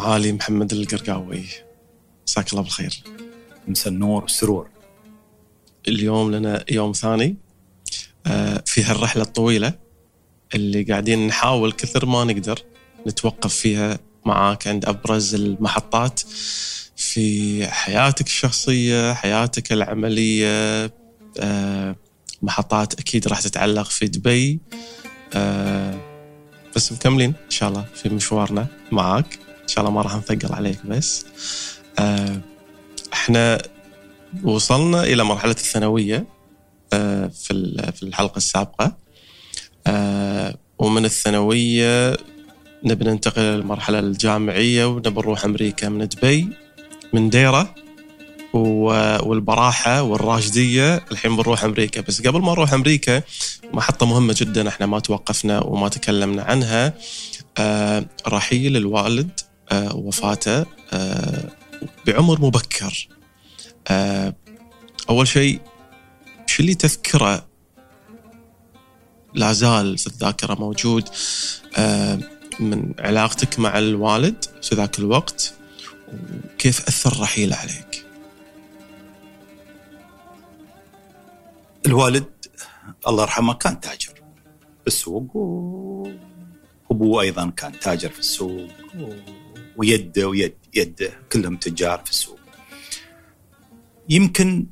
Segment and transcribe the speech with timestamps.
[0.00, 1.44] معالي محمد القرقاوي.
[2.26, 3.02] مساك الله بالخير.
[3.68, 4.68] مسا النور والسرور.
[5.88, 7.36] اليوم لنا يوم ثاني
[8.26, 9.72] آه، في هالرحلة الطويلة
[10.54, 12.58] اللي قاعدين نحاول كثر ما نقدر
[13.06, 16.20] نتوقف فيها معاك عند أبرز المحطات
[16.96, 20.92] في حياتك الشخصية حياتك العملية
[21.40, 21.96] آه،
[22.42, 24.60] محطات أكيد راح تتعلق في دبي.
[25.34, 26.00] آه،
[26.76, 29.49] بس مكملين إن شاء الله في مشوارنا معاك.
[29.70, 31.26] شاء الله ما راح نثقل عليك بس.
[31.98, 32.40] آه،
[33.12, 33.62] إحنا
[34.42, 36.26] وصلنا إلى مرحلة الثانوية
[36.90, 38.96] في في الحلقة السابقة.
[40.78, 42.16] ومن الثانوية
[42.84, 46.48] نبي ننتقل للمرحلة الجامعية ونبي نروح أمريكا من دبي
[47.12, 47.74] من ديرة
[48.52, 51.04] والبراحة والراشدية.
[51.12, 52.00] الحين بنروح أمريكا.
[52.00, 53.22] بس قبل ما نروح أمريكا
[53.72, 56.94] محطة مهمة جدا إحنا ما توقفنا وما تكلمنا عنها.
[57.58, 61.48] آه رحيل الوالد آه وفاته آه
[62.06, 63.08] بعمر مبكر.
[63.88, 64.34] آه
[65.10, 65.60] أول شيء
[66.46, 67.46] شو اللي تذكره؟
[69.34, 71.08] لا زال في الذاكرة موجود
[71.76, 72.18] آه
[72.60, 75.54] من علاقتك مع الوالد في ذاك الوقت
[76.54, 78.06] وكيف أثر رحيله عليك؟
[81.86, 82.24] الوالد
[83.06, 84.12] الله يرحمه كان تاجر
[84.84, 88.68] بالسوق وأبوه أيضا كان تاجر في السوق
[89.80, 92.38] ويده ويد يده كلهم تجار في السوق.
[94.08, 94.66] يمكن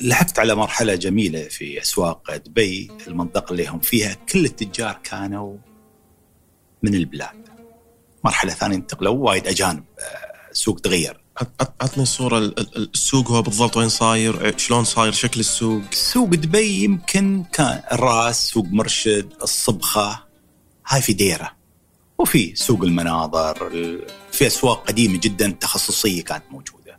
[0.00, 5.56] لحقت على مرحلة جميلة في أسواق دبي المنطقة اللي هم فيها كل التجار كانوا
[6.82, 7.48] من البلاد.
[8.24, 9.84] مرحلة ثانية انتقلوا وايد أجانب
[10.50, 11.20] السوق تغير.
[11.60, 12.38] عطني صورة
[12.76, 18.66] السوق هو بالضبط وين صاير شلون صاير شكل السوق؟ سوق دبي يمكن كان الراس سوق
[18.66, 20.24] مرشد الصبخة
[20.86, 21.63] هاي في ديرة.
[22.18, 23.70] وفي سوق المناظر
[24.32, 26.98] في أسواق قديمة جدا تخصصية كانت موجودة.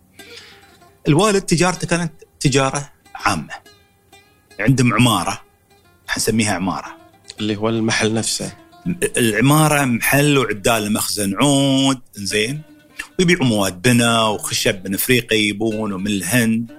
[1.07, 3.53] الوالد تجارته كانت تجارة عامة.
[4.59, 5.41] عندهم عمارة
[6.07, 6.97] حنسميها عمارة.
[7.39, 8.57] اللي هو المحل نفسه.
[9.17, 12.61] العمارة محل وعدال مخزن عود زين
[13.19, 16.71] ويبيعوا مواد بنا وخشب من أفريقيا يبون ومن الهند.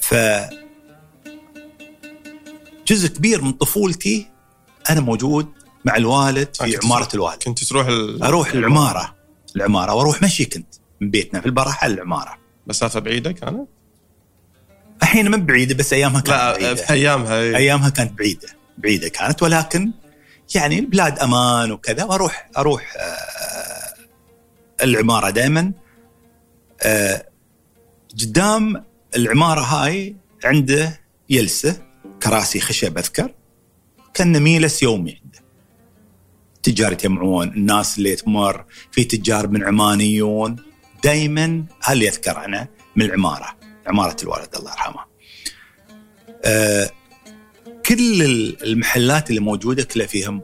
[0.00, 0.14] ف
[2.86, 4.26] جزء كبير من طفولتي
[4.90, 5.48] أنا موجود
[5.84, 7.42] مع الوالد في عمارة الوالد.
[7.42, 8.22] كنت تروح ال...
[8.22, 9.14] أروح العمارة.
[9.56, 9.94] العمارة.
[9.94, 12.38] وأروح مشي كنت من بيتنا في البرح العمارة.
[12.66, 13.68] مسافة بعيدة كانت؟
[15.02, 16.74] الحين من بعيدة بس أيامها كانت لا بعيدة.
[16.74, 17.56] في أيامها أي.
[17.56, 19.42] أيامها كانت بعيدة بعيدة كانت.
[19.42, 19.92] ولكن
[20.54, 23.94] يعني البلاد أمان وكذا وأروح أروح آه
[24.82, 25.72] العمارة دائما
[26.82, 27.26] آه،
[28.20, 28.84] قدام
[29.16, 31.82] العمارة هاي عنده يلسه
[32.22, 33.34] كراسي خشب أذكر
[34.14, 35.22] كان نميلس يومي.
[36.64, 40.56] تجار يتجمعون الناس اللي تمر في تجار من عمانيون.
[41.04, 45.04] دائما هل يذكر أنا من العمارة عمارة الوالد الله يرحمه.
[46.44, 46.90] آه
[47.86, 48.22] كل
[48.62, 50.42] المحلات اللي موجودة كلها فيهم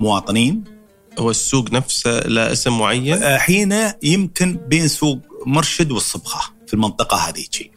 [0.00, 0.64] مواطنين.
[1.18, 7.72] هو السوق نفسه له اسم معين؟ حين يمكن بين سوق مرشد والصبخه في المنطقة هذيك.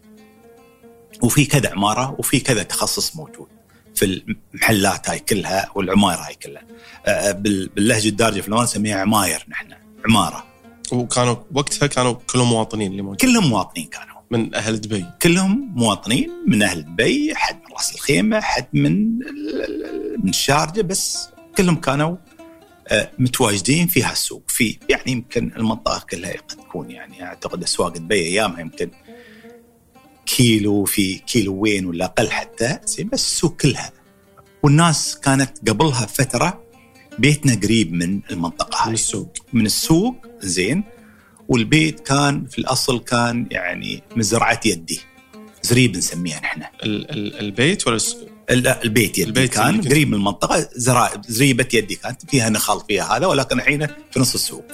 [1.24, 3.48] وفي كذا عمارة وفي كذا تخصص موجود.
[3.96, 4.06] في
[4.54, 6.64] المحلات هاي كلها والعماير هاي كلها.
[7.32, 9.68] باللهجة الدارجة في نسميها عماير نحن
[10.06, 10.46] عمارة.
[10.92, 16.32] وكانوا وقتها كانوا كلهم مواطنين اللي موجودين كلهم مواطنين كانوا من أهل دبي كلهم مواطنين
[16.48, 19.20] من أهل دبي حد من راس الخيمة حد من
[20.24, 22.18] من الشارجه بس كلهم كانوا
[22.88, 28.16] آه، متواجدين في هالسوق في يعني يمكن المنطقة كلها قد تكون يعني أعتقد أسواق دبي
[28.16, 28.92] أيامها يمكن
[30.26, 33.92] كيلو في كيلوين ولا أقل حتى زين بس السوق كلها.
[34.64, 36.64] والناس كانت قبلها فتره
[37.20, 38.88] بيتنا قريب من المنطقة هاي.
[38.88, 39.34] من السوق.
[39.54, 40.84] من السوق زين.
[41.48, 45.00] والبيت كان في الأصل كان يعني مزرعة يدي.
[45.64, 46.64] زريب نسميها نحن.
[46.84, 48.00] البيت ولا
[48.50, 50.70] البيت يدي البيت كان قريب من المنطقة.
[50.76, 51.10] زرا...
[51.28, 54.66] زريبة يدي كانت فيها نخال فيها هذا ولكن الحين في نص السوق.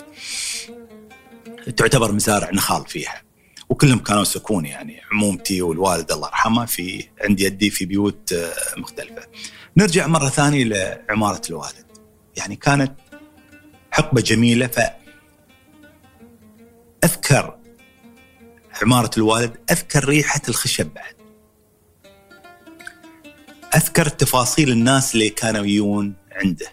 [1.77, 3.21] تعتبر مزارع نخال فيها.
[3.71, 9.27] وكلهم كانوا سكون يعني عمومتي والوالد الله يرحمه في عند يدي في بيوت آه، مختلفة.
[9.77, 11.85] نرجع مرة ثانية لعمارة الوالد.
[12.37, 12.91] يعني كانت
[13.91, 14.79] حقبة جميلة ف
[17.03, 17.57] اذكر
[18.81, 21.15] عمارة الوالد أذكر ريحة الخشب بعد.
[23.75, 26.67] أذكر تفاصيل الناس اللي كانوا يجون عنده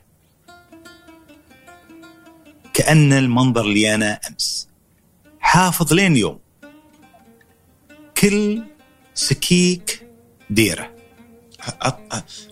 [2.75, 4.69] كأن المنظر اللي أنا أمس
[5.41, 6.48] حافظ لين يوم
[8.21, 8.63] كل
[9.15, 10.09] سكيك
[10.51, 10.95] ديرة.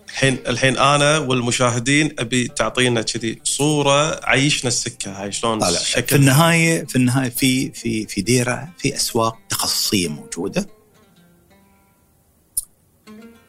[0.09, 6.85] الحين الحين أنا والمشاهدين أبي تعطينا كذي صورة عيشنا السكة هاي شلون لا في النهاية
[6.85, 10.69] في النهاية في في في ديرة في أسواق تخصصية موجودة.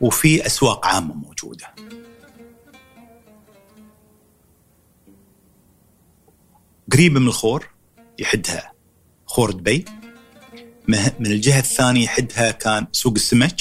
[0.00, 1.74] وفي أسواق عامة موجودة.
[6.92, 7.68] قريبه من الخور
[8.18, 8.72] يحدها
[9.26, 9.84] خور دبي
[10.88, 13.60] من الجهة الثانية يحدها كان سوق السمك.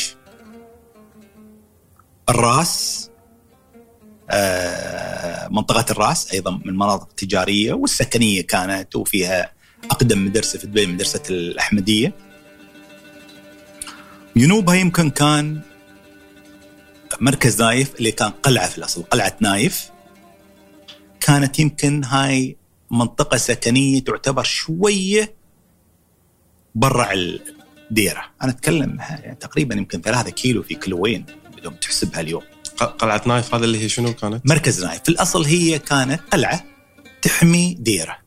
[2.29, 3.09] الراس
[4.29, 9.51] آه، منطقة الراس أيضا من المناطق التجارية والسكنية كانت وفيها
[9.91, 12.13] أقدم مدرسة في دبي مدرسة الأحمدية.
[14.37, 15.61] جنوبها يمكن كان
[17.21, 19.89] مركز نايف اللي كان قلعة في الأصل قلعة نايف.
[21.19, 22.57] كانت يمكن هاي
[22.91, 25.36] منطقة سكنية تعتبر شوية
[26.77, 28.23] برا الديرة.
[28.43, 31.25] أنا أتكلم يعني تقريبا يمكن ثلاثة كيلو في كيلوين
[31.57, 32.41] بدون تحسبها اليوم.
[32.99, 35.01] قلعة نايف هذا اللي هي شنو كانت؟ مركز نايف.
[35.03, 36.63] في الأصل هي كانت قلعة
[37.21, 38.17] تحمي ديرة.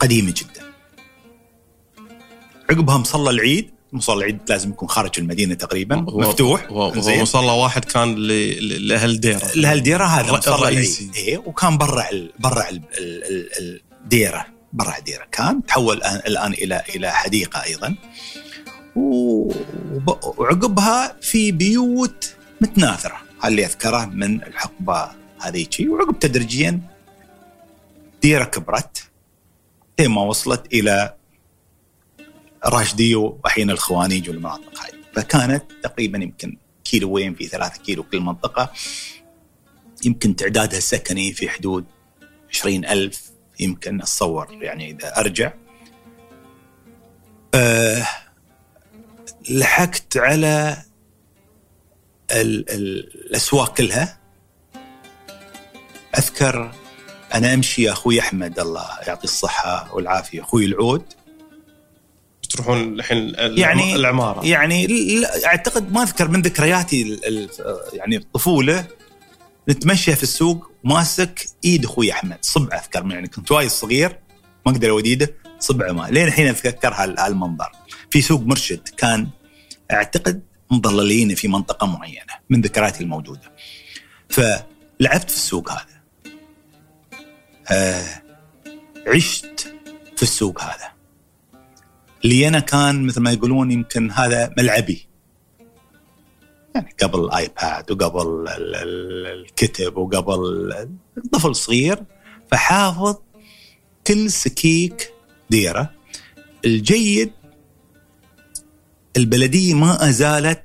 [0.00, 0.70] قديمة جدا.
[2.70, 3.70] عقبها مصلى العيد.
[3.92, 5.96] مصلى العيد لازم يكون خارج المدينة تقريبا.
[5.96, 6.66] هو مفتوح.
[6.70, 11.10] هو, مصلى واحد كان لأهل الديره لأهل الديره هذا مصلى الرئيسي.
[11.16, 12.04] اي وكان برا
[12.38, 12.64] برا
[14.04, 14.46] الديرة.
[14.72, 17.96] برا الديره كان تحول الان إلى إلى حديقة أيضا.
[20.36, 26.80] وعقبها في بيوت متناثرة اللي أذكره من الحقبة هذيك وعقب تدريجيا
[28.22, 29.10] ديره كبرت
[29.98, 31.14] لين ما وصلت إلى
[32.64, 34.90] راشدي وحين الخوانيج والمناطق هاي.
[35.14, 38.72] فكانت تقريبا يمكن كيلوين في ثلاثة كيلو كل منطقة
[40.04, 41.84] يمكن تعدادها السكني في حدود
[42.50, 43.29] عشرين ألف
[43.60, 45.52] يمكن أتصور يعني إذا أرجع.
[47.54, 48.06] أه
[49.50, 50.76] لحقت على
[52.30, 54.18] ال ال الأسواق كلها.
[56.18, 56.72] أذكر
[57.34, 60.40] أنا أمشي أخوي أحمد الله يعطيه الصحة والعافية.
[60.40, 61.04] أخوي العود.
[62.50, 64.46] تروحون الحين يعني العمارة.
[64.46, 64.86] يعني
[65.46, 67.20] أعتقد ما أذكر من ذكرياتي
[67.92, 68.86] يعني الطفولة.
[69.70, 72.38] نتمشى في السوق ماسك إيد أخوي أحمد.
[72.42, 74.18] صبع أذكر يعني كنت وايد صغير
[74.66, 76.08] ما أقدر أود إيده صبعة ما.
[76.10, 77.72] لين الحين اتذكر هالمنظر.
[78.10, 79.28] في سوق مرشد كان
[79.92, 83.52] أعتقد مضللين في منطقة معينة من ذكرياتي الموجودة.
[84.28, 86.00] فلعبت في السوق هذا.
[87.70, 88.22] آه
[89.06, 89.74] عشت
[90.16, 90.92] في السوق هذا.
[92.24, 95.09] اللي أنا كان مثل ما يقولون يمكن هذا ملعبي.
[96.74, 100.88] يعني قبل الايباد وقبل الكتب وقبل
[101.32, 102.02] طفل صغير
[102.50, 103.16] فحافظ
[104.06, 105.12] كل سكيك
[105.50, 105.90] ديره.
[106.64, 107.32] الجيد
[109.16, 110.64] البلدية ما أزالت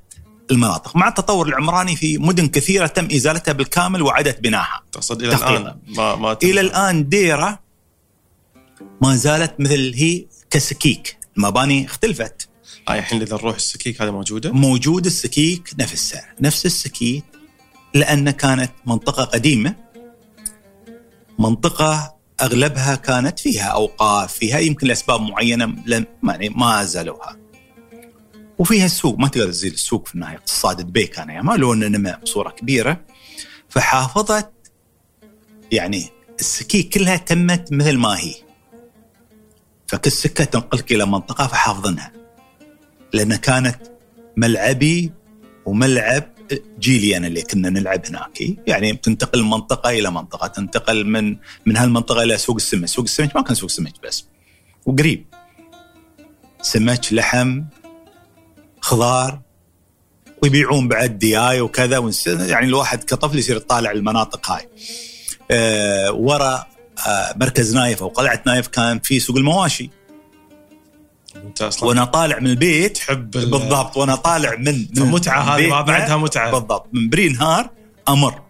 [0.50, 0.96] المناطق.
[0.96, 6.16] مع التطور العمراني في مدن كثيرة تم إزالتها بالكامل وإعادة بنائها تقصد إلى الآن ما,
[6.16, 7.60] ما إلى الآن ديرة
[9.02, 11.18] ما زالت مثل هي كسكيك.
[11.36, 12.48] المباني اختلفت.
[12.88, 17.24] هاي الحين اذا نروح السكيك هذه موجودة؟ موجود السكيك نفسها نفس السكيك
[17.94, 19.76] لأن كانت منطقة قديمة.
[21.38, 27.36] منطقة أغلبها كانت فيها أوقاف فيها يمكن لأسباب معينة لم يعني ما زالوها.
[28.58, 30.36] وفيها السوق ما تقدر تزيل السوق في النهاية.
[30.36, 33.00] اقتصاد دبي كان ايامها لو انه نمى بصوره كبيرة.
[33.68, 34.50] فحافظت
[35.72, 36.08] يعني
[36.40, 38.34] السكيك كلها تمت مثل ما هي.
[39.86, 42.15] فكل سكة تنقلك إلى منطقة فحافظنها.
[43.16, 43.76] لأن كانت
[44.36, 45.12] ملعبي
[45.66, 46.24] وملعب
[46.78, 48.38] جيلي أنا اللي كنا نلعب هناك.
[48.66, 52.88] يعني تنتقل من منطقة إلى منطقة تنتقل من من هالمنطقة إلى سوق السمك.
[52.88, 54.26] سوق السمك ما كان سوق سمك بس.
[54.86, 55.26] وقريب.
[56.62, 57.62] سمك لحم
[58.80, 59.40] خضار
[60.42, 62.12] ويبيعون بعد دياي وكذا.
[62.26, 64.68] يعني الواحد كطفل يصير يطالع المناطق هاي.
[65.50, 66.66] أه ورا
[67.06, 69.90] آه، مركز نايف أو قلعة نايف كان في سوق المواشي.
[71.62, 73.96] أصلا وأنا طالع من البيت تحب بالضبط.
[73.96, 76.50] وأنا طالع من, من متعه هذه ما بعدها متعة.
[76.50, 76.88] بالضبط.
[76.92, 77.70] من بري نهار
[78.08, 78.42] أمر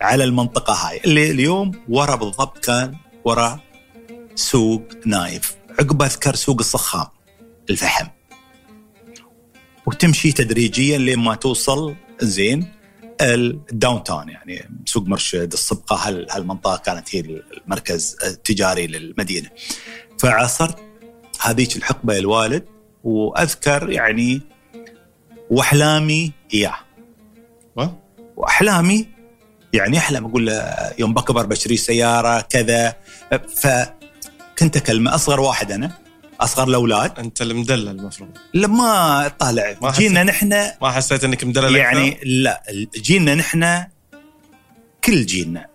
[0.00, 1.00] على المنطقة هاي.
[1.04, 3.60] اللي اليوم ورا بالضبط كان ورا
[4.34, 5.56] سوق نايف.
[5.80, 7.06] عقب أذكر سوق الصخام
[7.70, 8.06] الفحم.
[9.86, 12.68] وتمشي تدريجيا لين ما توصل زين
[13.20, 19.50] ال downtown يعني سوق مرشد الصبقة هالمنطقة كانت هي المركز التجاري للمدينة.
[20.18, 20.78] فعاصرت
[21.40, 22.64] هذيك الحقبة الوالد
[23.04, 24.40] وأذكر يعني
[25.50, 26.76] وأحلامي إياه.
[28.36, 29.06] وأحلامي
[29.72, 32.96] يعني احلم أقول له يوم بكبر بشتري سيارة كذا.
[33.56, 35.92] فكنت اكلمه أصغر واحد أنا
[36.40, 37.18] أصغر الأولاد.
[37.18, 38.30] أنت المدلل المفروض.
[38.54, 39.76] لما طالع.
[39.90, 40.48] جينا نحن
[40.82, 42.62] ما حسيت إنك مدلل يعني أكثر؟ لا
[42.96, 43.84] جينا نحن
[45.04, 45.66] كل جيلنا.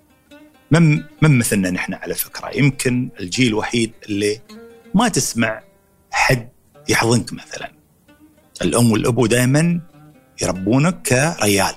[0.72, 2.50] من من مثلنا نحن على فكرة.
[2.56, 4.42] يمكن الجيل الوحيد اللي
[4.94, 5.64] ما تسمع
[6.12, 6.50] حد
[6.90, 7.72] يحضنك مثلا.
[8.62, 9.82] الأم والأبو دائما
[10.42, 11.76] يربونك كريال.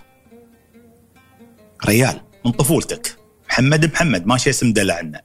[1.86, 3.16] ريال من طفولتك.
[3.48, 5.22] محمد محمد ما شيء اسم دلع عنا.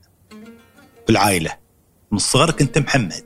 [1.07, 1.57] بالعائلة
[2.11, 3.25] من صغرك انت محمد.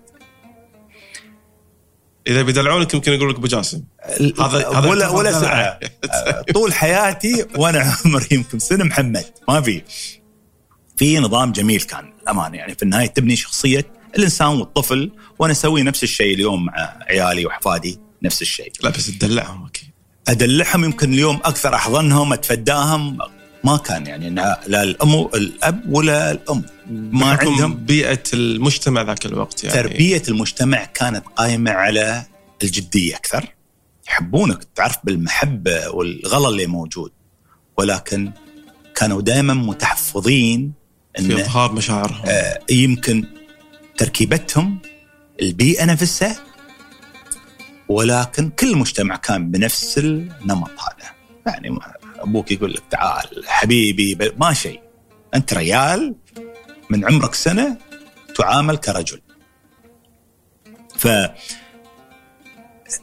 [2.28, 3.84] إذا بيدلعونك يمكن يقول لك أبو جاسم.
[4.40, 5.80] هذا ولا ولا سنة.
[6.54, 9.26] طول حياتي وأنا عمري يمكن سنة محمد.
[9.48, 9.82] ما في.
[10.98, 12.76] في نظام جميل كان الامانه يعني.
[12.76, 18.42] في النهاية تبني شخصية الإنسان والطفل وأنا أسوي نفس الشيء اليوم مع عيالي واحفادي نفس
[18.42, 18.72] الشيء.
[18.84, 19.90] لا بس تدلعهم أكيد.
[20.28, 23.18] أدلعهم يمكن اليوم أكثر أحضنهم أتفداهم.
[23.64, 26.64] ما كان يعني لا الأم الأب ولا الأم.
[26.90, 29.82] ما عندهم بيئة المجتمع ذاك الوقت يعني.
[29.82, 32.26] تربية المجتمع كانت قائمة على
[32.64, 33.46] الجدية أكثر.
[34.08, 37.12] يحبونك تعرف بالمحبة والغلا اللي موجود.
[37.78, 38.32] ولكن
[38.96, 40.74] كانوا دائما متحفظين
[41.18, 42.22] في إظهار مشاعرهم.
[42.26, 43.26] آه يمكن
[44.02, 44.80] تركيبتهم
[45.42, 46.36] البيئة نفسها
[47.90, 51.12] ولكن كل مجتمع كان بنفس النمط هذا.
[51.48, 51.80] يعني
[52.20, 54.82] أبوك يقول لك تعال حبيبي ما شيء.
[55.36, 56.16] أنت ريال
[56.90, 57.78] من عمرك سنة
[58.38, 59.22] تعامل كرجل.
[60.98, 61.08] ف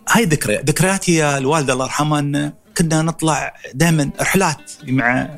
[0.08, 5.36] هاي ذكريات ذكرياتي يا الوالدة الله يرحمها إن كنا نطلع دائما رحلات مع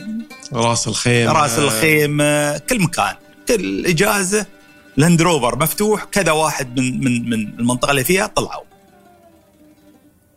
[0.53, 2.19] راس الخيم راس الخيم
[2.57, 3.15] كل مكان
[3.49, 4.60] كل إجازة
[4.97, 8.65] لاند روفر مفتوح كذا واحد من من من المنطقة اللي فيها طلعوا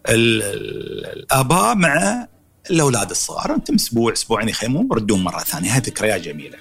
[0.09, 2.27] الآباء مع
[2.71, 6.57] الأولاد الصغار أنتم أسبوع أسبوعين يخيمون وردون مرة ثانية هذه ذكريات جميلة.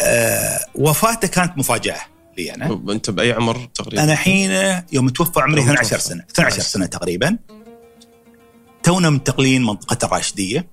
[0.00, 2.00] أه وفاته كانت مفاجأة
[2.38, 2.82] لي أنا.
[2.90, 4.50] أنت بأي عمر تقريبا؟ أنا حين
[4.92, 7.38] يوم توفى عمري 12 سنة 12 سنة تقريبا.
[8.82, 10.68] تونا منتقلين منطقة الراشدية.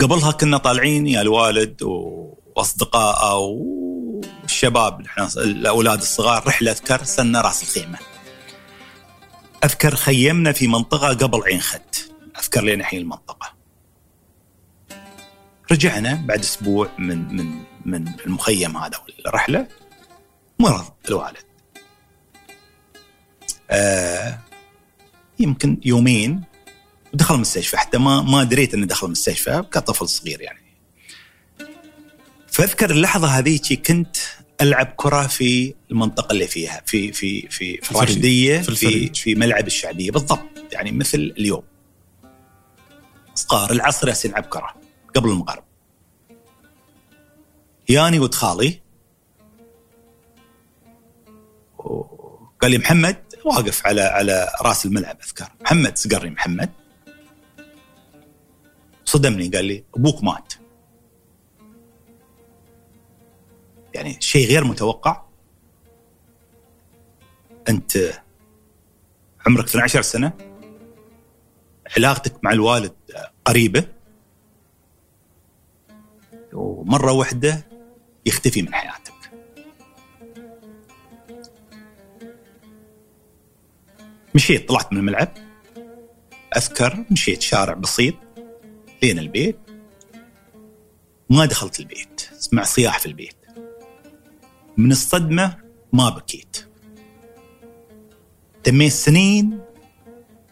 [0.00, 1.82] قبلها كنا طالعين يا الوالد
[2.56, 3.36] واصدقائه
[4.42, 7.98] والشباب الأولاد الصغار رحلة اذكر سنة راس الخيمة.
[9.64, 13.52] أذكر خيمنا في منطقة قبل عين خت أذكر لين الحين المنطقة.
[15.72, 19.68] رجعنا بعد أسبوع من من من المخيم هذا والرحلة.
[20.58, 21.44] مرض الوالد.
[23.70, 24.38] آه
[25.38, 26.42] يمكن يومين.
[27.14, 30.65] ودخل المستشفى حتى ما ما دريت انه دخل المستشفى كطفل صغير يعني.
[32.56, 34.16] فاذكر اللحظة هذيك كنت
[34.60, 39.66] ألعب كرة في المنطقة اللي فيها في في في في الراشديه في في, في ملعب
[39.66, 40.10] الشعبية.
[40.10, 41.62] بالضبط يعني مثل اليوم.
[43.34, 44.74] صغار العصر ياسين ألعب كرة
[45.14, 45.64] قبل المغرب.
[47.88, 48.80] ياني ولد خالي.
[52.60, 55.48] قال لي محمد واقف على على رأس الملعب أذكر.
[55.60, 56.70] محمد سقرني محمد.
[59.04, 60.65] صدمني قال لي أبوك مات.
[63.96, 65.22] يعني شيء غير متوقع.
[67.68, 68.22] أنت
[69.46, 70.32] عمرك 12 سنة
[71.96, 72.92] علاقتك مع الوالد
[73.44, 73.84] قريبة.
[76.52, 77.66] ومرة واحدة
[78.26, 79.12] يختفي من حياتك.
[84.34, 85.34] مشيت طلعت من الملعب.
[86.56, 88.14] أذكر مشيت شارع بسيط
[89.02, 89.58] لين البيت.
[91.30, 93.35] ما دخلت البيت سمع صياح في البيت.
[94.76, 95.56] من الصدمة
[95.92, 96.66] ما بكيت.
[98.64, 99.60] تميت سنين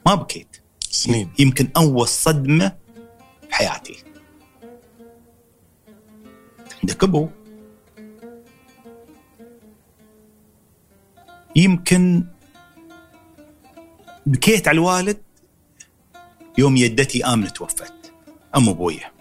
[0.06, 0.56] ما بكيت.
[0.90, 1.32] سنين.
[1.38, 2.76] يمكن أول صدمة
[3.48, 4.04] في حياتي
[6.82, 7.28] عندك أبو.
[11.56, 12.24] يمكن
[14.26, 15.22] بكيت على الوالد
[16.58, 18.12] يوم يدتي آمنة توفت.
[18.56, 19.12] أم أبويا.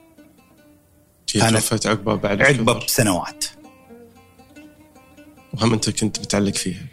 [1.34, 3.46] كانت توفت عقبه بعد عقبه بسنوات.
[5.54, 6.86] وهم أنت كنت متعلق فيها.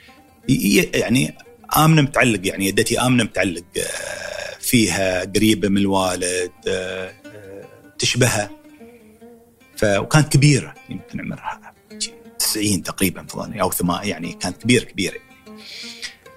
[0.94, 1.34] يعني
[1.76, 7.64] آمنة متعلق يعني يدتي آمنة متعلق آه، فيها قريبة من الوالد آه، آه،
[7.98, 8.50] تشبهها.
[9.76, 11.74] ف وكانت كبيرة يمكن عمرها
[12.38, 15.18] 90 تقريبا فضلني أو ثمان يعني كانت كبيرة كبيرة.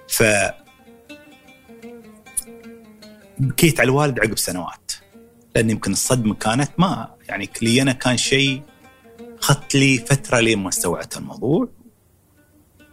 [0.08, 0.22] ف
[3.38, 4.92] بكيت على الوالد عقب سنوات
[5.56, 8.62] لأن يمكن الصدمة كانت ما يعني كلينا كان شيء
[9.38, 11.68] اخذت لي فترة لين ما استوعبت الموضوع.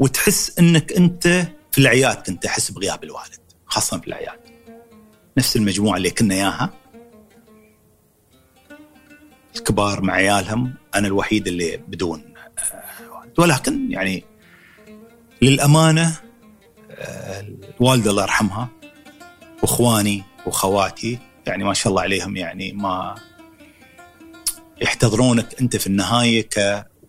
[0.02, 1.28] وتحس إنك أنت
[1.72, 4.40] في الاعياد كنت احس بغياب الوالد خاصة في الاعياد
[5.38, 6.74] نفس المجموعة اللي كنا إياها.
[9.56, 13.40] الكبار مع عيالهم أنا الوحيد اللي بدون آه، والد.
[13.40, 14.24] ولكن يعني
[15.42, 16.16] للأمانة
[16.92, 17.46] آه،
[17.80, 18.70] الوالدة الله يرحمها
[19.64, 23.16] وإخواني واخواتي يعني ما شاء الله عليهم يعني ما
[24.82, 26.50] يحتضنونك أنت في النهاية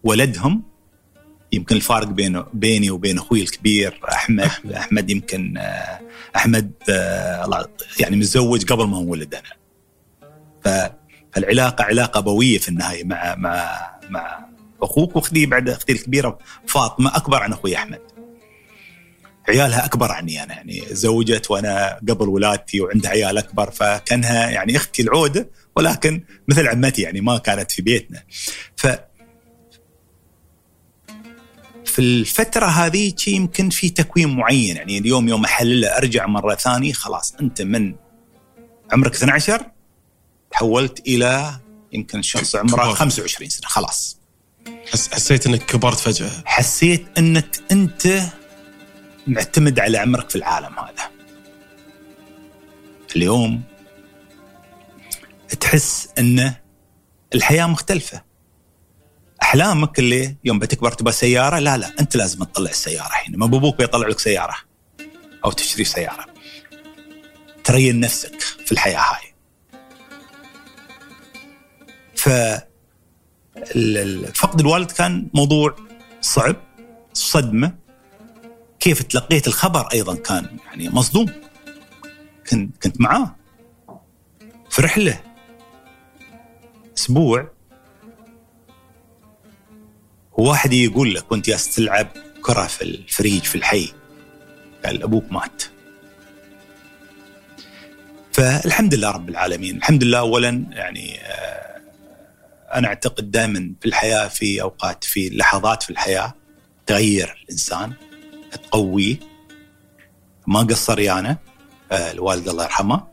[0.02, 0.71] كولدهم.
[1.52, 4.44] يمكن الفارق بين بيني وبين أخوي الكبير أحمد.
[4.44, 6.00] أحمد, أحمد يمكن آه،
[6.36, 7.68] أحمد آه،
[8.00, 9.52] يعني متزوج قبل ما انولد أنا.
[10.64, 14.46] فالعلاقة علاقة ابويه في النهاية مع مع مع
[14.82, 18.00] أخوك وأختي بعد أختي الكبيرة فاطمة أكبر عن أخوي أحمد.
[19.48, 25.02] عيالها أكبر عني أنا يعني زوجت وأنا قبل ولادتي وعندها عيال أكبر فكأنها يعني أختي
[25.02, 28.22] العودة ولكن مثل عمتي يعني ما كانت في بيتنا.
[28.76, 28.86] ف
[31.92, 34.76] في الفترة هذه يمكن في تكوين معين.
[34.76, 37.94] يعني اليوم يوم احلله أرجع مرة ثانية خلاص أنت من
[38.92, 39.66] عمرك 12
[40.50, 41.60] تحولت إلى
[41.92, 44.18] يمكن شخص عمره 25 سنة خلاص.
[44.92, 46.30] حسيت إنك كبرت فجأة.
[46.44, 48.22] حسيت إنك أنت
[49.26, 51.10] معتمد على عمرك في العالم هذا.
[53.16, 53.62] اليوم
[55.60, 56.54] تحس إن
[57.34, 58.22] الحياة مختلفة.
[59.42, 63.38] أحلامك اللي يوم بتكبر تبغى سيارة؟ لا لا أنت لازم تطلع السيارة الحين.
[63.38, 64.54] ما أبوك بيطلع لك سيارة
[65.44, 66.26] أو تشتري سيارة.
[67.64, 69.34] ترين نفسك في الحياة هاي.
[72.16, 72.28] ف
[74.34, 75.76] فقد الوالد كان موضوع
[76.20, 76.56] صعب
[77.12, 77.74] صدمة.
[78.80, 81.26] كيف تلقيت الخبر أيضا كان يعني مصدوم.
[82.50, 83.36] كنت كنت معاه
[84.70, 85.20] في رحلة.
[86.98, 87.52] أسبوع
[90.38, 92.08] وواحد يقول لك وانت جالس تلعب
[92.42, 93.92] كره في الفريج في الحي.
[94.84, 95.62] قال أبوك مات.
[98.32, 99.76] فالحمد لله رب العالمين.
[99.76, 101.80] الحمد لله اولا يعني آه،
[102.74, 106.34] أنا أعتقد دائما في الحياة في أوقات في لحظات في الحياة
[106.86, 107.92] تغير الإنسان
[108.52, 109.16] تقويه
[110.46, 111.36] ما قصر يانا
[111.92, 113.06] آه الوالد الله يرحمه.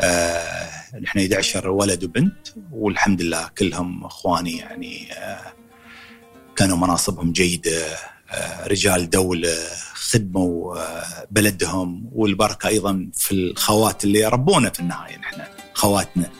[0.00, 0.68] آه
[1.00, 5.08] نحن 11 ولد وبنت والحمد لله كلهم إخواني يعني
[6.56, 7.86] كانوا مناصبهم جيدة
[8.30, 9.56] آه رجال دولة
[9.94, 10.76] خدموا
[11.30, 15.42] بلدهم والبركة أيضا في الخوات اللي ربونا في النهاية نحن
[15.74, 16.30] خواتنا.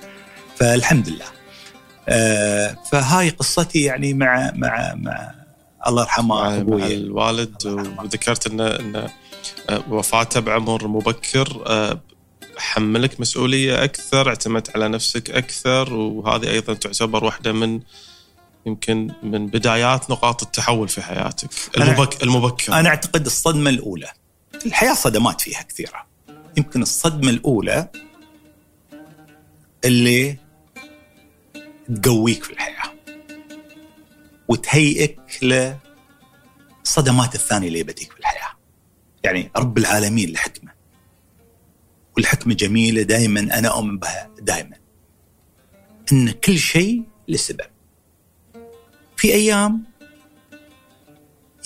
[0.57, 1.27] فالحمد لله.
[2.09, 5.35] آه فهاي قصتي يعني مع مع مع
[5.87, 9.09] الله يرحمه أبوي الوالد وذكرت انه انه
[9.71, 11.67] آه، وفاته بعمر مبكر.
[12.59, 17.81] حملك مسؤولية أكثر اعتمدت على نفسك أكثر وهذه أيضا تعتبر واحدة من
[18.67, 22.23] يمكن من بدايات نقاط التحول في حياتك المبك...
[22.23, 24.13] المبكر أنا أعتقد الصدمة الأولى
[24.67, 26.07] الحياة صدمات فيها كثيرة
[26.57, 27.89] يمكن الصدمة الأولى
[29.85, 30.37] اللي
[32.03, 32.93] تقويك في الحياة
[34.49, 38.57] وتهيئك للصدمات الثانية اللي بتجيك في الحياة.
[39.25, 40.73] يعني رب العالمين الحكمه.
[42.17, 44.77] والحكمة جميلة دائما أنا أؤمن بها دائما.
[46.13, 47.76] إن كل شيء لسبب.
[49.17, 49.85] في أيام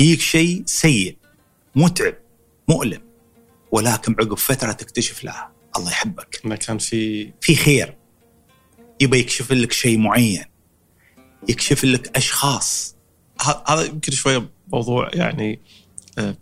[0.01, 1.17] يجيك شيء سيء
[1.75, 2.15] متعب
[2.69, 3.01] مؤلم
[3.73, 6.41] ولكن عقب فترة تكتشف لا الله يحبك.
[6.45, 7.97] ما كان في في خير.
[9.01, 10.45] يبغى يكشف لك شيء معين.
[11.49, 12.97] يكشف لك أشخاص
[13.67, 15.61] هذا يمكن شوية موضوع يعني
[16.19, 16.37] آه،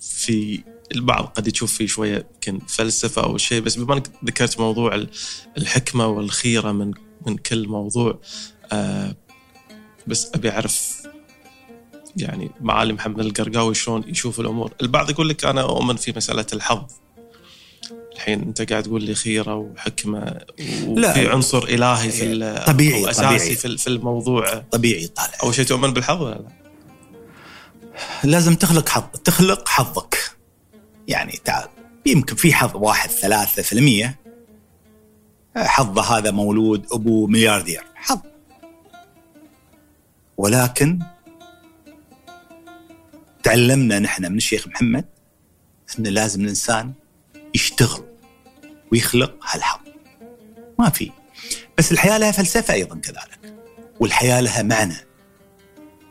[0.00, 0.62] في
[0.94, 5.06] البعض قد يشوف فيه شوية يمكن فلسفة أو شيء بس بما إنك ذكرت موضوع
[5.58, 6.92] الحكمة والخيرة من
[7.26, 8.20] من كل موضوع
[8.72, 9.16] آه،
[10.06, 11.02] بس أبي أعرف
[12.16, 16.84] يعني معالي محمد القرقاوي شلون يشوف الأمور، البعض يقول لك أنا أؤمن في مسألة الحظ.
[18.14, 20.40] الحين أنت قاعد تقول لي خيرة وحكمة
[20.86, 23.56] وفي عنصر إلهي في طبيعي أساسي طبيعي.
[23.56, 24.54] في في الموضوع.
[24.58, 26.48] طبيعي طالع أول شيء تؤمن بالحظ ولا لا؟
[28.24, 30.36] لازم تخلق حظ تخلق حظك.
[31.08, 31.68] يعني تعال
[32.06, 34.18] يمكن في حظ واحد ثلاثة في المية.
[35.56, 37.84] حظه هذا مولود أبوه ملياردير.
[37.94, 38.18] حظ.
[40.36, 40.98] ولكن
[43.42, 45.04] تعلمنا نحن من الشيخ محمد
[45.98, 46.92] أن لازم الإنسان
[47.54, 48.04] يشتغل
[48.92, 49.80] ويخلق هالحظ
[50.78, 51.10] ما في.
[51.78, 53.54] بس الحياة لها فلسفة أيضا كذلك.
[54.00, 54.96] والحياة لها معنى.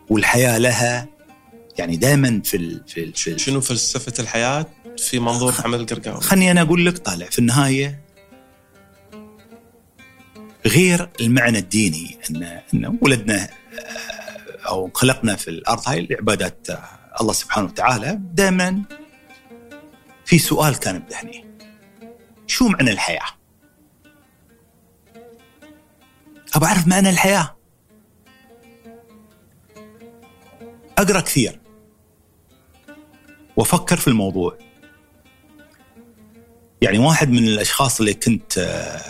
[0.10, 1.08] والحياة لها
[1.78, 4.66] يعني دائما في ال في, ال في شنو فلسفة الحياة
[4.98, 7.26] في منظور محمد القرقاوي؟ خلني أنا أقول لك طالع.
[7.26, 8.02] في النهاية
[10.66, 13.50] غير المعنى الديني ان إن ولدنا
[14.68, 16.58] أو خلقنا في الأرض هاي لعباده
[17.22, 18.84] الله سبحانه وتعالى دائما
[20.26, 21.46] في سؤال كان بذهني
[22.48, 23.26] شو معنى الحياة؟
[26.56, 27.56] أبغى أعرف معنى الحياة.
[30.98, 31.60] أقرأ كثير.
[33.56, 34.58] وأفكر في الموضوع.
[36.82, 39.02] يعني واحد من الأشخاص اللي كنت آه،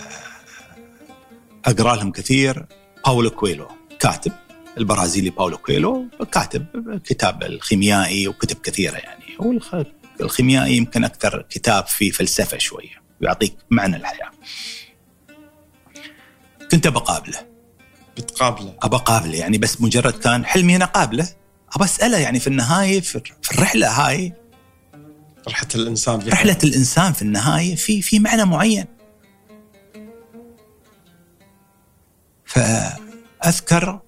[1.66, 2.66] أقرأ لهم كثير
[3.06, 3.68] باولو كويلو
[4.00, 4.32] كاتب.
[4.78, 6.66] البرازيلي باولو كويلو كاتب
[7.04, 9.24] كتاب الخيميائي وكتب كثيرة يعني.
[9.42, 9.84] هو الخ-
[10.22, 14.32] الخيميائي يمكن أكثر كتاب فيه فلسفة شوية ويعطيك معنى الحياة.
[16.72, 17.40] كنت بقابله
[18.18, 21.30] بتقابله؟ ابى أقابله يعني بس مجرد كان حلمي أنا قابله
[21.76, 24.34] ابى أسأله يعني في النهاية في في الرحلة هاي.
[25.48, 28.86] رحلة الإنسان في رحلة الإنسان في النهاية في في معنى معين.
[32.46, 34.00] فأذكر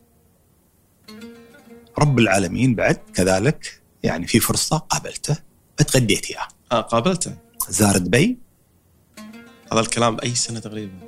[1.99, 5.37] رب العالمين بعد كذلك يعني في فرصة قابلته
[5.79, 7.35] اتغديت اياه آه قابلته.
[7.69, 8.37] زار دبي
[9.71, 10.99] هذا الكلام بأي سنة تقريبا؟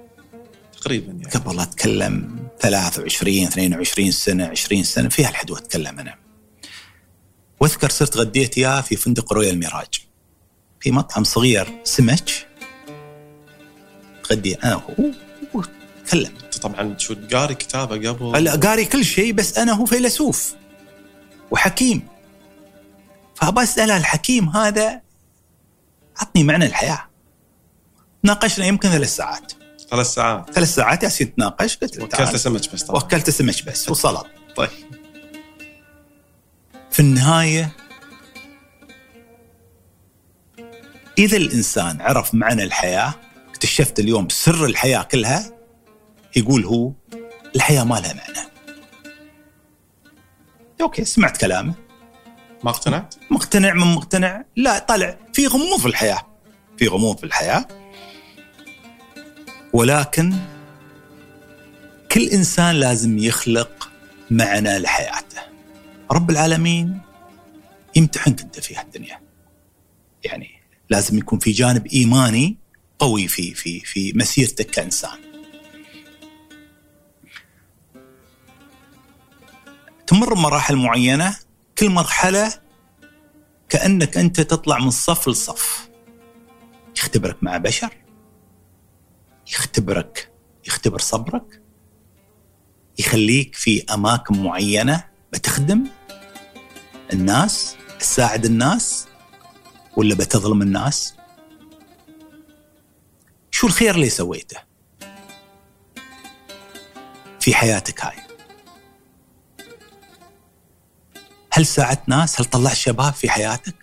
[0.82, 1.26] تقريبا يعني.
[1.26, 6.16] قبل أتكلم 23 22 سنة 20 سنة في هالحدود أتكلم أنا.
[7.60, 10.08] وأذكر صرت غديت اياه في فندق رويال ميراج.
[10.80, 12.48] في مطعم صغير سمك.
[14.32, 15.12] غدي أنا وهو
[15.54, 20.56] وتكلم أنت طبعا شو قاري كتابه قبل؟ لا قاري كل شيء بس أنا هو فيلسوف.
[21.52, 22.08] وحكيم.
[23.36, 25.02] فابى اساله الحكيم هذا
[26.18, 27.06] عطني معنى الحياة.
[28.24, 29.54] ناقشنا يمكن ثلاث ساعات.
[29.90, 30.54] ثلاث ساعات.
[30.54, 32.36] ثلاث ساعات ياسين نتناقش قلت له وكلت.
[32.36, 33.04] سمك بس طبعا.
[33.04, 34.70] وكلت سمك بس وسلط طيب.
[36.92, 37.72] في النهاية
[41.18, 43.14] إذا الإنسان عرف معنى الحياة
[43.50, 45.52] اكتشفت اليوم سر الحياة كلها
[46.36, 46.92] يقول هو
[47.56, 48.49] الحياة ما لها معنى.
[50.82, 51.74] أوكي سمعت كلامه.
[52.64, 54.46] ما اقتنعت؟ مقتنع من مقتنع.
[54.56, 56.28] لا طلع في غموض في الحياة.
[56.78, 57.68] في غموض في الحياة.
[59.74, 60.34] ولكن
[62.12, 63.90] كل إنسان لازم يخلق
[64.32, 65.42] معنى لحياته.
[66.12, 67.02] رب العالمين
[67.96, 69.20] يمتحنك انت في هالدنيا.
[70.24, 70.50] يعني
[70.90, 72.58] لازم يكون في جانب إيماني
[73.00, 75.29] قوي في في في مسيرتك كإنسان.
[80.10, 81.36] تمر بمراحل معينة
[81.78, 82.54] كل مرحلة
[83.70, 85.90] كأنك أنت تطلع من صف لصف.
[86.98, 87.98] يختبرك مع بشر
[89.48, 90.32] يختبرك
[90.68, 91.62] يختبر صبرك
[93.00, 95.88] يخليك في أماكن معينة بتخدم
[97.14, 99.08] الناس تساعد الناس
[99.98, 101.16] ولا بتظلم الناس.
[103.52, 104.58] شو الخير اللي سويته
[107.40, 108.29] في حياتك هاي؟
[111.52, 113.76] هل ساعدت ناس؟ هل طلعت شباب في حياتك؟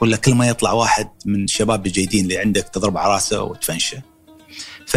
[0.00, 4.02] ولا كل ما يطلع واحد من الشباب الجيدين اللي عندك تضرب على راسه وتفنشه.
[4.86, 4.96] ف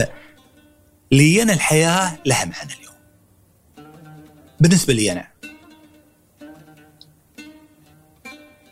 [1.11, 2.95] لي أنا الحياة لها معنى اليوم.
[4.59, 5.27] بالنسبة لي أنا.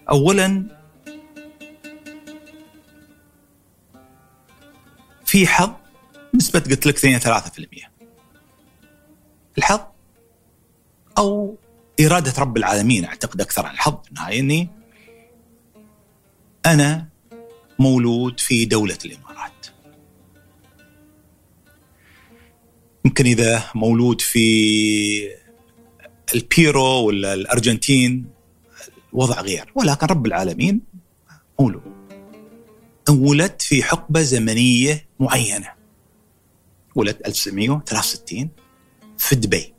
[0.09, 0.65] أولا
[5.25, 5.71] في حظ
[6.35, 7.89] نسبة قلت لك 2 3%
[9.57, 9.79] الحظ
[11.17, 11.57] أو
[11.99, 14.69] إرادة رب العالمين أعتقد أكثر عن الحظ في النهاية إني
[16.65, 17.09] أنا
[17.79, 19.67] مولود في دولة الإمارات.
[23.05, 25.39] يمكن إذا مولود في
[26.35, 28.25] البيرو ولا الأرجنتين
[29.13, 29.71] الوضع غير.
[29.75, 30.81] ولكن رب العالمين
[31.59, 31.81] مولود.
[33.09, 35.67] انولدت في حقبة زمنية معينة.
[36.95, 38.49] ولدت 1963
[39.17, 39.73] في دبي.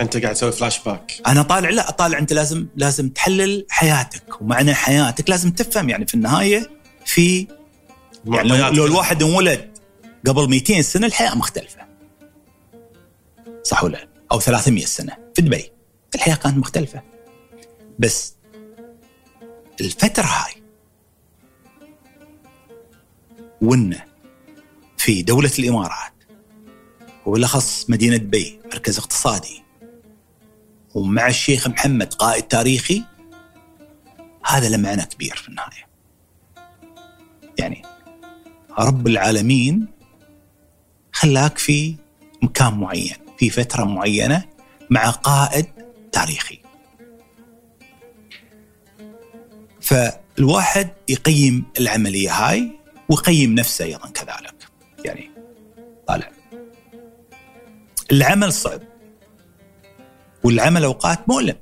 [0.00, 4.74] انت قاعد تسوي فلاش باك أنا طالع لا طالع انت لازم لازم تحلل حياتك ومعنى
[4.74, 6.70] حياتك لازم تفهم يعني في النهاية
[7.06, 7.46] في
[8.26, 8.86] يعني لو.
[8.86, 9.78] الواحد انولد
[10.26, 11.80] قبل 200 سنة الحياة مختلفة
[13.62, 15.72] صح ولا لا؟ أو 300 سنة في دبي
[16.14, 17.02] الحياة كانت مختلفة
[17.98, 18.34] بس
[19.80, 20.62] الفترة هاي
[23.62, 24.04] وإنه
[24.96, 26.12] في دولة الإمارات
[27.26, 29.62] وبالأخص مدينة دبي مركز اقتصادي
[30.94, 33.04] ومع الشيخ محمد قائد تاريخي
[34.46, 35.88] هذا له معنى كبير في النهاية.
[37.58, 37.82] يعني
[38.78, 39.86] رب العالمين
[41.12, 41.96] خلاك في
[42.42, 44.44] مكان معين في فترة معينة
[44.90, 45.66] مع قائد
[46.12, 46.58] تاريخي.
[49.80, 52.70] فالواحد يقيم العملية هاي
[53.08, 54.68] ويقيم نفسه أيضا كذلك.
[55.04, 55.30] يعني
[56.06, 56.30] طالع
[58.12, 58.80] العمل صعب
[60.44, 61.56] والعمل أوقات مؤلم.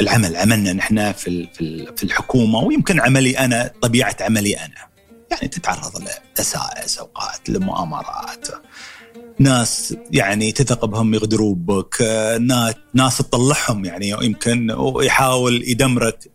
[0.00, 4.92] العمل عملنا نحن في في ال- في الحكومة ويمكن عملي أنا طبيعة عملي أنا.
[5.30, 6.02] يعني تتعرض
[6.36, 8.48] لدسائس أوقات لمؤامرات.
[9.38, 12.02] ناس يعني تثق بهم يغدروا بك
[12.40, 16.30] ناس ناس تطلعهم يعني يمكن ويحاول يدمرك.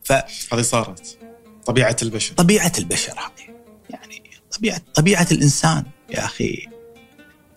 [0.54, 1.18] هذه صارت.
[1.66, 2.34] طبيعة البشر.
[2.34, 3.54] فطبيعه البشر هذه.
[3.90, 4.24] يعني
[4.58, 5.84] طبيعة طبيعة الإنسان.
[6.10, 6.66] يا أخي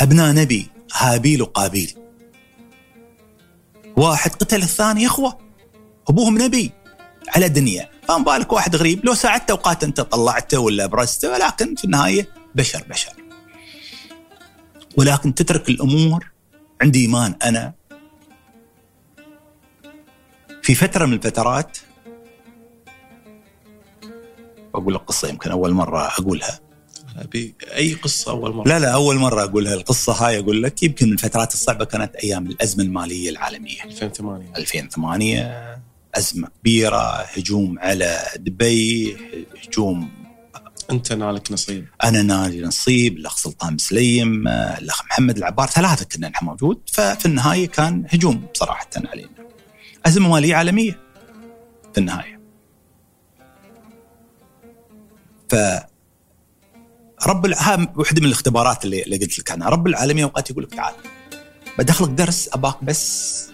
[0.01, 1.95] أبناء نبي هابيل وقابيل
[3.96, 5.38] واحد قتل الثاني اخوه
[6.09, 6.72] أبوهم نبي
[7.37, 9.05] على دنيا فما بالك واحد غريب.
[9.05, 13.12] لو ساعدته اوقات انت طلعته ولا ابرزته ولكن في النهاية بشر بشر.
[14.96, 16.31] ولكن تترك الأمور
[16.83, 17.72] عندي إيمان أنا.
[20.62, 21.79] في فترة من الفترات
[24.74, 26.61] أقول لك قصه يمكن أول مرة أقولها.
[27.16, 29.75] أبي أي قصة أول مرة؟ لا لا أول مرة أقولها.
[29.75, 33.85] القصة هاي أقول لك يمكن من الفترات الصعبة كانت أيام الأزمة المالية العالمية.
[33.85, 35.81] 2008 2008
[36.14, 39.16] أزمة كبيرة هجوم على دبي
[39.66, 40.11] هجوم
[40.90, 41.87] أنت نالك نصيب.
[42.05, 46.81] أنا نادي نصيب الأخ سلطان بسليم الأخ محمد العبار ثلاثة كنا نحن موجود.
[46.92, 49.31] ففي النهاية كان هجوم صراحة علينا.
[50.07, 51.01] أزمة مالية عالمية
[51.94, 52.40] في النهاية.
[55.49, 55.55] ف
[57.26, 57.87] رب الع...
[57.96, 59.68] واحدة من الاختبارات اللي, اللي قلت لك عنها.
[59.68, 60.94] رب العالمين اوقات يقول لك تعال.
[61.78, 63.46] بدخلك درس أباك بس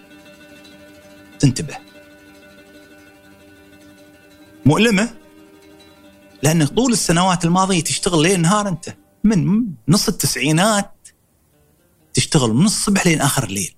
[1.39, 1.77] تنتبه.
[4.65, 5.09] مؤلمة؟
[6.43, 8.95] لأن طول السنوات الماضية تشتغل ليل نهار أنت.
[9.23, 11.07] من نص التسعينات
[12.13, 13.75] تشتغل من الصبح لين آخر الليل.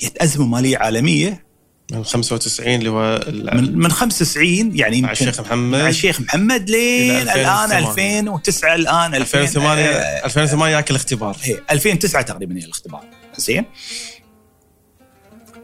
[0.00, 1.45] جت ازمه مالية عالمية
[1.92, 5.80] من 95 اللي هو من, من 95 يعني مع الشيخ محمد.
[5.80, 9.86] مع الشيخ محمد لين الآن 2009 الآن 2008
[10.24, 13.04] 2008 ياك الاختبار هي 2009 تقريبا هي الاختبار.
[13.36, 13.64] زين؟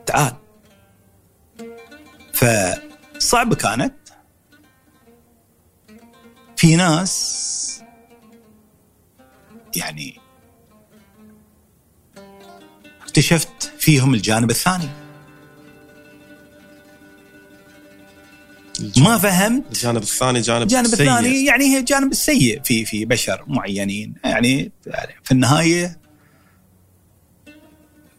[0.06, 0.32] تعال.
[2.34, 3.94] فصعبة كانت.
[6.56, 7.82] في ناس
[9.76, 10.20] يعني
[13.02, 15.01] اكتشفت فيهم الجانب الثاني.
[18.96, 21.00] ما فهمت؟ الجانب الثاني جانب الجانب سيء.
[21.00, 24.14] الثاني يعني هي الجانب السيء في في بشر معينين.
[24.24, 24.72] يعني
[25.24, 26.02] في النهاية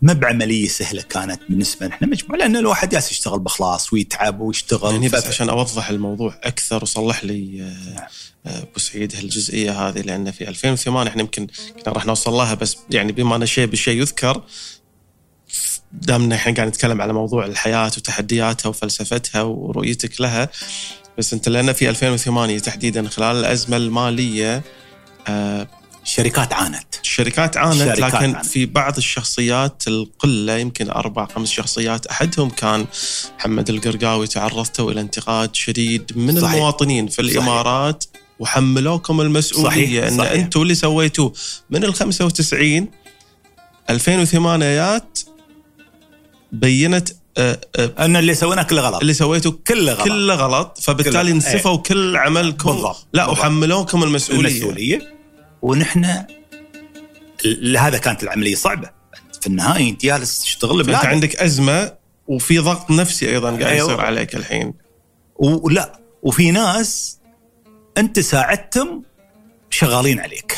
[0.02, 4.92] ما بعمليه سهلة كانت بالنسبة لنا مجموعة لأن الواحد جالس يشتغل بإخلاص ويتعب ويشتغل.
[4.92, 7.74] يعني بس عشان أوضح الموضوع أكثر وصلح لي
[8.46, 11.48] أبو سعيد هالجزئية هذه لأن في 2008 إحنا يمكن
[11.84, 14.44] كنا راح نوصل لها بس يعني بما أن شيء بالشيء يذكر
[15.94, 20.50] دامنا إحنا قاعد نتكلم على موضوع الحياة وتحدياتها وفلسفتها ورؤيتك لها
[21.18, 24.64] بس أنت لأن في 2008 تحديدا خلال الأزمة المالية
[25.28, 25.68] آه
[26.54, 28.46] عانت الشركات عانت الشركات لكن عانت.
[28.46, 32.86] في بعض الشخصيات القلة يمكن أربع خمس شخصيات أحدهم كان
[33.40, 36.54] محمد القرقاوي تعرضتوا إلى انتقاد شديد من صحيح.
[36.54, 38.24] المواطنين في الإمارات صحيح.
[38.40, 40.32] وحملوكم المسؤولية صحيح.
[40.32, 41.34] إن أنتم اللي سويتوه
[41.70, 42.88] من ال 95
[43.90, 45.04] 2008
[46.54, 49.02] بينت أه أه أن اللي سويناه كله غلط.
[49.02, 50.04] اللي سويته كله غلط.
[50.04, 50.80] كله غلط.
[50.82, 51.84] فبالتالي انسفوا إيه.
[51.84, 53.08] كل عملكم بالضبط.
[53.14, 54.50] لا وحملوكم المسؤولية.
[54.50, 55.14] المسؤولية.
[55.62, 56.06] ونحن
[57.78, 58.90] هذا كانت العملية صعبة.
[59.42, 61.94] في النهاية أنت جالس تشتغل أنت عندك أزمة
[62.28, 63.88] وفي ضغط نفسي أيضا قاعد أيوه.
[63.88, 64.74] يصير عليك الحين.
[65.36, 66.00] ولا.
[66.24, 67.20] وفي ناس
[67.98, 69.04] أنت ساعدتهم
[69.70, 70.58] شغالين عليك.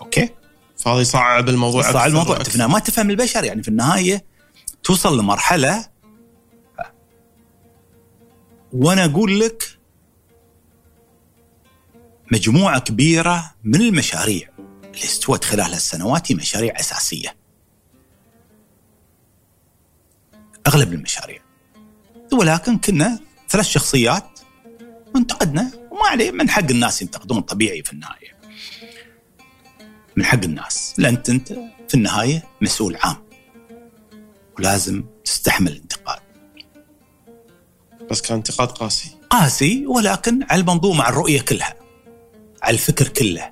[0.00, 0.28] أوكي.
[0.76, 2.36] فهذا يصعب الموضوع يصعب الموضوع.
[2.36, 2.68] أكثر.
[2.68, 3.44] ما تفهم البشر.
[3.44, 4.27] يعني في النهاية
[4.82, 5.88] توصل لمرحلة
[8.72, 9.78] وأنا أقول لك
[12.32, 14.48] مجموعة كبيرة من المشاريع
[14.84, 17.36] اللي استوت خلال هالسنوات هي مشاريع أساسية.
[20.66, 21.42] أغلب المشاريع.
[22.32, 24.40] ولكن كنا ثلاث شخصيات
[25.14, 28.38] وانتقدنا وما عليه من حق الناس ينتقدون طبيعي في النهاية.
[30.16, 31.52] من حق الناس لأن أنت
[31.88, 33.27] في النهاية مسؤول عام.
[34.58, 36.18] ولازم تستحمل الانتقاد.
[38.10, 39.10] بس كان انتقاد قاسي.
[39.30, 41.74] قاسي ولكن على المنظومة على الرؤية كلها.
[42.62, 43.50] على الفكر كله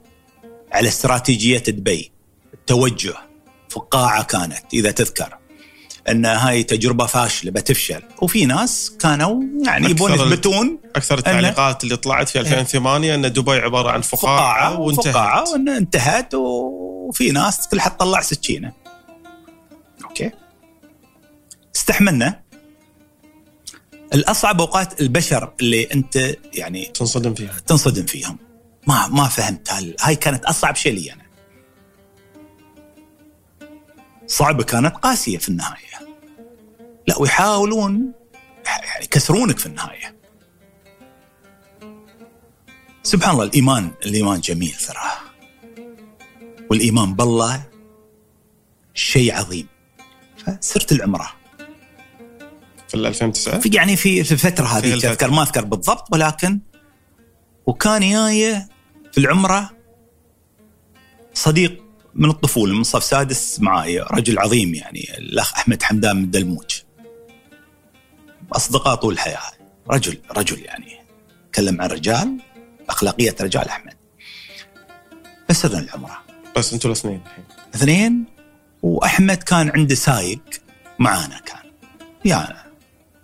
[0.73, 2.13] على استراتيجية دبي
[2.55, 3.15] التوجه
[3.69, 5.37] فقاعة كانت إذا تذكر
[6.09, 12.29] أن هاي تجربة فاشلة بتفشل وفي ناس كانوا يعني يبون يثبتون أكثر التعليقات اللي طلعت
[12.29, 17.81] في 2008 أن دبي عبارة عن فقاعة, فقاعة وانتهت فقاعة وأن انتهت وفي ناس كل
[17.81, 18.73] حد طلع سكينة
[21.77, 22.43] استحملنا.
[24.15, 27.59] الأصعب أوقات البشر اللي أنت يعني تنصدم فيها.
[27.67, 28.39] تنصدم فيهم.
[28.87, 31.27] ما ما فهمت هاي كانت أصعب شيء لي أنا.
[34.27, 36.17] صعبة كانت قاسية في النهاية.
[37.07, 38.13] لا ويحاولون
[38.67, 40.17] يعني يكسرونك في النهاية.
[43.03, 45.13] سبحان الله الإيمان الإيمان جميل ترى
[46.71, 47.63] والإيمان بالله
[48.95, 49.69] شيء عظيم.
[50.47, 51.36] فسرت العمرة.
[52.89, 56.61] في 2009 في يعني في في الفترة هذه اذكر ما أذكر بالضبط ولكن
[57.67, 58.69] وكان جاية
[59.13, 59.71] في العمرة
[61.35, 61.83] صديق
[62.15, 66.81] من الطفولة من صف سادس معاي رجل عظيم يعني الأخ أحمد حمدان من دلموج.
[68.53, 69.41] أصدقاء طول الحياة.
[69.91, 70.99] رجل رجل يعني.
[71.53, 72.39] تكلم عن رجال
[72.89, 73.95] أخلاقية رجال أحمد.
[75.49, 76.23] فسرنا العمرة.
[76.57, 77.45] بس أنتوا الاثنين الحين.
[77.75, 78.25] اثنين
[78.83, 80.41] وأحمد كان عنده سايق
[80.99, 81.71] معانا كان.
[82.25, 82.66] يعني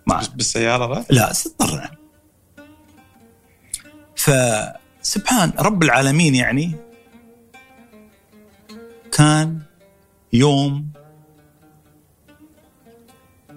[0.07, 1.91] معنا بالسيارة لا؟ لا اضطرنا
[4.15, 6.75] فسبحان رب العالمين يعني
[9.11, 9.61] كان
[10.33, 10.89] يوم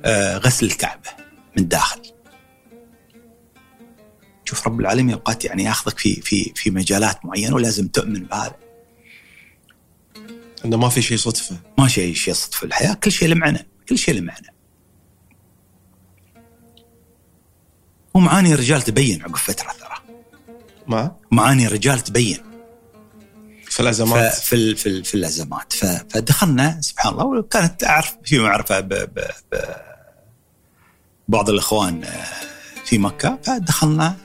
[0.05, 1.11] آه، غسل الكعبة
[1.57, 2.03] من داخل
[4.45, 8.57] شوف رب العالمين اوقات يعني ياخذك في في في مجالات معينة ولازم تؤمن بهذا.
[10.65, 11.57] إنه ما في شيء صدفة.
[11.79, 12.67] ما شيء شيء صدفة.
[12.67, 14.56] الحياة كل شيء له معنى كل شيء له معنى.
[18.17, 20.17] ومعاني رجال تبين عقب فترة ترى.
[20.87, 22.39] ما؟ معاني رجال تبين.
[23.71, 25.73] في الأزمات؟ في ال- في, ال- في الأزمات.
[26.11, 29.15] فدخلنا سبحان الله وكانت اعرف في معرفة ب ب
[29.53, 29.57] ب
[31.29, 32.25] بعض الإخوان آه،
[32.85, 33.39] في مكة.
[33.43, 34.17] فدخلنا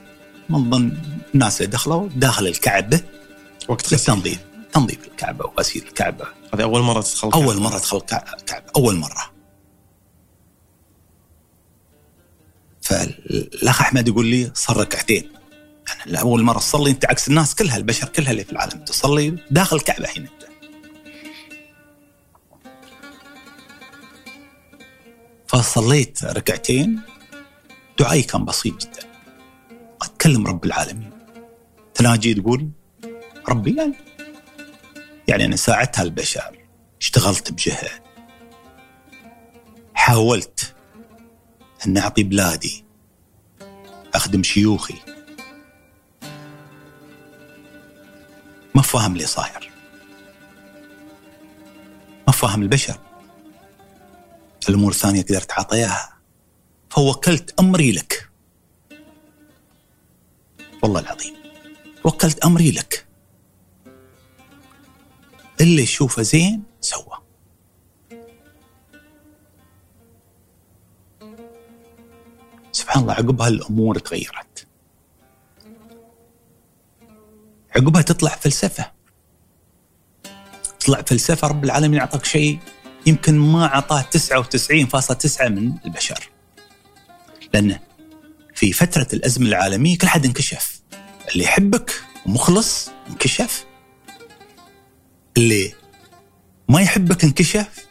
[0.48, 0.92] من ضمن
[1.34, 3.00] الناس اللي دخلوا داخل الكعبة.
[3.68, 3.98] وقت غسيل.
[3.98, 4.38] للتنظيف
[4.72, 6.24] تنظيف الكعبة وغسيل الكعبة.
[6.54, 9.32] هذه أول مرة تدخل أول مرة ادخل كع- كعبه أول مرة.
[12.92, 15.32] فالأخ أحمد يقول لي صار ركعتين.
[16.06, 18.84] أنا أول مرة تصلي أنت عكس الناس كلها البشر كلها اللي في العالم.
[18.84, 20.48] تصلي داخل الكعبة الحين انت
[25.46, 27.00] فصليت ركعتين.
[27.98, 29.02] دعائي كان بسيط جدا.
[30.02, 31.10] أتكلم رب العالمين.
[31.94, 32.70] تناجي تقول
[33.48, 33.94] ربي يعني
[35.28, 36.58] يعني أنا ساعدت هالبشر
[37.00, 38.02] اشتغلت بجهد.
[39.94, 40.74] حاولت
[41.86, 42.81] أن أعطي بلادي
[44.14, 44.94] أخدم شيوخي.
[48.74, 49.70] ما فاهم اللي صاير.
[52.26, 52.98] ما فاهم البشر.
[54.68, 56.18] الأمور الثانية قدرت اعطيها
[56.90, 58.28] فوكلت أمري لك.
[60.82, 61.34] والله العظيم.
[62.04, 63.06] وكلت أمري لك.
[65.60, 67.21] اللي يشوفه زين سوى
[72.72, 74.66] سبحان الله عقبها الأمور تغيرت.
[77.76, 78.92] عقبها تطلع فلسفة.
[80.80, 82.58] تطلع فلسفة رب العالمين يعطيك شيء
[83.06, 86.28] يمكن ما أعطاه 99.9 من البشر.
[87.54, 87.80] لأنه
[88.54, 90.82] في فترة الأزمة العالمية كل حد انكشف.
[91.32, 93.64] اللي يحبك ومخلص انكشف.
[95.36, 95.74] اللي
[96.68, 97.86] ما يحبك انكشف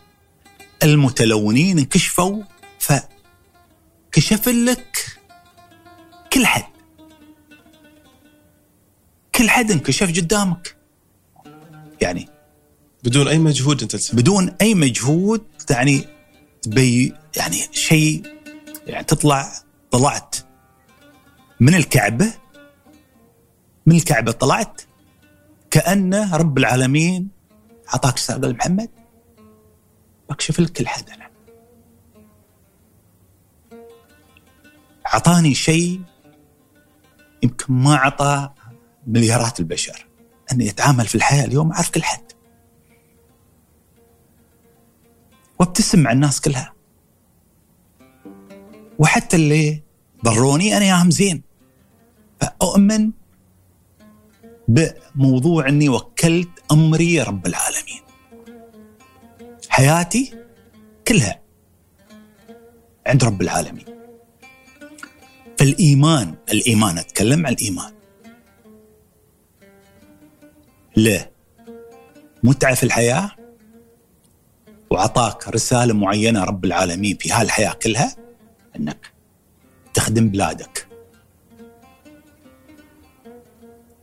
[0.84, 2.44] المتلونين انكشفوا
[4.12, 5.20] فكشف لك
[6.34, 6.64] كل حد.
[9.36, 10.78] كل حد انكشف قدامك.
[12.02, 12.30] يعني
[13.04, 14.22] بدون أي مجهود أنت تسوي.
[14.22, 16.06] بدون أي مجهود يعني
[16.62, 18.24] تبي يعني شيء
[18.88, 19.52] يعني تطلع
[19.92, 20.36] طلعت
[21.60, 22.34] من الكعبة.
[23.86, 24.82] من الكعبة طلعت.
[25.72, 27.30] كأنه رب العالمين
[27.90, 28.90] اعطاك قال محمد.
[30.30, 31.21] بكشف لك كل حد.
[35.14, 36.02] أعطاني شيء
[37.44, 38.50] يمكن ما أعطى
[39.08, 40.08] مليارات البشر
[40.52, 42.32] اني اتعامل في الحياة اليوم اعرف كل حد
[45.60, 46.74] وابتسم مع الناس كلها.
[49.00, 49.84] وحتى اللي
[50.26, 51.44] ضروني أنا ياهم زين.
[52.42, 53.12] فأؤمن
[54.68, 58.02] بموضوع أني وكلت أمري رب العالمين.
[59.70, 60.34] حياتي
[61.08, 61.42] كلها
[63.08, 64.01] عند رب العالمين.
[65.60, 67.94] فالايمان الإيمان أتكلم عن الإيمان.
[70.98, 71.30] له
[72.44, 73.32] متعه في الحياة؟
[74.90, 78.16] وعطاك رسالة معينة رب العالمين في هالحياة كلها؟
[78.76, 79.12] إنك
[79.94, 80.88] تخدم بلادك.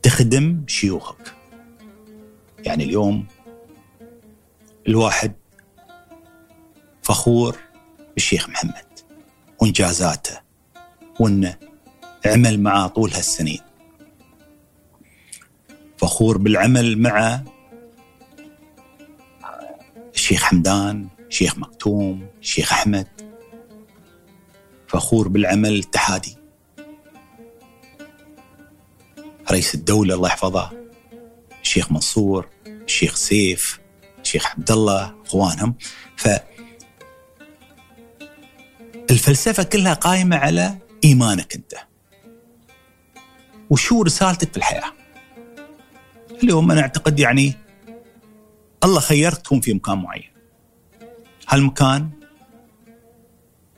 [0.01, 1.35] تخدم شيوخك.
[2.59, 3.27] يعني اليوم
[4.87, 5.33] الواحد
[7.03, 7.57] فخور
[8.13, 8.99] بالشيخ محمد
[9.61, 10.48] وإنجازاته.
[11.19, 11.57] وانه
[12.25, 13.59] عمل معاه طول هالسنين.
[15.97, 17.43] فخور بالعمل مع
[20.15, 23.07] الشيخ حمدان الشيخ مكتوم الشيخ أحمد.
[24.87, 26.37] فخور بالعمل الاتحادي
[29.51, 30.71] رئيس الدولة الله يحفظه
[31.61, 33.79] الشيخ منصور الشيخ سيف
[34.21, 35.75] الشيخ عبد الله إخوانهم.
[36.17, 36.27] ف
[39.11, 41.73] الفلسفة كلها قائمة على إيمانك أنت.
[43.69, 44.93] وشو رسالتك في الحياة؟
[46.43, 47.53] اليوم أنا أعتقد يعني
[48.83, 50.31] الله خيرك تكون في مكان معين.
[51.47, 52.09] هالمكان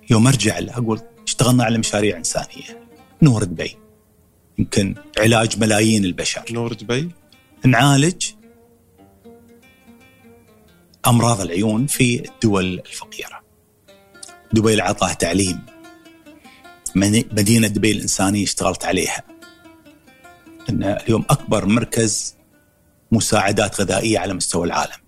[0.09, 2.87] يوم أرجع له أقول اشتغلنا على مشاريع إنسانية.
[3.21, 3.77] نور دبي.
[4.57, 6.43] يمكن علاج ملايين البشر.
[6.51, 7.11] نور دبي؟
[7.65, 8.31] نعالج
[11.07, 13.41] أمراض العيون في الدول الفقيرة.
[14.53, 15.65] دبي اللي عطاه تعليم.
[16.95, 19.23] مدينة دبي الإنسانية اشتغلت عليها.
[20.69, 22.35] إن اليوم أكبر مركز
[23.11, 25.01] مساعدات غذائية على مستوى العالم.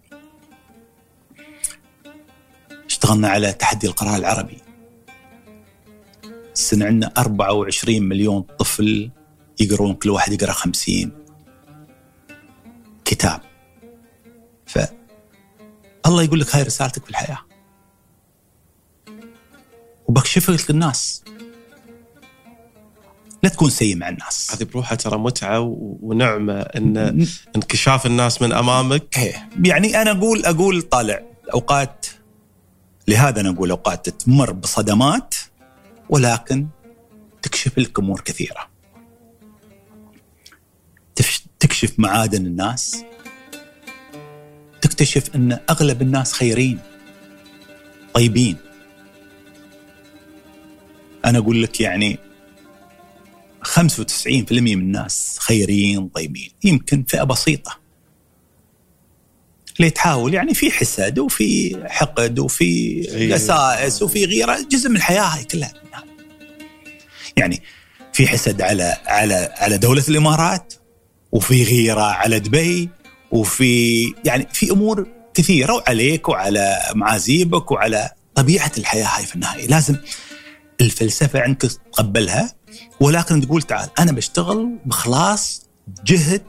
[2.86, 4.58] اشتغلنا على تحدي القراءه العربي.
[6.54, 9.12] السنة عندنا 24 مليون طفل
[9.60, 11.12] يقرون كل واحد يقرأ 50
[13.06, 13.42] كتاب.
[14.66, 14.80] ف
[16.06, 17.40] الله يقول لك هاي رسالتك في الحياة.
[20.08, 21.24] وبكشف لك الناس.
[23.44, 24.56] لا تكون سيء مع الناس.
[24.56, 25.60] هذه بروحها ترى متعة
[26.02, 31.24] ونعمة إن انكشاف الناس من أمامك إيه يعني أنا أقول أقول طالع
[31.54, 32.06] أوقات
[33.08, 35.36] لهذا أنا أقول أوقات تمر بصدمات
[36.10, 36.68] ولكن
[37.42, 38.74] تكشف لك أمور كثيرة.
[41.60, 43.04] تكشف معادن الناس
[44.82, 46.80] تكتشف أن أغلب الناس خيرين
[48.14, 48.58] طيبين.
[51.26, 52.20] أنا أقول لك يعني
[53.66, 56.52] 95% من الناس خيرين طيبين.
[56.64, 57.80] يمكن فئة بسيطة.
[59.80, 63.36] اللي تحاول يعني في حسد وفي حقد وفي غيرة.
[63.36, 65.74] دسائس وفي غيره جزء من الحياة هاي كلها.
[67.38, 67.62] يعني
[68.14, 70.74] في حسد على على على دولة الإمارات
[71.32, 72.90] وفي غيره على دبي
[73.32, 79.68] وفي يعني في أمور كثيرة وعليك وعلى معازيبك وعلى طبيعة الحياة هاي في النهاية.
[79.68, 79.96] لازم
[80.82, 82.54] الفلسفة عندك تقبلها
[83.00, 85.66] ولكن تقول تعال أنا بشتغل بخلاص
[86.06, 86.44] جهد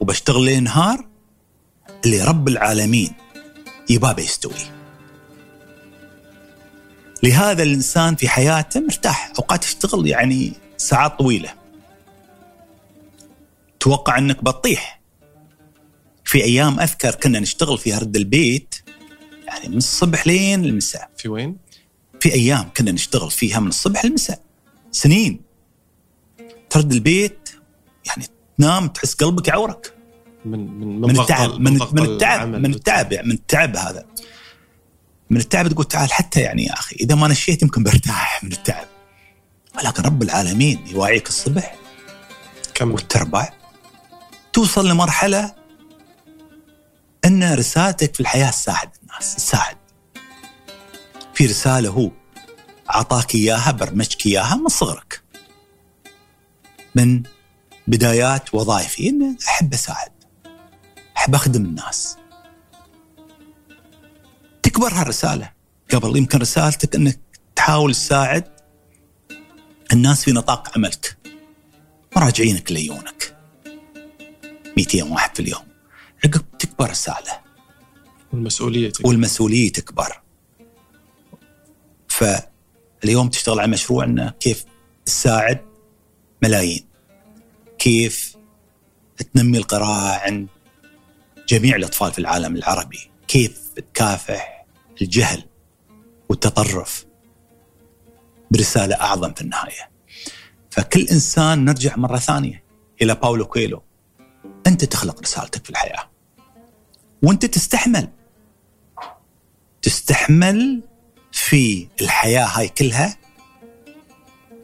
[0.00, 1.06] وبشتغل ليل نهار
[2.04, 3.12] اللي رب العالمين
[3.90, 4.76] يباه بيستوي
[7.22, 11.54] لهذا الإنسان في حياته مرتاح أوقات يشتغل يعني ساعات طويلة.
[13.80, 15.00] توقع إنك بتطيح.
[16.24, 18.74] في أيام أذكر كنا نشتغل في هرد البيت
[19.46, 21.10] يعني من الصبح لين المساء.
[21.16, 21.56] في وين؟
[22.20, 24.40] في أيام كنا نشتغل فيها من الصبح للمساء.
[24.92, 25.40] سنين.
[26.70, 27.50] ترد البيت
[28.06, 28.26] يعني
[28.58, 29.94] تنام تحس قلبك يعورك.
[30.44, 34.06] من من من التعب من, من التعب من التعب يعني من التعب هذا.
[35.30, 38.86] من التعب تقول تعال حتى يعني يا أخي إذا ما نشيت يمكن برتاح من التعب.
[39.76, 41.76] ولكن رب العالمين يواعيك الصبح
[42.74, 42.92] كمل.
[42.92, 43.52] وتربع
[44.52, 45.54] توصل لمرحلة
[47.24, 49.76] أن رسالتك في الحياة تساعد الناس تساعد.
[51.34, 52.10] في رسالة هو
[52.94, 55.22] أعطاك إياها برمجك إياها من صغرك.
[56.96, 57.22] من
[57.86, 59.08] بدايات وظائفي.
[59.08, 60.12] إن أحب أساعد
[61.16, 62.16] أحب أخدم الناس.
[64.62, 65.52] تكبر هالرسالة.
[65.94, 67.20] قبل يمكن رسالتك إنك
[67.56, 68.44] تحاول تساعد
[69.92, 71.16] الناس في نطاق عملك.
[72.16, 73.36] مراجعينك اللي يجونك
[74.76, 75.66] 200 واحد في اليوم.
[76.24, 77.40] عقب تكبر رسالة.
[78.32, 80.22] والمسؤولية والمسؤولية تكبر.
[82.08, 84.64] فاليوم تشتغل على مشروع إنه كيف
[85.04, 85.60] تساعد
[86.42, 86.85] ملايين.
[87.78, 88.36] كيف
[89.34, 90.48] تنمي القراءة عند
[91.48, 94.66] جميع الأطفال في العالم العربي؟ كيف تكافح
[95.02, 95.44] الجهل
[96.28, 97.06] والتطرف
[98.50, 99.90] برسالة أعظم في النهاية؟
[100.70, 102.64] فكل إنسان نرجع مرة ثانية
[103.02, 103.82] إلى باولو كويلو.
[104.66, 106.10] أنت تخلق رسالتك في الحياة.
[107.22, 108.08] وأنت تستحمل.
[109.82, 110.82] تستحمل
[111.32, 113.16] في الحياة هاي كلها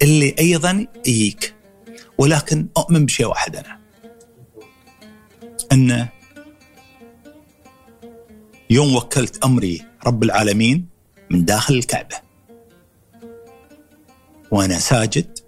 [0.03, 1.55] اللي أيضا يجيك.
[2.23, 3.81] ولكن أؤمن بشيء واحد أنا.
[5.73, 6.09] أن
[8.71, 10.89] يوم وكلت أمري رب العالمين
[11.31, 12.17] من داخل الكعبة.
[14.51, 15.39] وأنا ساجد.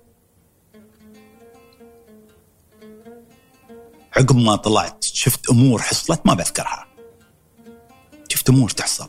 [4.16, 6.86] عقب ما طلعت شفت أمور حصلت ما بذكرها.
[8.28, 9.08] شفت أمور تحصل.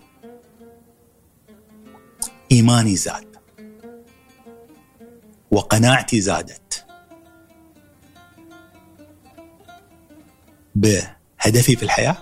[2.51, 3.35] إيماني زاد.
[5.51, 6.84] وقناعتي زادت.
[10.75, 12.17] بهدفي في الحياة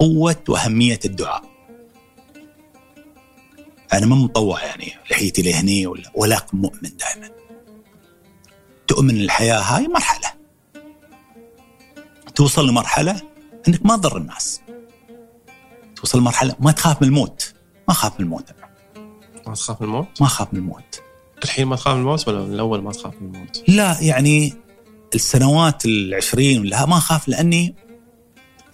[0.00, 1.42] بقوة وأهمية الدعاء.
[3.92, 7.30] أنا ما مطوع يعني لحيتي لهني ولا ولكن مؤمن دائما.
[8.88, 10.32] تؤمن الحياة هاي مرحلة.
[12.34, 13.22] توصل لمرحلة
[13.68, 14.60] إنك ما تضر الناس.
[15.96, 17.54] توصل لمرحلة ما تخاف من الموت.
[17.88, 18.54] ما اخاف من الموت.
[19.46, 21.02] ما تخاف من الموت؟ ما اخاف من الموت.
[21.44, 24.54] الحين ما تخاف من الموت ولا من الأول ما تخاف من الموت؟ لا يعني
[25.14, 27.74] السنوات العشرين ولا ما أخاف لأني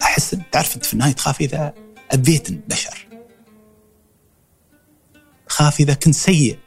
[0.01, 1.73] أحس تعرف أنت في النهاية تخاف إذا
[2.13, 3.07] أذيت البشر.
[5.47, 6.57] خاف إذا كنت سيء.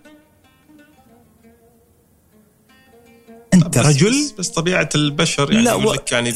[3.55, 6.35] أنت بس رجل؟ بس, بس طبيعة البشر يعني لا، و- لك يعني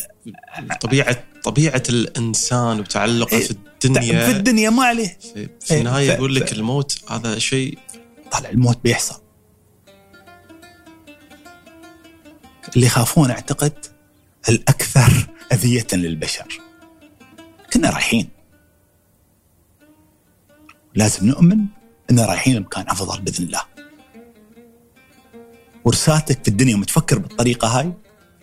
[0.80, 4.26] طبيعه طبيعة الإنسان وتعلقه في الدنيا.
[4.26, 5.18] في الدنيا ما عليه.
[5.34, 7.78] في, في إيه، النهاية يقول لك الموت هذا شيء
[8.30, 9.20] طالع الموت بيحصل.
[12.74, 13.86] اللي يخافون اعتقد
[14.48, 16.60] الأكثر أذية للبشر.
[17.72, 18.28] كنا رايحين.
[20.94, 21.58] لازم نؤمن
[22.10, 23.62] إن رايحين لمكان أفضل بإذن الله.
[25.84, 27.92] ورسالتك في الدنيا متفكر بالطريقة هاي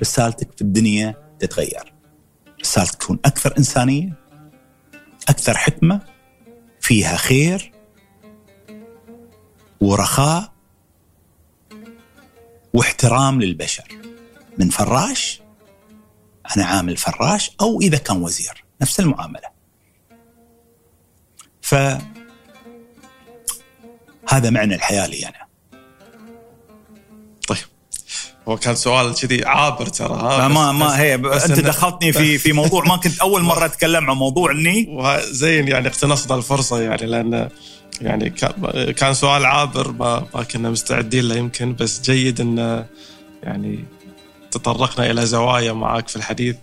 [0.01, 1.93] رسالتك في الدنيا تتغير.
[2.61, 4.13] رسالتك تكون أكثر إنسانية
[5.29, 6.01] أكثر حكمة
[6.81, 7.71] فيها خير
[9.81, 10.53] ورخاء
[12.73, 14.02] واحترام للبشر.
[14.57, 15.41] من فراش
[16.57, 19.53] أنا عامل فراش أو إذا كان وزير نفس المعاملة.
[21.61, 21.75] ف
[24.29, 25.47] هذا معنى الحياة لي أنا.
[27.47, 27.57] طيب.
[28.47, 32.37] هو كان سؤال كذي عابر ترى ها؟ ما بس- ما هي بس أنت دخلتني في
[32.37, 37.05] في موضوع ما كنت أول مرة أتكلم عن موضوع اني وزين يعني اقتنصنا الفرصة يعني
[37.05, 37.49] لأن
[38.01, 42.85] يعني كا- كان سؤال عابر ما, ما كنا مستعدين له يمكن بس جيد ان
[43.43, 43.85] يعني
[44.53, 46.55] تطرقنا إلى زوايا معاك في الحديث؟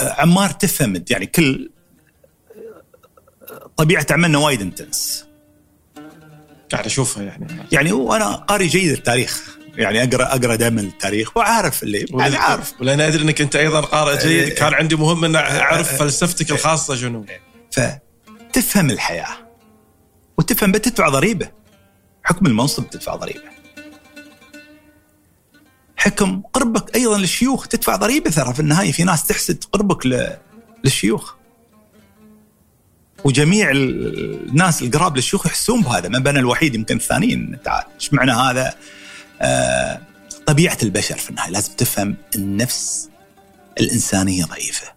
[0.00, 1.70] عمار تفهم يعني كل
[3.76, 5.24] طبيعة عملنا وايد انتنس
[6.72, 7.46] قاعد أشوفها يعني.
[7.72, 13.00] يعني وأنا قاري جيد التاريخ يعني اقرا أقرأ دائما التاريخ وعارف اللي يعني عارف ولان
[13.00, 14.54] أدري إنك أنت أيضا قارئ جيد إيه.
[14.54, 17.26] كان عندي مهم إن أعرف فلسفتك الخاصة شنو.
[17.70, 19.36] فتفهم الحياة
[20.38, 21.50] وتفهم بتدفع ضريبة.
[22.24, 23.51] حكم المنصب تدفع ضريبة.
[26.02, 28.92] حكم قربك أيضا للشيوخ تدفع ضريبة ترى في النهاية.
[28.92, 30.30] في ناس تحسد قربك
[30.84, 31.34] للشيوخ.
[33.24, 36.08] وجميع ال- الناس القراب للشيوخ يحسون بهذا.
[36.08, 37.58] ما بين الوحيد يمكن الثانيين.
[37.64, 38.74] تعال إيش معنى هذا؟
[39.42, 40.00] آه
[40.46, 41.50] طبيعة البشر في النهاية.
[41.50, 43.08] لازم تفهم النفس
[43.80, 44.92] الإنسانية ضعيفة.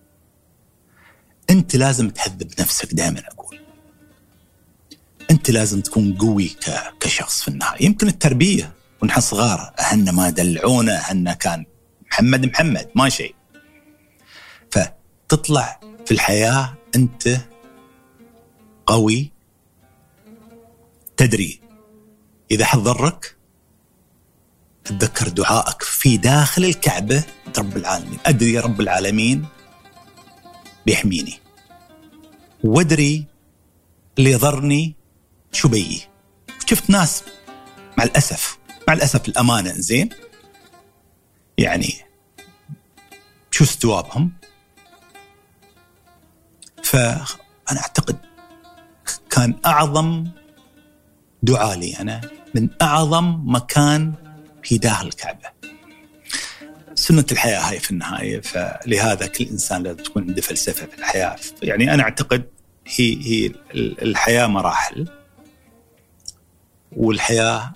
[1.50, 3.60] أنت لازم تهذب نفسك دائما أقول.
[5.32, 6.56] أنت لازم تكون قوي
[7.00, 7.86] كشخص في النهاية.
[7.86, 8.74] يمكن التربية
[9.06, 9.74] ونحن صغار.
[9.80, 11.66] أهلنا ما دلعونا أهلنا كان
[12.12, 13.36] محمد محمد ما شيء.
[14.72, 17.38] فتطلع في الحياة أنت
[18.86, 19.32] قوي
[21.18, 21.62] تدري.
[22.52, 23.38] إذا حضرك
[24.86, 27.24] تذكر دعائك في داخل الكعبة.
[27.58, 28.20] رب العالمين.
[28.26, 29.46] أدري يا رب العالمين
[30.86, 31.40] بيحميني.
[32.64, 33.26] وادري
[34.18, 34.96] اللي يضرني
[35.52, 36.02] شو بيي
[36.66, 37.24] شفت ناس
[37.98, 40.10] مع الأسف مع الأسف الأمانة زين؟
[41.58, 41.94] يعني
[43.52, 44.32] شو استوابهم؟
[46.84, 48.18] فأنا أعتقد
[49.30, 50.28] كان أعظم
[51.44, 52.22] دعاء لي أنا
[52.56, 54.14] من أعظم مكان
[54.64, 55.50] في داخل الكعبة.
[56.96, 61.36] سنة الحياة هاي في النهاية فلهذا كل إنسان لازم تكون عنده فلسفة في الحياة.
[61.64, 62.46] يعني أنا أعتقد
[62.88, 63.52] هي هي
[64.02, 65.08] الحياة مراحل
[66.92, 67.74] والحياة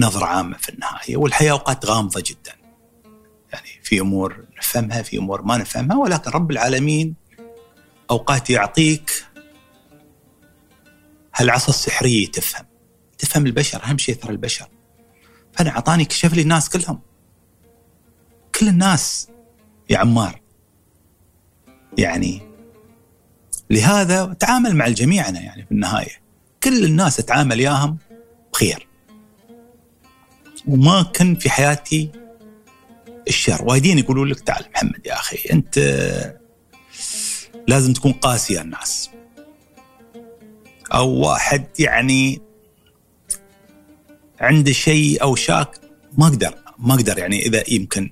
[0.00, 2.52] نظرة عامة في النهاية والحياة أوقات غامضة جدا.
[3.52, 7.14] يعني في أمور نفهمها في أمور ما نفهمها ولكن رب العالمين
[8.10, 9.26] أوقات يعطيك
[11.34, 12.66] هالعصا السحرية تفهم.
[13.18, 14.68] تفهم البشر أهم شيء ترى البشر.
[15.52, 17.00] فأنا أعطاني كشف لي الناس كلهم.
[18.54, 19.28] كل الناس
[19.90, 20.40] يا عمار.
[21.98, 22.42] يعني
[23.70, 26.20] لهذا تعامل مع الجميع أنا يعني في النهاية.
[26.62, 27.98] كل الناس أتعامل ياهم
[28.52, 28.89] بخير.
[30.66, 32.10] وما كان في حياتي
[33.28, 35.78] الشر وايدين يقولوا لك تعال محمد يا أخي أنت
[37.68, 39.10] لازم تكون قاسي على الناس
[40.94, 42.40] أو واحد يعني
[44.40, 45.80] عنده شيء أو شاك
[46.18, 48.10] ما أقدر ما أقدر يعني إذا يمكن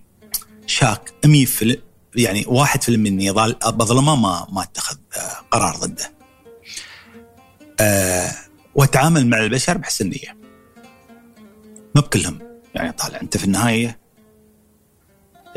[0.66, 1.78] شاك 100 في
[2.16, 3.32] يعني واحد في اني
[3.66, 4.96] بظلمه ما ما اتخذ
[5.50, 6.12] قرار ضده.
[7.80, 8.30] أه
[8.74, 10.37] وأتعامل مع البشر بحسن نية.
[11.98, 12.38] ما بكلهم
[12.74, 13.98] يعني طالع أنت في النهاية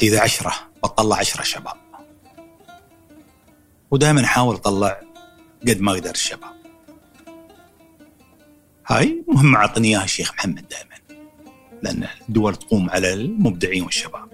[0.02, 1.74] إذا عشرة بطلع عشرة شباب.
[3.92, 5.02] ودائما أحاول أطلع
[5.68, 6.54] قد ما أقدر الشباب.
[8.88, 11.26] هاي مهمة اعطني إياها الشيخ محمد دائما.
[11.82, 14.30] لأن الدول تقوم على المبدعين والشباب.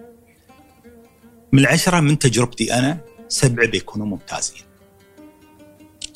[1.52, 2.98] من العشرة من تجربتي أنا
[3.28, 4.67] سبعة بيكونوا ممتازين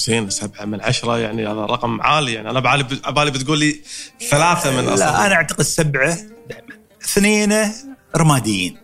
[0.06, 2.34] زين سبعة من عشرة يعني هذا رقم عالي.
[2.34, 3.82] يعني أنا بعالي بالي بتقول لي
[4.30, 5.06] ثلاثة من أصلا.
[5.06, 6.18] لا أنا أعتقد سبعة
[6.49, 7.74] دائما اثنين
[8.16, 8.78] رماديين.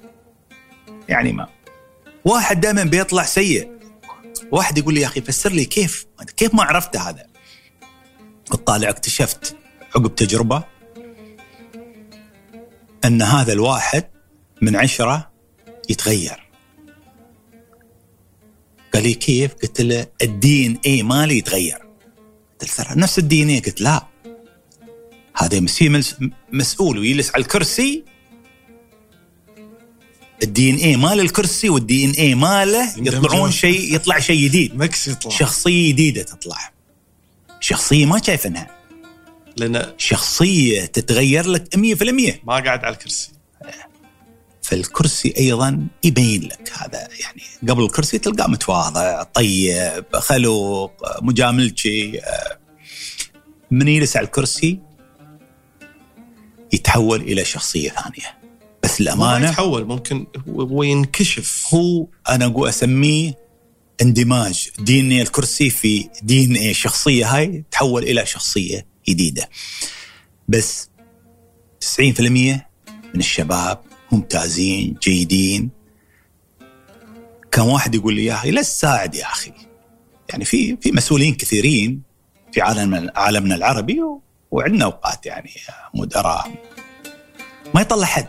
[1.09, 1.47] يعني ما.
[2.26, 3.72] واحد دائما بيطلع سيء.
[4.51, 6.05] واحد يقول لي يا أخي فسر لي كيف؟
[6.38, 7.26] كيف ما عرفت هذا؟
[8.65, 9.55] طالع اكتشفت
[9.95, 10.63] عقب تجربة
[13.05, 14.03] أن هذا الواحد
[14.61, 15.32] من عشرة
[15.89, 16.46] يتغير.
[18.99, 21.77] لي كيف؟ قلت له ال DNA مالي يتغير.
[22.61, 24.07] قلت له نفس ال DNA قلت لا.
[25.37, 25.59] هذا
[26.51, 28.03] مسؤول ويجلس على الكرسي.
[30.43, 34.75] ال DNA مال الكرسي وال DNA ماله يطلعون شيء يطلع شيء جديد.
[34.75, 35.31] mix يطلع.
[35.31, 36.71] شخصية جديدة تطلع.
[37.59, 38.77] شخصية ما شايفنها
[39.57, 43.29] لأن شخصية تتغير لك 100% ما قاعد على الكرسي.
[44.68, 47.07] فالكرسي أيضا يبين لك هذا.
[47.20, 50.91] يعني قبل الكرسي تلقاه متواضع طيب خلوق
[51.22, 52.22] مجاملتي
[53.72, 54.80] من يجلس على الكرسي
[56.74, 58.38] يتحول إلى شخصية ثانية.
[58.84, 61.65] بس ما الأمانة يتحول ممكن هو ينكشف.
[61.74, 63.34] هو أنا أقول أسميه
[64.01, 64.70] اندماج.
[64.80, 69.49] دي إن الكرسي في دي إن اي الشخصيه هاي تحول إلى شخصية جديدة.
[70.47, 70.89] بس
[71.99, 72.01] 90%
[73.13, 75.70] من الشباب ممتازين جيدين.
[77.51, 79.53] كان واحد يقول لي يا أخي لا تساعد يا أخي.
[80.30, 82.01] يعني في في مسؤولين كثيرين
[82.51, 84.01] في عالم عالمنا العربي
[84.51, 85.51] وعندنا أوقات يعني
[85.93, 86.51] مدراء
[87.74, 88.28] ما يطلع حد.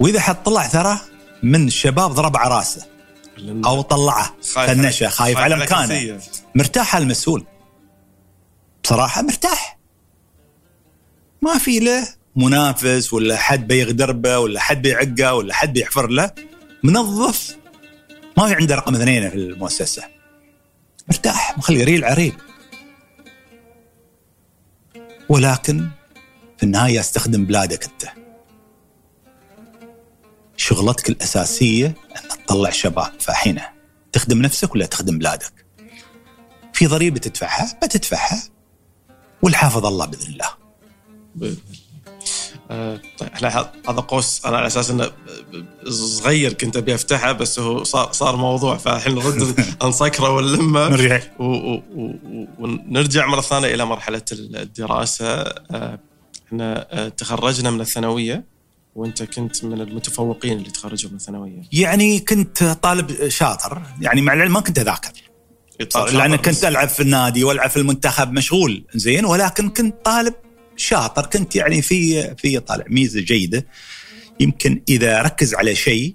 [0.00, 1.00] وإذا حد طلع ترى
[1.42, 2.86] من الشباب ضرب على رأسه.
[3.38, 6.20] أو طلعه فنشه خايف على مكانه.
[6.54, 7.46] مرتاح المسؤول.
[8.84, 9.78] بصراحة مرتاح.
[11.42, 16.30] ما في له منافس ولا حد بيغدر به ولا حد بيعقه ولا حد بيحفر له
[16.82, 17.56] منظف.
[18.36, 20.04] ما في عنده رقم اثنين في المؤسسة.
[21.08, 22.36] مرتاح مخلي ريل عريل
[25.28, 25.88] ولكن
[26.56, 28.12] في النهاية استخدم بلادك أنت.
[30.56, 33.68] شغلتك الأساسية أن تطلع شباب فحينه
[34.12, 35.66] تخدم نفسك ولا تخدم بلادك؟
[36.72, 38.42] في ضريبة تدفعها بتدفعها.
[39.42, 40.48] والحافظ الله بإذن الله.
[41.34, 41.85] بإذن آه
[43.18, 43.30] طيب
[43.88, 45.10] هذا قوس أنا على أساس إنه
[45.88, 49.54] صغير كنت أبي أفتحه بس هو صار صار موضوع فالحين نرد
[49.84, 51.20] نسكره ونلمه نرجع
[52.58, 55.26] ونرجع مرة ثانية إلى مرحلة الدراسة.
[55.26, 55.98] آه
[56.48, 58.44] إحنا آه تخرجنا من الثانوية
[58.94, 61.62] وأنت كنت من المتفوقين اللي تخرجوا من الثانوية.
[61.72, 65.12] يعني كنت طالب شاطر يعني مع العلم ما كنت أذاكر.
[66.12, 70.34] لأن كنت ألعب في النادي وألعب في المنتخب مشغول زين ولكن كنت طالب
[70.76, 73.66] شاطر كنت يعني في في طالع ميزة جيدة.
[74.40, 76.14] يمكن إذا ركز على شيء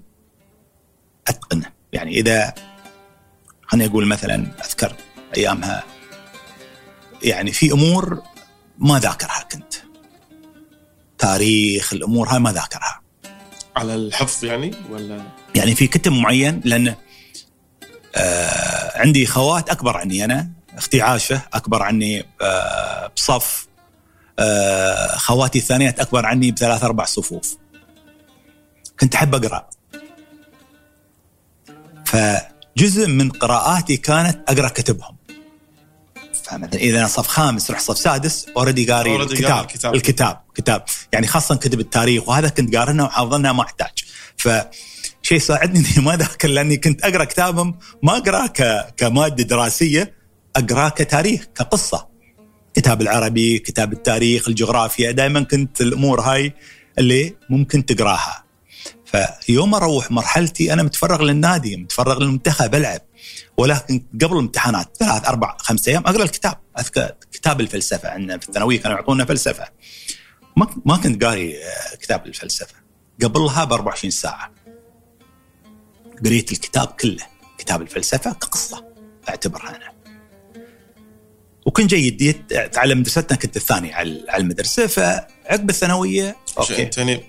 [1.28, 1.72] أتقنه.
[1.92, 2.54] يعني إذا
[3.66, 4.96] خليني أقول مثلا أذكر
[5.36, 5.84] أيامها.
[7.22, 8.22] يعني في أمور
[8.78, 9.74] ما ذاكرها كنت.
[11.18, 13.00] تاريخ الأمور هاي ما ذاكرها.
[13.76, 15.22] على الحفظ يعني؟ ولا؟
[15.54, 16.94] يعني في كتب معين لأن
[18.16, 23.66] آه عندي خوات أكبر عني أنا أختي عاشه أكبر عني آه بصف
[25.16, 27.56] خواتي الثانيات أكبر عني بثلاث أربع صفوف.
[29.00, 29.68] كنت أحب أقرأ.
[32.06, 35.16] فجزء من قراءاتي كانت أقرأ كتبهم.
[36.44, 39.94] فمثلا إذا أنا صف خامس رحت صف سادس اوريدي قاري الكتاب, الكتاب.
[39.94, 40.84] الكتاب كتاب.
[41.12, 44.04] يعني خاصة كتب التاريخ وهذا كنت قارنها وحافظنها ما أحتاج.
[44.36, 44.48] ف
[45.22, 48.46] شيء ساعدني إني ما ذاكر لأني كنت أقرأ كتابهم ما اقراه
[48.96, 50.14] كمادة دراسية
[50.56, 52.11] اقراه كتاريخ كقصة.
[52.74, 56.54] كتاب العربي كتاب التاريخ الجغرافيا دائما كنت الأمور هاي
[56.98, 58.44] اللي ممكن تقراها.
[59.40, 63.00] فيوم أروح مرحلتي أنا متفرغ للنادي متفرغ للمنتخب العب
[63.56, 66.58] ولكن قبل الامتحانات ثلاث أربع خمس أيام أقرأ الكتاب.
[66.78, 69.68] أذكر كتاب الفلسفة عندنا في الثانوية كانوا يعطونا فلسفة.
[70.56, 72.74] ما ما كنت قاري آه، كتاب الفلسفة.
[73.22, 74.52] قبلها ب 24 ساعة.
[76.24, 77.26] قريت الكتاب كله.
[77.58, 78.84] كتاب الفلسفة كقصة
[79.28, 80.01] أعتبرها أنا.
[81.66, 82.46] وكنت جيد.
[82.72, 86.82] تعلم مدرستنا كنت الثاني على المدرسة فعقب الثانوية أوكي.
[86.82, 87.20] انت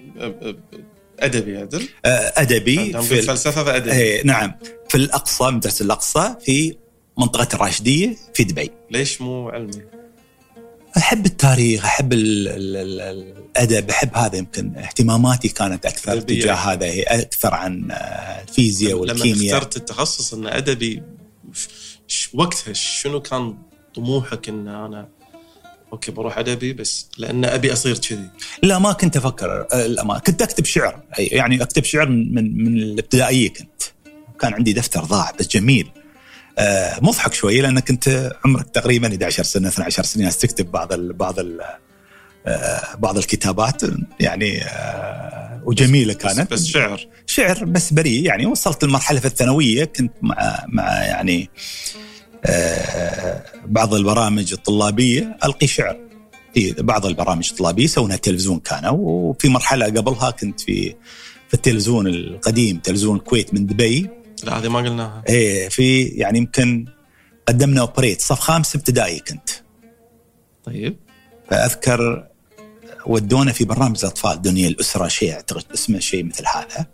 [1.19, 4.55] أدبي عدل؟ آه، أدبي في الفلسفه فادبي إيه نعم.
[4.89, 6.75] في الأقصى مدرسة الأقصى في
[7.17, 8.71] منطقة الراشدية في دبي.
[8.91, 9.83] ليش مو علمي؟
[10.97, 13.01] أحب التاريخ أحب ال ال
[13.57, 14.37] الأدب أحب هذا.
[14.37, 17.91] يمكن اهتماماتي كانت أكثر تجاه هذا أكثر عن
[18.49, 19.35] الفيزياء والكيمياء.
[19.35, 21.03] لما اخترت التخصص انه أدبي
[22.33, 23.57] وقتها شنو كان
[23.95, 25.07] طموحك إن أنا
[25.93, 28.29] أوكي بروح ادبي بس لأن أبي أصير كذي.
[28.63, 30.19] لا ما كنت أفكر الأمان.
[30.19, 31.03] كنت أكتب شعر.
[31.17, 33.81] يعني أكتب شعر من من الابتدائية كنت.
[34.39, 35.91] كان عندي دفتر ضاع بس جميل.
[36.57, 41.39] آه مضحك شوي لانك كنت عمرك تقريبا 11 سنة 12 سنة تكتب بعض ال بعض
[41.39, 41.61] ال
[42.47, 43.81] آه بعض الكتابات.
[44.19, 46.53] يعني آه وجميلة بس, كانت.
[46.53, 47.07] بس شعر.
[47.27, 52.12] شعر بس بريء يعني وصلت المرحله في الثانوية كنت مع مع يعني آه،
[53.65, 55.97] بعض البرامج الطلابية ألقي شعر.
[56.53, 60.95] في بعض البرامج الطلابية يسوونها تلفزيون كانوا وفي مرحلة قبلها كنت في
[61.47, 64.09] في التلفزيون القديم تلفزيون الكويت من دبي.
[64.43, 65.23] لا هذه ما قلناها.
[65.29, 66.85] إيه في يعني يمكن
[67.47, 69.49] قدمنا اوبريت صف خامس ابتدائي كنت.
[70.63, 70.95] طيب.
[71.49, 72.27] فأذكر
[73.05, 76.85] ودونا في برنامج الأطفال دنيا الاسره شيء أعتقد اسمه شيء مثل هذا.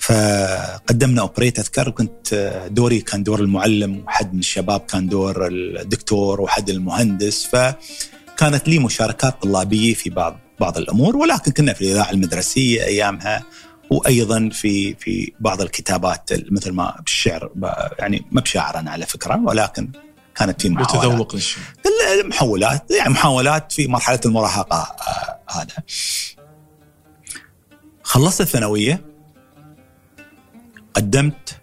[0.00, 2.34] فقدمنا اوبريت اذكر كنت
[2.70, 7.46] دوري كان دور المعلم وحد من الشباب كان دور الدكتور وحد المهندس.
[7.46, 13.44] فكانت لي مشاركات طلابية في بعض بعض الأمور ولكن كنا في الإذاعة المدرسية أيامها
[13.90, 17.50] وأيضا في في بعض الكتابات مثل ما بالشعر
[17.98, 19.90] يعني ما بشاعر أنا على فكرة ولكن
[20.34, 21.06] كانت في محاولات.
[21.06, 21.36] متذوق
[22.20, 25.74] المحولات يعني محاولات في مرحلة المراهقة آه هذا.
[28.02, 29.09] خلصت الثانوية
[30.94, 31.60] قدمت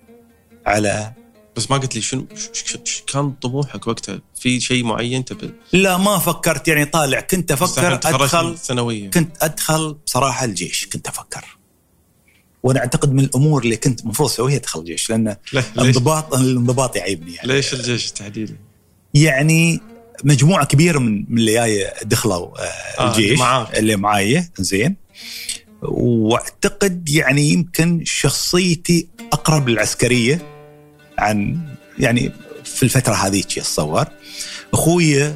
[0.66, 1.14] على
[1.56, 2.28] بس ما قلت لي شنو
[3.14, 7.20] كان طموحك وقتها؟ في شيء معين تبي لا ما فكرت يعني طالع.
[7.20, 9.10] كنت أفكر ادخل الثانوية.
[9.10, 11.58] كنت أدخل بصراحة الجيش كنت أفكر.
[12.64, 15.36] وأنا أعتقد من الأمور اللي كنت المفروض أسويها أدخل الجيش لأن
[15.78, 17.48] الانضباط الانضباط يعيبني يعني.
[17.48, 18.56] ليش الجيش تحديدا؟
[19.14, 19.82] يعني
[20.24, 23.78] مجموعة كبيرة من من اللي جاي دخلوا آه آه، الجيش معاك.
[23.78, 24.96] اللي معاي زين.
[25.82, 30.42] واعتقد يعني يمكن شخصيتي أقرب للعسكرية
[31.18, 31.60] عن
[32.00, 32.32] يعني
[32.64, 34.06] في الفترة هذيك أتصور
[34.74, 35.36] أخوي آه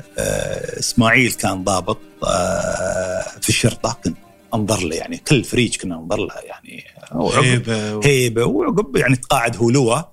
[0.80, 4.18] إسماعيل كان ضابط آه في الشرطة كنت
[4.54, 6.84] أنظر له يعني كل فريج كنا ننظر له يعني
[7.14, 8.06] هيبة.
[8.06, 10.12] هيبة وعقب يعني تقاعد هلوه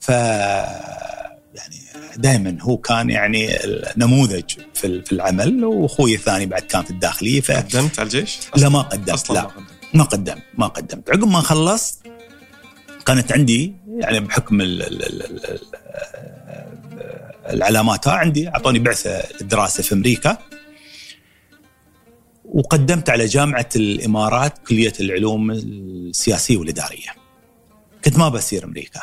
[0.00, 1.21] ف يعني
[2.16, 3.58] دائما هو كان يعني
[3.96, 4.44] نموذج
[4.74, 8.80] في في العمل وأخوي الثاني بعد كان في الداخلية ف قدمت على الجيش؟ لا ما
[8.80, 9.48] قدمت أصلا لا
[9.94, 11.98] ما قدمت ما قدمت ما قدمت عقب ما خلصت
[13.06, 15.60] كانت عندي يعني بحكم ال ال ال ال ال
[17.46, 20.38] العلامات عندي أعطوني بعثة للدراسه في أمريكا
[22.44, 27.08] وقدمت على جامعة الإمارات كلية العلوم السياسية والإدارية.
[28.04, 29.00] كنت ما بسير أمريكا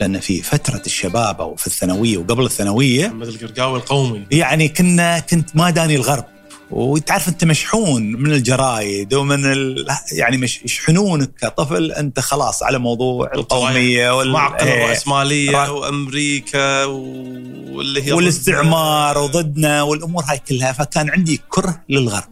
[0.00, 4.26] لأن في فترة الشباب أو في الثانوية وقبل الثانوية محمد القرقاوي القومي.
[4.30, 6.24] يعني كنا كنت ما داني الغرب.
[6.70, 9.86] وتعرف أنت مشحون من الجرايد ومن ال...
[10.12, 14.30] يعني مش يشحنونك كطفل أنت خلاص على موضوع القومية وال...
[14.32, 14.68] معقل.
[14.68, 20.72] الراسماليه را- وأمريكا واللي هي والاستعمار وضدنا والأمور هاي كلها.
[20.72, 22.28] فكان عندي كره للغرب.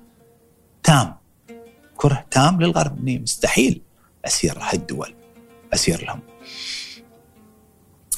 [0.82, 1.14] تام.
[1.96, 2.98] كره تام للغرب.
[3.00, 3.80] إني مستحيل
[4.26, 5.14] أسير هالدول
[5.74, 6.20] أسير لهم.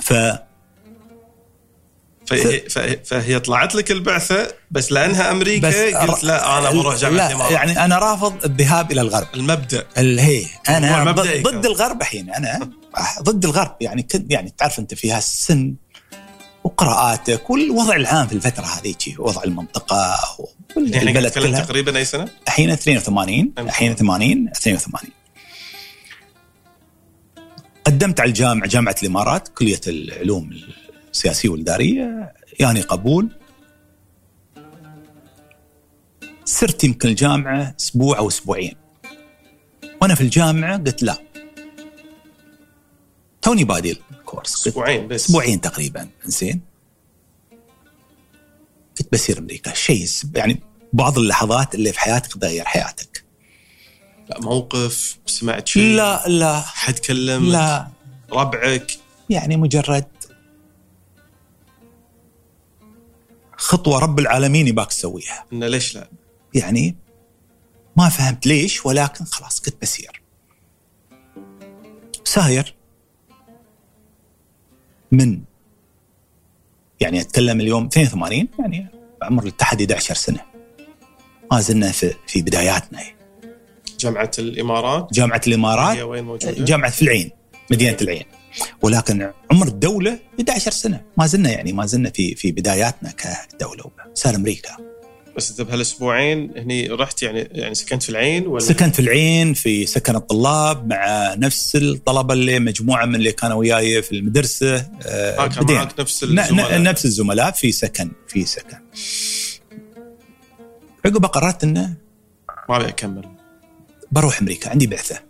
[0.02, 0.12] ف
[2.26, 2.60] فهي,
[3.04, 7.52] فهي, طلعت لك البعثة بس لأنها أمريكا قلت لا أنا بروح جامعة لا الإمارات.
[7.52, 9.26] يعني أنا رافض الذهاب إلى الغرب.
[9.34, 9.84] المبدأ.
[9.98, 12.70] ال- هي أنا ضد, الغرب الحين أنا
[13.22, 13.76] ضد الغرب.
[13.80, 15.74] يعني كنت يعني تعرف أنت في هالسن
[16.64, 20.16] وقراءاتك والوضع العام في الفترة هذيك وضع المنطقة
[20.76, 21.60] يعني والبلد نتكلم كلها.
[21.64, 25.10] تقريبا أي سنة؟ الحين 82 الحين 80 82
[27.86, 30.60] قدمت على الجامعة جامعة الإمارات كلية العلوم
[31.12, 32.34] السياسية والإدارية.
[32.60, 33.28] يعني قبول.
[36.44, 38.76] سرت يمكن الجامعة أسبوع أو أسبوعين.
[40.02, 41.18] وأنا في الجامعة قلت لا.
[43.42, 45.24] توني بادي الكورس قلت أسبوعين بس.
[45.24, 46.08] أسبوعين تقريبا.
[46.24, 46.60] زين
[48.98, 49.74] كنت بسير أمريكا.
[49.74, 50.60] شيء يعني
[50.92, 53.25] بعض اللحظات اللي في حياتك تغير حياتك.
[54.28, 56.60] لا موقف سمعت شيء؟ لا لا.
[56.60, 57.88] حد كلم لا.
[58.32, 58.92] ربعك؟
[59.30, 60.04] يعني مجرد
[63.56, 65.44] خطوة رب العالمين يباك تسويها.
[65.52, 66.08] انه ليش لا؟
[66.54, 66.96] يعني
[67.96, 70.22] ما فهمت ليش ولكن خلاص كنت بسير.
[72.24, 72.74] ساير.
[75.12, 75.40] من؟
[77.00, 78.86] يعني أتكلم اليوم 82 يعني
[79.22, 80.40] عمر الاتحاد 11 سنة.
[81.52, 83.15] ما زلنا في في بداياتنا.
[84.06, 85.08] جامعة الإمارات.
[85.12, 87.30] جامعة الإمارات؟ هي وين موجودة؟ جامعة في العين
[87.70, 88.24] مدينة العين.
[88.82, 91.00] ولكن عمر الدولة 11 سنة.
[91.18, 94.76] ما زلنا يعني ما زلنا في في بداياتنا كدولة صار أمريكا.
[95.36, 99.86] بس انت بهالأسبوعين هني رحت يعني يعني سكنت في العين ولا؟ سكنت في العين في
[99.86, 105.46] سكن الطلاب مع نفس الطلبة اللي مجموعة من اللي كانوا وياي في المدرسة آه، آه
[105.46, 105.74] كان.
[105.74, 106.82] معك نفس الزملاء.
[106.82, 108.78] نفس الزملاء في سكن في سكن.
[111.04, 111.94] عقب قررت إنه
[112.68, 113.35] ما أبي أكمل.
[114.12, 115.20] بروح أمريكا عندي بعثة.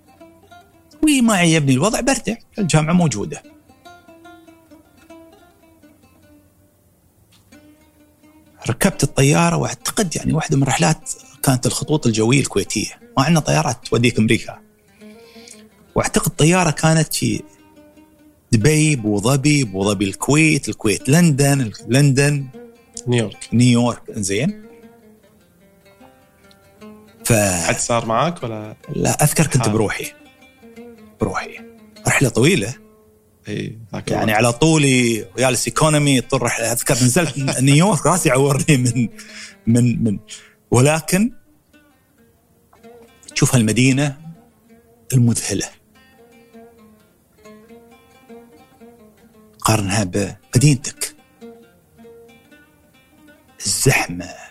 [1.03, 3.43] وما عجبني الوضع برجع الجامعة موجودة.
[8.69, 11.11] ركبت الطيارة وأعتقد يعني واحدة من رحلات
[11.43, 13.01] كانت الخطوط الجوية الكويتية.
[13.19, 14.59] ما عندنا طيارات توديك أمريكا.
[15.95, 17.43] وأعتقد طيارة كانت في
[18.53, 22.47] دبي أبو ظبي أبو ظبي الكويت الكويت لندن لندن.
[23.07, 23.49] نيويورك.
[23.53, 24.66] نيويورك زين
[27.27, 29.73] ف حد صار معك ولا؟ لا أذكر كنت حال.
[29.73, 30.13] بروحي.
[31.21, 31.59] بروحي.
[32.09, 32.75] رحلة طويلة.
[33.49, 34.33] إي يعني.
[34.33, 36.73] على طولي جالس إيكونومي طول رحلة.
[36.73, 39.09] أذكر نزلت نيويورك راسي عورني من
[39.67, 40.19] من من.
[40.71, 41.33] ولكن
[43.35, 44.17] تشوف هالمدينة
[45.13, 45.67] المذهلة.
[49.61, 51.17] قارنها بمدينتك.
[53.67, 54.46] الزحمة.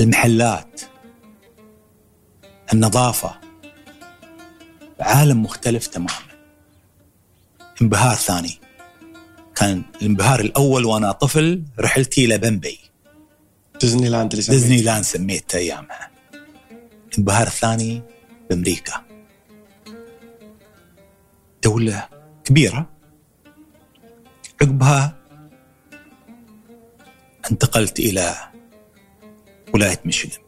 [0.00, 0.80] المحلات
[2.72, 3.40] النظافة
[5.00, 6.10] عالم مختلف تماما.
[7.82, 8.60] انبهار ثاني.
[9.54, 12.78] كان الانبهار الأول وأنا طفل رحلتي إلى بمبي.
[13.80, 14.44] ديزني لاند اللي.
[14.44, 16.10] ديزني لاند سميته أيامها.
[17.12, 18.02] الانبهار الثاني
[18.50, 19.04] بأمريكا.
[21.64, 22.08] دولة
[22.44, 22.90] كبيرة.
[24.62, 25.16] عقبها
[27.50, 28.49] انتقلت إلى
[29.74, 30.38] ولاية ميشيغان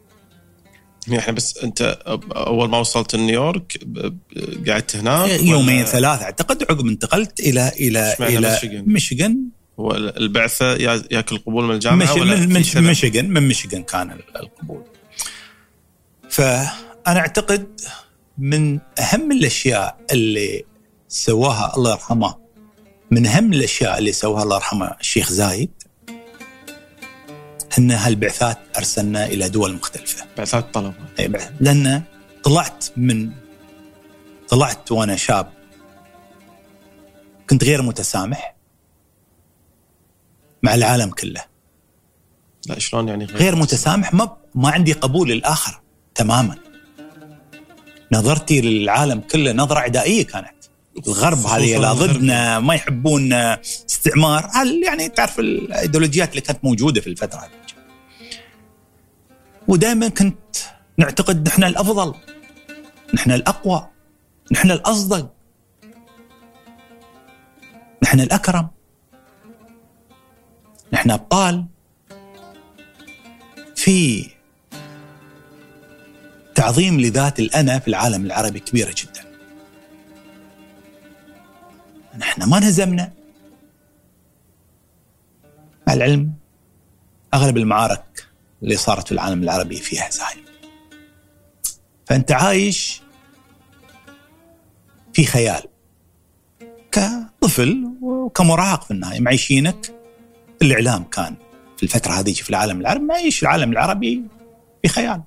[1.08, 1.82] يعني إحنا بس أنت
[2.36, 3.80] أول ما وصلت نيويورك
[4.68, 7.72] قعدت هناك يومين ولا ثلاثة أعتقد عقب انتقلت إلى
[8.12, 8.48] اشمعنى إلى
[8.86, 9.48] ميشيغان؟
[10.16, 12.52] البعثة يا- ياكل قبول من الجامعة مش ولا من؟
[12.86, 14.82] ميشيغان من ميشيغان كان ال- القبول
[16.30, 17.80] فأنا أعتقد
[18.38, 20.64] من أهم الأشياء اللي
[21.08, 22.34] سواها الله يرحمه
[23.10, 25.70] من أهم الأشياء اللي سواها الله يرحمه الشيخ زايد
[27.78, 30.24] أن هالبعثات أرسلنا إلى دول مختلفة.
[30.38, 30.94] بعثات طلبة.
[31.18, 31.52] أي بعث.
[31.60, 32.02] لأن
[32.44, 33.30] طلعت من
[34.48, 35.52] طلعت وأنا شاب.
[37.50, 38.56] كنت غير متسامح
[40.62, 41.44] مع العالم كله.
[42.66, 45.80] لا شلون يعني غير, غير متسامح؟ ما ما عندي قبول للآخر
[46.14, 46.58] تماما.
[48.12, 50.61] نظرتي للعالم كله نظرة عدائية كانت.
[50.99, 51.93] الغرب هذه لا.
[51.93, 57.51] ضدنا ما يحبون استعمار هل يعني تعرف الايديولوجيات اللي كانت موجودة في الفترة هذه.
[59.68, 60.57] ودائما كنت
[60.99, 62.14] نعتقد نحن الأفضل
[63.14, 63.88] نحن الأقوى
[64.53, 65.32] نحن الأصدق
[68.03, 68.68] نحن الأكرم
[70.93, 71.64] نحن أبطال.
[73.76, 74.26] في
[76.55, 79.31] تعظيم لذات الأنا في العالم العربي كبيرة جدا.
[82.18, 83.12] نحن ما انهزمنا
[85.86, 86.32] مع العلم
[87.34, 88.26] أغلب المعارك
[88.62, 90.44] اللي صارت في العالم العربي فيها هزايم
[92.06, 93.02] فأنت عايش
[95.12, 95.62] في خيال
[96.92, 99.20] كطفل وكمراهق في النهاية.
[99.20, 99.94] معيشينك
[100.62, 101.34] الإعلام كان
[101.76, 103.04] في الفترة هذه في العالم العربي.
[103.04, 104.22] ما يعيش العالم العربي
[104.82, 105.22] في خيال.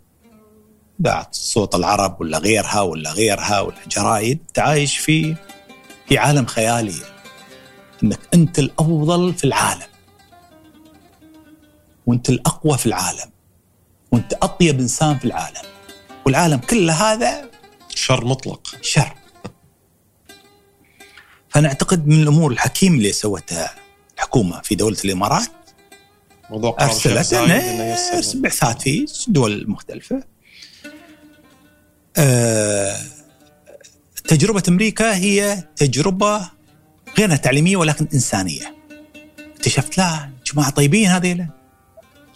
[0.99, 5.35] بعد صوت العرب ولا غيرها ولا غيرها ولا جرايد تعايش في
[6.07, 6.95] في عالم خيالي
[8.03, 9.87] إنك أنت الأفضل في العالم.
[12.05, 13.31] وأنت الأقوى في العالم.
[14.11, 15.61] وأنت أطيب إنسان في العالم.
[16.25, 17.49] والعالم كله هذا
[17.89, 18.75] شر مطلق.
[18.81, 19.13] شر.
[21.49, 23.75] فأنا أعتقد من الأمور الحكيم اللي سوتها
[24.15, 25.49] الحكومة في دولة الإمارات.
[26.49, 27.35] موضوع ارسلت.
[28.35, 30.23] بعثات في دول مختلفة.
[32.17, 32.97] آه،
[34.27, 36.37] تجربة أمريكا هي تجربة
[37.17, 38.75] غير إنها تعليمية ولكن إنسانية.
[39.55, 41.49] اكتشفت لا جماعة طيبين هذيلا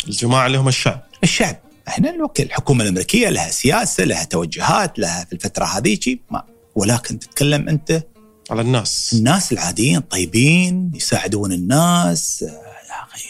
[0.07, 1.03] الجماعة اللي هم الشعب.
[1.23, 1.55] الشعب.
[1.87, 6.43] إحنا الوكيل الحكومة الأمريكية لها سياسة لها توجهات لها في الفترة هذيك ما.
[6.75, 8.03] ولكن تتكلم أنت
[8.51, 9.13] على الناس.
[9.13, 12.51] الناس العاديين طيبين يساعدون الناس آه،
[12.89, 13.25] يا أخي.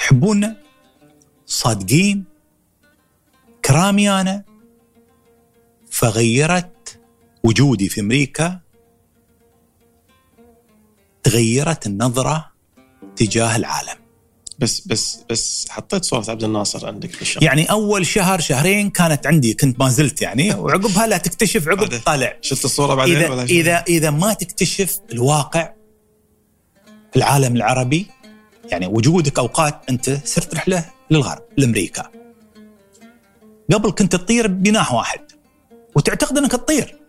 [0.00, 0.56] يحبوننا
[1.46, 2.24] صادقين
[3.64, 4.44] كرامي أنا
[5.90, 6.77] فغيرت
[7.48, 8.60] وجودي في أمريكا
[11.22, 12.50] تغيرت النظرة
[13.16, 13.98] تجاه العالم
[14.58, 19.54] بس بس بس حطيت صورة عبد الناصر عندك بالشغل يعني أول شهر شهرين كانت عندي
[19.54, 22.00] كنت ما زلت يعني وعقبها لا تكتشف عقب.
[22.06, 25.72] طالع شفت الصورة بعدين إذا ولا؟ إذا إذا ما تكتشف الواقع
[27.12, 28.06] في العالم العربي
[28.64, 32.10] يعني وجودك أوقات أنت صرت رحلة للغرب لأمريكا
[33.72, 35.20] قبل كنت تطير بجناح واحد
[35.96, 37.07] وتعتقد أنك تطير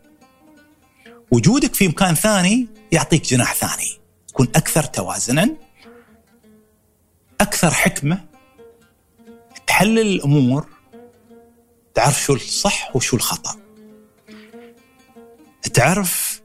[1.32, 4.00] وجودك في مكان ثاني يعطيك جناح ثاني.
[4.28, 5.56] تكون أكثر توازنا
[7.42, 8.26] أكثر حكمة
[9.68, 10.68] تحلل الأمور
[11.94, 13.56] تعرف شو الصح وشو الخطأ.
[15.74, 16.42] تعرف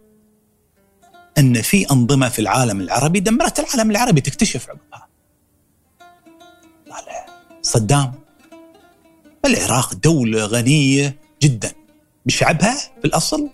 [1.38, 5.08] أن في أنظمة في العالم العربي دمرت العالم العربي تكتشف عقبها.
[6.86, 7.26] طالع
[7.62, 8.12] صدام.
[9.44, 11.72] العراق دولة غنية جدا.
[12.26, 13.50] بشعبها في الأصل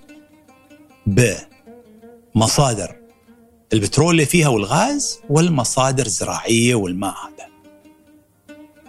[2.35, 2.97] بمصادر
[3.73, 7.51] البترول اللي فيها والغاز والمصادر الزراعية والماء هذا.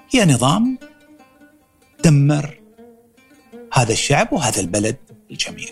[0.10, 0.78] هي نظام
[2.04, 2.60] دمر
[3.74, 4.98] هذا الشعب وهذا البلد
[5.32, 5.70] الجميل.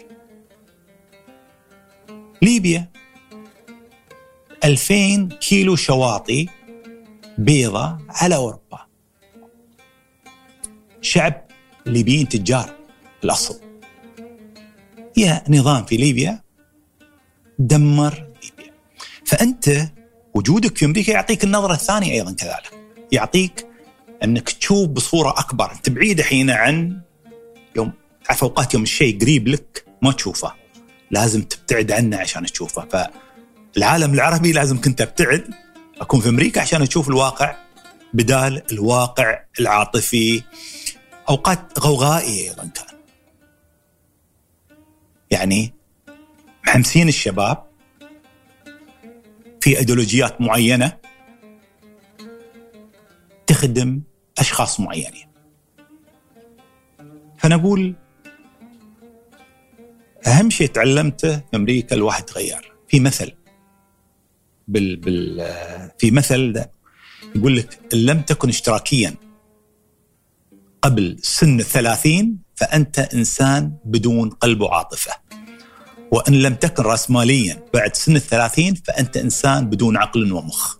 [2.41, 2.89] ليبيا
[4.63, 6.45] 2000 كيلو شواطئ
[7.37, 8.79] بيضة على أوروبا.
[11.01, 11.45] شعب
[11.85, 12.75] ليبيين تجار
[13.23, 13.68] الأصل.
[15.19, 16.41] هي نظام في ليبيا
[17.59, 18.73] دمر ليبيا.
[19.25, 19.89] فأنت
[20.33, 22.73] وجودك في أمريكا يعطيك النظرة الثانية أيضا كذلك.
[23.11, 23.67] يعطيك
[24.23, 25.71] أنك تشوف بصورة أكبر.
[25.71, 27.01] أنت بعيد حين عن
[27.75, 27.91] يوم
[28.25, 30.53] تعرف أوقات يوم الشيء قريب لك ما تشوفه.
[31.11, 33.09] لازم تبتعد عنه عشان تشوفه.
[33.75, 35.53] فالعالم العربي لازم كنت أبتعد
[36.01, 37.55] أكون في أمريكا عشان أشوف الواقع
[38.13, 40.43] بدال الواقع العاطفي.
[41.29, 42.98] أوقات غوغائيه أيضا كان.
[45.31, 45.73] يعني
[46.67, 47.69] محمسين الشباب
[49.61, 50.97] في ايديولوجيات معينة
[53.47, 54.01] تخدم
[54.37, 55.27] أشخاص معينين.
[57.37, 57.95] فنقول
[60.27, 62.73] أهم شيء تعلمته في أمريكا الواحد تغير.
[62.87, 63.31] في مثل
[64.67, 65.37] بال بال
[65.97, 66.71] في مثل ده
[67.35, 69.15] يقول لك ان لم تكن اشتراكيا
[70.81, 75.11] قبل سن الثلاثين فأنت إنسان بدون قلب وعاطفة.
[76.11, 80.75] وإن لم تكن راسماليا بعد سن الثلاثين فأنت إنسان بدون عقل ومخ.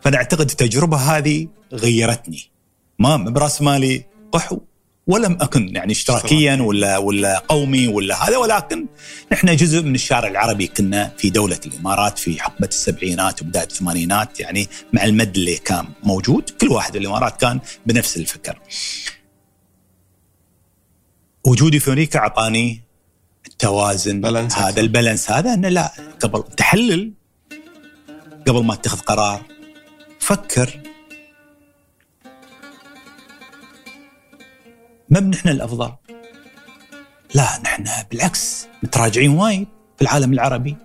[0.00, 2.50] فأنا أعتقد التجربة هذه غيرتني.
[2.98, 4.60] ما برأسمالي قحو
[5.06, 8.86] ولم أكن يعني اشتراكيا ولا ولا قومي ولا هذا ولكن
[9.32, 14.68] نحن جزء من الشارع العربي كنا في دولة الإمارات في حقبه السبعينات وبداية الثمانينات يعني
[14.92, 16.50] مع المد اللي كان موجود.
[16.50, 18.58] كل واحد الإمارات كان بنفس الفكر.
[21.48, 22.80] وجودي في أمريكا أعطاني
[23.46, 24.80] التوازن بالانس هذا أكثر.
[24.80, 27.12] البالانس هذا أنه لا قبل تحلل
[28.46, 29.42] قبل ما تتخذ قرار
[30.20, 30.80] فكر.
[35.10, 35.92] ما بنحن الأفضل؟
[37.34, 40.76] لا نحن بالعكس متراجعين وايد في العالم العربي.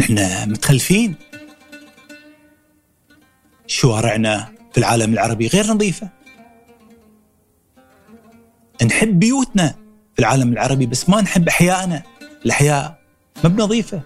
[0.00, 1.14] نحن متخلفين.
[3.66, 6.21] شوارعنا في العالم العربي غير نظيفة.
[8.84, 9.74] نحب بيوتنا
[10.14, 12.02] في العالم العربي بس ما نحب احيائنا
[12.44, 12.98] الأحياء
[13.44, 14.02] ما بنظيفة.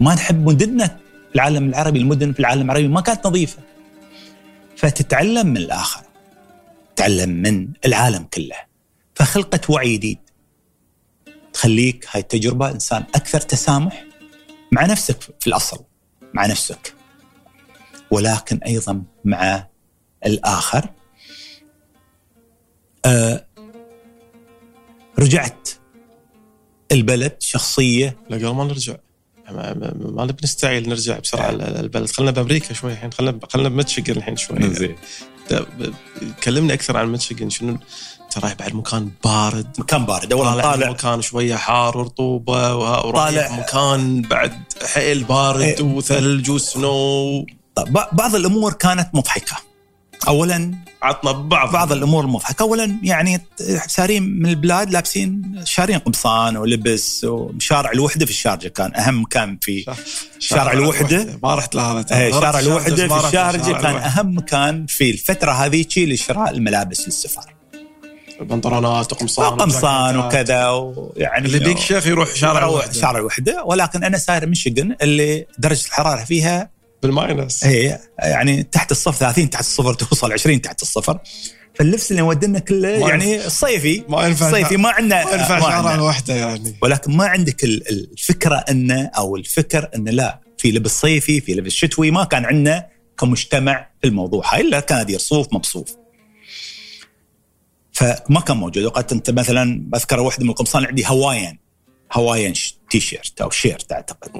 [0.00, 0.86] ما نحب مدننا
[1.28, 3.58] في العالم العربي المدن في العالم العربي ما كانت نظيفة.
[4.76, 6.02] فتتعلم من الآخر.
[6.96, 8.56] تتعلم من العالم كله.
[9.14, 10.18] فخلقت وعي جديد.
[11.52, 14.04] تخليك هاي التجربة إنسان أكثر تسامح
[14.72, 15.84] مع نفسك في الأصل
[16.34, 16.94] مع نفسك.
[18.10, 19.66] ولكن أيضا مع
[20.26, 20.88] الآخر.
[23.04, 23.46] آه
[25.18, 25.68] رجعت
[26.92, 28.16] البلد شخصية.
[28.30, 28.94] لا قبل ما نرجع.
[29.50, 32.10] ما, ما, ما نبي نستعيل نرجع بسرعة البلد.
[32.10, 33.12] خلينا بأمريكا شوي الحين.
[33.12, 34.74] خلينا خلينا بمتشيغن الحين شوي.
[34.74, 34.96] زين
[35.50, 35.92] ب-
[36.42, 37.78] كلمني أكثر عن متشيغن شنو
[38.24, 39.66] انت رايح بعد مكان بارد.
[39.78, 40.32] مكان بارد.
[40.32, 44.52] أولا طالع طالع مكان شوية حار ورطوبة ورايح طالع- مكان بعد
[44.94, 45.82] حيل بارد إيه.
[45.82, 47.46] وثلج وسنو.
[47.74, 49.56] طب بعض الأمور كانت مضحكة.
[50.28, 53.40] أولا عطنا بعض بعض الأمور المضحكة اولا يعني
[53.86, 59.94] سارين من البلاد لابسين شارين قمصان ولبس وشارع الوحدة في الشارجة كان أهم مكان في
[60.38, 61.38] شارع الوحدة.
[61.42, 64.06] ما رحت لهذا إيه، شارع الوحدة في الشارجة كان الوحدة.
[64.06, 67.54] أهم مكان في الفترة هذيك لشراء الملابس للسفر
[68.40, 70.16] بنطلونات وقمصان قمصان.
[70.16, 72.92] وكذا ويعني اللي بيك شيخ يروح شارع يروح الوحدة.
[72.92, 76.73] شارع الوحدة ولكن أنا ساير ميشيغن اللي درجة الحرارة فيها
[77.06, 77.64] بالماينس.
[77.64, 81.18] هي يعني تحت الصفر 30 تحت الصفر توصل 20 تحت الصفر.
[81.74, 84.46] فاللبس اللي مودنا كله يعني الصيفي ما ينفع.
[84.48, 85.94] الصيفي ما عندنا ما ينفع عندنا.
[85.94, 86.74] الوحده يعني.
[86.82, 91.72] ولكن ما عندك ال- الفكرة انه أو الفكر انه لا في لبس صيفي في لبس
[91.72, 92.86] شتوي ما كان عندنا
[93.18, 94.54] كمجتمع في الموضوع.
[94.54, 95.96] هاي الا كان يرصوف مبصوف.
[97.92, 98.84] فما كان موجود.
[98.84, 101.58] وقت أنت مثلا بذكر واحدة من القمصان عندي Hawaiian
[102.12, 104.30] Hawaiian ش- تي شيرت أو shirt أعتقد.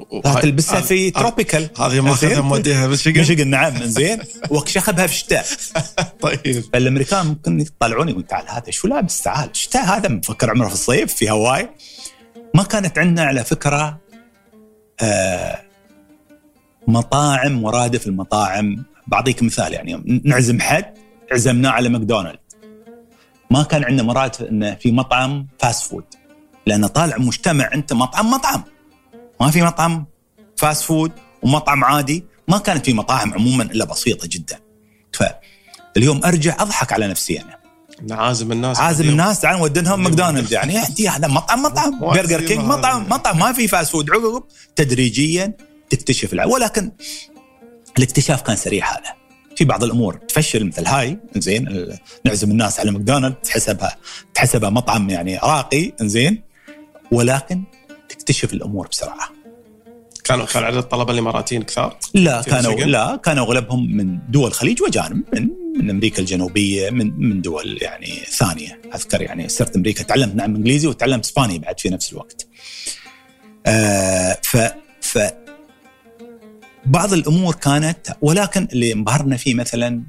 [0.41, 4.19] تلبسها في tropical هذه ماخذها؟ موديها ميشيغن ميشيغن نعم زين.
[4.49, 5.45] وشخبها في الشتاء.
[6.21, 6.63] طيب.
[6.73, 9.49] فالأمريكان ممكن يطلعون يقول تعال هذا شو لابس؟ تعال.
[9.49, 11.69] الشتاء هذا مفكر عمره في الصيف في هواي.
[12.53, 13.99] ما كانت عندنا على فكرة
[15.01, 15.61] آه
[16.87, 18.83] مطاعم مرادف المطاعم.
[19.07, 20.93] بعطيك مثال يعني نعزم حد
[21.31, 22.39] عزمناه على ماكدونالد.
[23.51, 26.03] ما كان عندنا مرادف إنه في مطعم fast food
[26.65, 28.63] لأن طالع مجتمع أنت مطعم مطعم.
[29.41, 30.05] ما في مطعم
[30.57, 31.11] fast food
[31.43, 32.25] ومطعم عادي.
[32.47, 34.59] ما كانت في مطاعم عموما إلا بسيطة جدا.
[35.13, 37.57] فاليوم أرجع أضحك على نفسي أنا.
[38.15, 40.73] عازم الناس عازم الناس تعال ودنهم ماكدونالدز يعني.
[40.99, 41.99] يعني هذا مطعم مطعم.
[41.99, 42.59] برجر كينج.
[42.65, 43.39] مطعم مطعم.
[43.39, 44.43] ما في fast food عقب
[44.75, 45.53] تدريجيا
[45.89, 46.91] تكتشف الع- ولكن
[47.97, 49.13] الاكتشاف كان سريع هذا.
[49.55, 51.87] في بعض الأمور تفشل مثل هاي زين
[52.25, 53.97] نعزم الناس على ماكدونالدز تحسبها
[54.33, 56.41] تحسبها مطعم يعني راقي زين
[57.11, 57.63] ولكن
[58.09, 59.29] تكتشف الأمور بسرعة
[60.23, 65.23] كانوا كان عدد الطلبة الاماراتيين كثار لا كانوا؟ لا كانوا أغلبهم من دول الخليج وجانب
[65.33, 70.55] من من أمريكا الجنوبية من من دول يعني ثانية أذكر يعني صرت أمريكا تعلمت نعم
[70.55, 72.47] إنجليزي وتعلمت إسباني بعد في نفس الوقت.
[73.65, 74.57] آه ف
[75.01, 75.19] ف
[76.85, 80.03] بعض الأمور كانت ولكن اللي انبهرنا فيه مثلا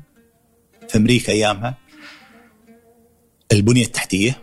[0.89, 1.75] في أمريكا أيامها
[3.53, 4.43] البنية التحتية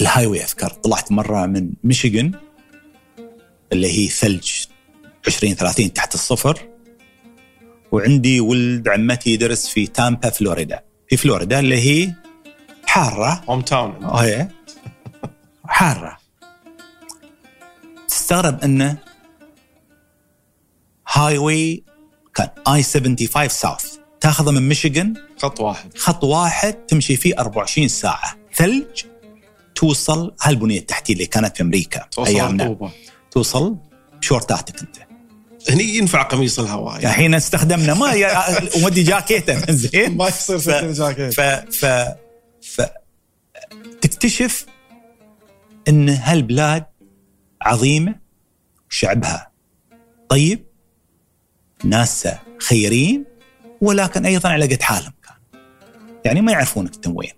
[0.00, 2.32] ال highway أذكر طلعت مرة من ميشيغان
[3.72, 4.50] اللي هي ثلج
[5.26, 6.68] 20 30 تحت الصفر
[7.92, 10.80] وعندي ولد عمتي يدرس في تامبا فلوريدا.
[11.08, 12.12] في فلوريدا اللي هي
[12.86, 13.44] حارة.
[13.48, 14.48] hometown هي
[15.66, 16.18] حارة.
[18.08, 18.96] تستغرب انه
[21.12, 21.84] highway
[22.34, 23.96] كان I 75 South.
[24.20, 25.98] تاخذه من ميشيغان؟ خط واحد.
[25.98, 28.36] خط واحد تمشي فيه 24 ساعة.
[28.54, 29.04] ثلج
[29.74, 32.90] توصل هالبنية التحتية اللي كانت في أمريكا توصل أيامنا
[33.30, 33.76] توصل
[34.20, 34.96] بشورتاتك أنت.
[35.70, 36.94] هني ينفع قميص الهواء.
[36.94, 38.44] يعني الحين استخدمنا ما يا-
[38.84, 41.40] ودي جاكيته زين؟ ما يصير ف- ف
[41.84, 41.86] ف
[42.62, 42.82] ف
[44.00, 44.66] تكتشف
[45.88, 46.84] إن هالبلاد
[47.62, 48.14] عظيمة
[48.88, 49.50] شعبها
[50.28, 50.64] طيب
[51.84, 53.24] ناسها خيرين
[53.80, 55.60] ولكن أيضا على قد حالهم كان.
[56.24, 57.30] يعني ما يعرفونك انت وين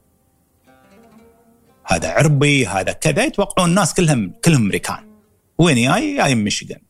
[1.87, 4.99] هذا عربي هذا كذا يتوقعون الناس كلهم كلهم أمريكان.
[5.59, 6.81] وين جاي؟ جاي من ميشيغان.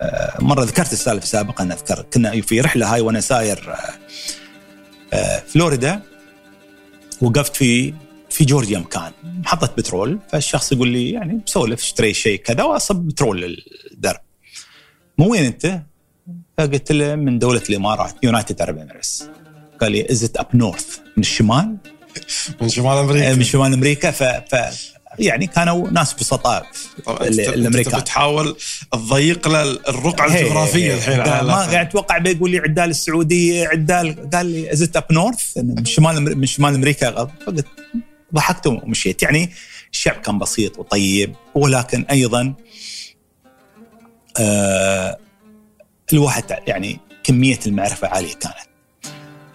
[0.00, 3.78] آه، مرة ذكرت السالفة سابقا أذكر كنا في رحلة هاي وأنا ساير آه،
[5.12, 6.02] آه، فلوريدا
[7.22, 7.94] وقفت في
[8.30, 9.12] في جورجيا مكان.
[9.24, 13.40] محطة بترول فالشخص يقول لي يعني بسولف اشتري شيء كذا وأصب بترول
[13.90, 14.20] للدرب
[15.18, 15.82] مو وين أنت؟
[16.58, 19.28] فقلت له من دولة الإمارات United Arab Emirates
[19.80, 21.76] قال لي is it up north من الشمال؟
[22.60, 24.10] من شمال آه، أمريكا من شمال أمريكا.
[24.10, 24.54] ف, ف
[25.18, 26.66] يعني كانوا ناس بسطاء
[27.08, 28.00] الأمريكان.
[28.00, 28.56] بتحاول
[28.92, 31.54] تضيق له الرقعة الجغرافية الحين ما.
[31.54, 36.38] قاعد أتوقع بيقول لي عدال السعودية عدال قال لي is it up north من شمال
[36.38, 37.10] من شمال أمريكا.
[37.46, 37.66] فقلت
[38.34, 39.22] ضحكت ومشيت.
[39.22, 39.50] يعني
[39.92, 42.54] الشعب كان بسيط وطيب ولكن أيضا
[44.38, 45.18] آه
[46.12, 48.75] الواحد يعني كمية المعرفة عالية كانت.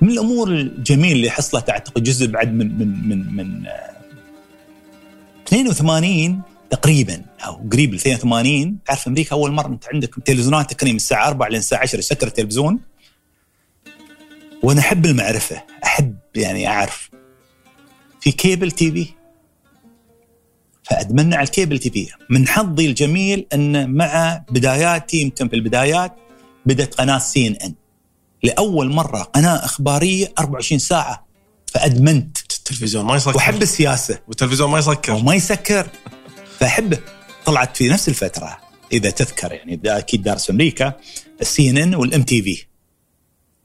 [0.02, 3.92] من الأمور الجميلة اللي حصلت أعتقد جزء بعد من من من من آه
[5.48, 11.28] 82 تقريبا أو قريب ل 82 تعرف أمريكا أول مرة أنت عندك تلفزيونات تقريبا الساعة
[11.28, 12.80] 4 لين الساعة 10 سكر التلفزيون.
[14.64, 17.10] وأنا أحب المعرفة أحب يعني أعرف.
[18.22, 19.08] في cable TV.
[20.84, 22.08] فادمنا على ال cable TV.
[22.30, 26.16] من حظي الجميل أن مع بداياتي يمكن في البدايات
[26.66, 27.74] بدأت قناة سي إن إن.
[28.44, 31.26] لأول مرة قناة إخبارية 24 ساعة
[31.68, 32.38] فأدمنت.
[32.38, 33.36] التلفزيون ما يسكر.
[33.36, 34.20] وأحب السياسة.
[34.28, 35.14] والتلفزيون ما يسكر.
[35.14, 35.88] وما يسكر.
[36.60, 37.00] فأحبه.
[37.46, 38.58] طلعت في نفس الفترة
[38.92, 40.94] إذا تذكر يعني دا- أكيد دارس أمريكا
[41.42, 42.66] السي إن إن والإم تي في.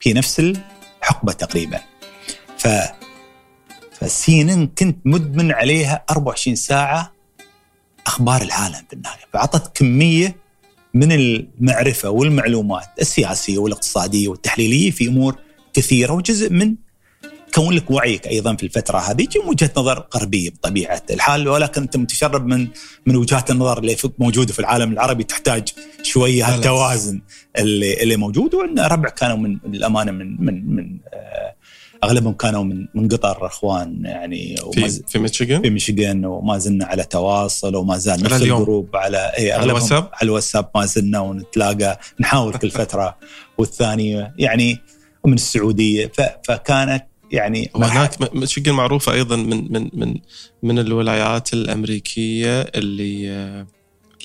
[0.00, 1.80] في نفس الحقبة تقريبا.
[2.58, 2.68] ف
[4.00, 7.12] فالسي إن إن كنت مدمن عليها 24 ساعة
[8.06, 9.20] أخبار العالم في النهاية.
[9.32, 10.36] فأعطت كمية
[10.96, 15.36] من المعرفة والمعلومات السياسية والاقتصادية والتحليلية في أمور
[15.72, 16.74] كثيرة وجزء من
[17.54, 21.96] كون لك وعيك أيضا في الفترة هذه من وجهة نظر غربية بطبيعة الحال ولكن أنت
[21.96, 22.68] متشرب من
[23.06, 25.68] من وجهات النظر اللي موجودة في العالم العربي تحتاج
[26.02, 26.44] شوية.
[26.54, 27.20] هالتوازن
[27.58, 31.55] اللي اللي موجود وعندنا ربع كانوا من الامانه من من من آه
[32.04, 36.84] أغلبهم كانوا من من قطر أخوان يعني في ز- في ميشيغان في ميشيغان وما زلنا
[36.86, 38.42] على تواصل وما زال نفس.
[38.42, 43.16] ال group على إي على الواتساب؟ على الواتساب ما زلنا ونتلاقى نحاول كل فترة
[43.58, 44.78] والثانية يعني
[45.24, 50.14] ومن السعودية ف- فكانت يعني وهناك ميشيغان معروفة أيضا من من من
[50.62, 53.66] من الولايات الأمريكية اللي آه،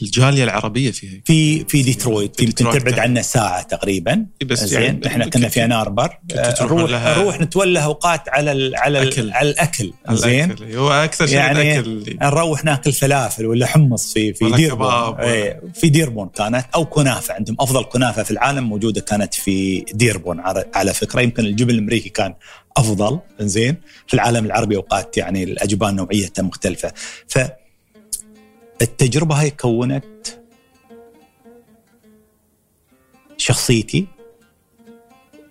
[0.02, 1.22] الجالية العربية فيها.
[1.26, 3.00] في في ديترويت في يمكن تبعد.
[3.00, 4.26] عنا ساعة تقريبا.
[4.46, 8.52] بس زين يعني إحنا كنا في آن آربر كنتوا تروحون نروح نروح نتولى أوقات على
[8.52, 9.22] ال على أكل.
[9.22, 9.94] ال على الأكل.
[10.12, 10.56] زين.
[10.76, 14.90] هو أكثر شيء يعني الأكل نروح ناكل فلافل ولا حمص في في ديربون.
[15.20, 17.34] إيه في ديربون كانت أو كنافة.
[17.34, 20.42] عندهم أفضل كنافة في العالم موجودة كانت في ديربون.
[20.44, 22.34] على- على فكرة يمكن الجبن الأمريكي كان
[22.78, 23.20] أفضل.
[23.40, 23.76] زين؟
[24.08, 26.94] في العالم العربي أوقات يعني الأجبان نوعيتها مختلفة.
[27.28, 27.40] ف
[28.82, 30.06] التجربة هاي كونت
[33.38, 34.08] شخصيتي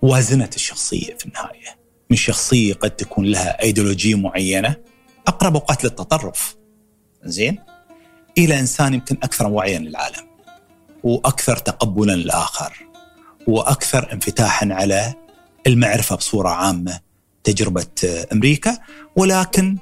[0.03, 1.81] وازنت الشخصية في النهاية.
[2.11, 4.77] من شخصية قد تكون لها ايديولوجيه معينة
[5.27, 6.57] أقرب أوقات للتطرف.
[7.25, 7.59] زين؟
[8.39, 10.27] إلى إنسان يمكن أكثر وعيا للعالم
[11.03, 12.87] وأكثر تقبلا للآخر
[13.47, 15.15] وأكثر انفتاحا على
[15.67, 17.01] المعرفة بصورة عامة.
[17.45, 17.87] تجربة
[18.33, 18.79] أمريكا
[19.17, 19.79] ولكن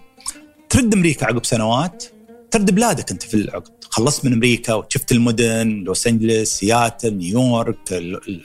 [0.69, 2.05] ترد أمريكا عقب سنوات
[2.51, 7.93] ترد بلادك أنت في العقد خلصت من أمريكا وشفت المدن لوس أنجلس سياتل نيويورك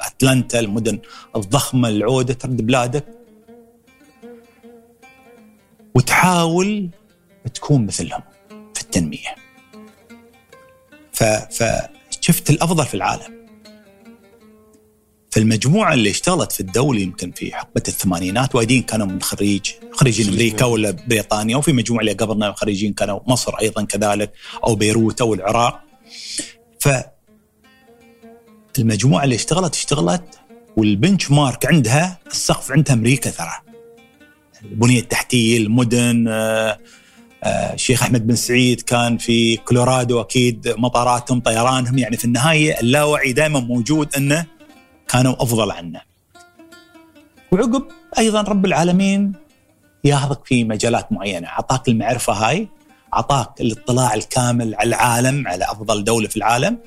[0.02, 1.00] اتلانتا المدن
[1.36, 3.06] الضخمة العودة ترد بلادك.
[5.96, 6.90] وتحاول
[7.54, 8.22] تكون مثلهم
[8.74, 9.36] في التنمية.
[11.12, 13.43] فشفت الأفضل في العالم.
[15.34, 20.66] فالمجموعه اللي اشتغلت في الدولة يمكن في حقبة الثمانينات وايدين كانوا من خريج خريجين أمريكا
[20.66, 24.32] ولا بريطانيا وفي مجموعة اللي قبلنا خريجين كانوا مصر أيضا كذلك
[24.64, 25.84] أو بيروت أو العراق.
[26.80, 26.90] ف
[28.80, 30.24] المجموعة اللي اشتغلت اشتغلت
[30.78, 33.54] والبنش مارك عندها السقف عندها أمريكا ترى.
[34.66, 36.78] البنية التحتية المدن آه،
[37.44, 43.34] آه، الشيخ أحمد بن سعيد كان في كولورادو أكيد مطاراتهم طيرانهم يعني في النهاية اللاوعي
[43.34, 44.54] دائما موجود إنه
[45.08, 46.02] كانوا افضل عنا.
[47.52, 49.34] وعقب أيضا رب العالمين
[50.04, 52.68] ياخذك في مجالات معينة، اعطاك المعرفة هاي،
[53.14, 56.78] اعطاك الاطلاع الكامل على العالم، على أفضل دولة في العالم.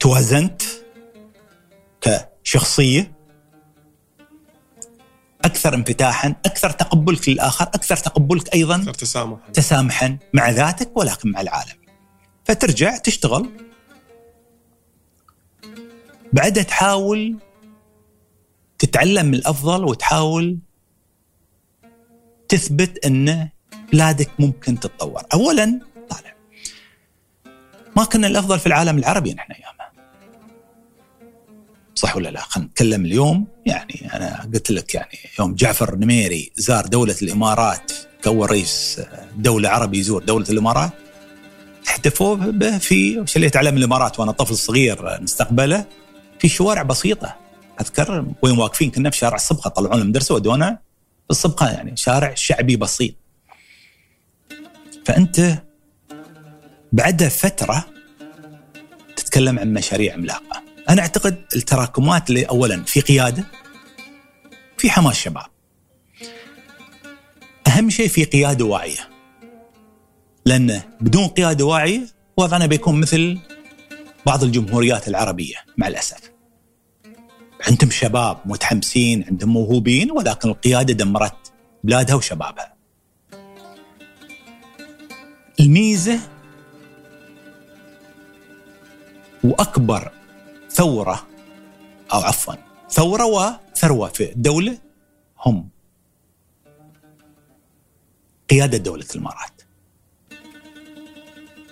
[0.00, 0.62] توازنت
[2.00, 3.12] كشخصية
[5.44, 11.40] أكثر انفتاحا، أكثر تقبلك للآخر، أكثر تقبلك أيضا أكثر تسامحا تسامحا مع ذاتك ولكن مع
[11.40, 11.76] العالم.
[12.44, 13.50] فترجع تشتغل
[16.32, 17.36] بعدها تحاول
[18.78, 20.58] تتعلم من الأفضل وتحاول
[22.48, 23.48] تثبت أن
[23.92, 25.22] بلادك ممكن تتطور.
[25.34, 25.80] اولا
[26.10, 26.34] طالع
[27.96, 29.92] ما كنا الأفضل في العالم العربي نحن ايامها.
[31.94, 36.86] صح ولا لا؟ خلينا نتكلم اليوم يعني أنا قلت لك يعني يوم جعفر النميري زار
[36.86, 37.92] دولة الإمارات
[38.22, 39.00] كأول رئيس
[39.36, 40.92] دولة عربي يزور دولة الإمارات
[41.88, 45.86] احتفوا به في شليت علم الإمارات وأنا طفل صغير نستقبله
[46.42, 47.36] في شوارع بسيطة.
[47.80, 50.78] أذكر وين واقفين كنا في شارع الصبغة طلعونا المدرسة ودونا
[51.32, 53.14] في يعني شارع شعبي بسيط.
[55.06, 55.62] فأنت
[56.92, 57.84] بعد فترة
[59.16, 60.62] تتكلم عن مشاريع عملاقة.
[60.88, 63.44] أنا أعتقد التراكمات اللي اولا في قيادة
[64.78, 65.46] في حماس شباب.
[67.66, 69.08] أهم شيء في قيادة واعية.
[70.46, 72.06] لأن بدون قيادة واعية
[72.36, 73.38] وضعنا بيكون مثل
[74.26, 76.31] بعض الجمهوريات العربية مع الأسف.
[77.68, 81.52] عندهم شباب متحمسين عندهم موهوبين ولكن القيادة دمرت
[81.84, 82.74] بلادها وشبابها.
[85.60, 86.20] الميزة
[89.44, 90.12] وأكبر
[90.70, 91.26] ثورة
[92.12, 92.54] أو عفوا
[92.90, 94.78] ثورة وثروة في الدولة
[95.46, 95.68] هم
[98.50, 99.62] قيادة دولة الإمارات.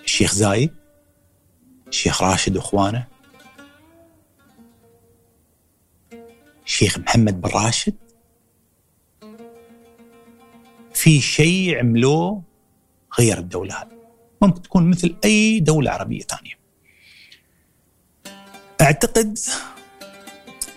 [0.03, 0.71] الشيخ زايد
[1.87, 3.07] الشيخ راشد واخوانه
[6.65, 7.95] الشيخ محمد بن راشد
[10.93, 12.43] في شيء عملوه
[13.19, 14.01] غير الدولة هذه.
[14.41, 16.59] ممكن تكون مثل أي دولة عربية ثانية.
[18.81, 19.39] أعتقد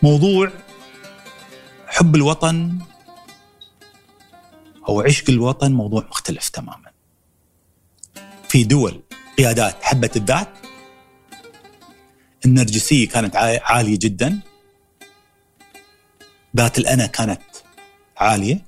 [0.03, 0.53] موضوع
[1.87, 2.79] حب الوطن
[4.89, 6.91] أو عشق الوطن موضوع مختلف تماما.
[8.49, 9.03] في دول
[9.39, 10.49] قيادات حبت الذات
[12.47, 14.41] النرجسية كانت عالية جدا.
[16.57, 17.43] ذات الأنا كانت
[18.17, 18.65] عالية.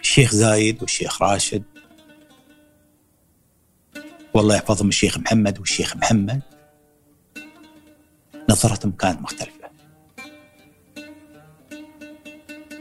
[0.00, 1.62] الشيخ زايد والشيخ راشد.
[4.34, 6.42] والله يحفظهم الشيخ محمد والشيخ محمد.
[8.50, 9.70] نظرتهم كانت مختلفة.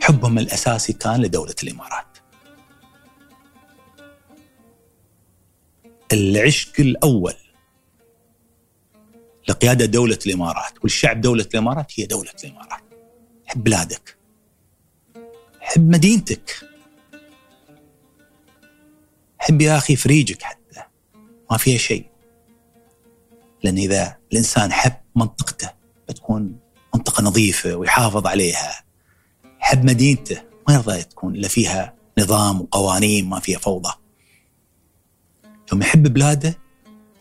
[0.02, 2.18] حبهم الأساسي كان لدولة الإمارات.
[6.12, 7.34] العشق الأول
[9.50, 12.82] لقيادة دولة الإمارات والشعب دولة الإمارات هي دولة الإمارات.
[13.46, 14.18] حب بلادك.
[15.60, 16.70] حب مدينتك.
[19.40, 20.84] حب يا أخي فريجك حتى.
[21.52, 22.06] ما فيها شيء.
[23.64, 25.70] لأن إذا الإنسان حب منطقته
[26.10, 26.60] بتكون
[26.96, 28.84] منطقة نظيفة ويحافظ عليها.
[29.60, 33.94] حب مدينته ما يرضى تكون إلا فيها نظام وقوانين ما فيها فوضى.
[35.72, 36.63] يوم يحب بلاده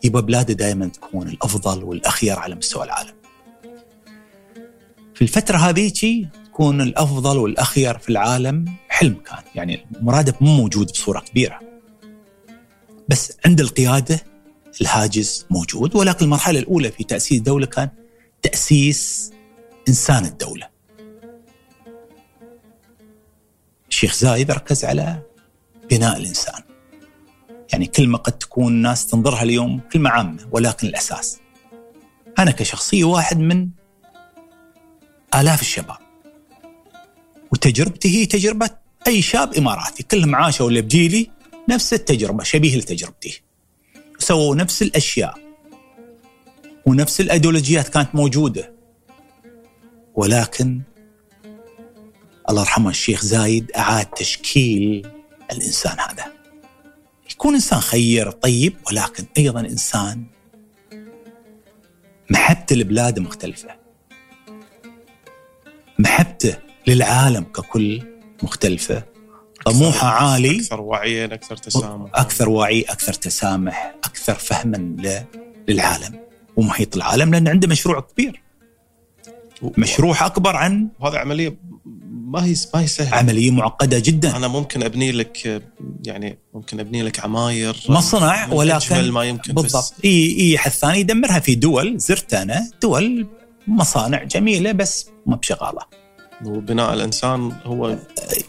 [0.03, 3.13] يبغى بلاده دائما تكون الأفضل والأخير على مستوى العالم.
[5.15, 11.19] في الفترة هذيك تكون الأفضل والأخير في العالم حلم كان، يعني مرادف مو موجود بصورة
[11.19, 11.59] كبيرة.
[13.09, 14.19] بس عند القيادة
[14.81, 17.89] الهاجس موجود ولكن المرحلة الأولى في تأسيس دوله كان
[18.41, 19.31] تأسيس
[19.87, 20.69] إنسان الدولة.
[23.89, 25.21] الشيخ زايد ركز على
[25.91, 26.72] بناء الإنسان
[27.73, 31.39] يعني كلمه قد تكون الناس تنظرها اليوم كلمة عامة ولكن الأساس.
[32.39, 33.69] أنا كشخصية واحد من
[35.35, 35.97] آلاف الشباب.
[37.51, 38.69] وتجربتي هي تجربة
[39.07, 40.03] أي شاب إماراتي.
[40.03, 41.29] كلهم عاشوا اللي بجيلي
[41.69, 43.41] نفس التجربة شبيه لتجربتي.
[44.19, 45.37] سووا نفس الأشياء.
[46.85, 48.73] ونفس الأيديولوجيات كانت موجودة.
[50.15, 50.81] ولكن
[52.49, 55.07] الله يرحمه الشيخ زايد أعاد تشكيل
[55.51, 56.42] الإنسان هذا.
[57.43, 60.23] يكون إنسان خير طيب ولكن أيضا إنسان
[62.29, 63.69] محبته لبلاده مختلفة.
[65.99, 66.57] محبته
[66.87, 68.01] للعالم ككل
[68.43, 69.03] مختلفة.
[69.65, 70.57] طموحه عالي.
[70.57, 72.11] أكثر وعيا أكثر تسامح.
[72.15, 74.77] أكثر وعي أكثر تسامح أكثر فهما
[75.67, 76.19] للعالم.
[76.55, 78.43] ومحيط العالم لأن عنده مشروع كبير.
[79.77, 81.57] مشروع أكبر عن وهذا عملية
[82.33, 83.15] ما هي ما هي سهلة.
[83.17, 84.37] عملية معقدة جدا.
[84.37, 85.63] أنا ممكن أبني لك
[86.05, 89.93] يعني ممكن أبني لك عماير مصنع ولكن ما يمكن بالضبط.
[90.05, 93.27] اي إي حد ثاني يدمرها في دول زرت أنا دول
[93.67, 95.81] مصانع جميلة بس ما بشغالة.
[96.45, 97.97] وبناء الإنسان هو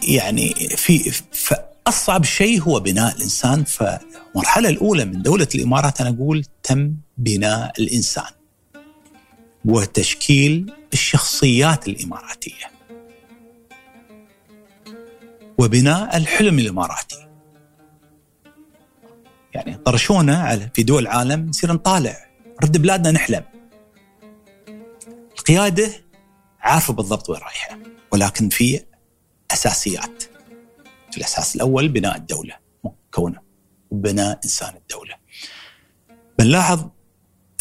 [0.09, 3.65] يعني في فاصعب شيء هو بناء الإنسان.
[3.65, 8.33] فالمرحلة الأولى من دولة الإمارات أنا أقول تم بناء الإنسان
[9.65, 12.74] وتشكيل الشخصيات الإماراتية.
[15.59, 17.29] وبناء الحلم الإماراتي.
[19.55, 22.17] يعني طرشونا على في دول العالم نصير نطالع
[22.63, 23.45] رد بلادنا نحلم.
[25.39, 25.91] القيادة
[26.61, 27.79] عارفة بالضبط وين رايحة
[28.13, 28.81] ولكن في
[29.51, 30.23] أساسيات.
[31.11, 33.41] في الأساس الأول بناء الدولة مكونه
[33.91, 35.15] وبناء إنسان الدولة.
[36.39, 36.89] بنلاحظ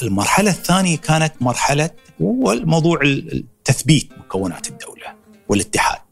[0.01, 1.89] المرحلة الثانية كانت مرحلة
[2.21, 2.99] هو موضوع
[3.63, 5.15] تثبيت مكونات الدولة
[5.49, 6.02] والاتحاد.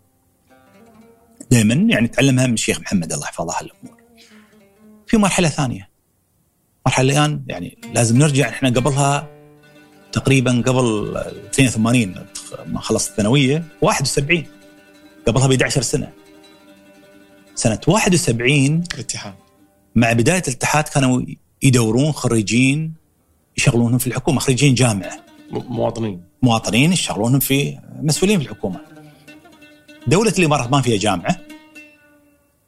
[1.52, 3.98] دائما يعني تعلمها من الشيخ محمد الله يحفظه الأمور.
[5.08, 5.90] في مرحلة ثانية.
[6.86, 9.28] مرحلة الآن يعني لازم نرجع إحنا قبلها
[10.12, 11.18] تقريبا قبل
[11.54, 12.16] 82
[12.66, 14.46] ما خلصت الثانوية 71
[15.28, 16.12] قبلها ب 11 سنة.
[17.56, 19.34] سنة 71 الاتحاد.
[19.96, 21.22] مع بداية الاتحاد كانوا
[21.64, 22.94] يدورون خريجين
[23.58, 25.12] يشغلونهم في الحكومة خريجين جامعة.
[25.52, 26.24] مواطنين.
[26.42, 28.80] مواطنين يشغلونهم في مسؤولين في الحكومة.
[30.08, 31.41] دولة الإمارات ما فيها جامعة.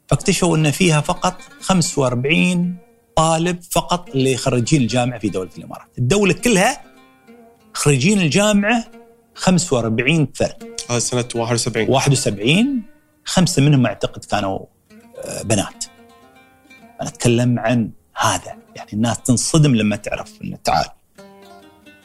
[0.08, 2.76] فاكتشفوا أن فيها فقط 45
[3.16, 5.98] طالب فقط اللي خريجين الجامعة في دولة الإمارات.
[5.98, 6.80] الدولة كلها
[7.74, 8.84] خريجين الجامعة
[9.34, 10.74] 45 فرد.
[10.90, 12.82] هذا سنة 71 71
[13.24, 14.58] خمسة منهم أعتقد كانوا
[15.24, 15.84] آه، بنات.
[17.00, 18.56] أنا أتكلم عن هذا.
[18.76, 20.86] يعني الناس تنصدم لما تعرف أنه تعال.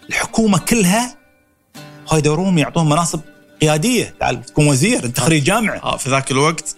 [0.10, 1.18] الحكومة كلها
[2.12, 3.20] هاي يدورون يعطون مناصب
[3.62, 4.16] قيادية.
[4.20, 6.76] تعال تكون وزير أنت خريج جامعة آه في ذاك الوقت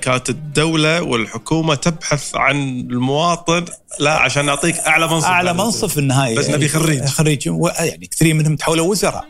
[0.00, 3.64] كانت الدولة والحكومة تبحث عن المواطن
[4.00, 5.26] لا عشان نعطيك أعلى منصب.
[5.26, 6.36] أعلى منصب في النهاية.
[6.38, 7.04] بس نبي خريج.
[7.04, 9.24] خريج و- يعني كثير منهم تحولوا وزراء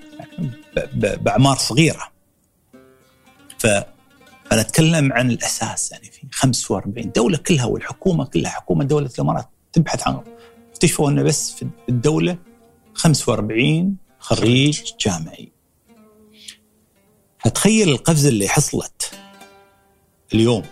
[0.77, 2.13] يعني بأعمار صغيرة.
[3.59, 3.67] ف
[4.53, 10.07] أنا أتكلم عن الأساس يعني في 45 دولة كلها والحكومة كلها حكومة دولة الإمارات تبحث
[10.09, 10.23] عنه
[10.73, 12.37] اكتشفوا إنه بس في الدولة
[12.95, 15.53] 45 خريج جامعي.
[17.45, 19.11] فتخيل القفزة اللي حصلت.
[20.35, 20.63] اليوم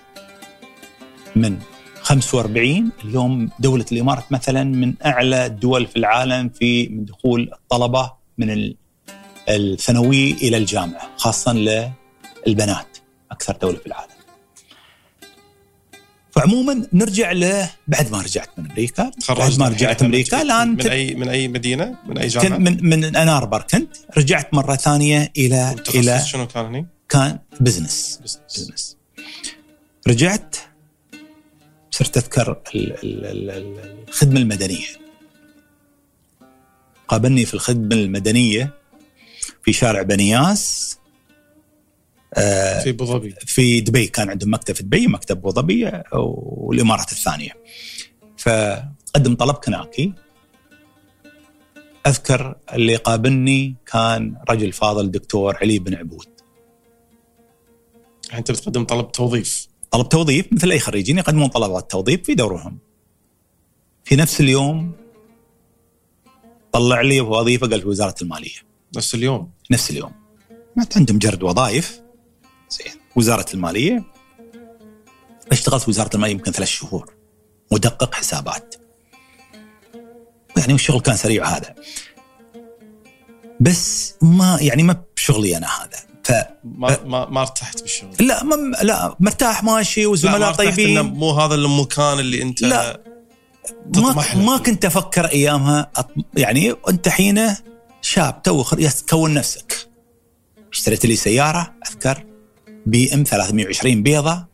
[1.37, 1.59] من
[2.03, 8.51] 45 اليوم دولة الإمارات مثلا من أعلى الدول في العالم في من دخول الطلبة من
[8.51, 8.77] ال-
[9.49, 11.53] الثانوي إلى الجامعة خاصة
[12.47, 12.99] للبنات
[13.31, 14.13] أكثر دولة في العالم
[16.31, 20.87] فعموما نرجع له بعد ما رجعت من أمريكا بعد ما رجعت أنت أمريكا الآن من
[20.89, 24.75] اي من أي مدينة؟ من أي كنت جامعة؟ من من آن آربر كنت رجعت مرة
[24.77, 28.41] ثانية إلى إلى شنو كان هني؟ كان business business.
[28.57, 28.97] business
[30.09, 30.57] رجعت
[31.91, 34.87] صرت أذكر ال- ال- ال- ال- الخدمة المدنية.
[37.09, 38.75] قابلني في الخدمة المدنية
[39.63, 40.99] في شارع بنياس
[42.35, 43.35] آه، في أبو ظبي.
[43.47, 47.51] في دبي كان عندهم مكتب في دبي مكتب أبو ظبي والإمارات الثانية.
[48.39, 50.13] فقدم طلب كناكي.
[52.07, 56.27] أذكر اللي قابلني كان رجل فاضل دكتور علي بن عبود.
[58.33, 62.79] أنت بتقدم طلب توظيف طلب توظيف مثل أي خريجين يقدمون طلبات توظيف في دورهم.
[64.05, 64.93] في نفس اليوم
[66.73, 68.59] طلع لي وظيفة قال في وزارة المالية
[68.97, 70.13] نفس اليوم نفس اليوم.
[70.77, 72.03] ما عندهم جرد وظائف
[72.71, 74.05] زين وزارة المالية
[75.53, 77.15] اشتغلت في وزارة المالية يمكن ثلاث شهور
[77.73, 78.75] مدقق حسابات.
[80.57, 81.75] يعني الشغل كان سريع هذا.
[83.61, 88.11] بس ما يعني ما بشغلي أنا هذا ف ما ما, ما ارتحت بالشغل.
[88.21, 91.01] لا ما لا مرتاح ماشي لا، إنه طيبين.
[91.01, 93.01] مو هذا المكان اللي أنت لا.
[93.97, 94.59] ما, ما.
[94.59, 95.93] كنت أفكر أيامها
[96.37, 97.59] يعني أنت حينه
[98.03, 98.63] شاب تو
[99.07, 99.89] تكون نفسك.
[100.73, 102.25] اشتريت لي سيارة أذكر
[102.87, 104.47] BM 320 بيضة.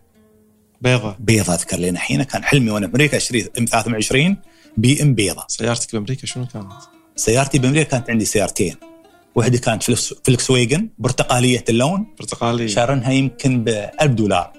[0.80, 1.16] بيضة.
[1.18, 4.36] بيضة أذكر لنا حين كان حلمي وأنا بامريكا أشتري M 320
[4.76, 5.44] BM بيضة.
[5.48, 6.72] سيارتك بأمريكا شنو كانت؟
[7.16, 8.76] سيارتي بأمريكا كانت عندي سيارتين.
[9.38, 9.82] واحدة كانت
[10.24, 12.06] Volkswagen برتقالية اللون.
[12.18, 14.52] برتقالي شارنها يمكن ب 1000 دولار.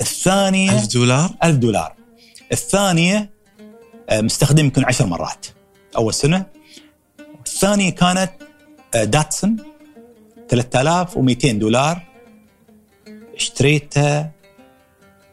[0.00, 1.94] الثانية 1000 دولار؟ 1000 دولار.
[2.52, 3.30] الثانية
[4.10, 5.46] آه، مستخدم يمكن 10 مرات.
[5.96, 6.46] أول سنة.
[7.46, 8.32] الثانية كانت
[8.94, 9.56] آه، داتسون.
[10.48, 12.02] 3200 دولار.
[13.36, 14.32] اشتريتها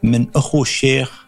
[0.04, 1.26] من أخو الشيخ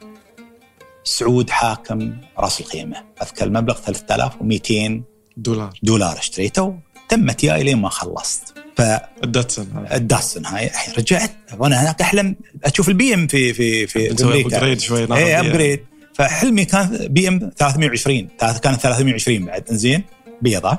[1.03, 3.03] سعود حاكم رأس الخيمة.
[3.21, 5.03] أذكر المبلغ 3200
[5.37, 5.79] دولار.
[5.83, 6.77] دولار اشتريته.
[7.13, 8.53] وتمت ياي لين ما خلصت.
[8.77, 8.81] ف
[9.23, 10.65] ال Datsun هذا ال Datsun هاي.
[10.67, 11.31] الحين رجعت.
[11.57, 12.35] وأنا هناك أحلم.
[12.65, 15.39] أشوف ال BM في في في أمريكا upgrade شوي اي.
[15.39, 19.69] upgrade فحلمي كان BM 320 ثلاث- كانت 320 بعد.
[19.71, 20.03] إنزين.
[20.41, 20.77] بيضة.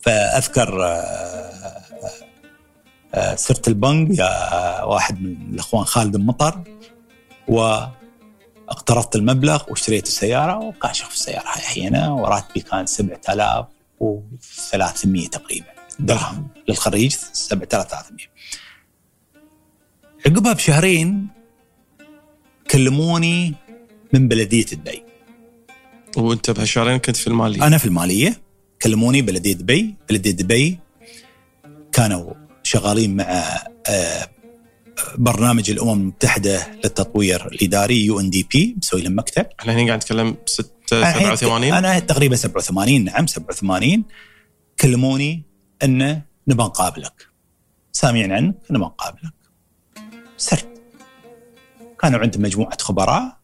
[0.00, 1.80] فأذكر آه،
[3.14, 4.18] آه، صرت البنك.
[4.18, 6.58] يا واحد من الإخوان خالد المطر.
[7.48, 10.58] وأقترضت المبلغ واشتريت السيارة.
[10.58, 12.86] وكان شوف السيارة هاي حينه وراتبي كان
[14.40, 15.66] 7300 تقريبا.
[15.98, 18.26] درهم للخريج 7300
[20.26, 21.28] عقبها بشهرين
[22.70, 23.54] كلموني
[24.12, 25.02] من بلدية دبي.
[26.16, 28.40] وانت بهالشهرين كنت في المالية؟ أنا في المالية.
[28.82, 29.94] كلموني بلدية دبي.
[30.08, 30.78] بلدية دبي
[31.92, 33.24] كانوا شغالين مع
[33.88, 34.28] آه،
[35.18, 39.46] برنامج الأمم المتحدة للتطوير الإداري يو إن دي بي مسوي لهم مكتب.
[39.60, 44.04] إحنا هنا قاعد نتكلم 6 الحين 87 أنا تقريبا 87 نعم 87
[44.80, 45.42] كلموني
[45.84, 47.28] انه نبغى نقابلك.
[47.92, 49.32] سامعين عنك؟ نبغى نقابلك.
[50.36, 50.68] سرت
[52.00, 53.38] كانوا عندهم مجموعة خبراء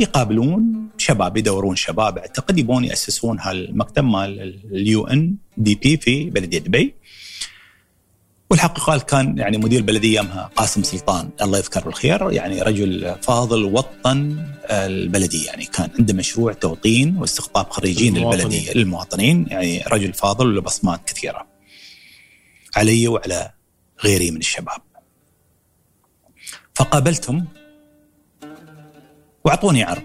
[0.00, 4.40] يقابلون شباب يدورون شباب أعتقد يبون يأسسون هالمكتب مال
[4.72, 6.94] اليو إن دي بي في بلدية دبي.
[8.50, 11.30] والحقيقة قال كان يعني مدير البلديه ايامها قاسم سلطان.
[11.42, 12.32] الله يذكره بالخير.
[12.32, 15.46] يعني رجل فاضل وطن البلدية.
[15.46, 18.46] يعني كان عنده مشروع توطين واستقطاب خريجين المواطنين.
[18.46, 19.46] البلديه للمواطنين.
[19.50, 21.46] يعني رجل فاضل وله بصمات كثيرة.
[22.76, 23.50] علي وعلى
[24.04, 24.80] غيري من الشباب.
[26.74, 27.46] فقابلتهم.
[29.44, 30.02] وأعطوني عرض.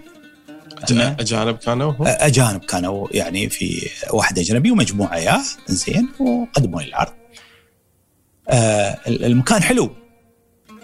[0.90, 7.21] أجانب كانوا هو أجانب كانوا يعني في واحد أجنبي ومجموعة ياه زين وقدموا لي العرض.
[8.48, 9.90] آه المكان حلو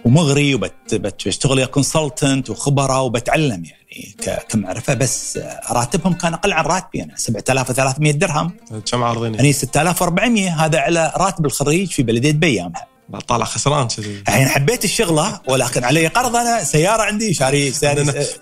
[0.05, 4.17] ومغري وبشتغل يا كونسلتنت وخبراء وبتعلم يعني
[4.49, 4.95] كمعرفة.
[4.95, 5.39] بس
[5.71, 8.53] راتبهم كان أقل عن راتبي أنا 7300 درهم.
[8.91, 12.87] كم عارضين يعني 6400 هذا على راتب الخريج في بلدية دبي ايامها.
[13.29, 17.73] طالع خسران كذي الحين حبيت الشغلة ولكن علي قرض أنا سيارة عندي شاري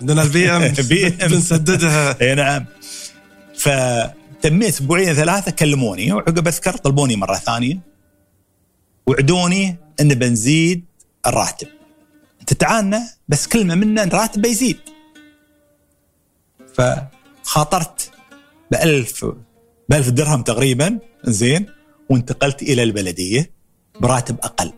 [0.01, 0.75] عندنا ال BM.
[0.89, 1.29] BM.
[1.29, 2.17] بنسددها.
[2.21, 2.65] إي نعم.
[3.59, 7.96] فتميت أسبوعين ثلاثة كلموني وعقب أذكر طلبوني مرة ثانية.
[9.07, 10.85] وعدوني ان بنزيد
[11.27, 11.69] الراتب.
[12.47, 14.79] تتعانى بس كلمة منه إن الراتب بيزيد
[16.75, 18.11] فخاطرت
[18.71, 19.27] بألف
[19.89, 21.67] بألف درهم تقريبا زين
[22.11, 23.51] وانتقلت إلى البلدية
[24.01, 24.73] براتب أقل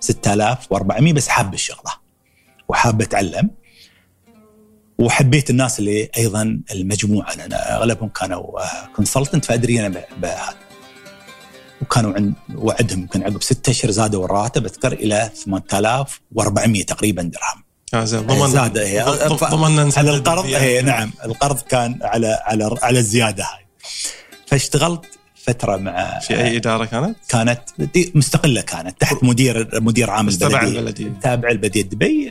[0.00, 1.92] 6400 بس حاب الشغلة
[2.68, 3.50] وحاب أتعلم.
[4.98, 8.60] وحبيت الناس اللي أيضا المجموعة لأن أغلبهم كانوا
[8.96, 10.56] كونسلتنت فأدري أنا ب- بهذا.
[11.88, 18.04] وكانوا عند وعدهم يمكن عقب ستة اشهر زادوا الراتب أذكر إلى 8400 تقريبا درهم آه،
[18.04, 19.02] زين ضمن زاد إيه.
[19.04, 20.44] ض- ف- ضمننا نسدد على القرض.
[20.44, 23.66] اي نعم القرض كان على على على الزيادة هاي
[24.46, 25.04] فاشتغلت
[25.34, 27.60] فترة مع في أي إدارة كانت؟ كانت
[28.14, 32.30] مستقلة كانت تحت مدير مدير عام بس تبع البلدية البلدية تابع البلدية دبي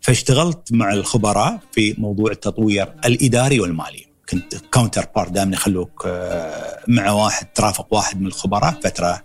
[0.00, 7.46] فاشتغلت مع الخبراء في موضوع التطوير الإداري والمالي كنت counterpart دائما يخلوك آه، مع واحد
[7.54, 9.22] ترافق واحد من الخبراء فترة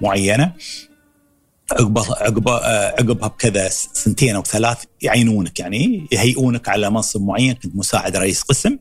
[0.00, 0.52] معينة
[1.72, 8.16] عقبها عقبها عقبها بكذا سنتين أو ثلاث يعينونك يعني يهيئونك على منصب معين كنت مساعد
[8.16, 8.78] رئيس قسم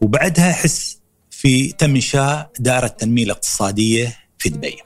[0.00, 0.98] وبعدها أحس
[1.30, 4.76] في تم إنشاء دائرة التنميه الاقتصادية في دبي.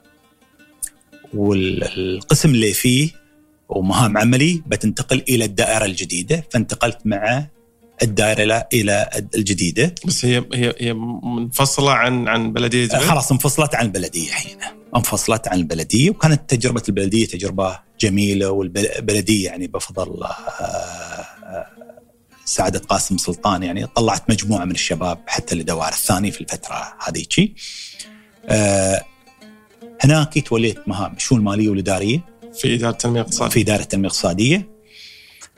[1.34, 3.10] والقسم اللي فيه
[3.68, 7.46] ومهام عملي بتنتقل إلى الدائرة الجديدة فانتقلت مع
[8.02, 9.94] الدائرة إلى الجديدة.
[10.04, 14.56] بس هي هي هي منفصلة عن عن بلدية دبي؟ خلاص انفصلت عن البلدية حين
[14.96, 21.66] انفصلت عن البلدية وكانت تجربة البلدية تجربة جميلة والبلدية يعني بفضل آه،
[22.44, 27.54] سعادة قاسم سلطان يعني طلعت مجموعة من الشباب حتى لدوار الثاني في الفترة هذيك.
[28.48, 29.04] آه،
[30.00, 32.24] هناك توليت مهام الشؤون المالية والإدارية؟
[32.54, 33.50] في إدارة التنمية الاقتصادية.
[33.50, 34.75] في إدارة التنمية الاقتصادية.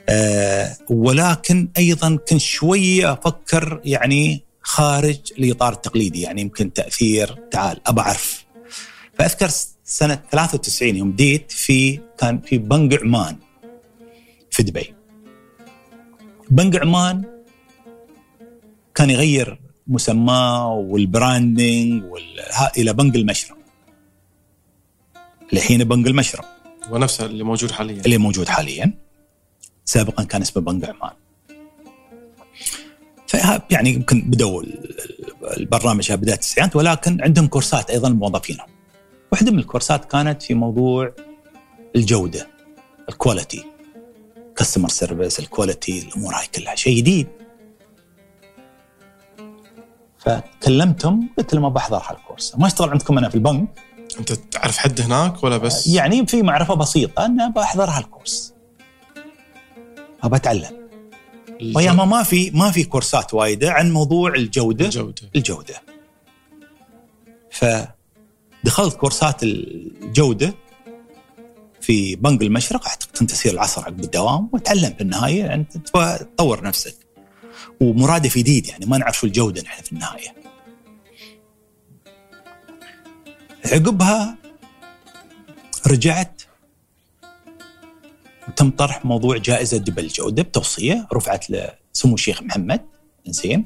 [0.09, 8.01] آه ولكن أيضا كنت شوية أفكر يعني خارج الاطار التقليدي يعني يمكن تأثير تعال ابى
[8.01, 8.45] اعرف
[9.19, 9.49] فأذكر
[9.83, 13.37] سنة 93 يوم بديت في كان في بنك عمان
[14.51, 14.93] في دبي.
[16.49, 17.23] بنك عمان
[18.95, 22.03] كان يغير مسماه والبراندنج
[22.77, 23.57] إلى بنك المشرق.
[25.53, 26.45] الحين بنك المشرق.
[26.91, 28.01] ونفسه اللي موجود حاليا.
[28.05, 28.93] اللي موجود حاليا.
[29.89, 31.11] سابقا كان اسمه بنك عمان
[33.69, 34.63] يعني يمكن بدوا
[35.57, 38.67] البرنامج بداية التسعينات ولكن عندهم كورسات أيضا لموظفينهم.
[39.31, 41.11] واحدة من الكورسات كانت في موضوع
[41.95, 42.47] الجودة
[43.09, 43.65] ال quality
[44.55, 47.27] customer service ال quality الأمور هاي كلها شيء جديد.
[50.17, 53.67] فكلمتهم قلت لهم بحضر هالكورس ما اشتغل عندكم أنا في البنك
[54.19, 58.58] أنت تعرف حد هناك ولا بس؟ يعني في معرفة بسيطة أنا بحضر هالكورس.
[60.23, 60.89] ابى أتعلم.
[61.75, 64.85] وايامها ما في ما في كورسات وايدة عن موضوع الجودة.
[64.85, 65.29] الجودة.
[65.35, 65.81] الجودة.
[67.51, 70.53] فدخلت كورسات الجودة
[71.81, 72.87] في بنك المشرق.
[72.87, 75.43] أعتقد أنت تصير العصر عقب الدوام وتعلم في النهاية.
[75.43, 76.95] يعني تطور نفسك.
[77.81, 80.35] ومرادف جديد يعني ما نعرف شو الجودة نحن في النهاية.
[83.65, 84.37] عقبها
[85.87, 86.38] رجعت
[88.49, 92.81] وتم طرح موضوع جائزة دبي الجوده بتوصيه رفعت لسمو الشيخ محمد.
[93.25, 93.65] زين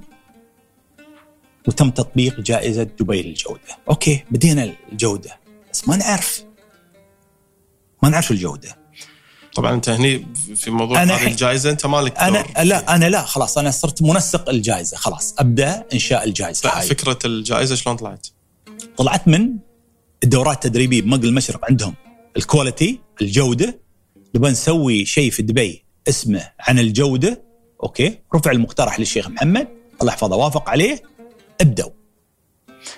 [1.68, 5.40] وتم تطبيق جائزة دبي للجودة، أوكي بدينا الجودة.
[5.72, 6.44] بس ما نعرف.
[8.04, 8.78] ما نعرف الجودة.
[9.56, 12.64] طبعا أنت هني في موضوع أنا هذه الجائزة أنت مالك أنا دور.
[12.64, 14.98] لا أنا لا خلاص أنا صرت منسق الجائزة.
[14.98, 16.70] خلاص أبدأ إنشاء الجائزة.
[16.70, 16.88] هاي.
[16.88, 18.28] فكرة الجائزة شلون طلعت؟
[18.98, 19.50] طلعت من
[20.24, 21.96] الدورات التدريبية بنك المشرق عندهم.
[22.38, 23.83] ال quality الجودة
[24.36, 27.44] نبغى نسوي شيء في دبي اسمه عن الجودة
[27.84, 29.68] أوكي رفع المقترح للشيخ محمد
[30.02, 31.02] الله يحفظه وافق عليه
[31.62, 31.90] ابدوا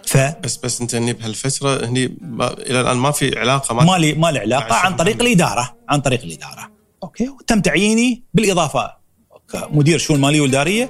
[0.06, 3.98] ف بس بس أنت هني بهالفترة هني ما إلى الآن ما في علاقة ما ما
[3.98, 5.28] لي ما لي علاقة عن طريق محمد.
[5.28, 6.72] الإدارة عن طريق الإدارة
[7.04, 8.92] أوكي وتم تعييني بالإضافة
[9.52, 10.90] كمدير شؤون مالية وإدارية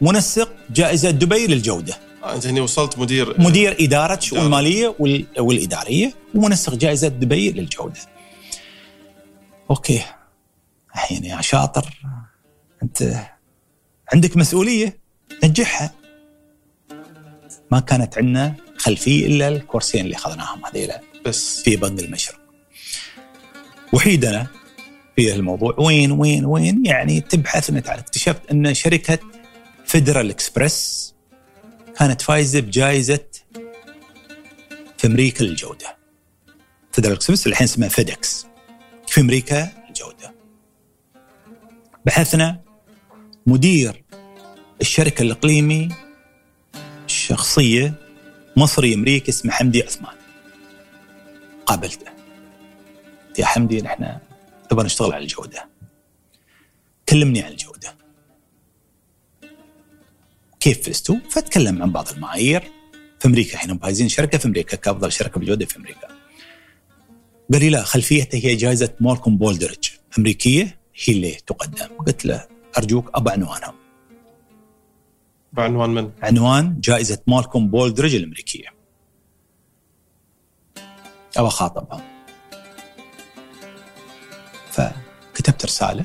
[0.00, 1.94] منسق جائزة دبي للجودة
[2.24, 4.50] آه، أنت هني وصلت مدير مدير إدارة شؤون.
[4.50, 8.00] مالية وال- والإدارية ومنسق جائزة دبي للجودة.
[9.70, 10.02] أوكي
[10.94, 12.00] الحين يا شاطر
[12.82, 13.26] أنت
[14.12, 14.98] عندك مسؤولية
[15.44, 15.94] نجحها.
[17.70, 22.40] ما كانت عندنا خلفية إلا الكورسين اللي أخذناهم هذيلا بس في بنك المشرق.
[23.92, 24.46] وحيد أنا
[25.16, 29.18] في الموضوع وين وين وين يعني تبحث أنت اكتشفت أن شركة
[29.84, 31.14] Federal Express
[31.96, 33.24] كانت فايزة بجائزة
[34.98, 35.96] في أمريكا للجودة.
[36.92, 38.49] Federal Express الحين اسمها FedEx
[39.10, 40.34] في أمريكا للجوده.
[42.06, 42.60] بحثنا
[43.46, 44.04] مدير
[44.80, 45.88] الشركة الإقليمي
[47.06, 47.94] شخصيه
[48.56, 50.14] مصري أمريكي اسمه حمدي عثمان.
[51.66, 52.06] قابلته.
[53.38, 54.18] يا حمدي نحن
[54.72, 55.68] نبغى نشتغل على الجودة.
[57.08, 57.96] كلمني عن الجودة.
[60.60, 62.62] كيف فزتوا؟ فتكلم عن بعض المعايير
[63.20, 66.09] في أمريكا الحين هم فايزين شركة في أمريكا كأفضل شركة بالجوده في أمريكا.
[67.52, 72.46] قال لي لا خلفيته هي جائزة مالكوم بولدرج أمريكية هي اللي تقدم، قلت له
[72.78, 73.74] أرجوك ابى عنوانهم.
[75.52, 78.68] بعنوان من؟ عنوان جائزة مالكوم بولدرج الأمريكية.
[81.36, 82.00] ابى اخاطبهم.
[84.70, 86.04] فكتبت رسالة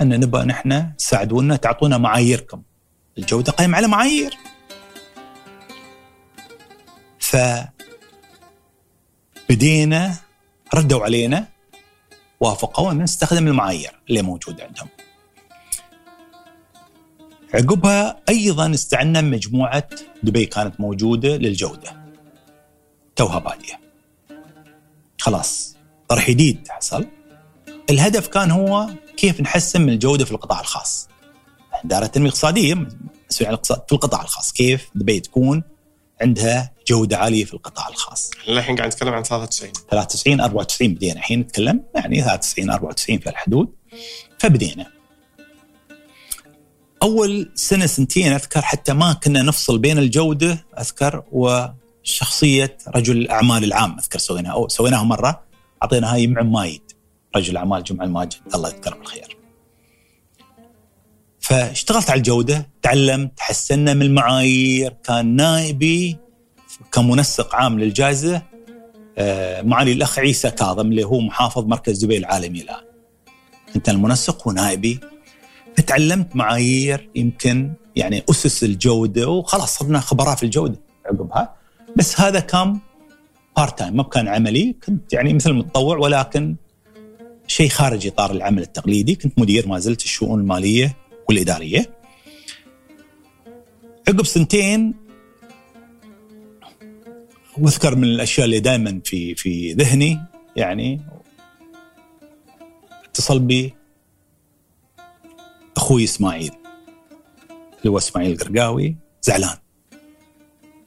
[0.00, 2.62] أن نبغى نحن تساعدونا تعطونا معاييركم.
[3.18, 4.34] الجودة قائمه على معايير.
[7.18, 7.36] ف
[9.48, 10.16] بدينا
[10.74, 11.48] ردوا علينا
[12.40, 14.88] وافقوا أن نستخدم المعايير اللي موجودة عندهم.
[17.54, 19.88] عقبها أيضا استعنا بمجموعه
[20.22, 22.04] دبي كانت موجودة للجودة.
[23.16, 23.80] توها بادية.
[25.20, 25.76] خلاص
[26.08, 27.06] طرح جديد حصل.
[27.90, 31.08] الهدف كان هو كيف نحسن من الجودة في القطاع الخاص.
[31.84, 35.62] إدارة التنمية الاقتصادية مسؤول عن الاقتصاد في القطاع الخاص، كيف دبي تكون
[36.20, 38.30] عندها جودة عالية في القطاع الخاص.
[38.48, 41.14] الحين قاعد نتكلم عن 93 93 94 بدينا.
[41.14, 43.68] الحين نتكلم يعني 93 94 في الحدود.
[44.38, 44.86] فبدينا.
[47.02, 53.98] أول سنة سنتين أذكر حتى ما كنا نفصل بين الجودة أذكر وشخصية رجل الأعمال العام
[53.98, 54.52] أذكر سويناها.
[54.52, 55.42] أو سويناها مرة
[55.82, 56.82] اعطينا هاي مع مايد.
[57.36, 58.34] رجل أعمال جمعة الماجد.
[58.54, 59.36] الله يذكره بالخير.
[61.40, 66.18] فاشتغلت على الجودة، تعلمت، حسنا من المعايير، كان نائبي
[66.92, 68.42] كمنسق عام للجائزة
[69.18, 72.84] آه، معالي الأخ عيسى كاظم اللي هو محافظ مركز دبي العالمي الآن.
[73.74, 75.00] كنت المنسق ونائبي.
[75.76, 81.54] فتعلمت معايير يمكن يعني أسس الجودة وخلاص صرنا خبراء في الجودة عقبها.
[81.96, 82.78] بس هذا كان
[83.56, 84.76] part time ما كان عملي.
[84.86, 86.56] كنت يعني مثل متطوع ولكن
[87.46, 89.14] شيء خارج إطار العمل التقليدي.
[89.14, 90.96] كنت مدير ما زلت الشؤون المالية
[91.28, 91.90] والإدارية.
[94.08, 95.07] عقب سنتين
[97.60, 100.20] واذكر من الأشياء اللي دائما في في ذهني
[100.56, 101.00] يعني
[103.04, 103.74] اتصل بي
[105.76, 106.52] أخوي إسماعيل
[107.78, 108.96] اللي هو إسماعيل القرقاوي.
[109.22, 109.56] زعلان.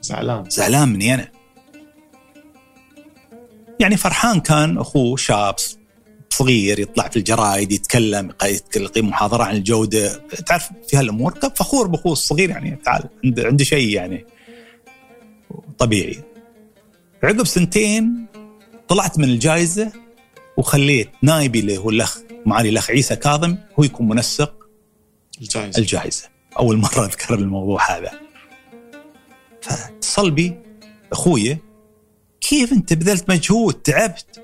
[0.01, 0.49] زعلان.
[0.49, 1.31] زعلان مني أنا.
[3.79, 5.55] يعني فرحان كان أخوه شاب
[6.29, 8.31] صغير يطلع في الجرايد يتكلم
[8.75, 10.27] يلقي محاضرة عن الجودة.
[10.45, 14.25] تعرف في هالأمور؟ كان فخور بأخوه الصغير يعني تعال عنده عنده شيء يعني
[15.77, 16.30] طبيعي.
[17.23, 18.25] عقب سنتين
[18.87, 19.91] طلعت من الجائزة
[20.57, 24.53] وخليت نايبي اللي هو الأخ معالي الأخ عيسى كاظم هو يكون منسق
[25.41, 25.79] الجائزة.
[25.79, 26.29] الجائزة.
[26.59, 28.11] أول مرة أذكر الموضوع هذا.
[29.61, 30.59] فاتصل بي
[31.11, 31.57] أخوي
[32.41, 34.43] كيف أنت بذلت مجهود تعبت؟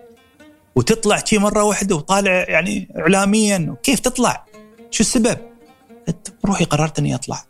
[0.75, 4.45] وتطلع شي مرة واحدة وطالع يعني اعلاميا كيف تطلع؟
[4.91, 5.37] شو السبب؟
[6.07, 7.45] قلت بروحي قررت إني أطلع.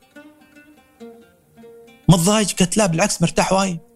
[2.09, 3.86] متضايق قلت لا بالعكس مرتاح وايد.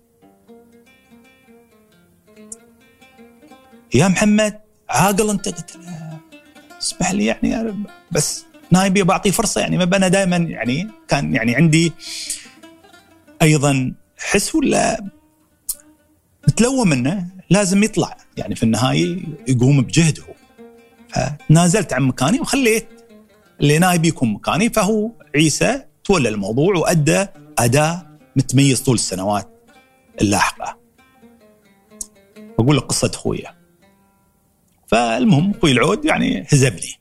[3.94, 4.60] يا محمد
[4.90, 5.50] عاقل أنت.
[5.50, 6.20] قلت له
[6.82, 9.78] اسمح لي يعني بس نايبي بعطيه فرصة يعني.
[9.78, 11.94] ما أنا دائما يعني كان يعني عندي
[13.42, 15.06] أيضا حس ولا
[16.48, 18.18] متلوم منه لازم يطلع.
[18.38, 20.24] يعني في النهاية يقوم بجهده.
[21.10, 22.88] فنازلت عن مكاني وخليت
[23.62, 24.70] اللي نايبي يكون مكاني.
[24.70, 27.26] فهو عيسى تولى الموضوع وأدى
[27.58, 29.50] أداء متميز طول السنوات
[30.22, 30.78] اللاحقة.
[32.60, 33.61] بقول لك قصة أخويا.
[34.92, 37.00] فالمهم أخوي العود يعني هزبني.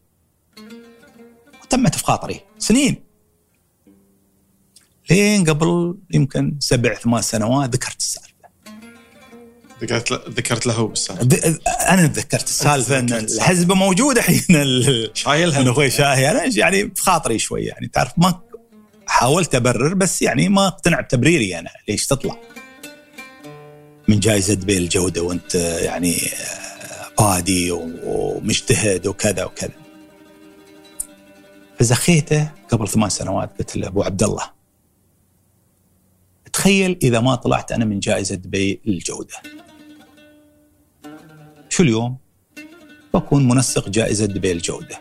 [1.62, 2.96] وتمت في خاطري سنين.
[5.10, 8.30] لين قبل يمكن سبع ثمان سنوات ذكرت السالفة.
[9.82, 11.58] ذكرت ذكرت له بالسالفة.
[11.66, 14.44] أنا تذكرت السالفة إن الحزبه موجودة الحين
[15.14, 15.60] شايلها.
[15.60, 16.30] من أخوي شاهي.
[16.30, 17.88] أنا يعني في خاطري شوي يعني.
[17.88, 18.40] تعرف ما
[19.06, 21.70] حاولت أبرر بس يعني ما اقتنع بتبريري أنا.
[21.88, 22.36] ليش تطلع؟
[24.08, 26.16] من جائزه دبي الجودة وأنت يعني
[27.20, 27.70] قادي
[28.04, 29.72] ومجتهد وكذا وكذا.
[31.78, 34.50] فزخيته قبل ثمان سنوات قلت له أبو عبد الله
[36.52, 39.34] تخيل إذا ما طلعت أنا من جائزة دبي للجوده
[41.68, 42.16] شو اليوم؟
[43.14, 45.00] بكون منسق جائزة دبي الجودة.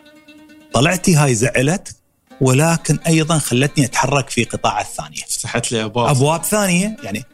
[0.72, 1.96] طلعتي هاي زعلت
[2.40, 5.22] ولكن أيضا خلتني أتحرك في قطاع الثانية.
[5.28, 6.16] فتحت لي أبواب.
[6.16, 7.24] أبواب ثانية يعني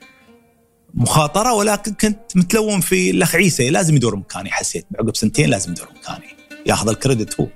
[0.97, 3.71] مخاطرة ولكن كنت متلوم في الأخ عيسى.
[3.71, 6.37] لازم يدور مكاني حسيت عقب سنتين لازم يدور مكاني.
[6.67, 7.47] ياخذ الكريدت هو.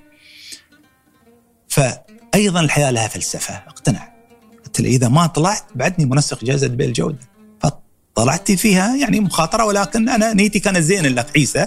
[1.69, 3.55] فأيضا الحياة لها فلسفة.
[3.55, 4.13] اقتنع.
[4.65, 7.31] قلت له إذا ما طلعت بعدني منسق جائزة دبي الجودة
[8.15, 11.67] طلعت فيها يعني مخاطرة ولكن أنا نيتي كانت زين الاخ عيسى.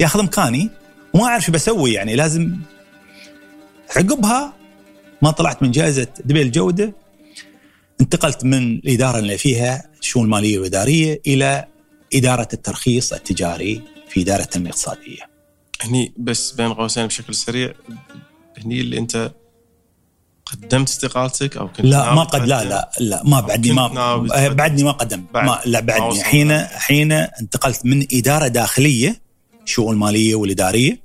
[0.00, 0.70] ياخذ مكاني.
[1.14, 2.56] وما أعرف بسوي يعني لازم
[3.96, 4.52] عقبها
[5.22, 6.92] ما طلعت من جائزة دبي الجوده
[8.00, 11.64] انتقلت من الإدارة اللي فيها الشؤون الماليه والاداريه إلى
[12.14, 15.22] إدارة الترخيص التجاري في إدارة التنمية الاقتصادية.
[15.80, 17.72] هني بس بين قوسين بشكل سريع
[18.58, 19.32] هني اللي أنت
[20.46, 24.92] قدمت استقالتك أو كنت لا ما قد لا لا لا ما بعدني ما بعدني ما
[24.92, 25.44] قدمت بعد.
[25.46, 26.22] ما لا بعدني.
[26.22, 29.20] حين حين انتقلت من إدارة داخلية
[29.64, 31.00] شؤون الماليه والإدارية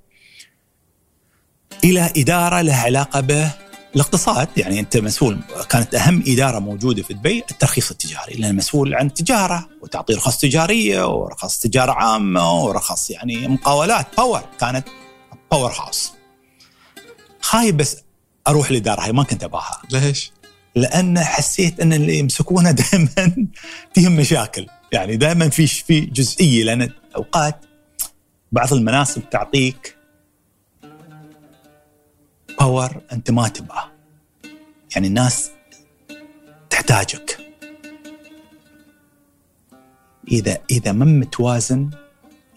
[1.84, 3.52] إلى إدارة لها علاقة به
[3.96, 5.40] الاقتصاد يعني أنت مسؤول
[5.70, 11.08] كانت أهم إدارة موجودة في دبي الترخيص التجاري لأن مسؤول عن التجارة وتعطي رخص تجارية
[11.08, 14.88] ورخص تجارة عامة ورخص يعني مقاولات power كانت
[15.52, 16.12] powerhouse
[17.42, 17.98] خايف بس
[18.48, 19.82] أروح الإدارة هاي ما كنت أباها.
[19.92, 20.32] ليش؟
[20.76, 23.48] لأن حسيت أن اللي يمسكونه دائما
[23.94, 24.68] فيهم مشاكل.
[24.92, 27.66] يعني دائما في في جزئية لأن أوقات
[28.52, 29.96] بعض المناصب تعطيك
[32.62, 33.92] باور أنت ما تبغاه.
[34.96, 35.52] يعني الناس
[36.70, 37.38] تحتاجك.
[40.28, 41.90] إذا إذا ما متوازن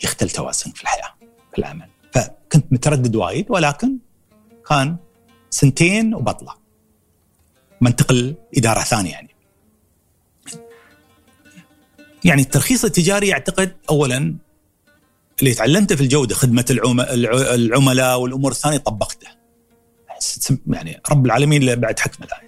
[0.05, 1.15] يختل توازنك في الحياة
[1.53, 1.89] في العمل.
[2.13, 3.99] فكنت متردد وايد ولكن
[4.69, 4.97] كان
[5.51, 6.57] سنتين وبطلع.
[7.81, 9.35] منتقل اداره ثانية يعني.
[12.25, 14.37] يعني الترخيص التجاري أعتقد اولا
[15.41, 19.44] اللي تعلمته في الجودة خدمة العملاء والأمور الثانية طبقته.
[20.67, 22.27] يعني رب العالمين بعد حكمة.
[22.27, 22.41] لا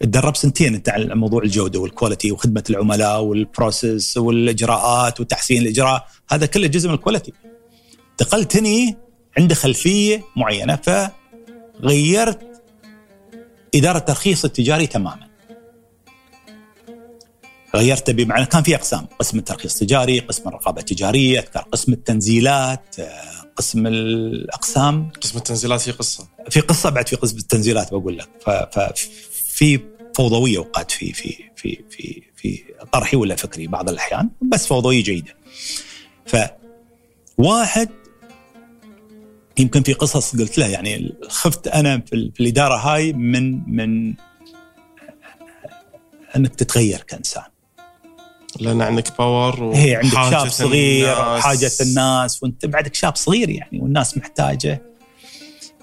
[0.00, 6.06] تدرب سنتين انت على موضوع الجودة وال quality وخدمة العملاء وال process والإجراءات وتحسين الإجراء.
[6.30, 7.32] هذا كله جزء من ال quality
[8.10, 8.96] انتقلت هني
[9.38, 10.76] عندي خلفية معينة
[11.82, 12.38] فغيرت
[13.74, 15.23] إدارة الترخيص التجاري تماما.
[17.74, 22.96] غيرته بمعنى كان في أقسام قسم الترخيص التجاري قسم الرقابة التجارية أذكر قسم التنزيلات
[23.56, 28.28] قسم الأقسام قسم التنزيلات في قصة في قصة بعد في قسم التنزيلات بقول لك
[28.72, 29.80] ففي
[30.14, 35.34] فوضوية اوقات في في في في في طرحي ولا فكري بعض الأحيان بس فوضوية جيدة.
[36.26, 36.36] ف
[37.38, 37.88] واحد
[39.58, 44.14] يمكن في قصص قلت له يعني خفت أنا في, في الإدارة هاي من من
[46.36, 47.53] أنك تتغير كإنسان.
[48.60, 54.18] لأن عندك باور هي عندك شاب صغير وحاجه الناس وانت بعدك شاب صغير يعني والناس
[54.18, 54.82] محتاجة.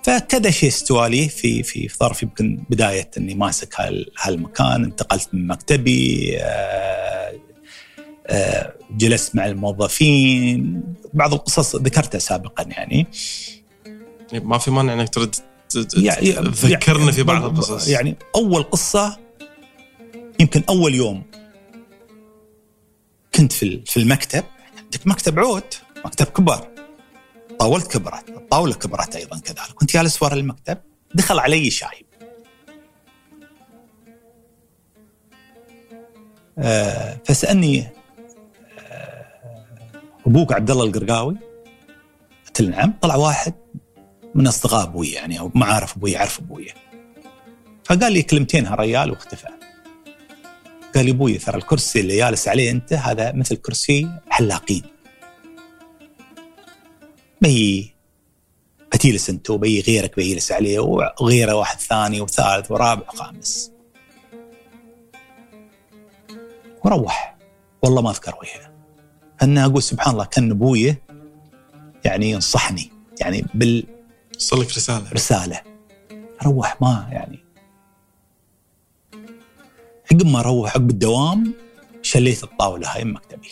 [0.04, 3.76] فكذا شيء استوى في في ظرف يمكن بداية إني ماسك
[4.22, 7.34] هالمكان انتقلت من مكتبي آه،
[8.28, 10.84] آه، جلست مع الموظفين.
[11.14, 13.08] بعض القصص ذكرتها سابقا يعني.
[14.34, 15.36] ما في مانع إنك ترد
[15.98, 17.88] يعني تذكرنا يعني في بعض القصص.
[17.88, 19.18] يعني أول قصة
[20.40, 21.24] يمكن أول يوم.
[23.36, 24.44] كنت في في المكتب
[24.78, 25.64] عندك مكتب عود
[26.06, 26.68] مكتب كبر
[27.60, 29.74] طاولت كبرت الطاولة كبرت أيضا كذلك.
[29.76, 30.78] كنت جالس ورا المكتب
[31.16, 32.06] دخل علي شايب.
[36.58, 37.88] آه فسألني
[38.80, 39.26] آه
[40.28, 41.38] أبوك عبد الله القرقاوي.
[42.46, 42.94] قلت له نعم.
[43.02, 43.54] طلع واحد
[44.36, 46.68] من أصدقاء أبوي يعني أو معارف أبوي يعرف أبوي.
[47.86, 49.48] فقال لي كلمتين هالريال واختفى.
[50.96, 54.84] قال لي أبوي ترى الكرسي اللي جالس عليه أنت هذا مثل كرسي حلاقين.
[57.42, 57.94] بي
[58.94, 63.72] بتجلس أنت وبي غيرك بيجلس عليه وغيره واحد ثاني وثالث ورابع وخامس.
[66.86, 67.38] وروح.
[67.82, 68.72] والله ما أذكر وجهه.
[69.42, 70.96] أنا أقول سبحان الله كأن أبوي
[72.06, 72.92] يعني ينصحني.
[73.22, 73.84] يعني بال
[74.36, 75.12] وصل لك رسالة.
[75.14, 75.62] رسالة.
[76.44, 77.51] روح ما يعني
[80.12, 81.54] عقب ما أروح عقب الدوام
[82.02, 83.50] شليت الطاولة هاي من مكتبي.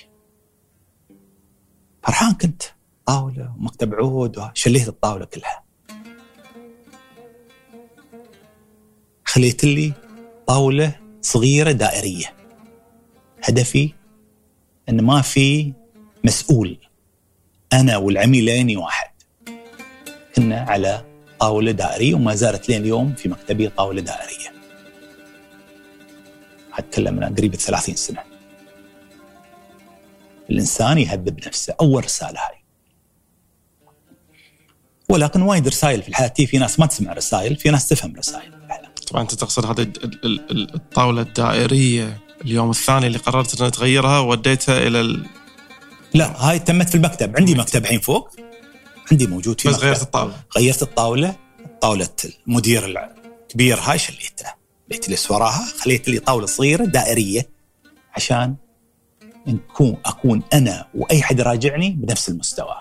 [2.04, 2.64] فرحان كنت.
[3.06, 5.64] طاولة ومكتب عود شليت الطاولة كلها.
[9.26, 9.94] خليت لي
[10.48, 12.34] طاولة صغيرة دائرية.
[13.44, 13.94] هدفي
[14.90, 15.74] إن ما في
[16.24, 16.78] مسؤول.
[17.74, 19.12] أنا والعميل واحد.
[20.36, 21.06] كنا على
[21.40, 24.59] طاولة دائرية وما زالت لين اليوم في مكتبي طاولة دائرية.
[26.80, 28.24] أتكلم عن قريب 30 سنة.
[30.50, 32.64] الإنسان يهذب نفسه أول رسالة هاي.
[35.10, 38.60] ولكن وايد رسائل في الحياة في ناس ما تسمع رسائل في ناس تفهم رسائل.
[39.08, 39.92] طبعا أنت تقصد هذه
[40.76, 45.26] الطاولة الدائرية اليوم الثاني اللي قررت ان تغيرها وديتها إلى ال...
[46.14, 47.38] لا هاي تمت في المكتب.
[47.38, 48.30] عندي مكتب الحين فوق.
[49.12, 50.34] عندي موجود في بس غيرت الطاولة.
[50.58, 51.36] غيرت الطاولة
[51.82, 52.10] طاولة
[52.48, 53.10] المدير
[53.50, 54.59] الكبير هاي شليتها
[54.90, 57.50] بجلس وراها؟ خليت لي طاولة صغيرة دائرية
[58.16, 58.56] عشان
[59.48, 62.76] نكون أكون أنا وأي حد يراجعني بنفس المستوى.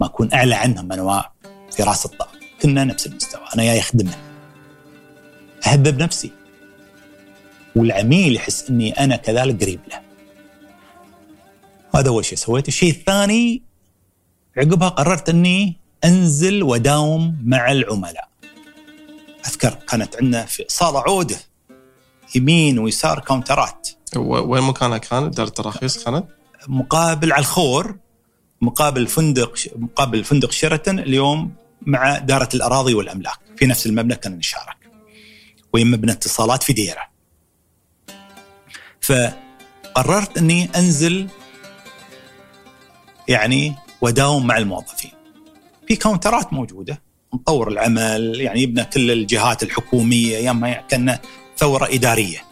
[0.00, 1.30] ما أكون أعلى عنهم أنا
[1.70, 2.40] في رأس الطاولة.
[2.62, 3.42] كنا نفس المستوى.
[3.54, 4.16] أنا جاي أخدمه.
[5.66, 6.30] اهذب نفسي.
[7.76, 10.00] والعميل يحس إني أنا كذلك قريب له.
[11.94, 12.68] هذا أول شيء سويته.
[12.68, 13.62] الشيء الثاني
[14.56, 18.28] عقبها قررت إني أنزل وداوم مع العملاء.
[19.46, 21.36] أذكر كانت عندنا في صالة عودة
[22.34, 23.88] يمين ويسار كاونترات.
[24.16, 26.24] وين مكانها كان دار التراخيص كانت؟
[26.68, 27.96] مقابل على الخور
[28.60, 33.38] مقابل فندق مقابل فندق شيراتون اليوم مع دارة الأراضي والأملاك.
[33.56, 34.76] في نفس المبنى كنا نشارك.
[35.72, 37.02] وهي مبنى اتصالات في ديرة.
[39.00, 41.28] فقررت أني أنزل
[43.28, 45.10] يعني وداوم مع الموظفين.
[45.88, 47.02] في كاونترات موجودة.
[47.34, 51.18] نطور العمل يعني يبنى كل الجهات الحكومية أيام كان
[51.56, 52.44] ثورة إدارية.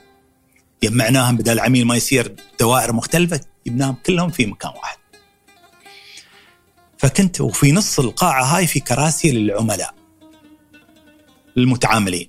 [0.83, 4.99] جمعناهم بدل العميل ما يصير دوائر مختلفة جبناهم كلهم في مكان واحد.
[6.99, 9.95] فكنت وفي نص القاعة هاي في كراسي للعملاء
[11.57, 12.29] المتعاملين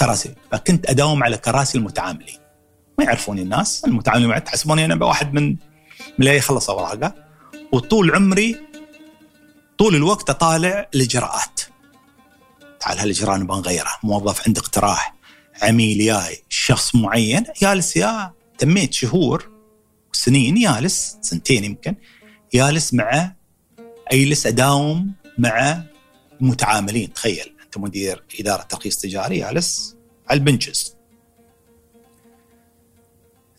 [0.00, 0.34] كراسي.
[0.52, 2.38] فكنت أداوم على كراسي المتعاملين.
[2.98, 5.48] ما يعرفوني الناس المتعاملين معي تحسبوني أنا بواحد من
[6.18, 7.14] من اللي أوراقه.
[7.72, 8.65] وطول عمري
[9.78, 11.60] طول الوقت أطالع الإجراءات.
[12.80, 13.90] تعال هالإجراء نبغى نغيره.
[14.02, 15.14] موظف عنده اقتراح
[15.62, 19.50] عميل جاي شخص معين جالس يا تميت شهور
[20.14, 21.94] وسنين جالس سنتين يمكن
[22.54, 23.32] جالس مع
[24.08, 25.82] اجلس أداوم مع
[26.40, 27.12] متعاملين.
[27.12, 29.96] تخيل أنت مدير إدارة ترخيص تجاري جالس
[30.28, 30.96] على البنشز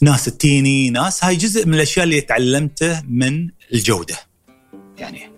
[0.01, 4.17] ناس تجيني ناس هاي جزء من الأشياء اللي تعلمته من الجودة.
[4.97, 5.36] يعني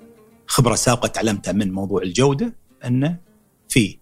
[0.49, 2.53] خبرة سابقة تعلمتها من موضوع الجودة
[2.85, 3.17] انه
[3.69, 3.97] في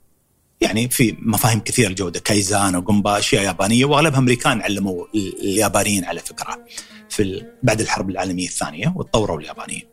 [0.61, 6.65] يعني في مفاهيم كثيرة الجودة كايزان وجومبا أشياء يابانية وأغلبها أمريكان علموا اليابانيين على فكرة
[7.09, 9.83] في بعد الحرب العالمية الثانية وتطوروا اليابانيين.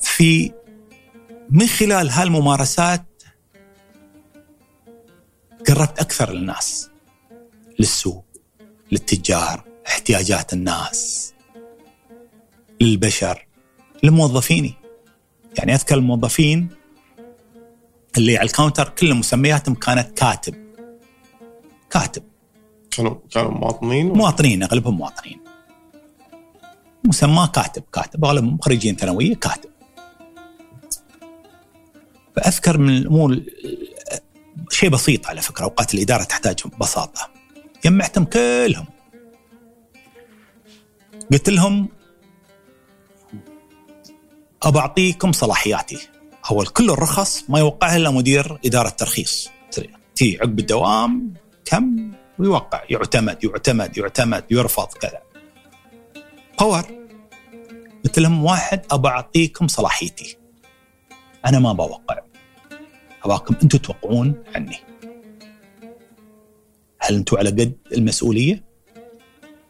[0.00, 0.52] في
[1.50, 3.04] من خلال هالممارسات
[5.68, 6.90] قربت أكثر للناس
[7.78, 8.24] للسوق
[8.92, 11.32] للتجار احتياجات الناس
[12.82, 13.46] للبشر
[14.02, 14.74] لموظفيني
[15.58, 16.68] يعني أذكر الموظفين
[18.16, 20.54] اللي على الكاونتر كل مسمياتهم كانت كاتب.
[21.90, 22.22] كاتب.
[22.90, 25.40] كانوا كانوا مواطنين؟ مواطنين أغلبهم مواطنين.
[27.04, 28.24] مسماه كاتب كاتب.
[28.24, 29.70] أغلبهم خريجين ثانوية كاتب.
[32.36, 33.42] فأذكر من الأمور
[34.70, 37.30] شيء بسيط على فكرة أوقات الإدارة تحتاج بساطه
[37.84, 38.86] جمعتهم كلهم.
[41.32, 41.88] قلت لهم
[44.62, 46.08] ابى اعطيكم صلاحياتي.
[46.50, 49.50] أول كل الرخص ما يوقعها إلا مدير إدارة ترخيص
[50.14, 51.34] تي عقب الدوام
[51.64, 52.82] كم؟ ويوقع.
[52.90, 55.22] يعتمد يعتمد يعتمد يرفض كذا.
[56.60, 56.84] power
[58.04, 60.36] قلت لهم واحد ابى اعطيكم صلاحيتي.
[61.46, 62.18] أنا ما بوقع.
[63.24, 64.76] أباكم أنتم توقعون عني.
[66.98, 68.64] هل أنتم على قد المسؤولية؟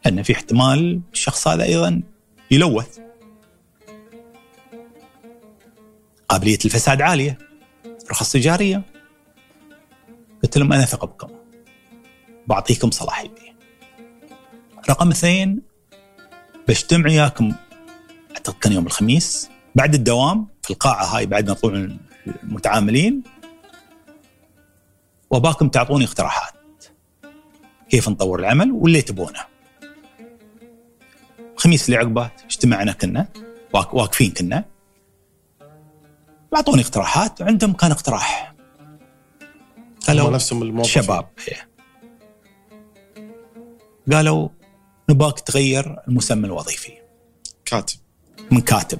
[0.05, 2.01] لأن في احتمال الشخص هذا أيضا
[2.51, 2.99] يلوث.
[6.33, 7.37] قابلية الفساد عالية.
[8.11, 8.81] رخص تجارية.
[10.43, 11.27] قلت لهم أنا ثق بكم
[12.47, 13.53] بعطيكم صلاحيتي
[14.89, 15.61] رقم اثنين
[16.67, 17.53] بجتمع وياكم
[18.31, 19.49] اعتقد كان يوم الخميس.
[19.75, 21.87] بعد الدوام في القاعة هاي بعد ما طلعوا
[22.43, 23.23] المتعاملين
[25.29, 26.85] وباكم تعطوني اقتراحات.
[27.89, 29.45] كيف نطور العمل واللي تبونه.
[31.55, 33.27] الخميس اللي عقبه اجتمعنا كنا
[33.73, 34.72] واقفين كنا.
[36.55, 38.53] أعطوني اقتراحات عندهم كان اقتراح.
[40.07, 41.69] قالوا نفسهم الموظفين شباب إيه.
[44.11, 44.49] قالوا
[45.09, 46.91] نباك تغير المسمى الوظيفي.
[47.65, 47.97] كاتب.
[48.51, 48.99] من كاتب.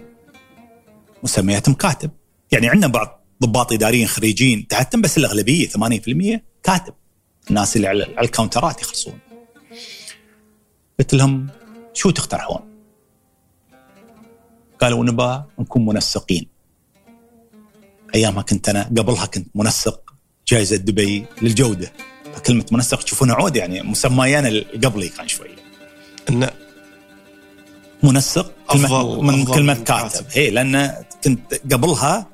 [1.24, 2.12] مسمياتهم كاتب.
[2.52, 6.94] يعني عندنا بعض ضباط إداريين خريجين تحتم بس الأغلبية 80% كاتب.
[7.50, 9.20] الناس اللي على الكاونترات يخلصون.
[11.00, 11.48] قلت لهم
[11.94, 12.62] شو تقترحون؟
[14.82, 16.53] قالوا نبى نكون منسقين.
[18.16, 20.14] أيامها كنت أنا قبلها كنت منسق
[20.48, 21.94] جائزه دبي للجودة.
[22.36, 25.56] فكلمة منسق تشوفونها عود يعني مسماي أنا قبلي كان شوية
[26.30, 26.50] إن
[28.04, 29.86] منسق أفضل كلمة من أفضل كلمة كاتب.
[29.86, 30.26] كاتب.
[30.32, 32.30] هي لأن كنت قبلها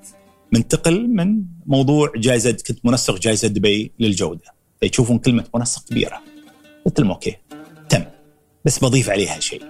[0.52, 4.54] منتقل من موضوع جائزه كنت منسق جائزه دبي للجودة.
[4.80, 6.22] فيشوفون كلمة منسق كبيرة.
[6.86, 7.36] قلت لهم أوكي
[7.90, 8.04] تم.
[8.66, 9.64] بس بضيف عليها شيء.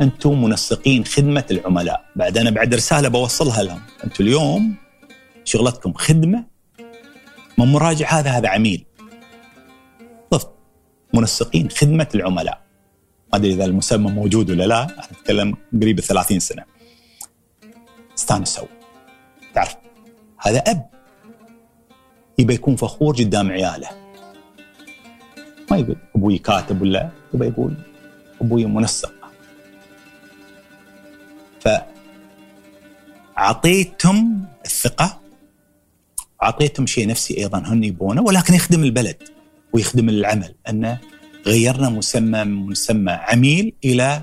[0.00, 2.04] أنتم منسقين خدمة العملاء.
[2.16, 3.80] بعد أنا بعد رسالة بوصلها لهم.
[4.04, 4.74] أنتم اليوم
[5.46, 6.44] شغلتكم خدمة
[7.58, 8.84] من مراجع هذا هذا عميل.
[10.34, 10.50] ضفت
[11.14, 12.62] منسقين خدمة العملاء.
[13.32, 16.64] ما أدري إذا المسمى موجود ولا لا أنا أتكلم قريب ال 30 سنه
[18.18, 18.66] استانسوا
[19.54, 19.76] تعرف
[20.38, 20.90] هذا أب.
[22.38, 23.88] يبى يكون فخور قدام عياله.
[25.70, 27.76] ما يقول أبوي كاتب ولا يبى يقول
[28.40, 29.12] أبوي منسق.
[33.36, 35.25] فأعطيتهم الثقة
[36.42, 39.16] أعطيتهم شيء نفسي أيضا هم يبونه ولكن يخدم البلد
[39.72, 40.54] ويخدم العمل.
[40.68, 40.98] انه
[41.46, 44.22] غيرنا مسمى من مسمى عميل إلى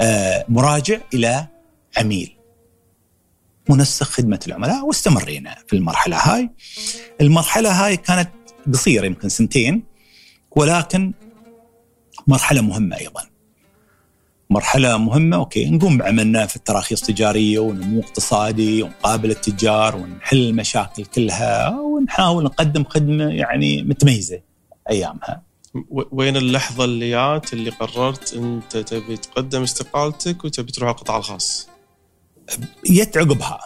[0.00, 1.46] آه، مراجع إلى
[1.96, 2.36] عميل.
[3.68, 6.50] منسق خدمة العملاء واستمرينا في المرحلة هاي.
[7.20, 8.30] المرحلة هاي كانت
[8.72, 9.82] قصيرة يمكن سنتين
[10.50, 11.12] ولكن
[12.26, 13.31] مرحلة مهمة أيضا.
[14.52, 15.36] مرحلة مهمة.
[15.36, 22.84] أوكي نقوم بعملنا في التراخيص التجارية ونمو اقتصادي ونقابل التجار ونحل المشاكل كلها ونحاول نقدم
[22.84, 24.40] خدمة يعني متميزة
[24.90, 25.42] أيامها.
[25.90, 31.68] وين اللحظة اللي جات اللي قررت أنت تبي تقدم استقالتك وتبي تروح القطاع الخاص؟
[32.90, 33.60] جت عقبها.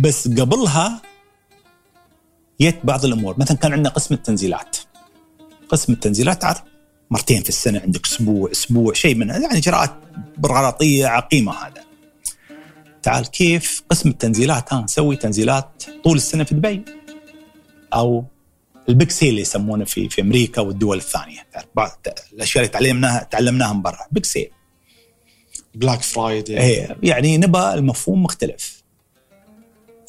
[0.00, 1.02] بس قبلها
[2.60, 3.34] جت بعض الأمور.
[3.38, 4.76] مثلا كان عندنا قسم التنزيلات.
[5.68, 6.44] قسم التنزيلات
[7.10, 9.94] مرتين في السنة عندك أسبوع أسبوع شيء من يعني اجراءات
[10.38, 11.84] بيروقراطيه عقيمه هذا.
[13.02, 16.84] تعال كيف قسم التنزيلات؟ ها نسوي تنزيلات طول السنة في دبي
[17.94, 18.24] أو
[18.88, 21.46] ال big sale اللي يسمونه في في أمريكا والدول الثانية.
[22.32, 24.06] الأشياء اللي تعلمناها تعلمناها من برا.
[24.10, 24.50] big sale
[25.74, 28.82] Black Friday إيه يعني نبى المفهوم مختلف.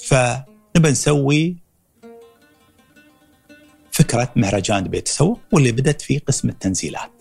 [0.04, 1.58] فنبى نسوي
[3.98, 7.12] فكرة مهرجان دبي التسوق واللي بدأت في قسم التنزيلات.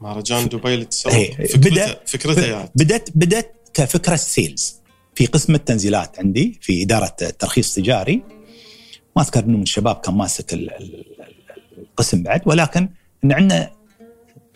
[0.00, 4.74] مهرجان دبي للتسوق إيه، فكرته بدأ- فكرته يعني بدات بدأت كفكرة sales
[5.14, 8.22] في قسم التنزيلات عندي في إدارة الترخيص التجاري
[9.16, 12.88] ما أذكر إنه من الشباب كان ماسك ال- ال- ال- القسم بعد ولكن
[13.24, 13.70] إن عندنا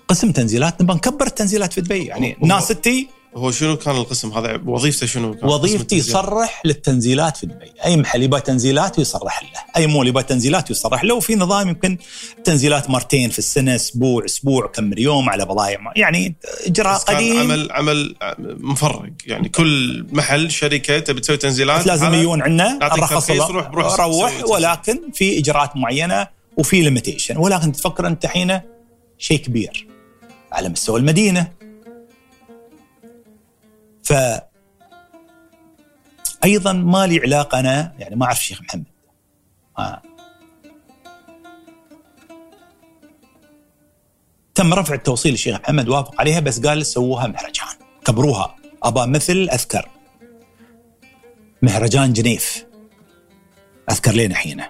[0.09, 2.05] قسم تنزيلات نبغى نكبر التنزيلات في دبي.
[2.05, 5.99] يعني ناس تي هو شنو كان القسم؟ هذا وظيفته شنو كان؟ التنزيل.
[5.99, 9.49] يصرح للتنزيلات في دبي أي محل يبغى تنزيلات ويصرح له.
[9.77, 11.15] أي مول يبغى تنزيلات ويصرح له.
[11.15, 11.99] وفي نظام يمكن
[12.45, 16.37] تنزيلات مرتين في السنة أسبوع أسبوع كم يوم على بضائع يعني
[16.67, 17.39] إجراء قديم.
[17.39, 19.03] عمل عمل مفرق.
[19.27, 23.51] يعني كل محل شركة تبي تسوي تنزيلات لازم يجون عندنا له.
[23.51, 28.61] روح بروح روح ولكن في إجراءات معينة وفي ليميتيشن ولكن تفكر أنت حين
[29.19, 29.87] شيء كبير
[30.53, 31.56] على مستوى المدينة.
[34.07, 34.13] ف
[36.45, 38.85] أيضا ما لي علاقة أنا يعني ما أعرف شيخ محمد.
[39.79, 40.03] ما
[44.55, 47.67] تم رفع التوصيل للشيخ محمد وافق عليها بس قال سووها مهرجان.
[48.05, 48.57] كبروها.
[48.83, 49.89] ابى مثل أذكر.
[51.63, 52.67] مهرجان جنيف.
[53.91, 54.69] أذكر لين حينه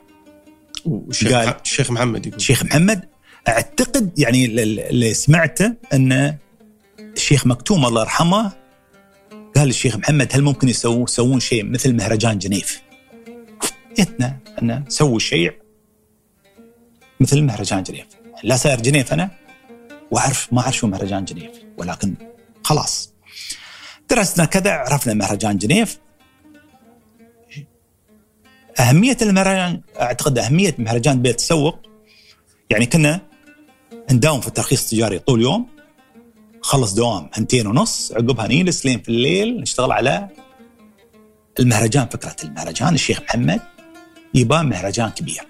[1.33, 2.37] قال- الشيخ محمد يقول.
[2.39, 3.09] الشيخ محمد
[3.49, 6.37] أعتقد يعني اللي سمعته إن
[7.01, 8.53] الشيخ مكتوم الله يرحمه
[9.57, 12.83] قال الشيخ محمد هل ممكن يسوون شيء مثل مهرجان جنيف؟
[13.99, 15.53] جتنا ان سووا شيء
[17.20, 18.07] مثل مهرجان جنيف.
[18.43, 19.31] لا ساير جنيف أنا
[20.11, 22.15] واعرف ما أعرف شو مهرجان جنيف ولكن
[22.65, 23.12] خلاص.
[24.11, 25.99] درسنا كذا عرفنا مهرجان جنيف.
[28.81, 31.78] أهمية المهرجان أعتقد أهمية مهرجان بيت تسوق
[32.70, 33.20] يعني كنا
[34.12, 35.76] نداوم في الترخيص التجاري طول يوم
[36.66, 40.28] خلص دوام هنتين ونص عقبها نجلس لين في الليل نشتغل على
[41.59, 42.94] المهرجان فكرة المهرجان.
[42.94, 43.60] الشيخ محمد
[44.34, 45.47] يبقى مهرجان كبير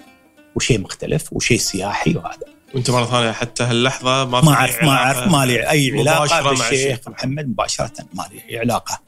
[0.54, 2.46] وشيء مختلف وشيء سياحي وهذا.
[2.74, 6.72] وانت مرة ثانية حتى هاللحظة ما ما اعرف ما أعرف ما لي أي علاقة بالشيخ
[6.72, 7.08] الشيخ.
[7.08, 9.00] محمد مباشرة ما لي أي علاقة.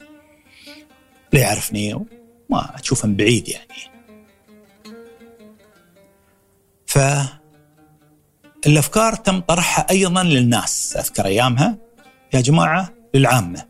[1.33, 2.05] لا يعرفني
[2.49, 3.91] ما أشوفه من بعيد يعني.
[6.85, 6.99] ف
[8.67, 10.97] الافكار تم طرحها أيضا للناس.
[10.97, 11.88] أذكر أيامها
[12.33, 13.65] يا جماعة للعامة.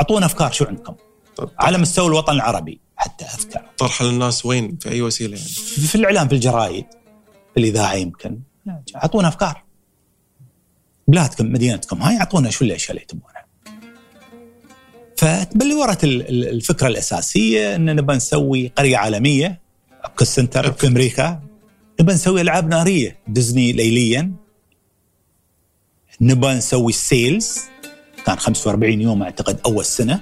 [0.00, 0.94] أعطونا أفكار شو عندكم؟
[1.36, 3.62] طب- على مستوى الوطن العربي حتى أذكر.
[3.78, 5.48] طرح للناس وين؟ في أي وسيلة يعني؟
[5.88, 6.84] في الإعلام في الجرايد
[7.54, 8.38] في الإذاعة يمكن.
[8.96, 9.64] أعطونا أفكار.
[11.08, 13.44] بلادكم مدينتكم هاي أعطونا شو الأشياء اللي تبونها.
[15.16, 19.60] فتبلورت ال- ال- الفكرة الأساسية إن نبى نسوي قرية عالمية
[20.04, 21.40] Epcot Center في أمريكا.
[22.00, 24.32] نبى نسوي ألعاب نارية ديزني ليليا.
[26.20, 27.58] نبى نسوي sales.
[28.26, 30.20] كان 45 يوم أعتقد أول سنة.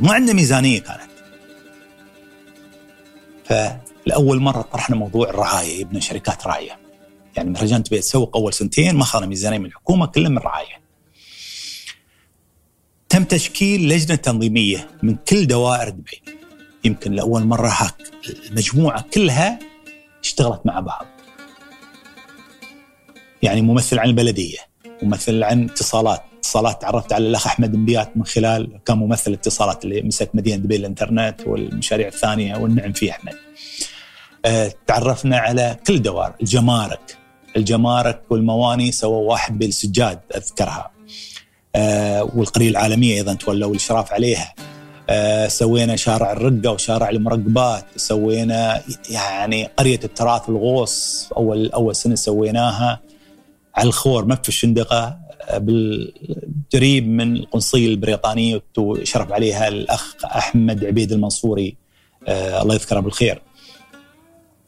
[0.00, 1.08] ما عندنا ميزانية كانت.
[3.44, 6.78] فلأول مرة طرحنا موضوع الرعاية يبنا شركات راعيه
[7.36, 10.80] يعني مهرجان دبي تسوق أول سنتين ما اخذنا ميزانية من الحكومة كلها من الرعايه
[13.08, 16.22] تم تشكيل لجنة تنظيمية من كل دوائر دبي
[16.84, 17.94] يمكن لأول مرة هاك
[18.48, 19.58] المجموعه كلها
[20.24, 21.06] اشتغلت مع بعض.
[23.42, 24.58] يعني ممثل عن البلدية
[25.02, 30.02] ممثل عن اتصالات اتصالات تعرفت على الأخ أحمد انبيات من خلال كان ممثل اتصالات اللي
[30.02, 33.34] مسك مدينة دبي الإنترنت والمشاريع الثانية والنعم فيه أحمد.
[34.44, 37.16] آه، تعرفنا على كل دوائر الجمارك
[37.56, 40.90] الجمارك والمواني سووا واحد بالسجاد أذكرها.
[41.76, 44.54] آه، والقرية العالمية أيضا تولوا الإشراف عليها.
[45.10, 53.00] آه، سوينا شارع الرقة وشارع المرقبات، سوينا يعني قرية التراث الغوص أول أول سنة سويناها
[53.74, 61.76] على الخور ما في الشندقه بالقريب من القنصلية البريطانية وشرف عليها الأخ أحمد عبيد المنصوري.
[62.28, 63.42] آه الله يذكره بالخير.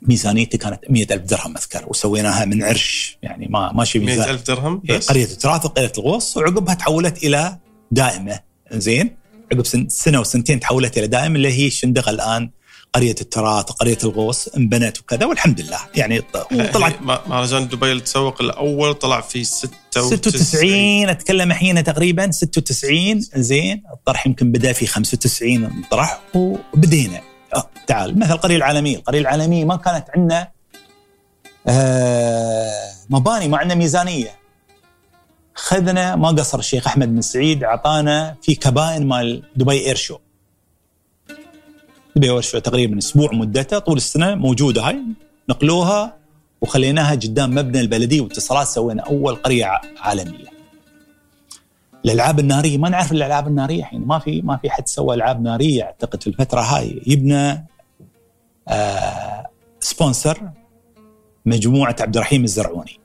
[0.03, 4.19] ميزانيتي كانت مئة ألف درهم أذكر وسويناها من عرش يعني ما ماشي ميزان.
[4.29, 7.59] 100000 درهم؟ إيه، بس؟ قرية التراث وقرية الغوص وعقبها تحولت إلى
[7.91, 8.41] دائمة.
[8.73, 9.17] زين؟
[9.53, 12.51] عقب سن- سنة وسنتين تحولت إلى دائمة اللي هي الشندقة الآن.
[12.93, 17.93] قرية التراث وقرية الغوص انبنت وكذا والحمد لله يعني ط- وطلعت هي- ما- مهرجان دبي
[17.93, 24.87] للتسوق الأول طلع في 96 96 أتكلم الحين تقريبا 96 زين الطرح يمكن بدأ في
[24.87, 27.21] 95 طرح وبدينا
[27.55, 30.49] أه تعال مثل القريه العالميه، القريه العالميه ما كانت عندنا
[31.67, 34.41] آه مباني ما عندنا ميزانية.
[35.55, 40.19] خذنا ما قصر الشيخ أحمد بن سعيد أعطانا في كبائن مال Dubai Air Show.
[42.17, 45.03] دبي تقريبا أسبوع مدته طول السنة موجودة هاي.
[45.49, 46.17] نقلوها
[46.61, 50.51] وخليناها قدام مبنى البلديه واتصالات سوينا أول قرية عالمية.
[52.05, 54.01] الألعاب النارية ما نعرف الألعاب النارية الحين.
[54.01, 57.03] ما في ما في حد سوى ألعاب نارية أعتقد في الفترة هاي.
[57.07, 57.67] يبنا
[58.69, 59.47] آه
[59.81, 60.51] sponsor
[61.47, 63.01] مجموعة عبد الرحيم الزرعوني.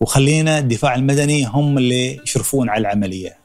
[0.00, 3.39] وخلينا الدفاع المدني هم اللي يشرفون على العملية.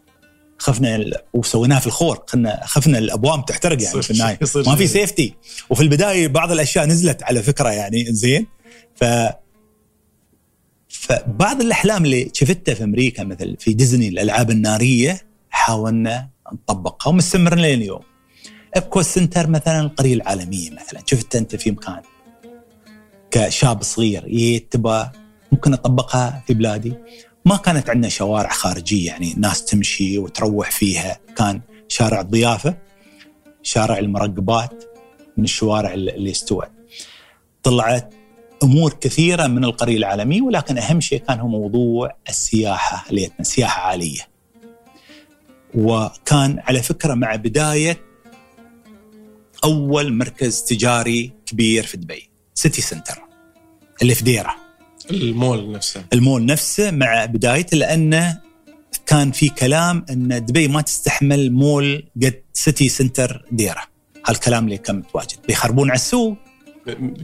[0.58, 1.14] خفنا ال...
[1.34, 2.24] وسويناها في الخور.
[2.28, 4.40] خلنا خفنا الابواب تحترق يعني في النهاية.
[4.56, 5.36] ما في سيفتي
[5.70, 8.48] وفي البداية بعض الأشياء نزلت على فكرة يعني زين.
[8.96, 9.04] ف
[10.90, 17.82] فبعض الأحلام اللي شفتها في أمريكا مثل في ديزني الألعاب النارية حاولنا نطبقها ومستمرين لين
[17.82, 18.02] اليوم.
[18.76, 21.02] ابكو سنتر مثلا القرية العالمية مثلا.
[21.06, 22.02] شفت أنت في مكان
[23.32, 25.12] كشاب صغير تبغى
[25.52, 26.94] ممكن أطبقها في بلادي.
[27.46, 32.78] ما كانت عندنا شوارع خارجية يعني ناس تمشي وتروح فيها كان شارع الضيافة
[33.64, 34.84] شارع المرقبات
[35.38, 36.70] من الشوارع اللي استوت
[37.64, 38.14] طلعت
[38.64, 44.22] أمور كثيرة من القرية العالمية ولكن أهم شيء كان هو موضوع السياحة اللي سياحة عالية.
[45.76, 47.98] وكان على فكرة مع بداية
[49.64, 53.22] أول مركز تجاري كبير في دبي City Centre
[54.02, 54.65] اللي في ديرة.
[55.12, 56.06] المول نفسه.
[56.14, 58.38] المول نفسه مع بدايته لأنه
[59.06, 63.82] كان في كلام إن دبي ما تستحمل مول قد City Centre ديرة.
[64.28, 66.38] هالكلام اللي كان متواجد بيخربون على السوق.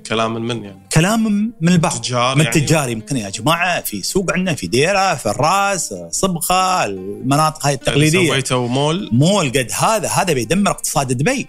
[0.08, 3.82] كلام من من يعني؟ كلام من البعض تجار من يعني؟ التجار يمكن يا جماعة.
[3.82, 8.30] في سوق عندنا في ديرة في الراس صبخه المناطق هاي التقليدية.
[8.30, 9.10] سويتوا مول.
[9.12, 11.48] مول قد هذا هذا بيدمر اقتصاد دبي.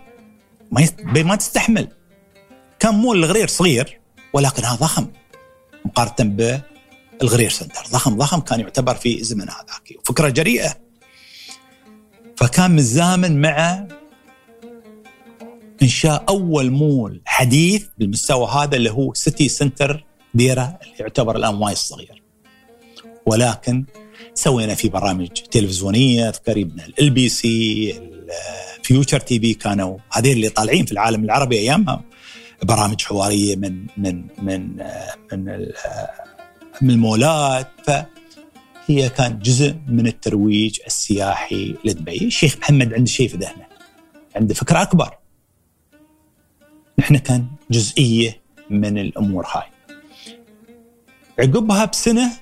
[0.70, 0.86] ما.
[0.98, 1.88] دبي ما تستحمل.
[2.80, 4.00] كان مول الغرير صغير
[4.32, 5.06] ولكن هذا ضخم.
[5.84, 6.60] مقارنة
[7.20, 7.82] بالغرير سنتر.
[7.92, 9.98] ضخم ضخم كان يعتبر في زمن هذاك.
[10.04, 10.78] فكرة جريئة.
[12.36, 13.86] فكان متزامن مع
[15.82, 21.76] إنشاء أول مول حديث بالمستوى هذا اللي هو City Centre ديرة اللي يعتبر الآن وايد
[21.76, 22.22] صغير.
[23.26, 23.84] ولكن
[24.34, 27.94] سوينا فيه برامج تلفزيونية يبنا LBC
[28.82, 32.04] Future TV كانوا هذين اللي طالعين في العالم العربي ايامها
[32.62, 34.76] برامج حوارية من من من
[35.32, 35.68] من
[36.82, 43.66] من المولات فهي كانت جزء من الترويج السياحي لدبي، الشيخ محمد عنده شيء في ذهنه.
[44.36, 45.18] عنده فكرة أكبر
[46.98, 48.40] نحن كان جزئية
[48.70, 49.97] من الأمور هاي.
[51.39, 52.32] عقبها بسنة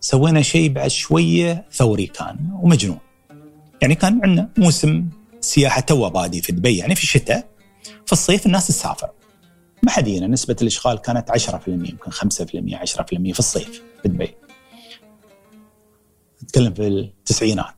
[0.00, 2.98] سوينا شيء بعد شوية ثوري كان ومجنون.
[3.82, 5.08] يعني كان عندنا موسم
[5.40, 7.49] سياحة توه بادي في دبي يعني في الشتاء
[8.10, 9.10] في الصيف الناس تسافر.
[9.82, 14.34] ما حد يجينا نسبة الإشغال كانت 10% يمكن 5% 10% في الصيف في دبي.
[16.42, 17.74] نتكلم في التسعينات.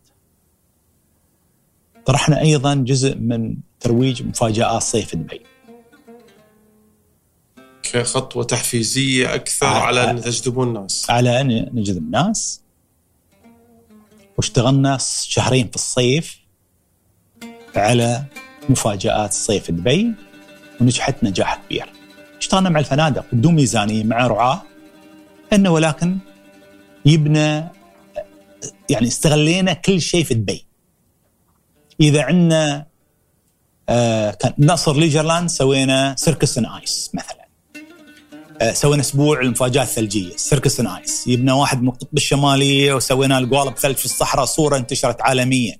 [2.06, 5.42] طرحنا أيضا جزء من ترويج مفاجآت صيف دبي
[7.82, 12.60] كخطوة تحفيزية أكثر على, على أن تجذبون الناس على أن نجذب الناس
[14.36, 16.38] واشتغلنا شهرين في الصيف
[17.76, 18.24] على
[18.68, 20.12] مفاجآت صيف دبي
[20.80, 21.92] ونجحت نجاح كبير.
[22.38, 24.62] اشتغلنا مع الفنادق بدون ميزانية مع رعاة.
[25.52, 26.18] أنه ولكن
[27.06, 27.68] يبنى
[28.90, 30.66] يعني استغلينا كل شيء في دبي.
[32.00, 32.86] إذا عندنا
[33.88, 37.48] آه كان نصر Leisureland سوينا circus on ice مثلا.
[38.60, 41.28] آه سوينا أسبوع المفاجاه الثلجية circus on ice.
[41.28, 45.78] جبنا واحد من القطب الشمالي وسوينا القوالب ثلج في الصحراء صورة انتشرت عالميا.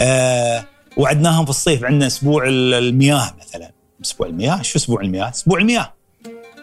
[0.00, 0.66] آه
[0.96, 3.72] وعدناهم في الصيف عندنا أسبوع المياه مثلا.
[4.04, 5.94] أسبوع المياه؟ شو أسبوع المياه؟ أسبوع المياه.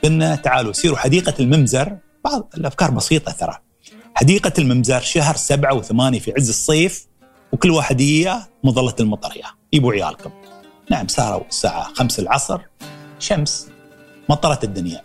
[0.03, 1.97] قلنا تعالوا سيروا حديقة الممزر.
[2.25, 3.57] بعض الأفكار بسيطة ترى.
[4.15, 7.07] حديقة الممزر شهر سبعة وثمانية في عز الصيف
[7.51, 8.01] وكل واحد
[8.63, 10.31] مظلة المطر اياه يبوا عيالكم.
[10.91, 12.61] نعم ساروا الساعة خمس العصر
[13.19, 13.67] شمس
[14.29, 15.01] مطرت الدنيا.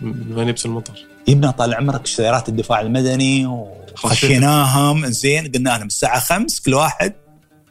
[0.00, 6.20] من وين يبس المطر؟ جبنا طال عمرك سيارات الدفاع المدني وخشيناهم زين قلنا لهم الساعة
[6.20, 7.12] خمس كل واحد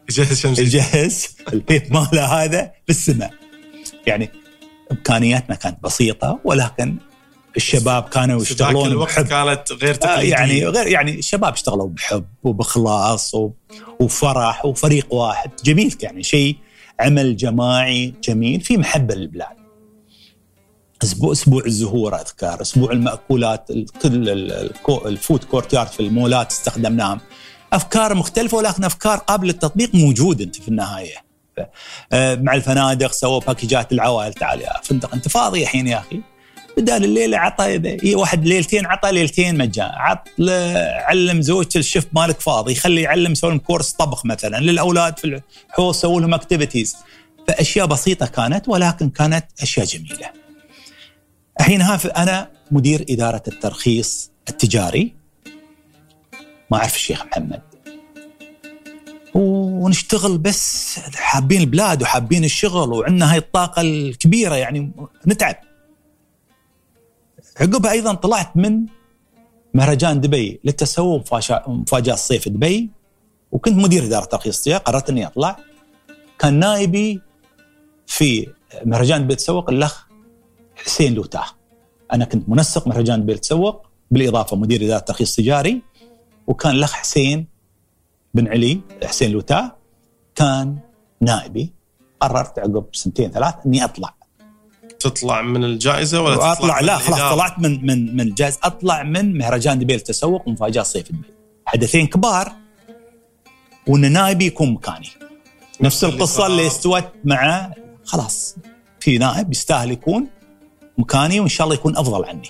[0.09, 0.59] يجهز شمس.
[0.59, 3.33] يجهز البيت ماله هذا في السماء
[4.07, 4.29] يعني
[4.91, 6.97] إمكانياتنا كانت بسيطة ولكن
[7.57, 9.25] الشباب كانوا يشتغلون الوقت بحب.
[9.25, 10.31] كانت غير آه تقليدية.
[10.31, 13.51] يعني غير يعني الشباب اشتغلوا بحب وبإخلاص و-
[13.99, 15.51] وفرح وفريق واحد.
[15.63, 16.57] جميل يعني شيء
[16.99, 19.57] عمل جماعي جميل في محبة للبلاد.
[21.03, 24.29] أسبوع أسبوع الزهور أذكر، أسبوع المأكولات ال- كل
[25.05, 27.19] الفود كورتيارد في المولات استخدمناهم.
[27.73, 31.15] أفكار مختلفة ولكن أفكار قابلة للتطبيق موجودة أنت في النهاية.
[32.13, 34.33] آه، مع الفنادق سووا باكيجات العوائل.
[34.33, 36.21] تعال يا فندق أنت فاضي الحين يا أخي؟
[36.77, 40.27] بدال الليلة عطى إيه واحد ليلتين عطى ليلتين مجان عط
[41.07, 46.21] علم زوجته الشيف مالك فاضي خلي يعلم يسوي كورس طبخ مثلا للأولاد في الحوض سووا
[46.21, 46.95] لهم activities
[47.47, 50.31] فأشياء بسيطة كانت ولكن كانت أشياء جميلة.
[51.59, 55.16] الحين أنا مدير إدارة الترخيص التجاري.
[56.71, 57.61] ما أعرف الشيخ محمد.
[59.33, 64.91] ونشتغل بس حابين البلاد وحابين الشغل وعندنا هاي الطاقة الكبيرة يعني
[65.27, 65.55] نتعب.
[67.59, 68.85] عقبها أيضا طلعت من
[69.73, 71.33] مهرجان دبي للتسوق
[71.67, 72.89] مفاجاه الصيف دبي.
[73.51, 75.57] وكنت مدير إدارة ترخيص السياق قررت إني أطلع.
[76.39, 77.21] كان نائبي
[78.07, 78.47] في
[78.85, 80.07] مهرجان دبي للتسوق الأخ
[80.75, 81.45] حسين لوتاه
[82.13, 85.81] أنا كنت منسق مهرجان دبي للتسوق بالإضافة مدير إدارة ترخيص تجاري
[86.47, 87.47] وكان الأخ حسين
[88.33, 89.75] بن علي حسين لوتاه
[90.35, 90.77] كان
[91.21, 91.73] نائبي.
[92.19, 94.13] قررت عقب سنتين ثلاث إني أطلع.
[94.99, 98.59] تطلع من الجائزة ولا تطلع اطلع لا خلاص؟ طلعت من من من الجائزة.
[98.63, 101.33] أطلع من مهرجان دبي للتسوق ومفاجأة صيف دبي.
[101.65, 102.53] حدثين كبار
[103.87, 105.09] وإن نائبي يكون مكاني.
[105.81, 106.47] نفس اللي القصة صار.
[106.47, 107.71] اللي استوت مع
[108.03, 108.55] خلاص
[108.99, 110.27] في نائب يستاهل يكون
[110.97, 112.49] مكاني وإن شاء الله يكون أفضل عني.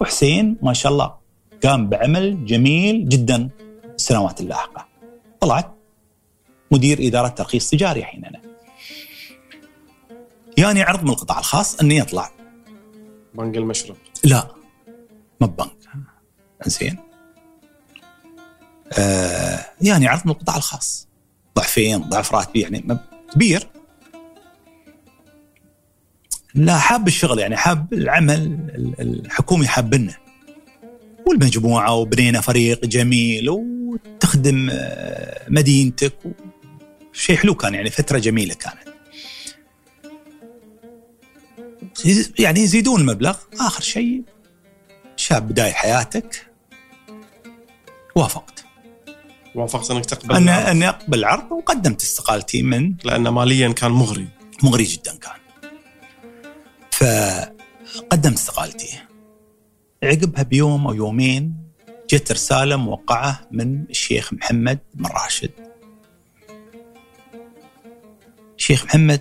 [0.00, 1.21] وحسين ما شاء الله
[1.64, 3.50] قام بعمل جميل جدا
[3.94, 4.88] السنوات اللاحقة.
[5.40, 5.74] طلعت
[6.70, 8.40] مدير إدارة ترخيص تجاري حيننا
[10.58, 12.30] يعني عرض من القطاع الخاص إني أطلع.
[13.34, 13.96] بنك المشرق.
[14.24, 14.48] لا
[15.40, 15.72] ما ببنك.
[16.66, 16.96] زين
[18.98, 21.08] آه يعني عرض من القطاع الخاص.
[21.56, 22.98] ضعفين ضعف راتبي يعني
[23.34, 23.68] كبير.
[26.54, 28.40] لا حاب الشغل يعني حاب العمل
[28.74, 30.14] ال- الحكومي حابنا
[31.26, 36.14] والمجموعة وبنينا فريق جميل وتخدم آه، مدينتك
[37.12, 38.92] شيء حلو كان يعني فترة جميلة كانت.
[42.38, 44.22] يعني يزيدون المبلغ آخر شيء
[45.16, 46.46] شاب بداية حياتك
[48.16, 48.64] وافقت.
[49.54, 54.28] وافقت أنك تقبل أن العرض، أقبل العرض وقدمت استقالتي من لأن ماليا كان مغري.
[54.62, 55.42] مغري جدا كان.
[56.90, 59.11] فقدمت استقالتي.
[60.02, 61.54] عقبها بيوم أو يومين
[62.10, 65.50] جت رسالة موقعة من الشيخ محمد بن راشد.
[68.58, 69.20] الشيخ محمد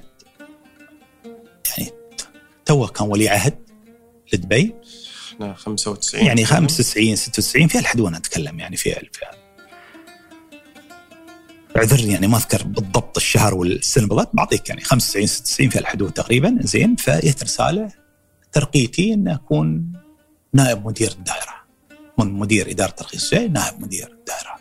[1.77, 1.91] يعني
[2.65, 3.57] توه كان ولي عهد
[4.33, 4.75] لدبي.
[5.33, 9.41] إحنا 95 يعني 95 96 في الحدود أتكلم يعني في الفئة
[11.77, 16.57] اعذرني يعني ما أذكر بالضبط الشهر والسنة بالضبط بعطيك يعني 95 96 في الحدود تقريبا
[16.61, 16.95] زين.
[16.95, 17.91] فجت رسالة
[18.51, 19.91] ترقيتي إن أكون
[20.53, 21.61] نائب مدير الدائرة.
[22.17, 24.55] من مدير إدارة ترخيص نائب مدير الدائرة.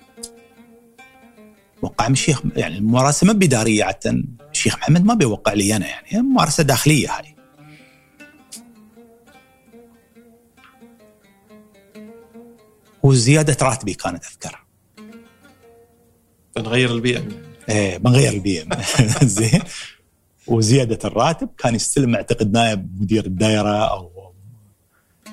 [1.82, 4.22] وقع من الشيخ يعني الممارسه ما بدارية عادة.
[4.50, 7.34] الشيخ محمد ما بيوقع لي أنا يعني ممارسه داخلية هذه
[13.02, 14.64] وزيادة راتبي كانت أذكر.
[16.56, 17.22] بنغير البيئه
[17.68, 18.68] إيه بنغير البي إم.
[19.22, 19.62] زين.
[20.46, 24.09] وزيادة الراتب كان يستلم أعتقد نائب مدير الدائرة أو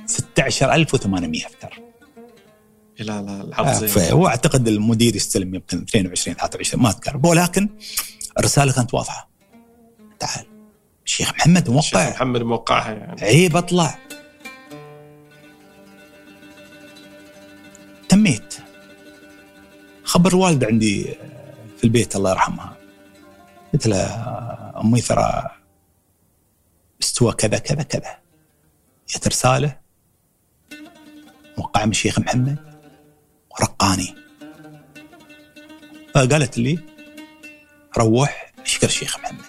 [0.07, 1.87] 16800 اذكر
[2.99, 7.19] لا لا آه، فهو أعتقد المدير يستلم يمكن 22 23 ما أذكر.
[7.23, 7.69] ولكن
[8.39, 9.29] الرسالة كانت واضحة.
[10.19, 10.45] تعال.
[11.05, 12.09] الشيخ محمد الشيخ موقع.
[12.09, 13.21] محمد موقعها يعني.
[13.21, 13.99] عيب أطلع.
[18.09, 18.57] تميت.
[20.03, 21.03] خبر الوالدة عندي
[21.77, 22.77] في البيت الله يرحمها.
[23.73, 25.49] قلت لها أمي ترى
[27.01, 28.17] استوى كذا كذا كذا.
[29.09, 29.86] جت رسالة
[31.57, 32.57] من الشيخ محمد
[33.51, 34.15] ورقاني.
[36.15, 36.79] فقالت لي
[37.97, 39.45] روح اشكر الشيخ محمد.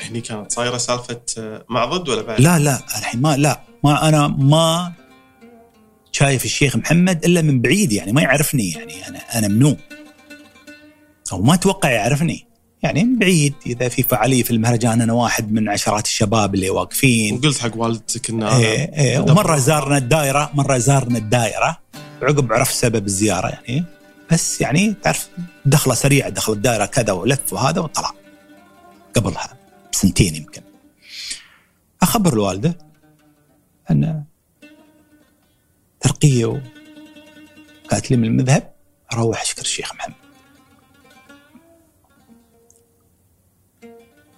[0.00, 4.28] هني كانت صايرة سالفة آه، معضد ولا بعد؟ لا لا الحين ما لا ما أنا
[4.28, 4.92] ما
[6.12, 9.76] شايف الشيخ محمد إلا من بعيد يعني ما يعرفني يعني أنا أنا منو.
[11.32, 12.45] أو ما أتوقع يعرفني.
[12.86, 13.54] يعني من بعيد.
[13.66, 17.34] إذا في فعالية في المهرجان أنا واحد من عشرات الشباب اللي واقفين.
[17.34, 21.78] وقلت حق والدتك ان إيه إيه ومرة زارنا الدائره مرة زارنا الدائره
[22.22, 23.84] عقب عرف سبب الزيارة يعني.
[24.32, 25.28] بس يعني تعرف
[25.64, 28.10] دخلة سريعة دخل الدائره كذا ولف وهذا وطلع.
[29.16, 29.56] قبلها
[29.92, 30.62] بسنتين يمكن.
[32.02, 32.78] أخبر الوالدة
[33.90, 34.22] أن
[36.00, 36.58] ترقية و-
[37.90, 38.72] قالت لي من المذهب
[39.14, 40.14] روح أشكر الشيخ محمد.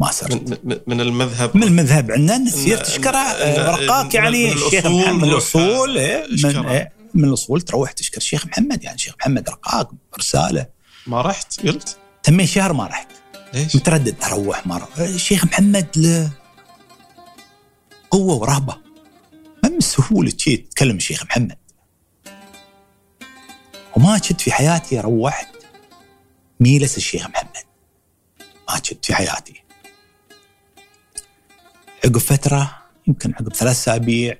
[0.00, 0.64] ما صرت.
[0.64, 1.56] من, من- المذهب.
[1.56, 5.24] من المذهب عندنا إن- آه، رقاق يعني الشيخ محمد.
[5.24, 6.66] الأصول إيه، من.
[6.66, 8.84] إيه، من الأصول تروح تشكر الشيخ محمد.
[8.84, 10.66] يعني الشيخ محمد رقاق رسالة.
[11.06, 11.96] ما رحت؟ قلت.
[12.22, 13.08] تمين شهر ما رحت.
[13.54, 14.88] ليش؟ متردد أروح مرة.
[14.98, 16.30] الشيخ محمد له
[18.10, 18.76] قوة ورهبة.
[19.64, 21.58] ما من سهولة شيء تتكلم الشيخ محمد؟
[23.96, 25.48] وما شفت في حياتي روحت
[26.60, 27.64] ميلس الشيخ محمد.
[28.68, 29.62] ما شفت في حياتي.
[32.04, 34.38] عقب فترة يمكن عقب ثلاث أسابيع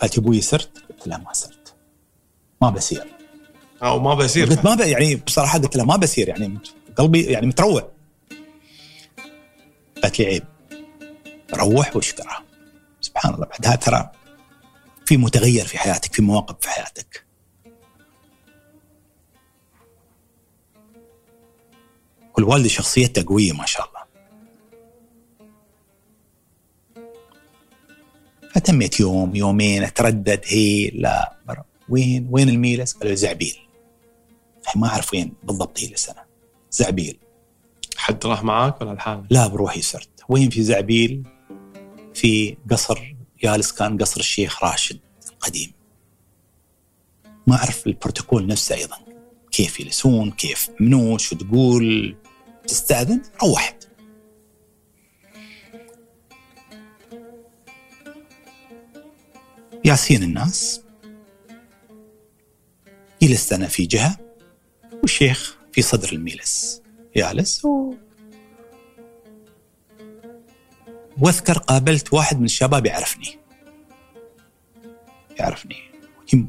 [0.00, 1.74] قالت أبوي سرت؟ قلت لا ما سرت
[2.62, 3.18] ما بسير
[3.82, 4.80] أو ما بيصير قلت ما ب...
[4.80, 6.58] يعني بصراحة قلت لها ما بصير يعني
[6.96, 7.90] قلبي يعني متروع.
[10.02, 10.44] قالت لي عيب.
[11.54, 12.44] روح واشكرها
[13.00, 14.10] سبحان الله بعدها ترى
[15.06, 17.24] في متغير في حياتك في مواقف في حياتك.
[22.36, 23.97] والوالدة شخصيتها قوية ما شاء الله.
[28.58, 31.64] فتميت يوم يومين اتردد هي لا برا.
[31.88, 33.56] وين؟ وين الميلس؟ قالوا زعبيل.
[34.76, 36.22] ما أعرف وين بالضبط هي السنة
[36.70, 37.18] زعبيل.
[37.96, 41.22] حد راح معاك ولا الحالة؟ لا بروحي سرت وين في زعبيل؟
[42.14, 44.98] في قصر جالس كان قصر الشيخ راشد
[45.32, 45.72] القديم.
[47.46, 48.96] ما أعرف البروتوكول نفسه أيضا.
[49.50, 52.16] كيف يلسون؟ كيف منو؟ شو تقول؟
[52.68, 53.77] تستأذن؟ روحت
[59.88, 60.80] ياسين الناس
[63.20, 64.16] يجلس أنا في جهة
[65.02, 66.82] والشيخ في صدر الميلس.
[67.16, 67.94] جالس و...
[71.18, 73.38] واذكر قابلت واحد من الشباب يعرفني.
[75.40, 75.76] يعرفني.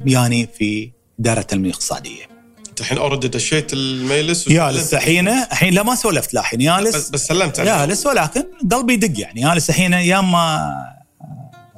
[0.06, 2.26] يعني في إدارة التنمية الاقتصادية
[2.70, 6.60] أنت الحين already دشيت الميلس جالس الحين الحين لا ما سولفت لا الحين.
[6.60, 9.42] بس, جالس بس سلمت عليه جالس ولكن قلبي يدق يعني.
[9.42, 10.76] جالس الحين أيام ما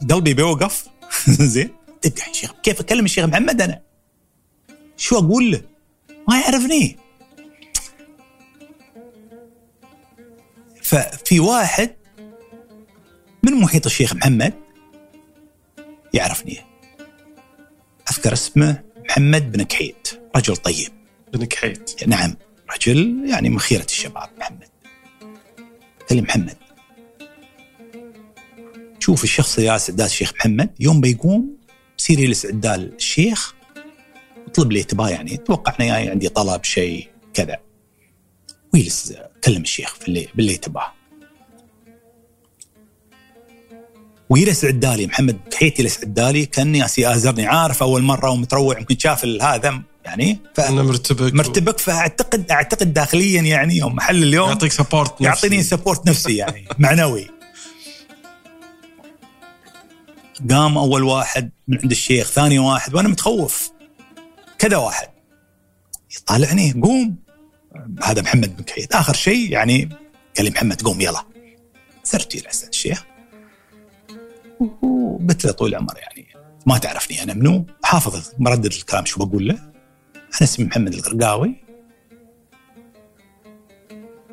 [0.09, 0.90] قلبي بيوقف.
[1.53, 1.69] زين؟
[2.03, 2.51] دق الحين شيخ.
[2.63, 3.81] كيف اكلم الشيخ محمد أنا؟
[4.97, 5.61] شو أقول؟ له؟
[6.27, 6.97] ما يعرفني.
[10.81, 11.95] ففي واحد
[13.43, 14.53] من محيط الشيخ محمد
[16.13, 16.57] يعرفني.
[18.11, 20.89] أذكر اسمه محمد بن كحيت رجل طيب.
[21.33, 22.35] بنكحيت نعم
[22.75, 24.69] رجل يعني من خيرة الشباب محمد.
[26.09, 26.57] قال لي محمد.
[29.01, 31.57] شوف الشخص اللي جالس قدام الشيخ محمد يوم بيقوم
[31.99, 33.53] يصير يجلس عدال الشيخ
[34.47, 37.57] يطلب لي تباه يعني أتوقع إنه جاي عندي طلب شيء كذا.
[38.73, 39.13] ويجلس
[39.43, 40.93] كلم الشيخ في اللي باللي تباه
[44.29, 49.25] ويجلس عدالي محمد كحيت يجلس عدالي كأني ياسي آزرني عارف أول مرة ومتروع يمكن شاف
[49.25, 50.59] هذا يعني ف...
[50.59, 56.35] أنا مرتبك مرتبك فاعتقد أعتقد داخليا يعني يوم محل اليوم يعطيك سبورت يعطيني سبورت نفسي
[56.35, 57.40] يعني معنوي.
[60.49, 63.71] قام أول واحد من عند الشيخ ثاني واحد وأنا متخوف.
[64.57, 65.07] كذا واحد.
[66.17, 67.15] يطالعني قوم.
[68.03, 69.89] هذا محمد بن كحيت آخر شيء يعني
[70.37, 71.23] قال لي محمد قوم يلا.
[72.03, 73.05] صرت جلست الشيخ.
[74.59, 76.27] وقلت له طول العمر يعني
[76.65, 77.65] ما تعرفني أنا منو.
[77.83, 79.55] حافظ مردد الكلام شو بقول له.
[80.15, 81.55] أنا اسمي محمد القرقاوي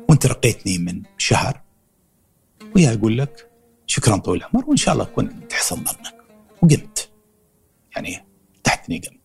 [0.09, 1.61] وانت رقيتني من شهر.
[2.75, 3.48] ويا أقول لك
[3.89, 6.13] شكرا طول العمر وإن شاء الله اكون تحسن ظنك
[6.61, 7.09] وقمت.
[7.95, 8.25] يعني
[8.63, 9.19] تحتني قمت.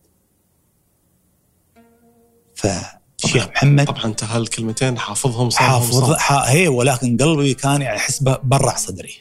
[2.55, 8.23] فالشيخ محمد طبعا انت هالكلمتين حافظهم صار حافظ ح- هي ولكن قلبي كان يعني أحس
[8.23, 9.13] برع صدري.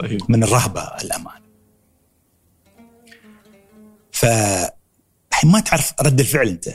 [0.00, 0.20] طيب.
[0.28, 1.42] من الرهبة الأمان.
[4.12, 4.26] ف
[5.44, 6.68] ما تعرف رد الفعل أنت.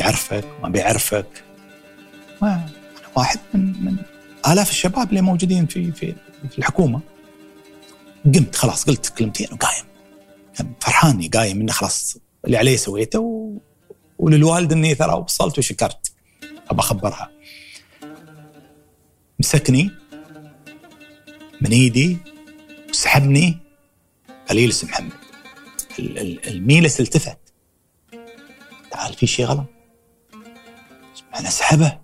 [0.00, 1.44] يعرفك ما بيعرفك.
[2.42, 2.70] ما أنا
[3.16, 3.96] واحد من من
[4.48, 6.14] آلاف الشباب اللي موجودين في في
[6.50, 7.00] في الحكومة.
[8.24, 9.84] قمت خلاص قلت كلمتين وقايم.
[10.56, 13.58] كان فرحاني قايم انه خلاص اللي علي سويته و...
[14.18, 16.12] وللوالد إني ترى وصلت وشكرت.
[16.70, 17.30] أبى أخبرها.
[19.40, 19.90] مسكني.
[21.60, 22.18] من إيدي
[22.90, 23.58] وسحبني
[24.48, 25.12] قال لي لسه محمد.
[25.98, 27.38] ال- ال- الميلس التفت
[28.90, 29.66] تعال في شيء غلط؟
[31.38, 31.98] أنا اسحبه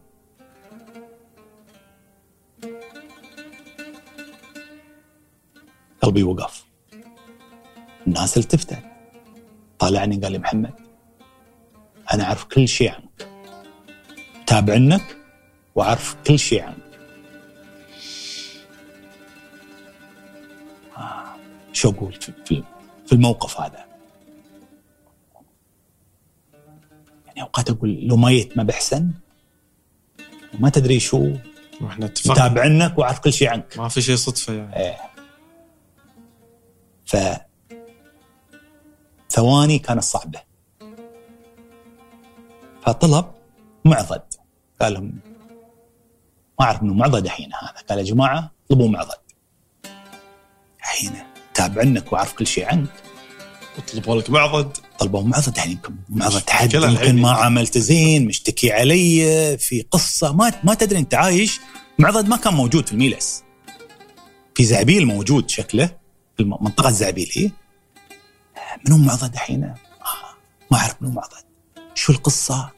[6.01, 6.65] قلبي وقف.
[8.07, 8.83] الناس التفتت
[9.79, 10.75] طالعني قال لي محمد
[12.13, 13.29] أنا أعرف كل شيء عنك.
[14.47, 15.17] تابع عنك
[15.75, 16.91] وأعرف كل شيء عنك.
[20.97, 21.25] آه،
[21.73, 22.13] شو أقول
[22.45, 22.63] في,
[23.13, 23.85] الموقف هذا؟
[27.27, 29.11] يعني أوقات أقول لو ميت ما بحسن
[30.59, 31.33] ما تدري شو.
[31.81, 32.35] وإحنا اتفقنا.
[32.35, 33.79] تابع عنك وأعرف كل شيء عنك.
[33.79, 34.77] ما في شيء صدفة يعني.
[34.77, 34.97] إيه.
[37.11, 37.17] ف
[39.31, 40.41] ثواني كانت صعبة
[42.87, 43.27] فطلب
[43.85, 44.23] معضد.
[44.81, 45.21] قال لهم
[46.61, 47.83] ما أعرف إنه معضد الحين هذا.
[47.89, 49.19] قال يا جماعة اطلبوا معضد.
[50.81, 51.13] الحين
[51.55, 52.91] تابع عنك وأعرف كل شيء عنك.
[53.79, 54.77] اطلبوا لك معضد.
[54.99, 57.21] طلبوا معضد يعني يمكن معضد حد يمكن.
[57.21, 60.33] ما عملت زين مشتكي علي في قصة.
[60.33, 61.61] ما ما تدري أنت عايش.
[61.99, 63.45] معضد ما كان موجود في الميلس.
[64.55, 66.00] في زعبيل موجود شكله.
[66.41, 67.51] في الم- منطقه زعبيل هي
[68.87, 69.75] منو معضد الحين؟ آه،
[70.71, 71.45] ما أعرف منو معضد.
[71.95, 72.71] شو القصة؟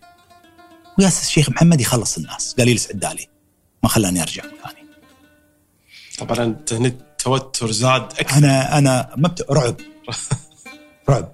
[0.98, 2.54] وياس الشيخ محمد يخلص الناس.
[2.58, 3.26] قال يجلس عدالي
[3.82, 4.88] ما خلاني أرجع مكاني.
[6.18, 8.36] طبعا انت هنا التوتر زاد أكثر.
[8.38, 9.46] أنا أنا مبت...
[9.50, 9.76] رعب.
[11.10, 11.32] رعب.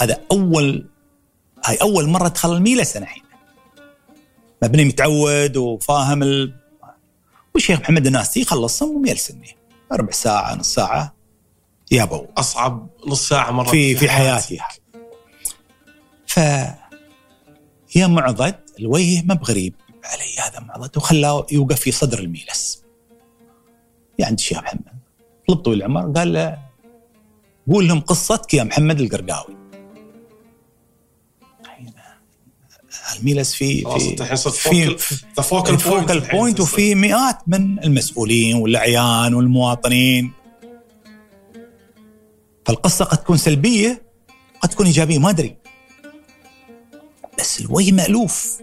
[0.00, 0.86] هذا أول
[1.64, 3.22] هاي أول مرة ادخل الميلس أنا الحين.
[4.62, 6.54] مبني متعود وفاهم ال...
[7.54, 9.56] والشيخ محمد الناس يخلصهم ويرسلني
[9.96, 11.14] ربع ساعة نص ساعة.
[11.90, 12.26] يا بو.
[12.36, 14.58] أصعب نص ساعة مرة في في حياتي.
[16.26, 16.36] ف
[17.96, 19.74] يا معضد الوجه ما بغريب
[20.04, 22.84] علي هذا معضد وخلاه يوقف في صدر الميلس.
[24.18, 24.92] يا عند الشيخ محمد.
[25.48, 26.58] طلب طويل العمر قال له
[27.72, 29.61] قول لهم قصتك يا محمد القرقاوي.
[33.18, 34.54] الميلس في خلاص في صرت
[35.00, 40.32] في focal ال focal point وفي مئات من المسؤولين والأعيان والمواطنين.
[42.66, 44.02] فالقصة قد تكون سلبية
[44.60, 45.56] قد تكون إيجابية ما أدري.
[47.38, 48.60] بس الوجه مألوف.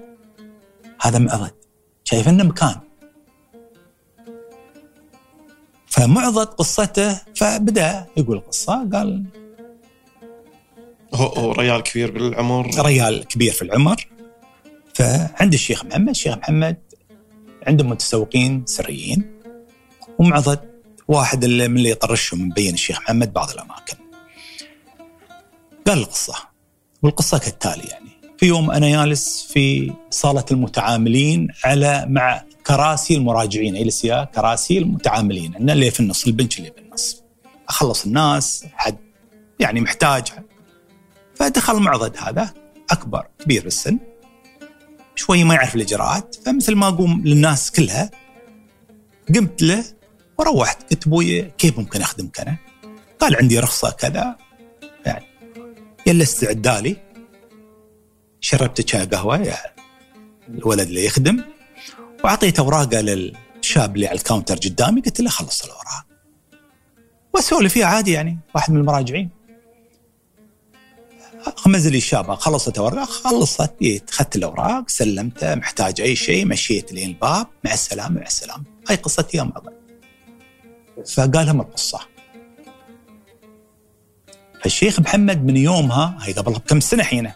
[1.01, 1.51] هذا معضد
[2.03, 2.75] شايف إنه مكان.
[5.87, 9.25] فمعضد قصته فبدأ يقول القصة قال
[11.13, 12.85] هو, هو ريال كبير بالعمر.
[12.85, 14.07] ريال كبير في العمر.
[14.99, 16.77] فعند الشيخ محمد الشيخ محمد
[17.67, 19.39] عنده متسوقين سريين
[20.19, 20.59] ومعضد
[21.07, 23.97] واحد اللي من اللي يطرشهم مبين الشيخ محمد بعض الأماكن.
[25.88, 26.34] قال القصة
[27.03, 28.09] والقصة كالتالي يعني.
[28.38, 35.55] في يوم أنا جالس في صالة المتعاملين على مع كراسي المراجعين اجلس كراسي المتعاملين.
[35.55, 37.23] عندنا اللي في النص البنش اللي بالنص
[37.69, 38.97] أخلص الناس حد
[39.59, 40.27] يعني محتاج.
[41.35, 42.53] فدخل المعضد هذا
[42.91, 43.99] أكبر كبير بالسن.
[45.19, 48.11] شوي ما يعرف الإجراءات فمثل ما اقوم للناس كلها
[49.35, 49.85] قمت له
[50.37, 52.57] وروحت قلت أبوي كيف ممكن اخدمك أنا؟
[53.19, 54.37] قال عندي رخصة كذا
[55.05, 55.25] يعني.
[56.07, 56.97] جلست عدالي
[58.41, 59.75] شربت شاي قهوة يعني.
[60.49, 61.43] الولد اللي يخدم.
[62.23, 66.05] واعطيته أوراقه للشاب اللي على الكاونتر قدامي قلت له خلص الأوراق.
[67.33, 69.29] وأسولف فيها عادي يعني واحد من المراجعين.
[71.55, 72.01] خمز لي
[72.39, 77.47] خلصت اوراق خلصت جيت اخذت الأوراق سلمته محتاج أي شيء مشيت لين الباب.
[77.65, 78.63] مع السلامة مع السلامة.
[78.89, 79.73] هاي قصتي يا معضل
[81.15, 81.99] فقال لهم القصة.
[84.63, 87.34] فالشيخ محمد من يومها هاي قبل كم سنة حينه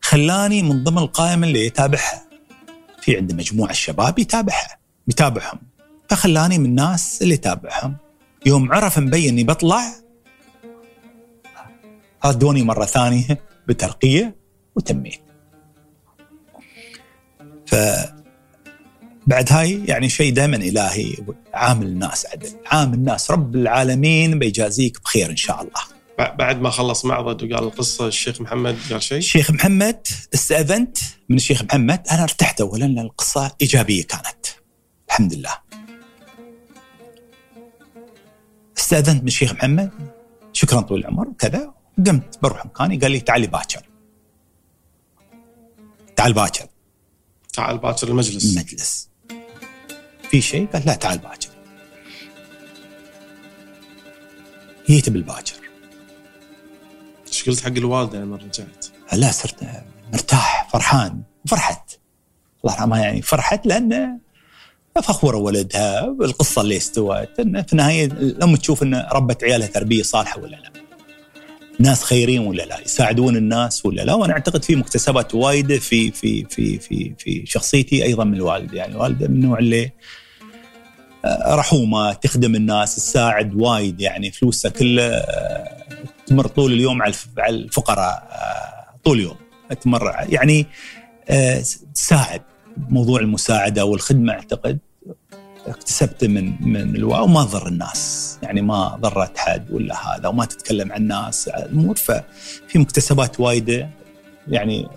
[0.00, 2.28] خلاني من ضمن القائمه اللي يتابعها.
[3.00, 4.78] في عنده مجموعة الشباب يتابعها
[5.08, 5.58] يتابعهم.
[6.10, 7.96] فخلاني من الناس اللي يتابعهم.
[8.46, 9.82] يوم عرف مبين إني بطلع
[12.24, 14.36] ردوني مرة ثانية بترقية
[14.76, 15.20] وتميت.
[17.66, 17.74] ف
[19.26, 21.14] بعد هاي يعني شيء دائما إلهي
[21.54, 25.98] عامل الناس عدل، عامل الناس رب العالمين بيجازيك بخير إن شاء الله.
[26.18, 31.62] بعد ما خلص معضد وقال القصة الشيخ محمد قال شيء؟ الشيخ محمد استاذنت من الشيخ
[31.62, 34.46] محمد أنا ارتحت اولا لأن القصة إيجابية كانت.
[35.08, 35.52] الحمد لله.
[38.78, 39.90] استاذنت من الشيخ محمد
[40.52, 41.74] شكرا طويل العمر وكذا
[42.06, 43.88] قمت بروح مكاني قال لي تعالي باكر.
[46.16, 46.66] تعال باكر.
[47.52, 48.44] تعال باكر المجلس.
[48.44, 49.08] المجلس.
[50.30, 51.48] في شيء؟ قال لا تعال باكر.
[54.88, 55.54] جيت بالباكر.
[57.28, 61.22] إيش قلت حق الوالدة لما رجعت؟ لا صرت مرتاح فرحان.
[61.46, 61.90] فرحت.
[62.64, 64.18] الله يرحمها يعني فرحت لأن
[65.02, 70.40] فخورة ولدها بالقصة اللي استوت إن في النهاية الأم تشوف أن ربت عيالها تربية صالحة
[70.40, 70.87] ولا لا.
[71.78, 76.44] ناس خيرين ولا لا؟ يساعدون الناس ولا لا؟ وأنا أعتقد في مكتسبات وايدة في في
[76.44, 79.90] في في في شخصيتي أيضا من الوالدة يعني الوالده من النوع اللي
[81.48, 85.24] رحومة تخدم الناس تساعد وايد يعني فلوسها كلها
[86.26, 87.14] تمر طول اليوم على
[87.48, 88.28] الفقراء
[89.04, 89.36] طول اليوم
[89.80, 90.66] تمر يعني
[91.94, 92.42] تساعد.
[92.88, 94.78] موضوع المساعدة والخدمة أعتقد
[95.70, 100.92] اكتسبته من من الواو وما ضر الناس يعني ما ضرت حد ولا هذا وما تتكلم
[100.92, 103.90] عن الناس الأمور ففي مكتسبات وايدة
[104.48, 104.88] يعني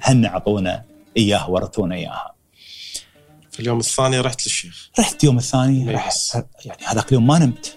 [0.00, 0.84] هن أعطونا
[1.16, 2.34] إياها ورثونا إياها.
[3.50, 6.34] في اليوم الثاني رحت للشيخ رحت اليوم الثاني رحت
[6.64, 7.76] يعني هذاك اليوم ما نمت.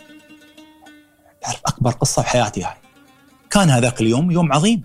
[1.41, 2.77] تعرف أكبر قصة في حياتي هاي.
[3.49, 4.84] كان هذاك اليوم يوم عظيم.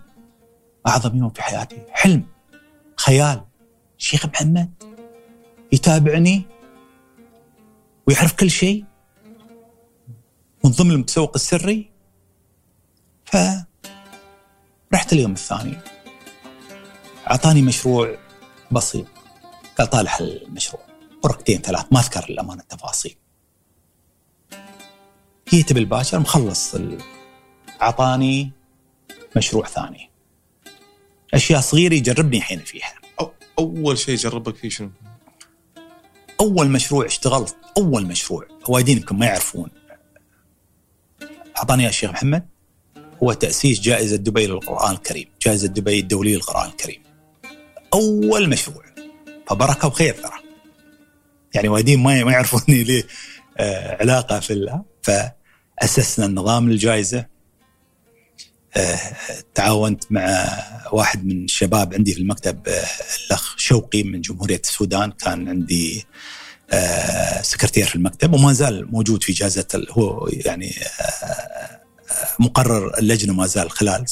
[0.86, 2.24] أعظم يوم في حياتي، حلم
[2.96, 3.40] خيال
[3.98, 4.70] شيخ محمد
[5.72, 6.42] يتابعني
[8.08, 8.84] ويعرف كل شيء
[10.64, 11.90] من ضمن المتسوق السري.
[13.24, 13.36] ف
[14.94, 15.78] رحت اليوم الثاني.
[17.30, 18.18] أعطاني مشروع
[18.70, 19.06] بسيط.
[19.78, 20.82] قال طالع المشروع.
[21.24, 23.16] ورقتين ثلاث ما أذكر الأمانة التفاصيل.
[25.48, 26.98] جيت بالباشر مخلص ال...
[27.82, 28.50] أعطاني
[29.36, 30.10] مشروع ثاني.
[31.34, 32.94] أشياء صغيرة يجربني الحين فيها.
[33.58, 34.90] أول شيء جربك فيه شنو؟
[36.40, 38.46] أول مشروع اشتغلت أول مشروع.
[38.68, 39.70] وايدين يمكن ما يعرفون.
[41.56, 42.48] أعطاني الشيخ محمد.
[43.22, 47.02] هو تأسيس جائزة دبي للقرآن الكريم، جائزة دبي الدولية للقرآن الكريم.
[47.94, 48.84] أول مشروع.
[49.48, 50.38] فبركه وخير ترى.
[51.54, 53.06] يعني وايدين ما يعرفوني ليه
[53.58, 57.26] آه علاقة في فاسسنا النظام للجائزه
[59.54, 60.48] تعاونت مع
[60.92, 62.68] واحد من الشباب عندي في المكتب
[63.26, 66.06] الأخ شوقي من جمهورية السودان كان عندي
[66.70, 71.80] آه سكرتير في المكتب وما زال موجود في جائزة هو يعني آه
[72.38, 74.04] مقرر اللجنة ما زال خلال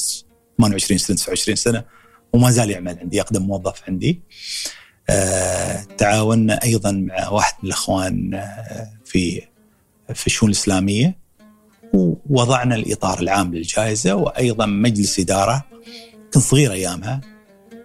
[0.57, 1.83] 28 سنه 29 سنة
[2.33, 4.21] وما زال يعمل عندي أقدم موظف عندي.
[5.09, 8.43] آه تعاوننا أيضا مع واحد من الأخوان
[9.05, 9.41] في
[10.13, 11.24] في الشؤون الإسلامية
[11.93, 15.65] ووضعنا الإطار العام للجائزة وأيضا مجلس إدارة
[16.33, 17.21] كنت صغير أيامها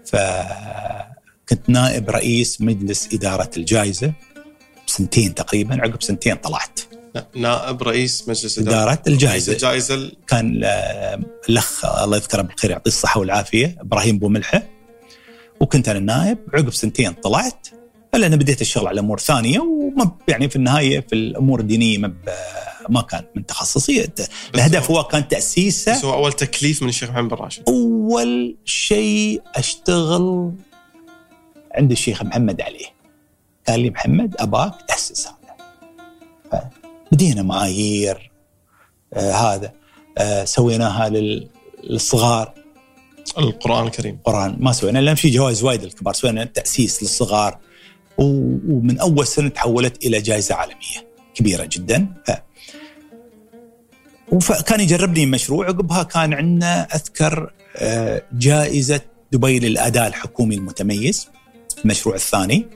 [0.05, 4.12] فكنت نائب رئيس مجلس إدارة الجائزة
[4.86, 6.81] سنتين تقريبا عقب سنتين طلعت.
[7.36, 10.16] نائب رئيس مجلس إدارة الجائزة الجائزة ال...
[10.27, 10.64] كان
[11.48, 14.62] الأخ الله يذكره بالخير يعطيه الصحة والعافية إبراهيم بوملحه
[15.60, 17.68] وكنت أنا النائب عقب سنتين طلعت
[18.14, 22.12] لأن بديت الشغل على أمور ثانية وما يعني في النهاية في الأمور الدينية ما
[22.89, 24.09] ما كان من تخصصي.
[24.55, 25.93] الهدف هو كان تأسيسه.
[25.93, 30.52] بس هو أول تكليف من الشيخ محمد بن راشد أول شيء أشتغل
[31.74, 32.86] عند الشيخ محمد عليه.
[33.69, 36.70] قال لي محمد أباك تأسس هذا.
[37.12, 38.31] بدينا معايير
[39.15, 39.73] آه هذا
[40.19, 42.55] آه سويناها للصغار.
[43.39, 44.15] القرآن الكريم.
[44.15, 46.15] القران ما سوينا لأن في جوائز وايد الكبار.
[46.15, 47.59] سوينا تأسيس للصغار.
[48.19, 52.07] ومن أول سنة تحولت إلى جائزة عالمية كبيرة جدا.
[54.32, 59.01] وكان يجربني مشروع عقبها كان عندنا أذكر آه جائزة
[59.32, 61.28] دبي للأداء الحكومي المتميز
[61.85, 62.66] المشروع الثاني.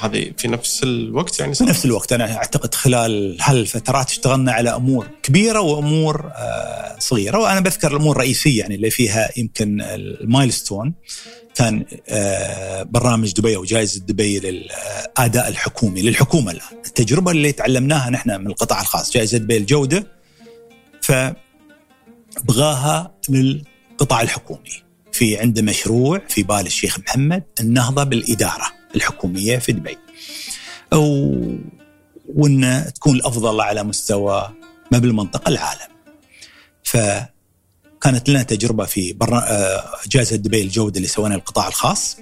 [0.00, 2.12] هذه في نفس الوقت يعني في نفس الوقت.
[2.12, 8.60] أنا أعتقد خلال هالفترات اشتغلنا على أمور كبيرة وأمور آه صغيرة وأنا بذكر الأمور الرئيسية
[8.60, 10.94] يعني اللي فيها يمكن المايلستون
[11.54, 16.78] كان آه برنامج دبي أو جائزة دبي للأداء الحكومي للحكومة الآن.
[16.86, 20.17] التجربة اللي تعلمناها نحن من القطاع الخاص جائزة دبي الجودة.
[21.08, 24.82] فبغاها للقطاع الحكومي
[25.12, 28.66] في عنده مشروع في بال الشيخ محمد النهضة بالإدارة
[28.96, 29.98] الحكومية في دبي.
[30.92, 31.34] أو
[32.34, 34.50] وإن تكون الأفضل على مستوى
[34.92, 35.88] ما بالمنطقة العالم.
[36.84, 39.16] فكانت لنا تجربة في
[40.06, 42.16] جائزة دبي الجودة اللي سويناها القطاع الخاص.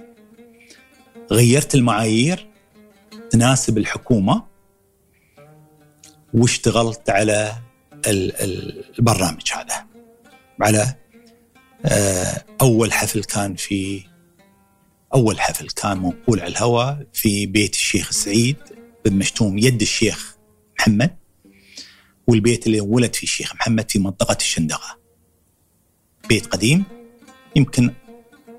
[1.33, 2.47] غيرت المعايير
[3.31, 4.43] تناسب الحكومة
[6.35, 7.53] واشتغلت على
[8.07, 9.87] البرنامج هذا.
[10.61, 10.95] على
[12.61, 14.05] أول حفل كان في
[15.15, 18.57] أول حفل كان منقول على الهواء في بيت الشيخ سعيد
[19.05, 20.37] بن مشتوم يد الشيخ
[20.79, 21.17] محمد
[22.27, 24.99] والبيت اللي ولد فيه الشيخ محمد في منطقة الشندقة.
[26.29, 26.85] بيت قديم
[27.57, 27.91] يمكن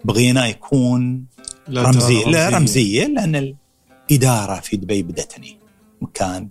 [0.05, 1.25] بغينا يكون
[1.67, 2.25] لا رمزية.
[2.25, 3.05] لا رمزية.
[3.05, 3.55] لأن
[4.11, 5.59] الإدارة في دبي بدتني
[6.01, 6.49] مكان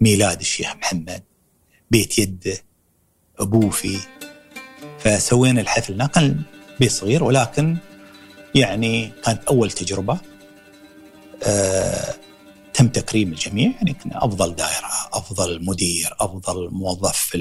[0.00, 1.22] ميلاد الشيخ محمد.
[1.90, 2.58] بيت يده
[3.38, 3.98] أبوه فيه
[4.98, 6.06] فسوينا الحفل.
[6.06, 6.42] كان
[6.80, 7.76] بيت صغير ولكن
[8.54, 10.18] يعني كانت أول تجربة.
[11.42, 12.14] آه
[12.74, 13.70] تم تكريم الجميع.
[13.70, 17.36] يعني كنا أفضل دائرة، أفضل مدير، أفضل موظف في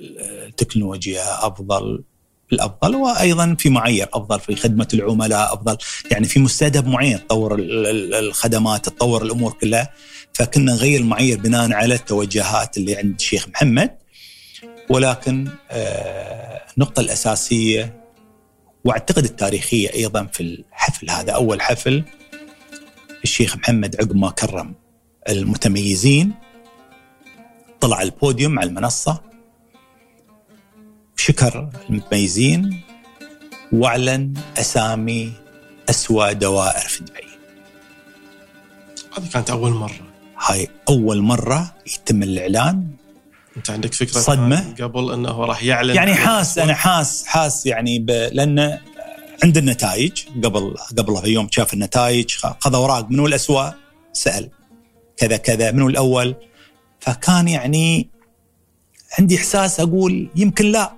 [0.00, 2.04] التكنولوجيا، أفضل
[2.52, 5.76] الأفضل وأيضا في معايير أفضل في خدمة العملاء، أفضل
[6.10, 7.18] يعني في مستهدف معين.
[7.18, 9.90] تطور الخدمات، تطور الأمور كلها.
[10.36, 13.90] فكنا نغير المعايير بناء على التوجهات اللي عند الشيخ محمد
[14.88, 18.04] ولكن آه النقطة الأساسية
[18.84, 22.04] وأعتقد التاريخية أيضا في الحفل هذا أول حفل
[23.24, 24.74] الشيخ محمد عقب ما كرم
[25.28, 26.34] المتميزين
[27.80, 29.22] طلع البوديوم على المنصة
[31.16, 32.80] شكر المتميزين
[33.72, 35.32] واعلن أسامي
[35.90, 37.26] أسوأ دوائر في دبي
[39.18, 40.05] هذه كانت أول مرة.
[40.38, 42.86] هاي أول مرة يتم الإعلان
[43.56, 44.74] أنت عندك فكرة صدمة.
[44.80, 48.10] قبل إنه راح يعلن يعني حاس أنا حاس حاس يعني ب...
[48.10, 48.78] لأن
[49.44, 50.12] عند النتائج
[50.44, 52.30] قبل قبل في يوم شاف النتائج
[52.60, 53.72] خذ اوراق منو الاسوء
[54.12, 54.50] سأل.
[55.16, 56.34] كذا كذا منو الأول؟
[57.00, 58.10] فكان يعني
[59.18, 60.92] عندي إحساس أقول يمكن لا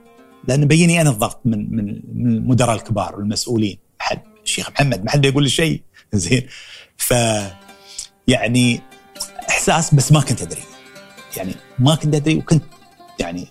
[0.49, 3.79] لأن بيني أنا الضغط من من من المدراء الكبار والمسؤولين.
[3.99, 5.83] حد الشيخ محمد ما حد يقول لي شيء.
[6.13, 6.47] زين.
[6.97, 7.15] ف
[8.29, 8.81] يعني
[9.49, 10.63] إحساس بس ما كنت أدري.
[11.37, 12.65] يعني ما كنت أدري وكنت
[13.19, 13.49] يعني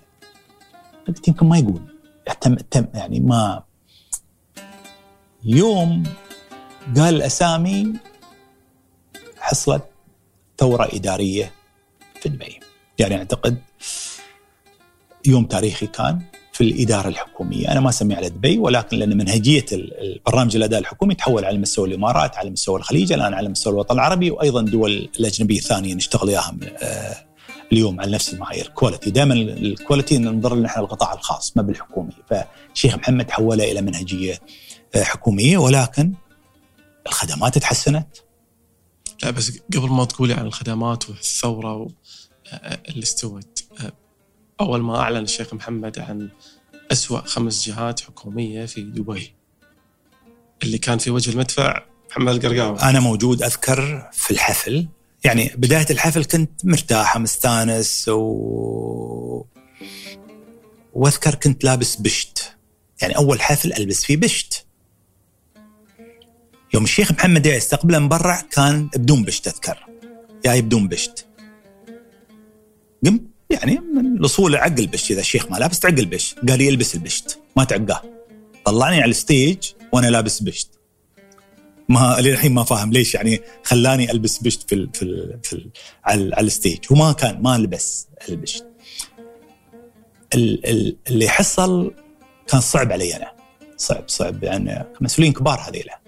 [1.08, 1.82] قلت يمكن ما يقول.
[2.72, 3.64] تم يعني ما
[5.44, 6.04] يوم
[6.96, 7.94] قال الاسامي
[9.38, 9.84] حصلت
[10.58, 11.52] ثورة إدارية
[12.22, 12.60] في دبي.
[13.00, 13.58] يعني أعتقد
[15.26, 16.22] يوم تاريخي كان
[16.58, 21.46] في الإدارة الحكومية، أنا ما أسميه على دبي ولكن لأن منهجية البرنامج الأداء الحكومي تحول
[21.46, 25.94] على مستوى الإمارات، على مستوى الخليج، الآن على مستوى الوطن العربي وأيضا دول الأجنبية الثانية
[25.96, 27.16] نشتغل وياها آه،
[27.72, 32.96] اليوم على نفس المعايير، quality، دائما ال quality ننظر نحن القطاع الخاص ما بالحكومي، فالشيخ
[32.96, 34.40] محمد حولها إلى منهجية
[34.96, 36.14] آه، حكومية ولكن
[37.08, 38.08] الخدمات تحسنت.
[39.24, 41.88] لا بس قبل ما تقولي عن الخدمات والثورة
[42.54, 43.57] آه، اللي استوت.
[44.62, 46.30] أول ما أعلن الشيخ محمد عن
[46.92, 49.34] أسوأ خمس جهات حكومية في دبي
[50.64, 52.80] اللي كان في وجه المدفع محمد القرقاوي.
[52.80, 54.88] أنا موجود أذكر في الحفل.
[55.24, 59.46] يعني بداية الحفل كنت مرتاحة مستانس و...
[60.94, 62.56] وأذكر كنت لابس بشت.
[63.02, 64.66] يعني أول حفل ألبس فيه بشت.
[66.74, 69.86] يوم الشيخ محمد جاي يستقبله من برا كان بدون بشت أذكر.
[70.46, 71.26] جاي بدون بشت.
[73.06, 73.37] قمت.
[73.50, 76.36] يعني من الأصول عقل بش إذا الشيخ ما لابس تعقل بش.
[76.50, 78.02] قال لي البس البشت ما تعقاه.
[78.66, 79.58] طلعني على الستيج
[79.94, 80.70] وأنا لابس بشت.
[81.90, 85.70] ما للحين ما فاهم ليش يعني خلاني ألبس بشت في ال في ال في ال
[86.06, 86.80] على, على الستيج.
[86.92, 88.66] وما كان ما لبس البشت.
[90.34, 91.94] اللي حصل
[92.48, 93.32] كان صعب علي أنا.
[93.78, 94.86] صعب صعب يعني.
[95.02, 96.00] مسؤولين كبار هذيلا.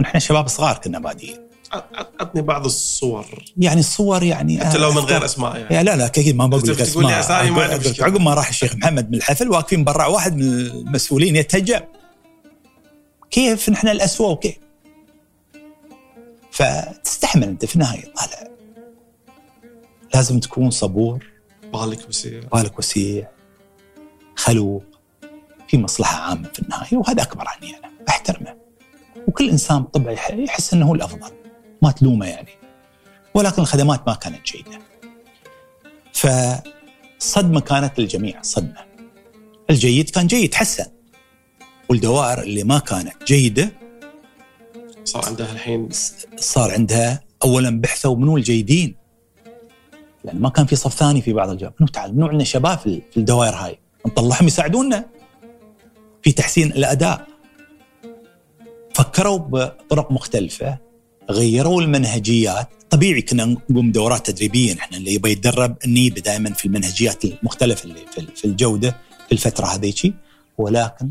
[0.00, 1.43] ونحن شباب صغار كنا بادئين
[2.20, 3.44] عطني بعض الصور.
[3.56, 6.80] يعني الصور يعني حتى لو من غير أسماء يعني, لا لا أكيد ما بقول لك
[6.80, 7.20] أسماء.
[7.20, 7.62] أسامي ما
[8.00, 11.80] عقب ما راح الشيخ محمد من الحفل واقفين برا واحد من المسؤولين يتهجم
[13.30, 14.54] كيف نحن الاسوء وكيف؟
[16.50, 18.04] فتستحمل أنت في النهاية.
[18.14, 18.50] طالع
[20.14, 21.26] لازم تكون صبور.
[21.72, 22.40] بالك وسيع.
[22.52, 23.28] بالك وسيع.
[24.36, 24.84] خلوق.
[25.68, 27.90] في مصلحة عامة في النهاية وهذا أكبر عني أنا.
[28.08, 28.56] أحترمه.
[29.28, 31.30] وكل إنسان بطبعه يحس أنه هو الأفضل.
[31.84, 32.50] ما تلومه يعني.
[33.34, 34.78] ولكن الخدمات ما كانت جيدة.
[36.12, 38.84] فالصدمة كانت للجميع صدمة.
[39.70, 40.86] الجيد كان جيد حسن.
[41.88, 43.72] والدوائر اللي ما كانت جيدة
[45.04, 45.88] صار عندها الحين؟
[46.36, 48.96] صار عندها أولا بحثوا منو الجيدين.
[50.24, 53.16] لأن ما كان في صف ثاني في بعض الجواب منو تعال منو عندنا شباب في
[53.16, 55.04] الدوائر هاي؟ نطلعهم يساعدونا.
[56.22, 57.26] في تحسين الأداء.
[58.94, 60.78] فكروا بطرق مختلفة.
[61.30, 62.68] غيروا المنهجيات.
[62.90, 68.00] طبيعي كنا نقوم دورات تدريبية نحن اللي يبغى يتدرب نيبه دائما في المنهجيات المختلفة اللي
[68.36, 68.96] في الجودة
[69.26, 70.14] في الفترة هذيك
[70.58, 71.10] ولكن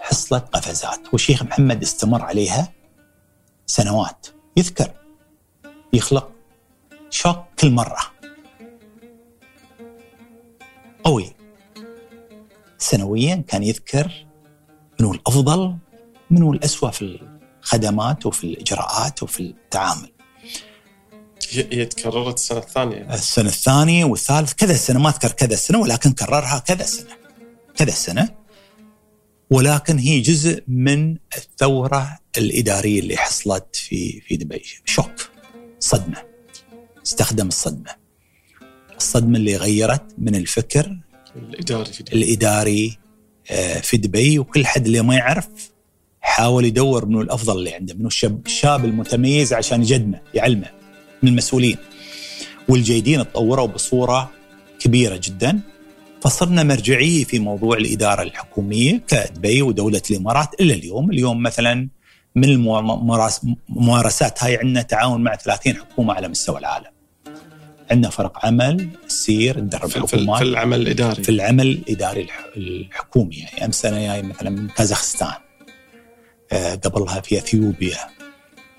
[0.00, 2.72] حصلت قفزات والشيخ محمد استمر عليها
[3.66, 4.26] سنوات.
[4.56, 4.90] يذكر
[5.92, 6.30] يخلق
[7.10, 8.00] شوك كل مرة.
[11.04, 11.32] قوي.
[12.78, 14.26] سنويا كان يذكر
[15.00, 15.76] منو الأفضل
[16.30, 17.02] منو الاسوء في
[17.66, 20.12] الخدمات وفي الإجراءات وفي التعامل.
[21.52, 23.14] هي تكررت السنة الثانية.
[23.14, 27.16] السنة الثانية والثالث كذا سنه ما أذكر كذا سنه ولكن كررها كذا سنه
[27.76, 28.28] كذا سنه
[29.50, 34.62] ولكن هي جزء من الثورة الإدارية اللي حصلت في في دبي.
[34.84, 35.30] شوك.
[35.80, 36.22] صدمة.
[37.06, 37.90] استخدم الصدمة.
[38.96, 40.98] الصدمة اللي غيرت من الفكر
[41.36, 42.16] الإداري في دبي.
[42.16, 42.98] الإداري
[43.50, 45.48] آه، في دبي وكل حد اللي ما يعرف
[46.26, 50.66] حاول يدور منو الأفضل اللي عنده منو الشاب, الشاب المتميز عشان يجدمه يعلمه
[51.22, 51.76] من المسؤولين.
[52.68, 54.30] والجيدين تطوروا بصورة
[54.78, 55.60] كبيرة جدا.
[56.20, 61.88] فصرنا مرجعيه في موضوع الإدارة الحكومية كدبي ودولة الإمارات إلى اليوم، اليوم مثلا
[62.34, 66.90] من الممارسات هاي عندنا تعاون مع 30 حكومة على مستوى العالم.
[67.90, 71.22] عندنا فرق عمل سير ندرب الحكومات في العمل الإداري.
[71.22, 73.36] في العمل الإداري الحكومي.
[73.36, 75.45] يعني أمس أنا جاي مثلا من كازاخستان.
[76.52, 77.98] قبلها في اثيوبيا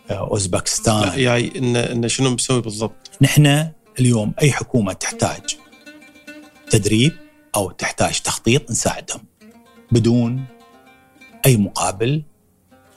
[0.10, 1.20] آه، أوزبكستان.
[1.20, 5.58] يعني إن إن شنو مسوي بالضبط؟ نحن اليوم أي حكومة تحتاج
[6.70, 7.12] تدريب
[7.56, 9.22] أو تحتاج تخطيط نساعدهم
[9.92, 10.46] بدون
[11.46, 12.24] أي مقابل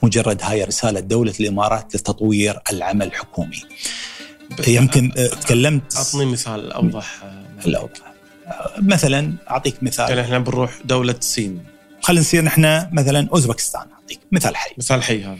[0.03, 3.61] مجرد هاي رسالة دولة الإمارات لتطوير العمل الحكومي.
[4.67, 7.23] يمكن آه، تكلمت أعطني مثال أوضح.
[7.65, 8.13] الأوضح.
[8.77, 10.09] مثلا أعطيك مثال.
[10.09, 11.63] يعني إحنا بنروح دولة الصين.
[12.01, 15.39] خلينا نصير نحن مثلا أوزبكستان أعطيك مثال حي مثال حي هذا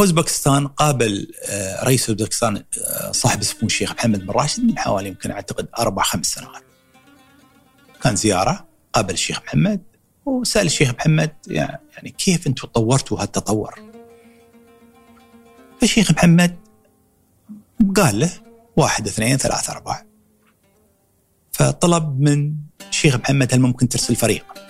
[0.00, 5.30] أوزبكستان قابل آه، رئيس أوزبكستان آه، صاحب السمو الشيخ محمد بن راشد من حوالي يمكن
[5.30, 6.62] أعتقد أربع خمس سنوات.
[8.02, 9.82] كان زيارة قابل الشيخ محمد
[10.26, 13.74] وسأل الشيخ محمد يعني كيف أنتم طورتوا هالتطور؟
[15.80, 16.56] فالشيخ محمد
[17.96, 18.30] قال له
[18.76, 20.06] واحد اثنين ثلاثة أربعة
[21.52, 22.54] فطلب من
[22.90, 24.63] الشيخ محمد هل ممكن ترسل فريق؟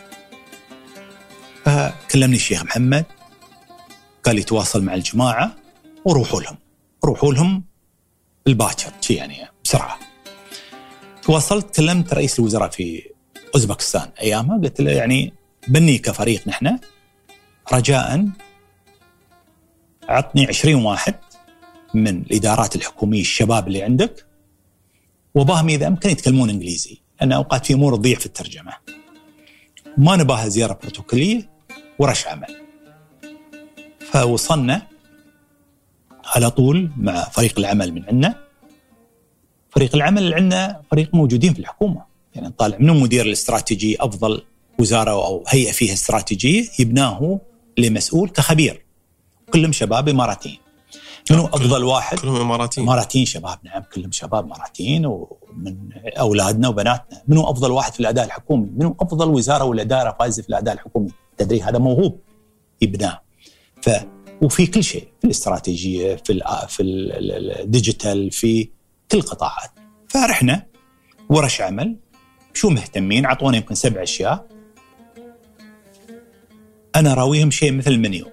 [2.12, 3.05] كلمني الشيخ محمد.
[4.25, 5.57] قال لي تواصل مع الجماعة
[6.05, 6.57] وروحوا لهم.
[7.05, 7.65] روحوا لهم
[8.47, 9.99] الباكر شي يعني بسرعة.
[11.23, 13.02] تواصلت كلمت رئيس الوزراء في
[13.55, 15.33] أوزبكستان ايامها قلت له يعني
[15.68, 16.78] بني كفريق نحن.
[17.73, 18.28] رجاء
[20.09, 21.15] عطني 20 واحد
[21.94, 24.26] من الإدارات الحكومية الشباب اللي عندك.
[25.34, 28.73] وباهم إذا أمكن يتكلمون إنجليزي لأن أوقات في أمور تضيع في الترجمة.
[29.99, 31.53] ما نباها زيارة بروتوكولية
[31.99, 32.57] ورش عمل.
[34.13, 34.83] فوصلنا
[36.25, 38.35] على طول مع فريق العمل من عندنا.
[39.71, 44.43] فريق العمل اللي عندنا فريق موجودين في الحكومة، يعني نطالع من المدير الاستراتيجي أفضل
[44.79, 47.41] وزارة أو هيئة فيها استراتيجيه يبناه
[47.79, 48.85] لمسؤول كخبير.
[49.53, 50.59] كلهم شباب إماراتيين.
[51.31, 55.77] منو أفضل واحد؟ كلهم إماراتيين إماراتيين شباب نعم كلهم شباب إماراتيين ومن
[56.19, 60.49] أولادنا وبناتنا، منو أفضل واحد في الأداء الحكومي؟ منو أفضل وزارة ولا دائره فايزه في
[60.49, 62.21] الأداء الحكومي؟ تدري هذا موهوب
[62.81, 63.23] يبناه.
[63.83, 63.91] ف
[64.43, 68.69] وفي كل شيء في الاستراتيجية في ال في الديجيتال في
[69.13, 69.71] كل القطاعات.
[70.09, 70.67] فرحنا
[71.29, 71.97] ورش عمل.
[72.55, 74.49] شو مهتمين؟ أعطونا يمكن سبع أشياء.
[76.97, 78.27] أنا راويهم شيء مثل المنيو.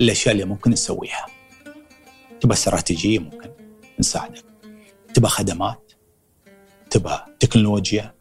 [0.00, 1.26] الأشياء اللي ممكن نسويها.
[2.40, 3.50] تبغى استراتيجية؟ ممكن.
[4.00, 4.44] نساعدك.
[5.14, 5.92] تبغى خدمات؟
[6.90, 8.14] تبغى تكنولوجيا؟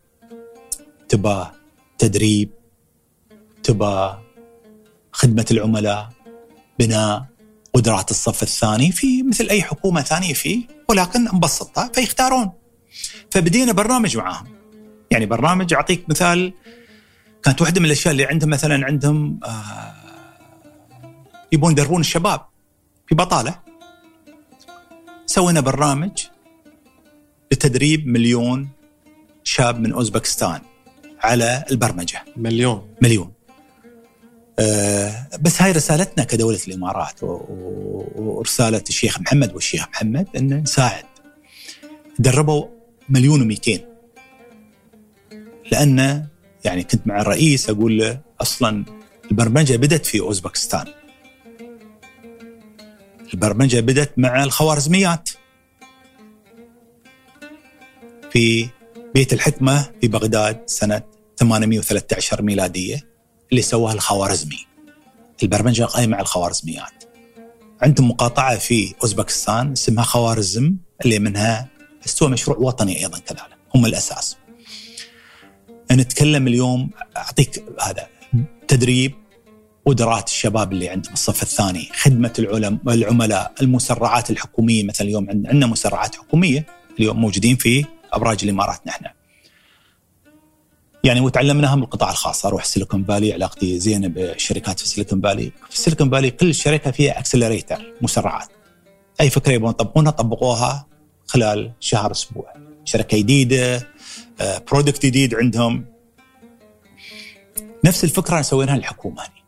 [1.10, 1.52] تبغى
[1.98, 2.50] تدريب؟
[3.64, 4.22] تبغى
[5.12, 6.10] خدمة العملاء
[6.80, 7.26] بناء
[7.74, 12.52] قدرات الصف الثاني في مثل أي حكومة ثانية فيه ولكن مبسطه فيختارون.
[13.32, 14.48] فبدينا برنامج معاهم.
[15.12, 16.54] يعني برنامج أعطيك مثال
[17.44, 19.94] كانت واحدة من الأشياء اللي عندهم مثلا عندهم آه
[21.52, 22.46] يبون يدربون الشباب
[23.08, 23.60] في بطالة.
[25.26, 26.12] سوينا برنامج
[27.52, 28.70] لتدريب مليون
[29.44, 30.62] شاب من أوزبكستان
[31.20, 32.26] على البرمجة.
[32.38, 32.96] مليون.
[33.02, 33.32] مليون.
[35.40, 41.06] بس هاي رسالتنا كدولة الإمارات ورسالة الشيخ محمد والشيخ محمد أن نساعد.
[42.20, 42.66] دربوا
[43.10, 43.86] مليون ومئتين.
[45.72, 46.26] لأن
[46.66, 48.86] يعني كنت مع الرئيس أقول له أصلا
[49.32, 50.86] البرمجة بدت في أوزبكستان.
[53.34, 55.30] البرمجة بدت مع الخوارزميات.
[58.32, 58.70] في
[59.14, 61.02] بيت الحكمة في بغداد سنة
[61.38, 63.11] 813 ميلادية.
[63.52, 64.66] اللي سواها الخوارزمي.
[65.44, 67.04] البرمجة قائمة على الخوارزميات.
[67.82, 71.68] عندهم مقاطعة في أوزبكستان اسمها خوارزم اللي منها
[72.06, 73.58] استوى مشروع وطني أيضا كذلك.
[73.76, 74.38] هم الأساس.
[75.92, 78.08] نتكلم اليوم أعطيك هذا
[78.68, 79.14] تدريب
[79.86, 84.84] قدرات الشباب اللي عندهم الصف الثاني خدمة العلم العملاء المسرعات الحكومية.
[84.84, 86.66] مثلا اليوم عند- عندنا مسرعات حكومية
[87.00, 89.06] اليوم موجودين في أبراج الإمارات نحن.
[91.04, 92.46] يعني وتعلمناها من القطاع الخاص.
[92.46, 95.52] أروح Silicon Valley علاقتي زينة بالشركات في Silicon Valley.
[95.70, 98.48] في Silicon Valley كل شركة فيها accelerator مسرعات.
[99.22, 100.88] أي فكرة يبغون يطبقونها طبقوها
[101.28, 102.54] خلال شهر أسبوع.
[102.86, 103.88] شركة جديدة
[104.40, 105.86] برودكت جديد عندهم.
[107.86, 109.42] نفس الفكرة سويناها للحكومة هذه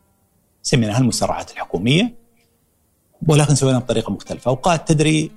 [0.64, 2.16] سميناها المسرعات الحكومية
[3.28, 4.50] ولكن سويناها بطريقة مختلفة.
[4.50, 5.32] أوقات تدري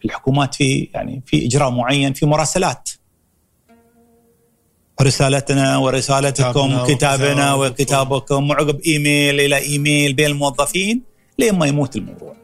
[0.00, 2.90] في الحكومات في يعني في إجراء معين في مراسلات.
[5.02, 7.54] رسالتنا ورسالتكم كتابنا.
[7.54, 11.02] وكتابكم وعقب إيميل إلى إيميل بين الموظفين
[11.38, 12.36] لين ما يموت الموضوع.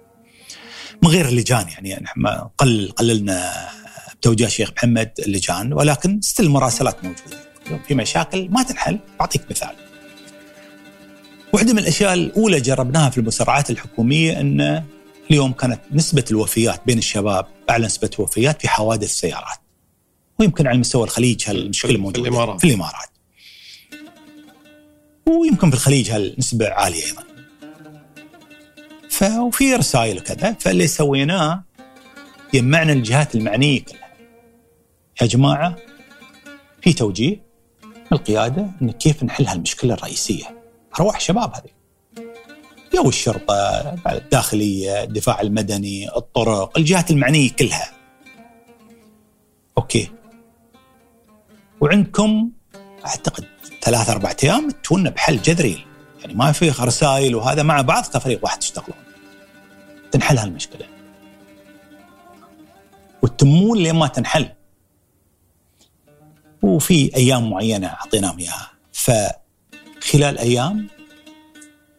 [1.03, 3.69] من غير اللجان يعني إحنا قل قللنا
[4.21, 7.49] بتوجيه الشيخ محمد اللجان ولكن ستيل المراسلات موجودة.
[7.89, 9.75] في مشاكل ما تنحل اعطيك مثال.
[11.53, 14.85] واحدة من الأشياء الأولى جربناها في المسرعات الحكومية إن
[15.31, 19.59] اليوم كانت نسبة الوفيات بين الشباب أعلى نسبة وفيات في حوادث سيارات.
[20.41, 22.61] ويمكن على مستوى الخليج هالمشكله في موجوده الإمارات.
[22.61, 23.09] في الإمارات.
[25.27, 27.25] ويمكن في الخليج هالنسبة عالية أيضا.
[29.11, 31.65] ففي رسائل وكذا فاللي سويناه
[32.55, 34.09] جمعنا الجهات المعنية كلها.
[35.23, 35.77] يا جماعة
[36.83, 37.43] في توجيه
[37.85, 40.63] من القياده إن كيف نحل هالمشكلة الرئيسية.
[41.01, 41.79] أرواح الشباب هذه.
[42.95, 43.55] يا الشرطة،
[44.07, 47.93] الداخلية، الدفاع المدني، الطرق، الجهات المعنية كلها.
[49.79, 50.18] أوكي.
[51.81, 52.51] وعندكم
[53.07, 53.45] أعتقد
[53.83, 55.87] ثلاث أربع أيام تونا بحل جذري
[56.21, 58.99] يعني ما في رسائل وهذا مع بعض كفريق واحد تشتغلون.
[60.11, 60.87] تنحل هالمشكلة.
[63.23, 64.49] وتمون لين ما تنحل.
[66.63, 70.89] وفي أيام معينة أعطيناهم إياها فخلال أيام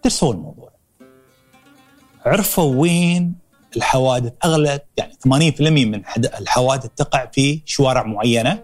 [0.03, 0.71] درسوا الموضوع.
[2.25, 3.35] عرفوا وين
[3.77, 8.63] الحوادث اغلب يعني 80% من الحوادث تقع في شوارع معينة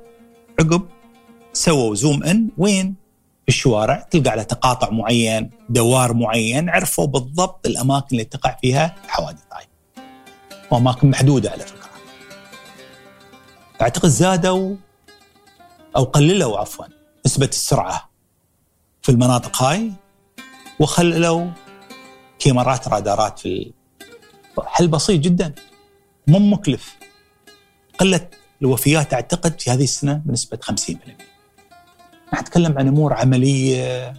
[0.60, 0.95] عقب
[1.56, 2.96] سووا زوم إن وين؟
[3.46, 9.44] في الشوارع تلقى على تقاطع معين دوار معين عرفوا بالضبط الأماكن اللي تقع فيها الحوادث
[9.54, 9.66] هاي
[10.72, 11.90] وأماكن محدودة على فكرة.
[13.82, 14.76] أعتقد زادوا
[15.96, 16.86] أو قللوا عفوا
[17.26, 18.10] نسبة السرعة
[19.02, 19.92] في المناطق هاي
[20.80, 21.52] وخلوا
[22.40, 23.74] كاميرات رادارات في
[24.66, 25.54] حل بسيط جدا
[26.28, 26.96] مو مكلف.
[28.00, 31.25] قلت الوفيات أعتقد في هذه السنة بنسبة 50%
[32.42, 34.14] نتكلم عن أمور عملية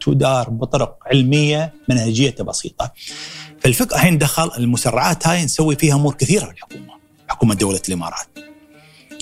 [0.00, 2.92] تدار بطرق علمية منهجيتها بسيطة.
[3.60, 6.94] فالفكرة الحين دخل المسرعات هاي نسوي فيها أمور كثيرة في الحكومة،
[7.28, 8.26] حكومة دولة الإمارات.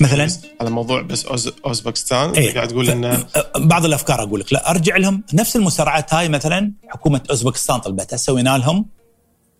[0.00, 0.28] مثلا
[0.60, 1.52] على موضوع بس أوز...
[1.66, 6.28] أوزبكستان إيه قاعد تقول انه بعض الأفكار أقول لك لا أرجع لهم نفس المسرعات هاي
[6.28, 8.86] مثلا حكومة أوزبكستان طلبتها سوينا لهم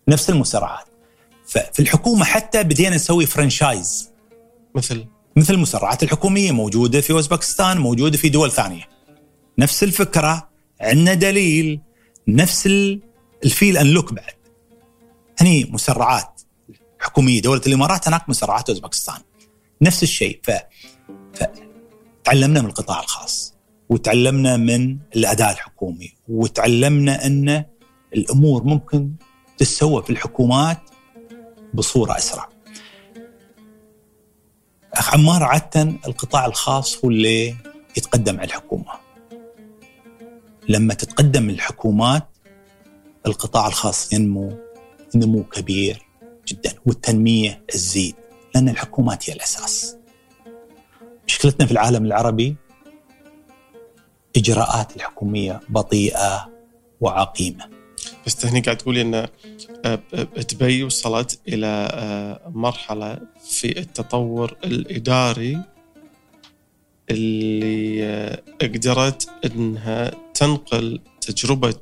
[0.07, 0.85] نفس المسرعات.
[1.47, 4.11] ففي الحكومة حتى بدينا نسوي فرنشايز
[4.75, 5.05] مثل
[5.37, 8.83] مثل المسرعات الحكومية موجودة في أوزبكستان موجودة في دول ثانية.
[9.57, 10.49] نفس الفكرة
[10.81, 11.81] عندنا دليل
[12.27, 13.01] نفس ال-
[13.45, 14.33] الفيل أن لوك بعد.
[15.39, 16.41] هني مسرعات
[16.99, 19.17] حكومية دولة الإمارات هناك مسرعات أوزبكستان.
[19.81, 20.51] نفس الشيء ف
[21.33, 23.53] فتعلمنا من القطاع الخاص
[23.89, 27.65] وتعلمنا من الاداء الحكومي وتعلمنا أن
[28.15, 29.11] الأمور ممكن
[29.57, 30.79] تتسوى في الحكومات
[31.73, 32.49] بصورة أسرع.
[34.97, 37.55] أخ عمار عاده القطاع الخاص هو اللي
[37.97, 38.91] يتقدم على الحكومة.
[40.69, 42.27] لما تتقدم الحكومات
[43.25, 44.57] القطاع الخاص ينمو
[45.15, 46.05] نمو كبير
[46.47, 48.15] جدا والتنمية تزيد
[48.55, 49.97] لأن الحكومات هي الأساس.
[51.27, 52.55] مشكلتنا في العالم العربي
[54.37, 56.49] إجراءات الحكومية بطيئة
[57.01, 57.69] وعقيمة.
[58.27, 59.29] بس هني قاعد تقولي إن آه،
[59.85, 59.99] آه،
[60.53, 65.57] دبي وصلت إلى آه، مرحلة في التطور الإداري
[67.09, 71.79] اللي آه، قدرت إنها تنقل تجربة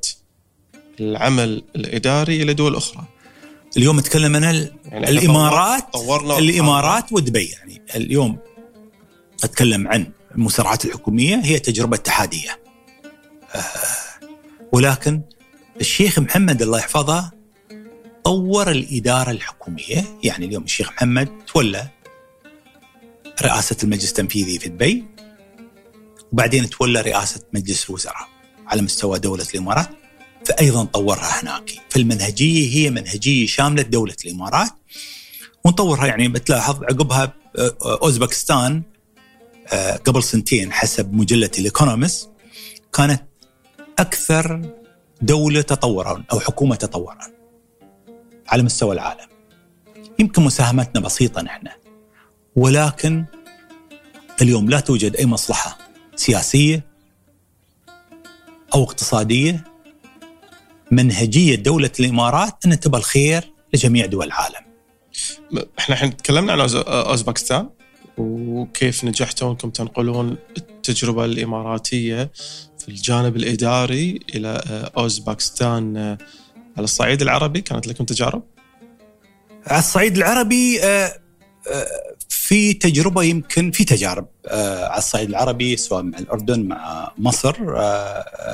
[1.00, 3.04] العمل الإداري إلى دول أخرى.
[3.76, 7.82] اليوم نتكلم عن ال- يعني الإمارات طورنا الإمارات ودبي يعني.
[7.96, 8.38] اليوم
[9.44, 12.60] أتكلم عن المسرعات الحكومية هي تجربة اتحادية.
[13.54, 13.60] آه،
[14.72, 15.22] ولكن
[15.80, 17.30] الشيخ محمد الله يحفظه
[18.24, 20.04] طور الإدارة الحكومية.
[20.22, 21.88] يعني اليوم الشيخ محمد تولى
[23.42, 25.04] رئاسة المجلس التنفيذي في دبي
[26.32, 28.28] وبعدين تولى رئاسة مجلس الوزراء
[28.66, 29.88] على مستوى دولة الإمارات
[30.46, 31.70] فايضا طورها هناك.
[31.90, 34.70] فالمنهجية هي منهجية شاملة دولة الإمارات
[35.64, 36.06] ونطورها.
[36.06, 37.32] يعني بتلاحظ عقبها
[37.82, 38.82] أوزبكستان
[39.72, 42.30] آه، قبل سنتين حسب مجلة الايكونومست
[42.92, 43.22] كانت
[43.98, 44.72] أكثر
[45.22, 47.18] دولة تطورا أو حكومة تطورا
[48.48, 49.26] على مستوى العالم.
[50.18, 51.68] يمكن مساهمتنا بسيطة نحن
[52.56, 53.24] ولكن
[54.42, 55.78] اليوم لا توجد أي مصلحة
[56.16, 56.84] سياسية
[58.74, 59.64] أو اقتصادية
[60.90, 64.66] منهجية دولة الإمارات أن تبى الخير لجميع دول العالم.
[65.78, 67.68] إحنا الحين تكلمنا عن أوزبكستان
[68.18, 72.32] وكيف نجحتوا انكم تنقلون التجربة الإماراتية
[72.86, 76.18] في الجانب الإداري إلى آه، اوزبكستان آه،
[76.76, 78.42] على الصعيد العربي كانت لكم تجارب؟
[79.66, 81.12] على الصعيد العربي آه،
[82.28, 87.56] في تجربة يمكن في تجارب على الصعيد العربي سواء مع الأردن مع مصر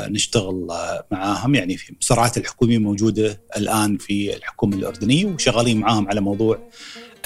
[0.08, 0.68] نشتغل
[1.10, 1.94] معاهم يعني في
[2.38, 6.58] الحكومية موجودة الآن في الحكومة الأردنية وشغالين معاهم على موضوع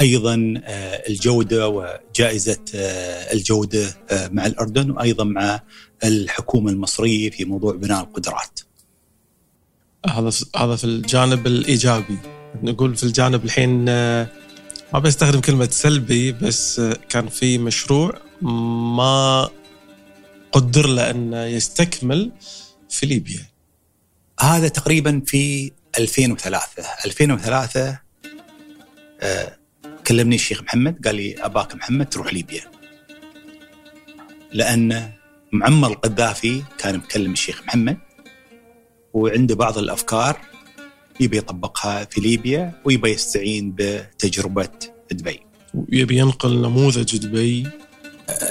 [0.00, 5.60] أيضا آه، الجودة وجائزة آه، الجودة آه، مع الأردن وأيضا مع
[6.04, 8.60] الحكومة المصرية في موضوع بناء القدرات.
[10.06, 12.18] هذا هذا في الجانب الإيجابي.
[12.62, 13.84] نقول في الجانب الحين
[14.92, 18.18] ما بستخدم كلمة سلبي بس كان في مشروع
[18.96, 19.48] ما
[20.52, 22.32] قدر له انه يستكمل
[22.90, 23.46] في ليبيا.
[24.40, 27.98] هذا تقريبا في 2003 2003
[29.20, 29.56] آه
[30.06, 32.62] كلمني الشيخ محمد قال لي أباك محمد تروح ليبيا
[34.52, 35.10] لأن
[35.52, 37.98] معمر القذافي كان مكلم الشيخ محمد
[39.12, 40.40] وعنده بعض الأفكار
[41.20, 44.68] يبي يطبقها في ليبيا ويبي يستعين بتجربة
[45.10, 45.40] دبي.
[45.74, 47.68] ويبي ينقل نموذج دبي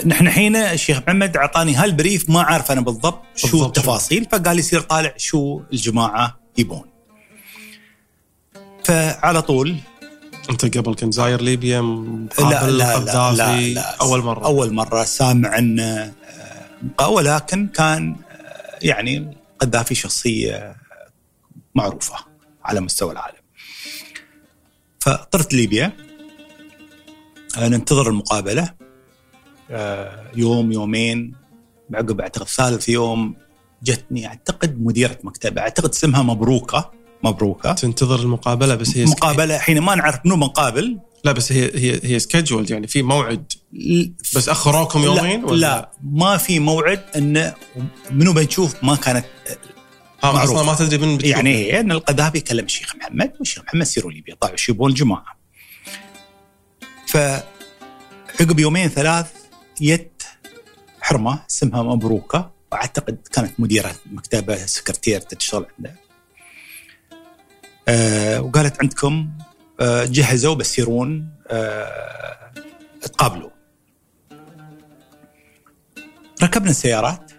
[0.06, 3.78] نحن حين الشيخ محمد أعطاني هالبريف ما عارف أنا بالضبط شو بالضبط.
[3.78, 6.86] التفاصيل فقال يصير طالع شو الجماعة يبون.
[8.84, 9.76] فعلى طول
[10.50, 11.82] أنت قبل كنت زاير ليبيا
[12.40, 14.46] لا لا لا, لا, لا أول مرة.
[14.46, 16.14] أول مرة سامع عنه
[17.00, 20.76] آه، ولكن كان آه، يعني القذافي شخصية
[21.76, 22.16] معروفة
[22.64, 23.38] على مستوى العالم.
[25.00, 25.92] فطرت ليبيا.
[27.58, 28.74] ننتظر المقابلة
[29.72, 31.36] آه، يوم يومين.
[31.94, 33.36] عقب أعتقد ثالث يوم
[33.84, 34.28] جتني.
[34.28, 35.62] أعتقد مديرة مكتبة.
[35.62, 36.92] أعتقد اسمها مبروكة.
[37.26, 37.74] مبروكة.
[37.74, 42.20] تنتظر المقابلة بس هي مقابلة حين ما نعرف منو بنقابل لا بس هي هي هي
[42.20, 43.52] سكجولد يعني في موعد.
[44.36, 47.54] بس أخروكم يومين لا, لا ما في موعد انه
[48.12, 49.26] منو بنشوف ما كانت
[50.24, 51.32] ها أصلا ما تدري من بتشوف.
[51.32, 55.38] يعني هي إن القذافي كلم الشيخ محمد والشيخ محمد سيروا ليبيا طلعوا يبون الجماعه
[57.08, 59.32] فعقب يومين ثلاث
[59.82, 60.24] يت
[61.02, 62.56] حرمة اسمها مبروكة.
[62.72, 66.05] واعتقد كانت مديرة مكتبة سكرتير تشتغل عنده.
[67.88, 69.32] أه وقالت عندكم
[69.80, 72.52] أه جهزوا بسيرون أه
[73.02, 73.50] تقابلوا.
[76.44, 77.32] ركبنا السيارات.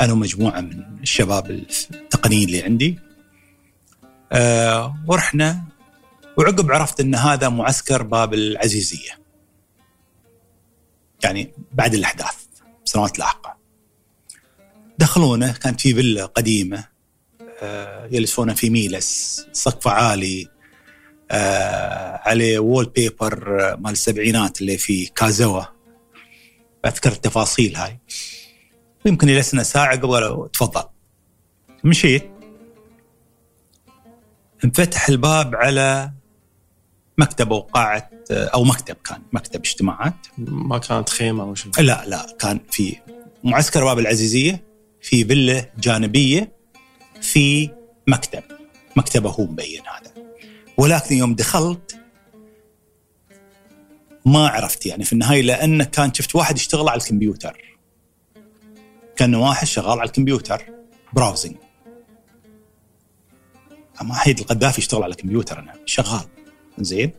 [0.00, 2.98] أنا ومجموعة من الشباب التقنيين اللي عندي.
[5.06, 5.64] ورحنا
[6.36, 9.10] وعقب عرفت إن هذا معسكر باب العزيزية.
[11.24, 12.46] يعني بعد الأحداث
[12.84, 13.56] سنوات لاحقة.
[14.98, 16.97] دخلونا كانت في فيلا قديمة.
[17.62, 20.48] أه يجلسونا في ميلس سقف عالي
[21.30, 25.62] أه عليه wallpaper مال السبعينات اللي في كازوا.
[26.86, 27.98] أذكر التفاصيل هاي.
[29.06, 30.84] ويمكن جلسنا ساعة قبل تفضل.
[31.84, 32.30] مشيت.
[34.64, 36.12] انفتح الباب على
[37.18, 40.26] مكتب أو قاعة أو مكتب كان مكتب اجتماعات.
[40.38, 41.72] ما كانت خيمة أو شيء.
[41.78, 42.96] لا لا كان في
[43.44, 44.64] معسكر باب العزيزية
[45.02, 46.57] في فيلا جانبية.
[47.22, 47.70] في
[48.06, 48.42] مكتب
[48.96, 50.12] مكتبه هو مبين هذا.
[50.76, 52.00] ولكن يوم دخلت
[54.24, 57.78] ما عرفت يعني في النهاية لأن كان شفت واحد يشتغل على الكمبيوتر.
[59.16, 60.62] كان واحد شغال على الكمبيوتر
[61.12, 61.56] browsing
[64.02, 66.24] ما حيد القذافي يشتغل على الكمبيوتر أنا شغال.
[66.78, 67.12] زين؟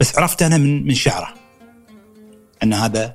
[0.00, 1.34] بس عرفت أنا من من شعره.
[2.62, 3.14] أن هذا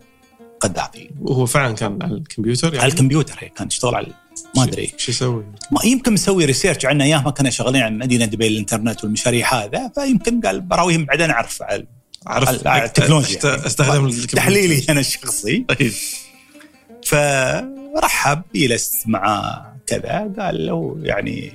[0.59, 1.09] قذافي.
[1.21, 4.07] وهو فعلا كان على الكمبيوتر يعني؟ على الكمبيوتر هي كان يشتغل على
[4.55, 8.25] ما أدري شو يسوي؟ ما يمكن مسوي research عنا أيام ما كنا شغالين عن مدينة
[8.25, 11.85] دبي الانترنت والمشاريع هذا فيمكن قال براويهم بعدين أعرف على
[12.65, 13.65] على التكنولوجيا يعني.
[13.65, 14.11] أستخدم.
[14.11, 15.93] تحليلي أنا الشخصي طيب.
[17.05, 21.53] فرحب جلست مع كذا قال له يعني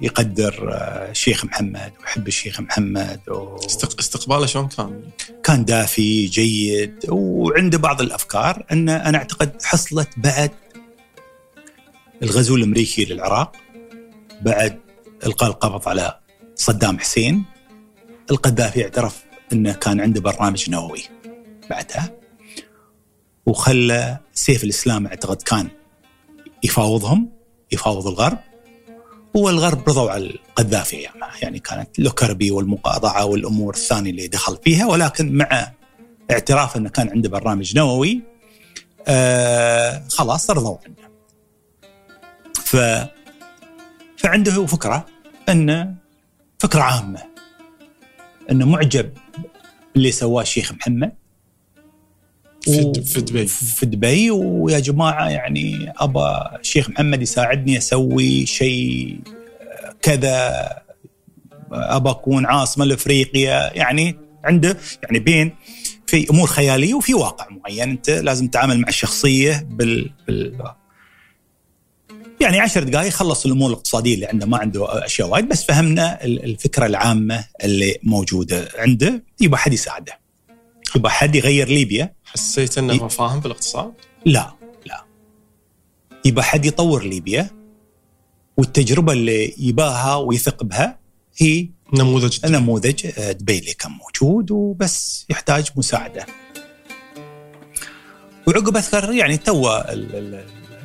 [0.00, 0.68] يقدر
[1.10, 3.56] الشيخ محمد ويحب الشيخ محمد و...
[3.56, 5.00] استق- استقباله شلون كان؟
[5.44, 10.50] كان دافي جيد وعنده بعض الأفكار ان أنا أعتقد حصلت بعد
[12.22, 13.56] الغزو الأمريكي للعراق
[14.40, 14.80] بعد
[15.26, 16.18] إلقاء القبض على
[16.54, 17.44] صدام حسين
[18.30, 21.02] القذافي اعترف أنه كان عنده برنامج نووي
[21.70, 22.10] بعدها
[23.46, 25.68] وخلى سيف الإسلام أعتقد كان
[26.62, 27.28] يفاوضهم
[27.72, 28.38] يفاوض الغرب
[29.34, 35.32] والغرب رضوا على القذافي ايامها يعني كانت لوكربي والمقاطعة والأمور الثانية اللي دخل فيها ولكن
[35.36, 35.72] مع
[36.30, 38.22] اعتراف أنه كان عنده برنامج نووي
[39.06, 41.13] آه خلاص رضوا عنه.
[42.74, 42.76] ف
[44.16, 45.06] فعنده فكرة
[45.48, 45.94] انه
[46.58, 47.22] فكرة عامة
[48.50, 49.10] انه معجب
[49.96, 51.12] اللي سواه الشيخ محمد
[52.62, 53.46] في, في دبي.
[53.46, 59.20] في دبي ويا جماعة يعني ابى الشيخ محمد يساعدني أسوي شيء
[60.02, 60.68] كذا
[61.72, 65.54] ابى أكون عاصمة لأفريقيا يعني عنده يعني بين
[66.06, 70.74] في أمور خيالية وفي واقع معين أنت لازم تتعامل مع الشخصية بال, بال
[72.40, 76.86] يعني عشر دقائق خلص الأمور الاقتصادية اللي عنده ما عنده أشياء وايد بس فهمنا الفكرة
[76.86, 80.18] العامة اللي موجودة عنده يبغى حد يساعده
[80.96, 83.92] يبغى حد يغير ليبيا حسيت إنه هو فاهم بالاقتصاد؟
[84.24, 84.54] لا
[84.86, 85.04] لا
[86.24, 87.50] يبغى حد يطور ليبيا
[88.56, 90.98] والتجربة اللي يباها ويثق بها
[91.36, 92.52] هي نموذج دبي.
[92.52, 96.26] نموذج دبي اللي كان موجود وبس يحتاج مساعدة.
[98.46, 99.68] وعقب اذكر يعني تو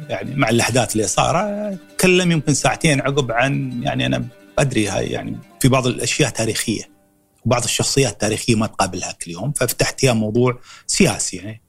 [0.10, 4.26] يعني مع الأحداث اللي صار تكلم يمكن ساعتين عقب عن يعني أنا
[4.60, 6.90] أدري هاي يعني في بعض الأشياء تاريخية
[7.46, 11.62] وبعض الشخصيات التاريخيه ما تقابلها كل يوم ففتحت فيها موضوع سياسي يعني.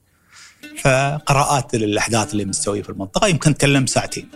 [0.77, 4.29] فقراءات الاحداث اللي مستوية في المنطقة يمكن تكلم ساعتين.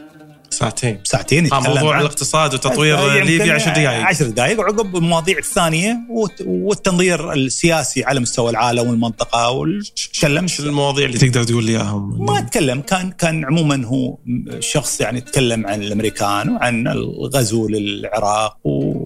[0.58, 1.00] ساعتين.
[1.03, 5.98] ساعتين آه موضوع الاقتصاد وتطوير ليبيا 10 دقائق 10 دقائق وعقب المواضيع الثانية
[6.45, 12.42] والتنظير السياسي على مستوى العالم والمنطقة وتكلم شو المواضيع اللي تقدر تقول لي إياهم؟ ما
[12.42, 14.17] تكلم كان كان عموما هو
[14.59, 19.03] شخص يعني تكلم عن الأمريكان وعن الغزو للعراق و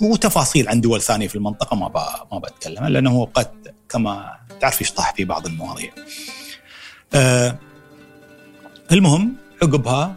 [0.00, 1.76] وتفاصيل عن دول ثانية في المنطقة.
[1.76, 1.90] ما
[2.32, 5.90] ما بتكلم لأنه قد كما تعرف يشطح في بعض المواضيع.
[7.14, 7.58] آه
[8.92, 10.16] المهم عقبها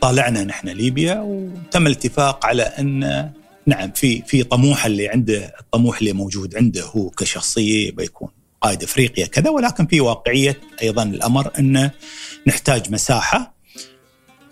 [0.00, 3.30] طالعنا نحن ليبيا وتم الاتفاق على أن
[3.66, 8.28] نعم في في طموح اللي عنده الطموح اللي موجود عنده هو كشخصية بيكون
[8.60, 11.90] قائد أفريقيا كذا ولكن في واقعية أيضا الأمر انه
[12.46, 13.54] نحتاج مساحة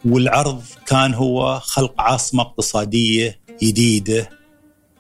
[0.05, 4.31] والعرض كان هو خلق عاصمة اقتصادية جديدة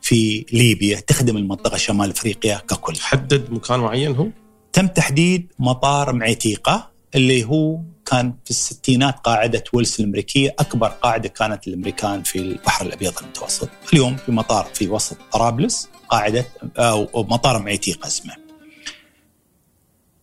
[0.02, 2.96] في ليبيا تخدم المنطقة شمال أفريقيا ككل.
[3.00, 4.28] حدد مكان معين هو؟
[4.72, 11.68] تم تحديد مطار معتيقة اللي هو كان في الستينات قاعدة ويلس الأمريكية أكبر قاعدة كانت
[11.68, 13.68] الامريكان في البحر الأبيض المتوسط.
[13.92, 16.46] اليوم في مطار في وسط طرابلس قاعدة
[16.78, 18.34] أو مطار معتيقه اسمه.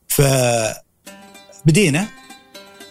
[0.08, 2.08] فبدينا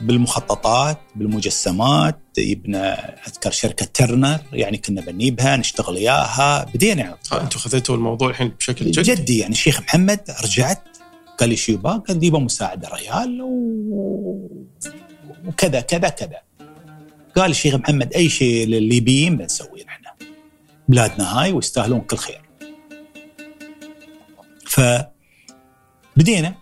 [0.00, 2.86] بالمخططات بالمجسمات يبنى
[3.28, 8.90] أذكر شركة ترنر يعني كنا بنجيبها نشتغل إياها بدينا يعني أنتم خذيتوا الموضوع الحين بشكل
[8.90, 10.89] جدي جدي يعني الشيخ محمد رجعت
[11.40, 14.48] قال لي شيبا قال ديبا مساعدة ريال و...
[15.46, 16.38] وكذا كذا كذا.
[17.36, 20.04] قال الشيخ محمد أي شيء للليبيين بنسويه نحن.
[20.88, 22.40] بلادنا هاي ويستاهلون كل خير.
[24.66, 26.54] فبدينا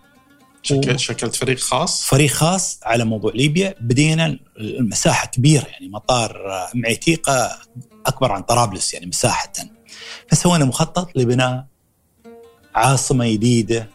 [0.61, 3.75] شكل شكلت فريق خاص؟ فريق خاص على موضوع ليبيا.
[3.81, 6.41] بدينا المساحة كبيرة يعني مطار
[6.73, 7.59] معتيقة
[8.05, 9.53] أكبر عن طرابلس يعني مساحة.
[10.27, 11.65] فسوينا مخطط لبناء
[12.75, 13.89] عاصمة جديدة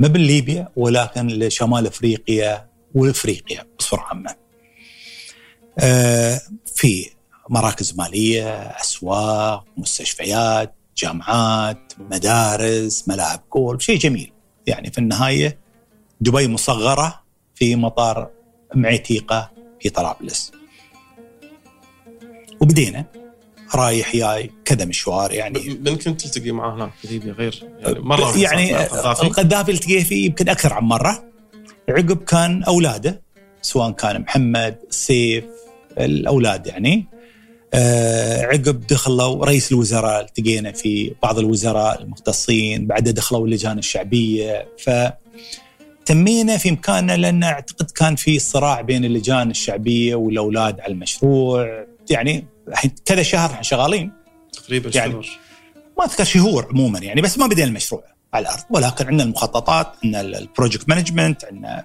[0.00, 4.36] ما بالليبيا ولكن لشمال أفريقيا وأفريقيا بصوره عامة.
[5.78, 7.10] آه في
[7.48, 14.32] مراكز مالية، أسواق، مستشفيات، جامعات، مدارس، ملاعب جولف، شيء جميل.
[14.66, 15.58] يعني في النهاية
[16.20, 17.22] دبي مصغرة
[17.54, 18.30] في مطار
[18.74, 20.52] معتيقة في طرابلس.
[22.60, 23.04] وبدينا
[23.74, 25.78] رايح جاي كذا مشوار يعني.
[25.84, 28.84] من كنت تلتقي معاه هناك في ليبيا غير؟ يعني مرة يعني
[29.22, 31.24] القذافي التقيه فيه يمكن أكثر عن مرة.
[31.88, 33.22] عقب كان أولاده
[33.62, 35.44] سواء كان محمد سيف
[35.98, 37.06] الأولاد يعني.
[37.74, 44.68] آه عقب دخلوا رئيس الوزراء التقينا في بعض الوزراء المختصين بعدها دخلوا اللجان الشعبية.
[44.78, 44.90] ف
[46.06, 51.84] تمينا في مكاننا لأن أعتقد كان في صراع بين اللجان الشعبية والأولاد على المشروع.
[52.10, 54.12] يعني الحين كذا شهر إحنا شغالين.
[54.52, 55.26] تقريبا يعني شهور
[55.98, 58.62] ما أذكر شهور عموما يعني بس ما بدينا المشروع على الأرض.
[58.70, 61.84] ولكن عندنا المخططات عندنا ال project management عندنا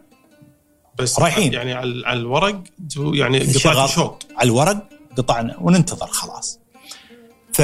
[1.00, 1.54] بس رايحين.
[1.54, 2.64] يعني على الورق
[2.98, 3.40] يعني.
[3.40, 6.60] قطعت شوط على الورق قطعنا وننتظر خلاص.
[7.54, 7.62] ف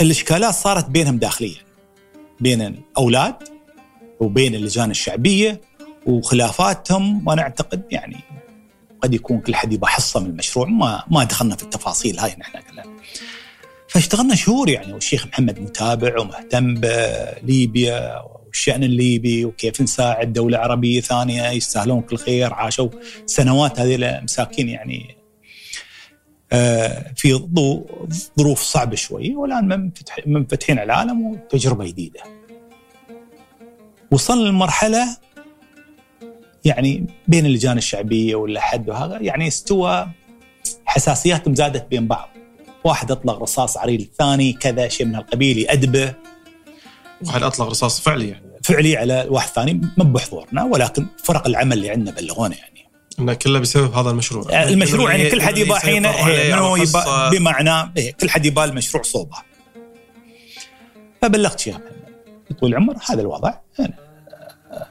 [0.00, 1.66] الإشكالات صارت بينهم داخليا.
[2.40, 3.34] بين الأولاد
[4.20, 5.60] وبين اللجان الشعبية
[6.06, 8.16] وخلافاتهم وأنا أعتقد يعني
[9.06, 12.58] قد يكون كل حد يبغى حصة من المشروع ما ما دخلنا في التفاصيل هاي نحن
[12.70, 12.84] كلها
[13.88, 21.50] فاشتغلنا شهور يعني والشيخ محمد متابع ومهتم بليبيا والشأن الليبي وكيف نساعد دولة عربية ثانية
[21.50, 22.88] يستاهلون كل خير عاشوا
[23.26, 25.16] سنوات هذه مساكين يعني
[26.52, 27.34] آه، في
[28.38, 32.20] ظروف صعبة شوي والآن منفتح- منفتحين على العالم وتجربة جديدة.
[34.10, 35.16] وصلنا لمرحلة
[36.66, 40.08] يعني بين اللجان الشعبية ولا حد وهذا يعني استوى
[40.84, 42.28] حساسياتهم زادت بين بعض.
[42.84, 46.14] واحد أطلق رصاص على ريل الثاني كذا شيء من القبيل يأدبه.
[47.26, 48.46] واحد أطلق رصاص فعلي يعني.
[48.64, 52.88] فعلي على واحد ثاني ما بحضورنا ولكن فرق العمل اللي عندنا بلغونا يعني.
[53.18, 54.62] إنه كله بسبب هذا المشروع.
[54.62, 57.30] المشروع يعني كل حد يسيطر حين إيه،.
[57.30, 59.36] بمعنى إيه، كل حد يبغى المشروع صوبه.
[61.22, 62.58] فبلغت شيخ محمد.
[62.60, 63.54] طول العمر هذا الوضع.
[63.80, 64.05] آه،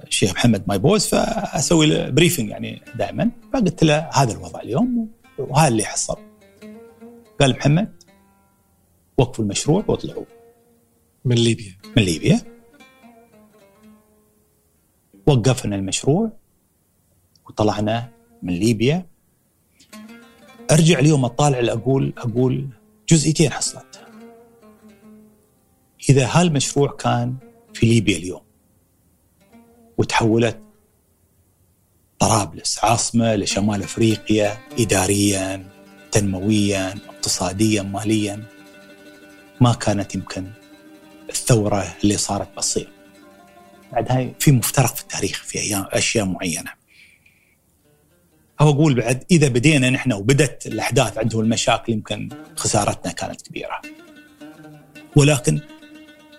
[0.07, 3.31] الشيخ محمد my boss فأسوي له briefing يعني دائما.
[3.53, 6.17] فقلت له هذا الوضع اليوم وهذا اللي حصل.
[7.39, 8.03] قال محمد
[9.17, 10.25] وقفوا المشروع واطلعوا.
[11.25, 11.77] من ليبيا.
[11.97, 12.41] من ليبيا.
[15.27, 16.31] وقفنا المشروع
[17.45, 18.09] وطلعنا
[18.43, 19.05] من ليبيا.
[20.71, 22.67] أرجع اليوم أطالع أقول أقول
[23.09, 24.01] جزئيتين حصلت.
[26.09, 27.35] إذا هالمشروع كان
[27.73, 28.44] في ليبيا اليوم
[29.97, 30.59] وتحولت
[32.19, 35.65] طرابلس عاصمة لشمال أفريقيا اداريا
[36.11, 38.43] تنمويا اقتصاديا ماليا.
[39.61, 40.47] ما كانت يمكن
[41.29, 42.89] الثورة اللي صارت بتصير.
[43.93, 46.71] بعد هاي في مفترق في التاريخ في أيام أشياء معينة.
[48.61, 53.81] أو أقول بعد إذا بدينا نحن وبدت الأحداث عندهم المشاكل يمكن خسارتنا كانت كبيرة.
[55.15, 55.59] ولكن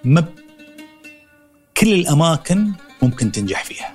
[0.05, 0.25] ما
[1.77, 3.95] كل الأماكن ممكن تنجح فيها.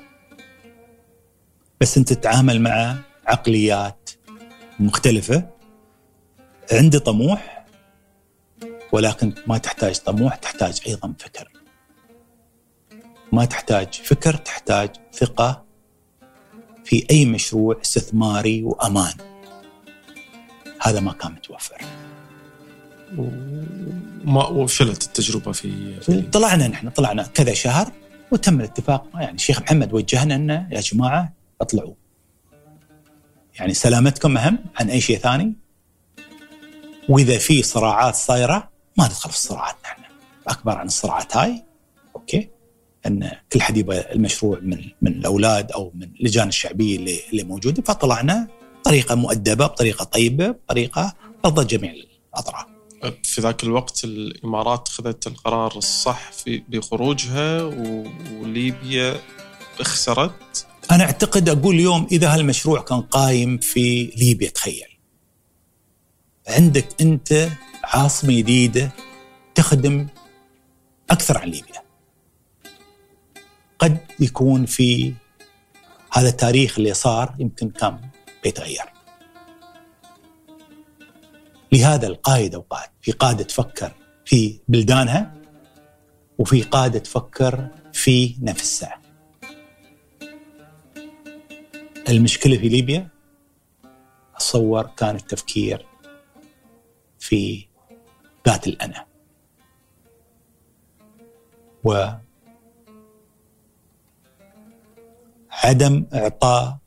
[1.82, 2.98] بس أنت تتعامل مع
[3.28, 4.10] عقليات
[4.80, 5.50] مختلفة.
[6.72, 7.66] عندي طموح
[8.92, 11.52] ولكن ما تحتاج طموح تحتاج أيضا فكر.
[13.32, 15.66] ما تحتاج فكر تحتاج ثقة
[16.86, 19.14] في أي مشروع استثماري وأمان.
[20.82, 21.82] هذا ما كان متوفر.
[23.18, 26.22] وما وفشلت التجربة في.
[26.32, 27.92] طلعنا نحن طلعنا كذا شهر
[28.32, 29.08] وتم الاتفاق.
[29.14, 31.93] يعني الشيخ محمد وجهنا أنه يا جماعة اطلعوا.
[33.60, 35.53] يعني سلامتكم أهم عن أي شيء ثاني؟
[37.10, 40.01] وإذا في صراعات صايرة ما ندخل في الصراعات نحن.
[40.48, 41.64] اكبر عن الصراعات هاي
[42.16, 42.50] أوكي
[43.06, 47.82] أن كل حد يبغى المشروع من من الأولاد أو من اللجان الشعبية اللي اللي موجودة
[47.82, 48.48] فطلعنا
[48.80, 51.93] بطريقة مؤدبة بطريقة طيبة بطريقة ترضى جميع
[52.34, 52.70] الأطراف.
[53.24, 57.64] في ذاك الوقت الإمارات اخذت القرار الصح في بخروجها
[58.40, 59.20] وليبيا
[59.82, 64.98] خسرت أنا أعتقد أقول اليوم إذا هالمشروع كان قايم في ليبيا تخيل.
[66.48, 67.50] عندك أنت
[67.84, 68.92] عاصمة جديدة
[69.56, 70.08] تخدم
[71.10, 71.82] أكثر عن ليبيا.
[73.80, 75.14] قد يكون في
[76.14, 78.00] هذا التاريخ اللي صار يمكن كان
[78.44, 78.91] بيتغير
[81.72, 82.90] لهذا القائد أوقات.
[83.01, 83.91] في قادة تفكر
[84.25, 85.33] في بلدانها
[86.38, 89.01] وفي قادة تفكر في نفسها.
[92.09, 93.08] المشكلة في ليبيا
[94.35, 95.85] أتصور كان التفكير
[97.19, 97.67] في
[98.48, 99.06] ذات الانا
[101.83, 102.08] و
[105.51, 106.77] عدم إعطاء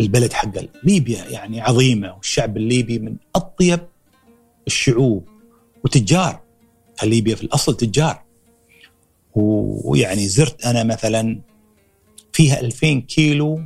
[0.00, 0.68] البلد حقه.
[0.84, 3.80] ليبيا يعني عظيمة والشعب الليبي من أطيب
[4.66, 5.28] الشعوب
[5.84, 6.40] وتجار.
[7.02, 8.22] ليبيا في الأصل تجار.
[9.34, 11.40] ويعني زرت أنا مثلا
[12.32, 13.60] فيها 2000 كيلو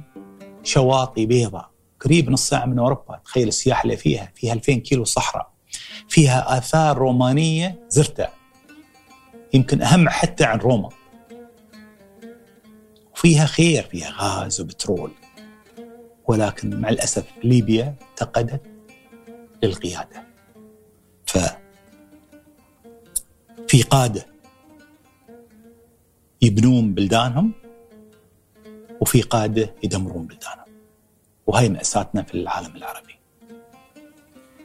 [0.62, 1.70] شواطئ بيضاء
[2.01, 3.20] قريب نص ساعة من أوروبا.
[3.25, 4.33] تخيل السياحه اللي فيها.
[4.35, 5.52] فيها 2000 كيلو صحراء.
[6.09, 8.33] فيها آثار رومانية زرتها.
[9.55, 10.89] يمكن أهم حتى عن روما.
[13.15, 13.83] وفيها خير.
[13.83, 15.11] فيها غاز وبترول.
[16.26, 18.62] ولكن مع الأسف ليبيا افتقدت
[19.62, 20.26] للقيادة.
[21.26, 21.39] ف
[23.68, 24.26] في قادة
[26.42, 27.52] يبنون بلدانهم
[29.01, 30.73] وفي قادة يدمرون بلدانهم.
[31.47, 33.18] وهي مأساتنا في العالم العربي.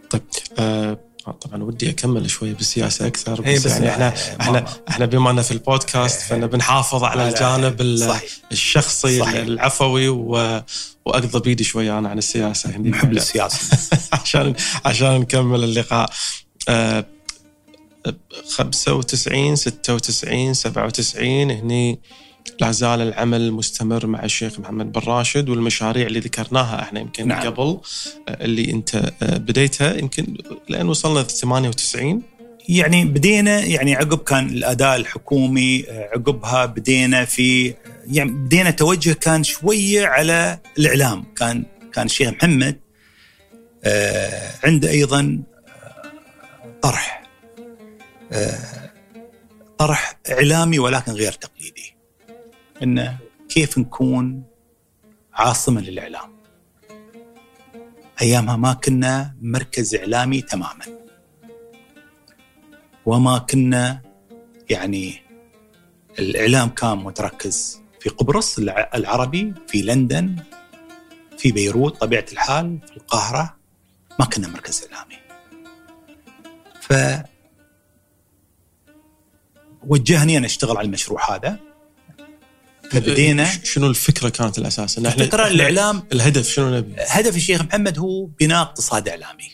[0.09, 0.21] طيب
[0.59, 0.97] آه
[1.31, 5.51] طبعا ودي أكمل شوي بالسياسة أكثر بس, بس يعني إحنا إحنا إحنا بما اننا في
[5.51, 8.31] البودكاست فانا بنحافظ على الجانب صحيح.
[8.51, 9.35] الشخصي صحيح.
[9.35, 10.61] العفوي و...
[11.05, 13.77] واقضى بيدي شوي أنا عن السياسة هني محب للسياسه
[14.21, 14.53] عشان
[14.85, 16.09] عشان نكمل اللقاء
[16.69, 17.05] آه
[18.57, 21.99] 95 96 97 هني
[22.59, 27.41] لا زال العمل مستمر مع الشيخ محمد بن راشد والمشاريع اللي ذكرناها إحنا يمكن نعم.
[27.47, 27.79] قبل
[28.27, 30.37] آه، اللي انت آه، بديتها يمكن
[30.69, 32.21] لأن وصلنا 98
[32.69, 37.73] يعني بدينا يعني عقب كان الأداء الحكومي آه، عقبها بدينا في
[38.11, 41.25] يعني بدينا توجه كان شوية على الإعلام.
[41.35, 42.79] كان كان الشيخ محمد
[44.63, 45.43] عنده أيضا
[46.81, 47.23] طرح
[49.77, 51.76] طرح إعلامي ولكن غير تقليدي.
[52.83, 53.17] انه
[53.49, 54.43] كيف نكون
[55.33, 56.37] عاصمة للإعلام.
[58.21, 60.85] أيامها ما كنا مركز إعلامي تماما.
[63.05, 64.01] وما كنا
[64.69, 65.21] يعني
[66.19, 68.59] الإعلام كان متركز في قبرص
[68.95, 70.35] العربي في لندن
[71.37, 73.57] في بيروت طبيعة الحال في القاهرة
[74.19, 75.15] ما كنا مركز إعلامي.
[76.81, 76.93] ف
[79.87, 81.66] وجهني أن أشتغل على المشروع هذا
[82.91, 88.61] فبدينا شنو الفكرة كانت الأساس؟ الفكرة الإعلام الهدف شنو نبي؟ هدف الشيخ محمد هو بناء
[88.61, 89.51] اقتصاد إعلامي.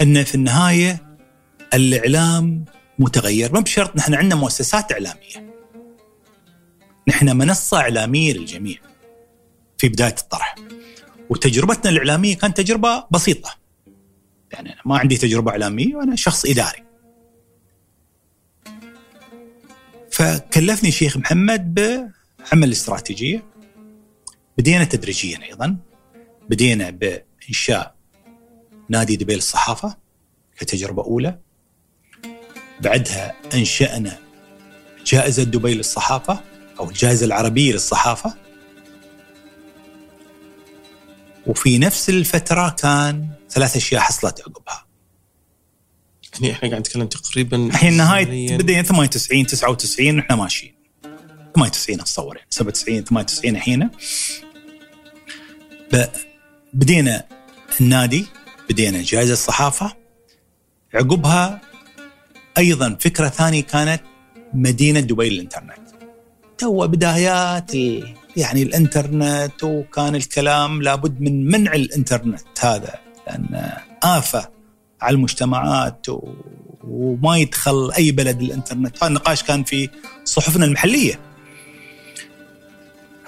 [0.00, 1.16] ان في النهاية
[1.74, 2.64] الإعلام
[2.98, 5.54] متغير ما بشرط نحن عندنا مؤسسات إعلامية.
[7.08, 8.78] نحن منصة إعلامية للجميع
[9.78, 10.54] في بداية الطرح.
[11.30, 13.54] وتجربتنا الإعلامية كانت تجربة بسيطة.
[14.52, 16.83] يعني أنا ما عندي تجربة إعلامية وأنا شخص إداري.
[20.14, 23.44] فكلفني الشيخ محمد بعمل استراتيجية
[24.58, 25.76] بدينا تدريجيا أيضا.
[26.48, 27.94] بدينا بإنشاء
[28.88, 29.96] نادي دبي للصحافة
[30.56, 31.38] كتجربة أولى.
[32.80, 34.18] بعدها أنشأنا
[35.06, 36.40] جائزة دبي للصحافة
[36.78, 38.34] أو الجائزة العربية للصحافة.
[41.46, 44.83] وفي نفس الفترة كان ثلاث أشياء حصلت عقبها.
[46.40, 50.74] يعني إحنا قاعد نتكلم تقريبا الحين نهاية بدينا 98 99 وإحنا ماشيين.
[51.54, 52.48] 98 أتصور يعني.
[52.50, 53.90] 97 98 الحين.
[56.72, 57.24] بدينا
[57.80, 58.26] النادي
[58.70, 59.92] بدينا جائزة الصحافة.
[60.94, 61.60] عقبها
[62.58, 64.02] أيضا فكرة ثانية كانت
[64.54, 65.78] مدينة دبي للانترنت
[66.58, 67.74] تو بدايات
[68.36, 72.94] يعني الإنترنت وكان الكلام لابد من منع الإنترنت هذا
[73.26, 73.72] لأن
[74.02, 74.53] آفة
[75.04, 76.06] على المجتمعات
[76.84, 79.88] وما يدخل أي بلد الانترنت هذا النقاش كان في
[80.24, 81.20] صحفنا المحلية.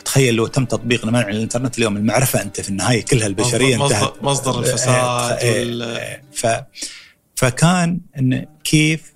[0.05, 4.23] تخيل لو تم تطبيق منع الإنترنت اليوم المعرفة أنت في النهاية كلها البشرية مصدر, انتهت.
[4.23, 5.83] مصدر الفساد إيه، وال...
[5.83, 6.47] إيه، ف
[7.35, 9.13] فكان إن كيف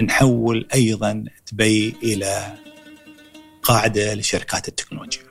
[0.00, 2.54] نحول أيضا دبي إلى
[3.62, 5.22] قاعدة لشركات التكنولوجيا.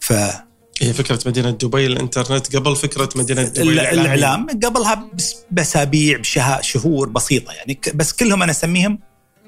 [0.00, 0.12] ف
[0.80, 5.08] هي فكرة مدينة دبي الإنترنت قبل فكرة مدينة دبي الاعلام, الإعلام قبلها
[6.16, 8.98] بشها شهور بسيطة يعني بس كلهم أنا أسميهم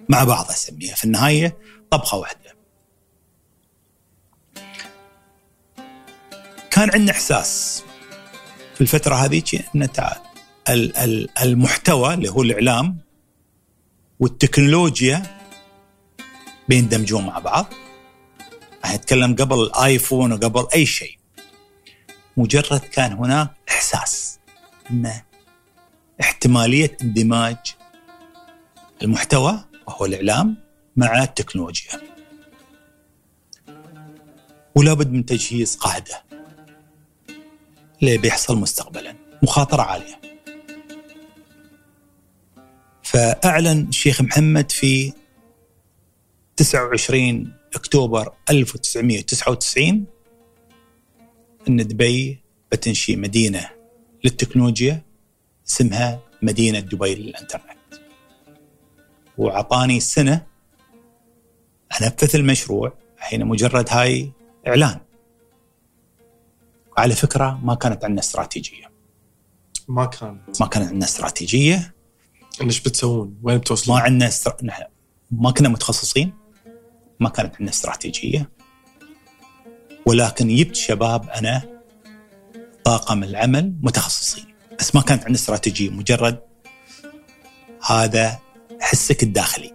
[0.08, 1.56] مع بعض أسميها في النهاية
[1.90, 2.40] طبخة واحدة.
[6.70, 7.82] كان عندنا إحساس
[8.74, 9.54] في الفترة هذيك
[10.96, 12.98] ال- المحتوى اللي هو الإعلام
[14.20, 15.22] والتكنولوجيا
[16.68, 17.66] بيندمجون مع بعض.
[18.84, 21.19] اتكلم قبل الايفون وقبل أي شيء.
[22.40, 24.38] مجرد كان هناك إحساس
[24.90, 25.12] إن
[26.20, 27.56] احتمالية اندماج
[29.02, 30.56] المحتوى وهو الإعلام
[30.96, 32.00] مع التكنولوجيا.
[34.74, 36.24] ولا بد من تجهيز قاعدة
[38.02, 40.20] اللي بيحصل مستقبلا مخاطرة عالية.
[43.02, 45.12] فأعلن الشيخ محمد في
[46.56, 50.06] 29 أكتوبر 1999
[51.68, 53.70] إن دبي بتنشئ مدينة
[54.24, 55.02] للتكنولوجيا
[55.68, 57.78] اسمها مدينة دبي للإنترنت.
[59.38, 60.46] وأعطاني سنة
[62.02, 64.32] أنفذ المشروع حين مجرد هاي
[64.66, 65.00] إعلان.
[66.96, 68.90] وعلى فكرة ما كانت عندنا استراتيجية،
[69.88, 71.94] ما كانت ما كانت عندنا استراتيجية،
[72.62, 74.56] إيش بتسوون؟ وين ما بتوصلون؟ عندنا استر...
[75.30, 76.32] ما كنا متخصصين
[77.20, 78.50] ما كانت عندنا استراتيجية
[80.06, 81.82] ولكن جبت شباب أنا
[82.84, 84.44] طاقم العمل متخصصين.
[84.78, 86.40] بس ما كانت عندنا استراتيجية مجرد
[87.86, 88.38] هذا
[88.80, 89.74] حسك الداخلي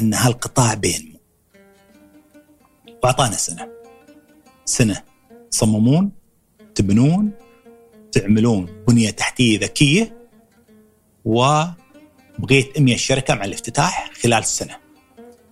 [0.00, 1.20] أن هالقطاع بينمو.
[3.02, 3.68] وأعطانا سنة.
[4.64, 5.02] سنة
[5.50, 6.12] تصممون
[6.74, 7.32] تبنون
[8.12, 10.28] تعملون بنية تحتية ذكية
[11.24, 14.76] وبقيت 100 شركة مع الافتتاح خلال السنة.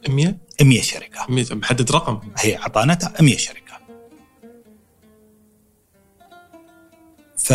[0.09, 1.27] 100 100 شركة.
[1.29, 2.21] 100 محدد رقم.
[2.39, 3.68] هي أعطانا 100 شركة.
[7.49, 7.53] ف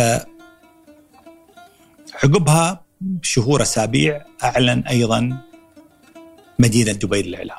[2.24, 5.42] عقبها بشهور أسابيع أعلن أيضا
[6.58, 7.58] مدينة دبي للإعلام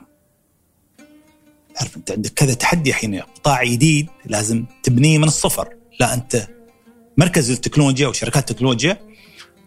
[1.75, 6.47] تعرف أنت عندك كذا تحدي الحين قطاع جديد لازم تبنيه من الصفر لا أنت
[7.17, 8.99] مركز التكنولوجيا وشركات التكنولوجيا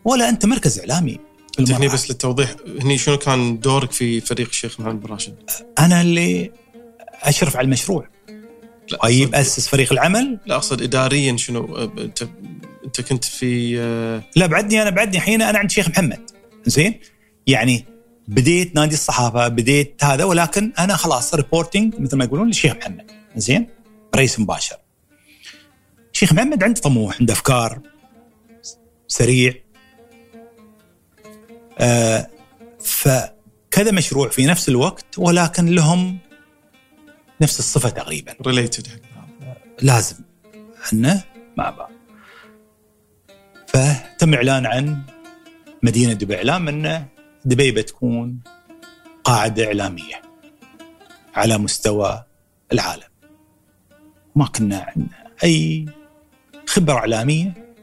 [0.05, 1.18] ولا أنت مركز إعلامي
[1.58, 1.88] هني.
[1.88, 6.52] بس للتوضيح هني شنو كان دورك في فريق الشيخ محمد بن راشد؟ أنا اللي
[7.22, 8.08] أشرف على المشروع
[8.91, 12.28] لا أقصد- اسس فريق العمل؟ لا أقصد اداريا شنو أه، أنت
[12.84, 16.31] أنت كنت في أه، لا بعدني أنا بعدني الحين أنا عند شيخ محمد.
[16.67, 17.00] زين؟
[17.47, 17.84] يعني
[18.28, 23.10] بديت نادي الصحافة بديت هذا ولكن أنا خلاص reporting مثل ما يقولون للشيخ محمد.
[23.36, 23.68] زين؟
[24.17, 24.76] رئيس مباشر.
[26.12, 27.81] شيخ محمد عنده طموح عنده أفكار
[29.08, 29.55] سريع.
[31.78, 32.28] آه
[32.81, 36.18] فكذا مشروع في نفس الوقت ولكن لهم
[37.41, 38.34] نفس الصفة تقريبا.
[38.47, 38.89] ريليتد
[39.83, 40.17] لازم
[40.84, 41.23] إحنا
[41.57, 41.91] مع بعض.
[43.67, 45.02] فتم الاعلان عن
[45.83, 46.36] مدينة دبي.
[46.36, 47.07] اعلام ان
[47.44, 48.41] دبي بتكون
[49.25, 50.23] قاعدة إعلامية
[51.34, 52.25] على مستوى
[52.73, 53.08] العالم.
[54.36, 55.86] ما كنا عندنا أي
[56.67, 57.75] خبرة إعلامية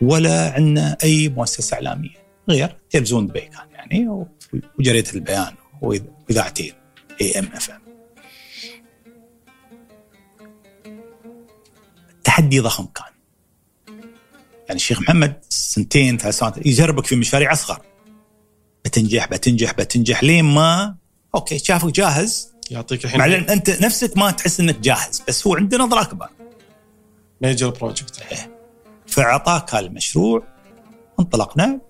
[0.00, 2.20] ولا عندنا أي مؤسسة إعلامية.
[2.48, 4.26] غير تلفزيون دبي كان يعني
[4.78, 6.72] وجريدة البيان وإذاعتين.
[7.20, 7.80] AM FM
[12.24, 13.06] تحدي ضخم كان.
[14.68, 17.82] يعني الشيخ محمد سنتين ثلاث سنوات يجربك في مشاريع أصغر.
[18.84, 20.96] بتنجح بتنجح بتنجح لين ما
[21.34, 22.52] okay شافك جاهز.
[22.70, 26.28] يعطيك الحين مع أنت نفسك ما تحس إنك جاهز بس هو عنده نظرة أكبر.
[27.42, 28.22] major project
[29.06, 30.42] فاعطاك هالمشروع
[31.20, 31.80] انطلقنا.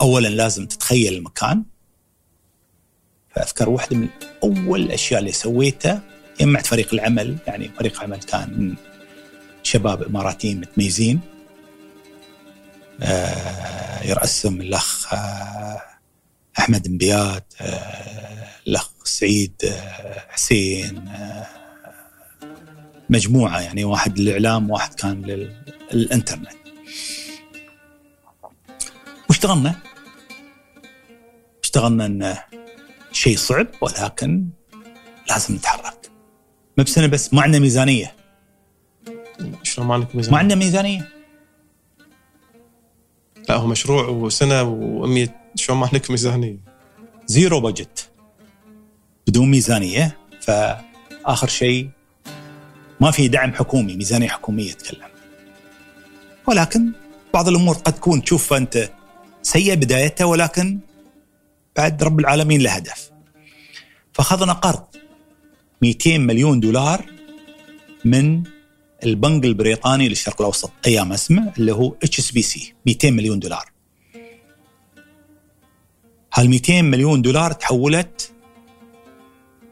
[0.00, 1.64] اولا لازم تتخيل المكان.
[3.38, 4.08] فاذكر واحدة من
[4.42, 6.02] أول الأشياء اللي سويتها
[6.40, 8.74] جمعت فريق العمل يعني فريق عمل كان من
[9.62, 11.20] شباب إماراتيين متميزين.
[13.02, 15.82] آه يرأسهم الأخ آه
[16.58, 19.52] أحمد انبيات آه الأخ سعيد
[20.28, 21.04] حسين
[23.10, 25.56] مجموعة يعني واحد للإعلام واحد كان لل-
[25.92, 26.48] للإنترنت.
[29.28, 29.74] واشتغلنا.
[31.62, 32.44] اشتغلنا انه
[33.18, 34.44] شيء صعب ولكن
[35.30, 36.10] لازم نتحرك.
[36.76, 38.14] ما بسنة بس ما عندنا ميزانية.
[39.62, 41.08] شلون ما عندك ما ميزانيه؟ عندنا ميزانية.
[43.48, 46.58] لا هو مشروع وسنة و100 شلون ما عندك ميزانية؟
[47.26, 48.10] زيرو بجت.
[49.26, 51.90] بدون ميزانية فآخر شيء
[53.00, 55.08] ما في دعم حكومي ميزانية حكومية اتكلم
[56.46, 56.92] ولكن
[57.34, 58.90] بعض الأمور قد تكون تشوفها أنت
[59.42, 60.78] سيئة بدايتها ولكن
[61.78, 63.10] بعد رب العالمين له هدف
[64.12, 64.84] فأخذنا قرض
[65.82, 67.04] 200 مليون دولار
[68.04, 68.42] من
[69.04, 73.70] البنك البريطاني للشرق الأوسط أيام اسمه اللي هو HSBC 200 مليون دولار.
[76.34, 78.32] هال 200 مليون دولار تحولت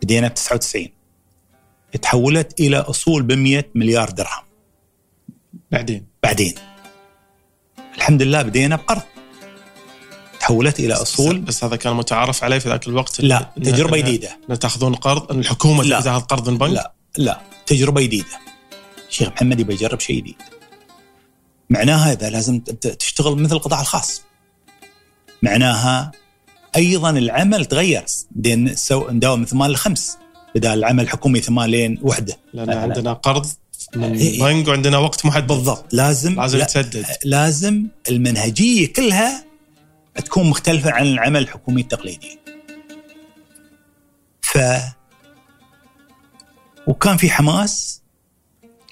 [0.03, 0.89] بدينا ب 99
[2.03, 4.45] تحولت إلى أصول ب 100 مليار درهم.
[5.71, 6.55] بعدين؟ بعدين.
[7.97, 9.16] الحمد لله بدينا بقرض.
[10.47, 11.39] تحولت إلى أصول.
[11.39, 13.21] بس هذا كان متعارف عليه في ذاك الوقت.
[13.21, 14.39] لا تجربة جديدة.
[14.61, 16.01] تاخذون قرض إن الحكومة لا.
[16.01, 17.41] تاخذ قرض من بنك؟ لا لا.
[17.67, 18.39] تجربة جديدة.
[19.09, 20.35] الشيخ محمد يبي يجرب شيء جديد.
[21.71, 22.61] معناها إذا لازم
[22.99, 24.23] تشتغل مثل القطاع الخاص.
[25.43, 26.13] معناها
[26.77, 28.05] أيضا العمل تغير.
[28.47, 30.17] نسو- نداوم ثمان لخمس.
[30.55, 32.37] بدال العمل الحكومي ثمان لين وحدة.
[32.55, 32.81] لأن لا.
[32.81, 33.47] عندنا قرض
[33.97, 34.41] من إيه.
[34.41, 35.47] بنك وعندنا وقت محدد.
[35.47, 35.85] بالضبط.
[35.95, 37.07] لازم لازم لا- تسدد.
[37.25, 39.46] لازم المنهجية كلها
[40.25, 42.39] تكون مختلفة عن العمل الحكومي التقليدي.
[44.41, 44.59] ف
[46.87, 48.03] وكان في حماس.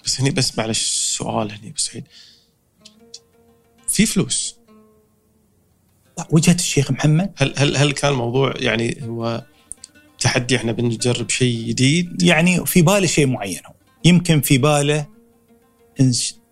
[0.05, 2.05] بس هني بس معلش سؤال هني أبو سعيد.
[3.89, 4.59] في فلوس؟
[6.19, 7.33] لا، وجهة الشيخ محمد.
[7.37, 9.45] هل هل هل كان الموضوع يعني هو
[10.19, 13.75] تحدي إحنا بنجرب شيء جديد؟ يعني في باله شيء معين هو.
[14.05, 15.07] يمكن في باله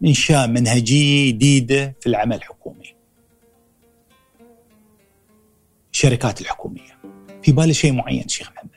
[0.04, 2.94] إنشاء منهجية جديدة في العمل الحكومي.
[5.92, 6.98] الشركات الحكومية.
[7.42, 8.70] في باله شيء معين شيخ محمد.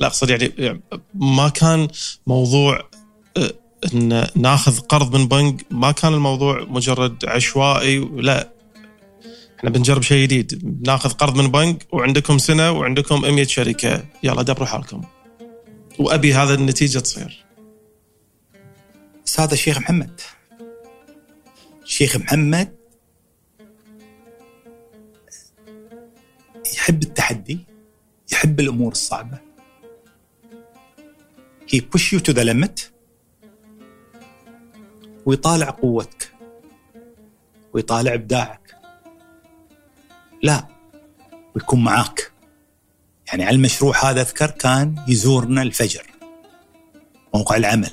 [0.00, 0.80] لا اقصد يعني يعني
[1.14, 1.88] ما كان
[2.26, 2.88] موضوع
[3.36, 3.52] آه،
[3.94, 8.52] إن ناخذ قرض من بنك ما كان الموضوع مجرد عشوائي لا.
[9.58, 10.80] إحنا بنجرب شيء جديد.
[10.86, 14.04] ناخذ قرض من بنك وعندكم سنة وعندكم 100 شركة.
[14.22, 15.02] يلا دبروا حالكم.
[15.98, 17.44] وأبي هذا النتيجة تصير.
[19.38, 20.20] هذا الشيخ محمد.
[21.84, 22.76] الشيخ محمد
[26.74, 27.58] يحب التحدي
[28.32, 29.38] يحب الأمور الصعبة.
[31.72, 32.80] He push you to the limit.
[35.26, 36.32] ويطالع قوتك.
[37.72, 38.76] ويطالع إبداعك.
[40.42, 40.66] لا
[41.54, 42.32] ويكون معاك.
[43.28, 46.06] يعني على المشروع هذا أذكر كان يزورنا الفجر.
[47.34, 47.90] موقع العمل.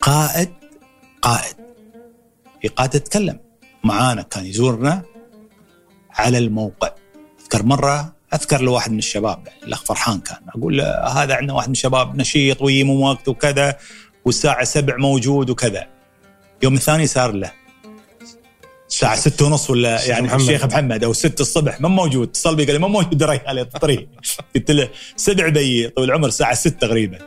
[0.00, 0.54] فقائد
[1.22, 1.56] قائد.
[2.62, 3.40] في قائد يتكلم
[3.84, 5.02] معانا كان يزورنا
[6.14, 6.90] على الموقع.
[7.40, 11.72] أذكر مرة أذكر لواحد من الشباب الأخ فرحان كان أقول له هذا عندنا واحد من
[11.72, 13.76] الشباب نشيط ويجي من وقت وكذا
[14.24, 15.86] والساعة سبع موجود وكذا.
[16.62, 17.52] يوم الثاني صار له
[18.88, 20.40] الساعة ستة ونص ولا يعني محمد.
[20.40, 22.28] الشيخ محمد أو ستة الصبح ما موجود.
[22.28, 24.08] اتصل بي قال لي ما موجود يا ريال الطريق.
[24.56, 27.18] قلت له سدع بي طويل العمر الساعة ستة تقريبا.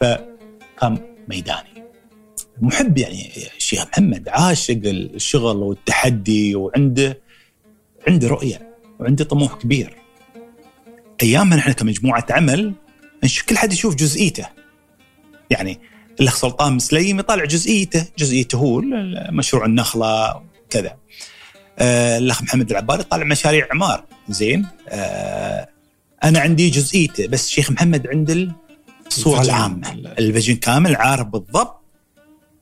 [0.00, 1.84] فكان ميداني.
[2.60, 7.20] محب يعني الشيخ محمد عاشق الشغل والتحدي وعنده
[8.08, 9.96] عنده رؤية وعنده طموح كبير.
[11.22, 12.74] ايامنا إحنا كمجموعة عمل
[13.48, 14.46] كل حد يشوف جزئيته.
[15.50, 15.80] يعني
[16.20, 18.80] الأخ سلطان مسليم يطالع جزئيته جزئيته هو
[19.30, 20.96] مشروع النخلة كذا
[21.78, 24.04] آه الأخ محمد العباري طالع مشاريع عمار.
[24.28, 24.66] زين.
[24.88, 25.68] آه
[26.24, 28.54] أنا عندي جزئيته بس الشيخ محمد عنده
[29.06, 29.42] الصورة.
[29.42, 29.92] العامة.
[29.92, 31.80] الفيجن كامل عارف بالضبط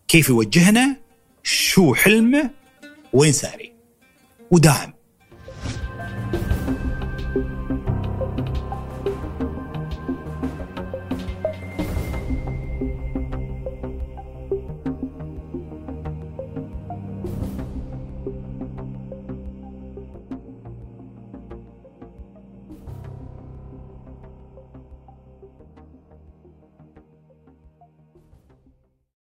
[0.08, 0.96] كيف يوجهنا
[1.42, 2.50] شو حلمه
[3.12, 3.72] وين ساري.
[4.50, 4.97] وداعم.